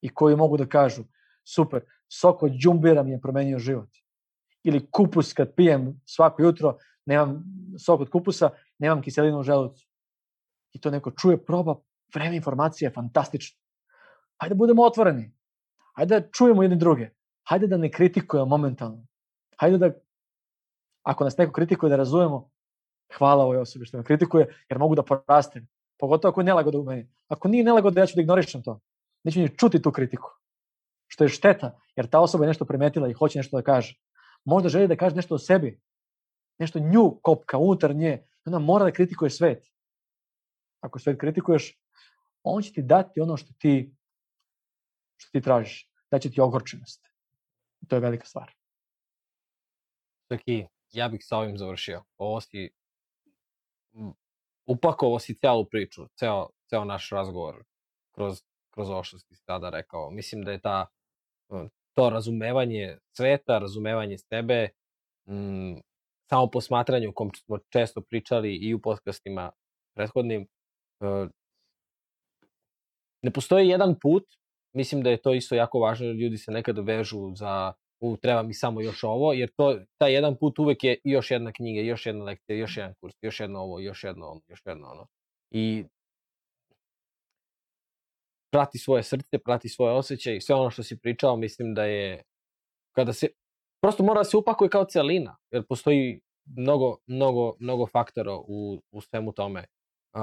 i 0.00 0.08
koji 0.08 0.36
mogu 0.36 0.56
da 0.56 0.66
kažu 0.66 1.02
super, 1.44 1.82
sok 2.08 2.42
od 2.42 2.52
džumbira 2.52 3.02
mi 3.02 3.10
je 3.10 3.20
promenio 3.20 3.58
život. 3.58 3.88
Ili 4.64 4.86
kupus 4.90 5.32
kad 5.32 5.54
pijem 5.54 6.00
svako 6.06 6.42
jutro, 6.42 6.76
nemam 7.06 7.44
sok 7.84 8.00
od 8.00 8.10
kupusa, 8.10 8.50
nemam 8.78 9.02
kiselinu 9.02 9.40
u 9.40 9.42
želucu. 9.42 9.91
I 10.72 10.80
to 10.80 10.90
neko 10.90 11.10
čuje, 11.10 11.44
proba, 11.44 11.76
vreme 12.14 12.36
informacije 12.36 12.86
je 12.86 12.92
fantastično. 12.92 13.60
Hajde 14.40 14.54
budemo 14.54 14.82
otvoreni. 14.82 15.32
Hajde 15.96 16.20
da 16.20 16.30
čujemo 16.30 16.62
jedni 16.62 16.76
druge. 16.76 17.10
Hajde 17.48 17.66
da 17.66 17.76
ne 17.76 17.90
kritikujemo 17.90 18.46
momentalno. 18.46 19.06
Hajde 19.60 19.78
da, 19.78 19.90
ako 21.02 21.24
nas 21.24 21.36
neko 21.38 21.52
kritikuje, 21.52 21.90
da 21.90 21.96
razumemo, 21.96 22.50
hvala 23.18 23.44
ovoj 23.44 23.56
osobi 23.56 23.86
što 23.86 23.98
me 23.98 24.04
kritikuje, 24.04 24.54
jer 24.68 24.78
mogu 24.78 24.94
da 24.94 25.02
porastem. 25.02 25.68
Pogotovo 25.98 26.30
ako 26.30 26.40
je 26.40 26.44
nelagoda 26.44 26.78
u 26.78 26.84
meni. 26.84 27.08
Ako 27.28 27.48
nije 27.48 27.64
nelagoda, 27.64 28.00
ja 28.00 28.06
ću 28.06 28.16
da 28.16 28.22
ignorišem 28.22 28.62
to. 28.62 28.80
Neću 29.24 29.40
ni 29.40 29.56
čuti 29.58 29.82
tu 29.82 29.92
kritiku. 29.92 30.30
Što 31.06 31.24
je 31.24 31.28
šteta, 31.28 31.78
jer 31.96 32.06
ta 32.06 32.20
osoba 32.20 32.44
je 32.44 32.48
nešto 32.48 32.64
primetila 32.64 33.08
i 33.08 33.12
hoće 33.12 33.38
nešto 33.38 33.56
da 33.56 33.62
kaže. 33.62 33.98
Možda 34.44 34.68
želi 34.68 34.88
da 34.88 34.96
kaže 34.96 35.16
nešto 35.16 35.34
o 35.34 35.38
sebi. 35.38 35.80
Nešto 36.58 36.78
nju 36.78 37.18
kopka 37.22 37.58
unutar 37.58 37.94
nje. 37.94 38.26
Ona 38.44 38.58
mora 38.58 38.84
da 38.84 38.92
kritikuje 38.92 39.30
svet. 39.30 39.71
Ako 40.82 40.98
svet 40.98 41.20
kritikuješ, 41.20 41.78
on 42.42 42.62
će 42.62 42.72
ti 42.72 42.82
dati 42.82 43.20
ono 43.20 43.36
što 43.36 43.54
ti 43.58 43.94
što 45.16 45.30
ti 45.32 45.40
tražiš. 45.40 45.88
Daće 46.10 46.30
ti 46.30 46.40
ogorčenost. 46.40 47.08
To 47.88 47.96
je 47.96 48.00
velika 48.00 48.26
stvar. 48.26 48.52
Srki, 50.28 50.66
ja 50.92 51.08
bih 51.08 51.20
sa 51.24 51.38
ovim 51.38 51.58
završio. 51.58 52.02
Ovo 52.18 52.40
si 52.40 52.70
upakovo 54.66 55.18
si 55.18 55.38
celu 55.38 55.64
priču, 55.64 56.06
ceo, 56.18 56.48
ceo 56.70 56.84
naš 56.84 57.10
razgovor 57.10 57.64
kroz, 58.14 58.42
kroz 58.70 58.90
ovo 58.90 59.04
što 59.04 59.18
si 59.18 59.34
sada 59.34 59.70
rekao. 59.70 60.10
Mislim 60.10 60.44
da 60.44 60.52
je 60.52 60.60
ta, 60.60 60.86
to 61.94 62.10
razumevanje 62.10 62.98
sveta, 63.16 63.58
razumevanje 63.58 64.18
sebe, 64.18 64.68
m, 65.26 65.80
samo 66.30 66.50
posmatranje 66.50 67.08
o 67.08 67.12
kom 67.12 67.30
smo 67.34 67.58
često 67.68 68.00
pričali 68.00 68.56
i 68.56 68.74
u 68.74 68.80
podcastima 68.80 69.50
prethodnim, 69.94 70.48
ne 73.22 73.30
postoji 73.30 73.68
jedan 73.68 73.94
put, 74.00 74.24
mislim 74.76 75.02
da 75.02 75.10
je 75.10 75.22
to 75.22 75.34
isto 75.34 75.54
jako 75.54 75.78
važno, 75.78 76.06
ljudi 76.06 76.36
se 76.36 76.52
nekada 76.52 76.82
vežu 76.82 77.34
za 77.34 77.72
u, 78.00 78.16
treba 78.16 78.42
mi 78.42 78.54
samo 78.54 78.80
još 78.80 79.04
ovo, 79.04 79.32
jer 79.32 79.50
to, 79.56 79.80
taj 79.98 80.12
jedan 80.12 80.36
put 80.36 80.58
uvek 80.58 80.84
je 80.84 80.98
još 81.04 81.30
jedna 81.30 81.52
knjiga, 81.52 81.80
još 81.80 82.06
jedna 82.06 82.24
lekcija, 82.24 82.56
još 82.56 82.76
jedan 82.76 82.94
kurs, 83.00 83.14
još 83.22 83.40
jedno 83.40 83.60
ovo, 83.60 83.80
još 83.80 84.04
jedno 84.04 84.26
ono, 84.26 84.40
još 84.48 84.62
jedno 84.66 84.88
ono. 84.88 85.06
I 85.50 85.84
prati 88.52 88.78
svoje 88.78 89.02
srce, 89.02 89.38
prati 89.44 89.68
svoje 89.68 89.94
osjećaje 89.94 90.36
i 90.36 90.40
sve 90.40 90.54
ono 90.54 90.70
što 90.70 90.82
si 90.82 90.98
pričao, 90.98 91.36
mislim 91.36 91.74
da 91.74 91.84
je, 91.84 92.22
kada 92.92 93.12
se, 93.12 93.28
prosto 93.82 94.02
mora 94.02 94.20
da 94.20 94.24
se 94.24 94.36
upakuje 94.36 94.70
kao 94.70 94.84
celina, 94.84 95.36
jer 95.50 95.66
postoji 95.68 96.20
mnogo, 96.44 96.96
mnogo, 97.06 97.54
mnogo 97.58 97.86
faktora 97.86 98.36
u, 98.36 98.82
u 98.90 99.00
svemu 99.00 99.32
tome. 99.32 99.64
Uh, 100.14 100.20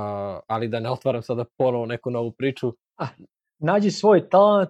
ali 0.47 0.67
da 0.67 0.79
ne 0.79 0.91
otvaram 0.91 1.21
sada 1.21 1.45
ponovo 1.57 1.85
neku 1.85 2.11
novu 2.11 2.31
priču. 2.31 2.73
Ah, 2.97 3.07
nađi 3.57 3.91
svoj 3.91 4.29
talent 4.29 4.69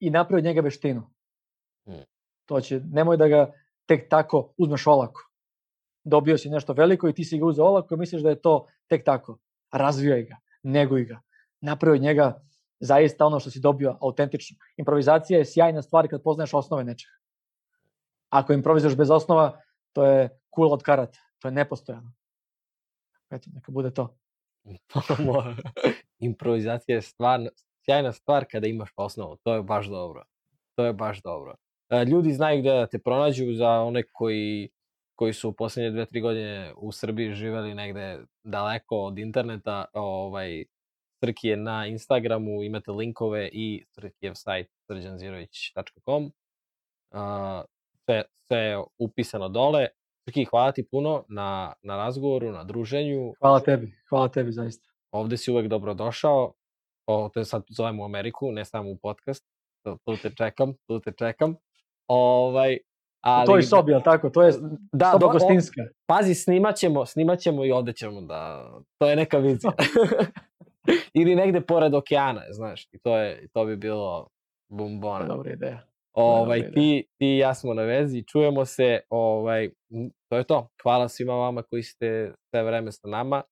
i 0.00 0.10
napravi 0.10 0.40
od 0.40 0.44
njega 0.44 0.60
veštinu. 0.60 1.10
Hmm. 1.86 2.04
To 2.46 2.60
će, 2.60 2.80
nemoj 2.80 3.16
da 3.16 3.28
ga 3.28 3.52
tek 3.86 4.08
tako 4.10 4.54
uzmeš 4.56 4.86
olako. 4.86 5.30
Dobio 6.04 6.38
si 6.38 6.50
nešto 6.50 6.72
veliko 6.72 7.08
i 7.08 7.12
ti 7.12 7.24
si 7.24 7.38
ga 7.38 7.46
uzeo 7.46 7.64
olako 7.64 7.94
i 7.94 7.98
misliš 7.98 8.22
da 8.22 8.28
je 8.28 8.40
to 8.40 8.66
tek 8.86 9.04
tako. 9.04 9.38
Razvijaj 9.72 10.22
ga, 10.22 10.36
neguj 10.62 11.04
ga. 11.04 11.20
Napravi 11.60 11.96
od 11.96 12.02
njega 12.02 12.44
zaista 12.80 13.26
ono 13.26 13.40
što 13.40 13.50
si 13.50 13.60
dobio 13.60 13.98
autentično. 14.00 14.56
Improvizacija 14.76 15.38
je 15.38 15.44
sjajna 15.44 15.82
stvar 15.82 16.08
kad 16.08 16.22
poznaješ 16.22 16.54
osnove 16.54 16.84
nečega. 16.84 17.12
Ako 18.28 18.52
improvizuješ 18.52 18.96
bez 18.96 19.10
osnova, 19.10 19.60
to 19.92 20.04
je 20.04 20.40
kula 20.50 20.74
od 20.74 20.82
karata. 20.82 21.18
To 21.38 21.48
je 21.48 21.52
nepostojano. 21.52 22.12
Eto, 23.30 23.50
neka 23.54 23.72
bude 23.72 23.90
to. 23.90 24.16
Improvizacija 26.18 26.96
je 26.96 27.02
stvarno 27.02 27.50
sjajna 27.84 28.12
stvar 28.12 28.44
kada 28.50 28.66
imaš 28.66 28.90
osnovu. 28.96 29.36
To 29.36 29.54
je 29.54 29.62
baš 29.62 29.86
dobro. 29.86 30.24
To 30.74 30.84
je 30.84 30.92
baš 30.92 31.22
dobro. 31.22 31.54
E, 31.90 32.04
ljudi 32.04 32.32
znaju 32.32 32.60
gde 32.60 32.70
da 32.70 32.86
te 32.86 32.98
pronađu 32.98 33.54
za 33.54 33.70
one 33.70 34.02
koji 34.02 34.70
koji 35.18 35.32
su 35.32 35.48
u 35.48 35.52
poslednje 35.52 35.90
dve, 35.90 36.06
tri 36.06 36.20
godine 36.20 36.72
u 36.76 36.92
Srbiji 36.92 37.34
živeli 37.34 37.74
negde 37.74 38.18
daleko 38.44 38.96
od 38.96 39.18
interneta, 39.18 39.84
ovaj, 39.92 40.64
Srki 41.20 41.48
je 41.48 41.56
na 41.56 41.86
Instagramu, 41.86 42.62
imate 42.62 42.90
linkove 42.90 43.48
i 43.52 43.84
Srkijev 43.94 44.34
sajt 44.34 44.68
srđanzirović.com. 44.86 46.24
Uh, 46.24 47.20
sve, 48.04 48.22
sve 48.46 48.58
je 48.58 48.78
upisano 48.98 49.48
dole. 49.48 49.88
Srki, 50.28 50.44
hvala 50.44 50.72
ti 50.72 50.88
puno 50.90 51.24
na, 51.28 51.72
na 51.82 51.96
razgovoru, 51.96 52.52
na 52.52 52.64
druženju. 52.64 53.32
Hvala 53.40 53.60
tebi, 53.60 53.92
hvala 54.08 54.28
tebi 54.28 54.52
zaista. 54.52 54.88
Ovde 55.10 55.36
si 55.36 55.50
uvek 55.50 55.68
dobrodošao. 55.68 56.52
O, 57.06 57.28
te 57.34 57.44
sad 57.44 57.62
zovem 57.70 58.00
u 58.00 58.04
Ameriku, 58.04 58.52
ne 58.52 58.64
samo 58.64 58.90
u 58.90 58.96
podcast. 58.96 59.44
Tu, 59.84 60.16
te 60.22 60.30
čekam, 60.30 60.74
tu 60.86 61.00
te 61.00 61.12
čekam. 61.18 61.54
Ovaj, 62.08 62.78
ali, 63.20 63.46
to 63.46 63.56
je 63.56 63.62
sobi, 63.62 63.94
ali 63.94 64.02
tako? 64.02 64.30
To 64.30 64.42
je 64.42 64.52
da, 64.92 65.10
soba 65.12 65.32
gostinska. 65.32 65.82
Pazi, 66.06 66.34
snimaćemo, 66.34 67.06
snimaćemo 67.06 67.64
i 67.64 67.72
odećemo 67.72 68.20
da... 68.20 68.70
To 68.98 69.10
je 69.10 69.16
neka 69.16 69.38
vizija. 69.38 69.72
Ili 71.20 71.34
negde 71.34 71.60
pored 71.60 71.94
okeana, 71.94 72.42
znaš, 72.50 72.88
i 72.92 72.98
to, 72.98 73.16
je, 73.16 73.48
to 73.52 73.64
bi 73.64 73.76
bilo 73.76 74.28
bombona. 74.68 75.26
Dobra 75.26 75.52
ideja. 75.52 75.88
Ovaj, 76.12 76.70
ti, 76.72 77.06
ti 77.18 77.26
i 77.26 77.38
ja 77.38 77.54
smo 77.54 77.74
na 77.74 77.82
vezi, 77.82 78.24
čujemo 78.26 78.64
se, 78.64 79.00
ovaj, 79.10 79.70
to 80.28 80.36
je 80.36 80.44
to. 80.44 80.68
Hvala 80.82 81.08
svima 81.08 81.34
vama 81.34 81.62
koji 81.62 81.82
ste 81.82 82.34
sve 82.50 82.62
vreme 82.62 82.92
sa 82.92 83.08
nama. 83.08 83.42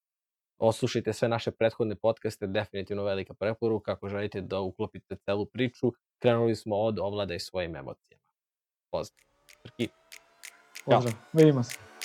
Oslušajte 0.58 1.12
sve 1.12 1.28
naše 1.28 1.50
prethodne 1.50 1.96
podcaste, 1.96 2.46
definitivno 2.46 3.04
velika 3.04 3.34
preporuka. 3.34 3.92
Ako 3.92 4.08
želite 4.08 4.40
da 4.40 4.60
uklopite 4.60 5.16
celu 5.16 5.46
priču, 5.46 5.92
krenuli 6.18 6.56
smo 6.56 6.76
od 6.76 6.98
ovladaj 6.98 7.38
svojim 7.38 7.76
emocijama. 7.76 8.22
Pozdrav. 8.90 9.18
Trki. 9.62 9.88
Pozdrav. 10.84 11.14
Vidimo 11.32 11.62
se. 11.62 11.95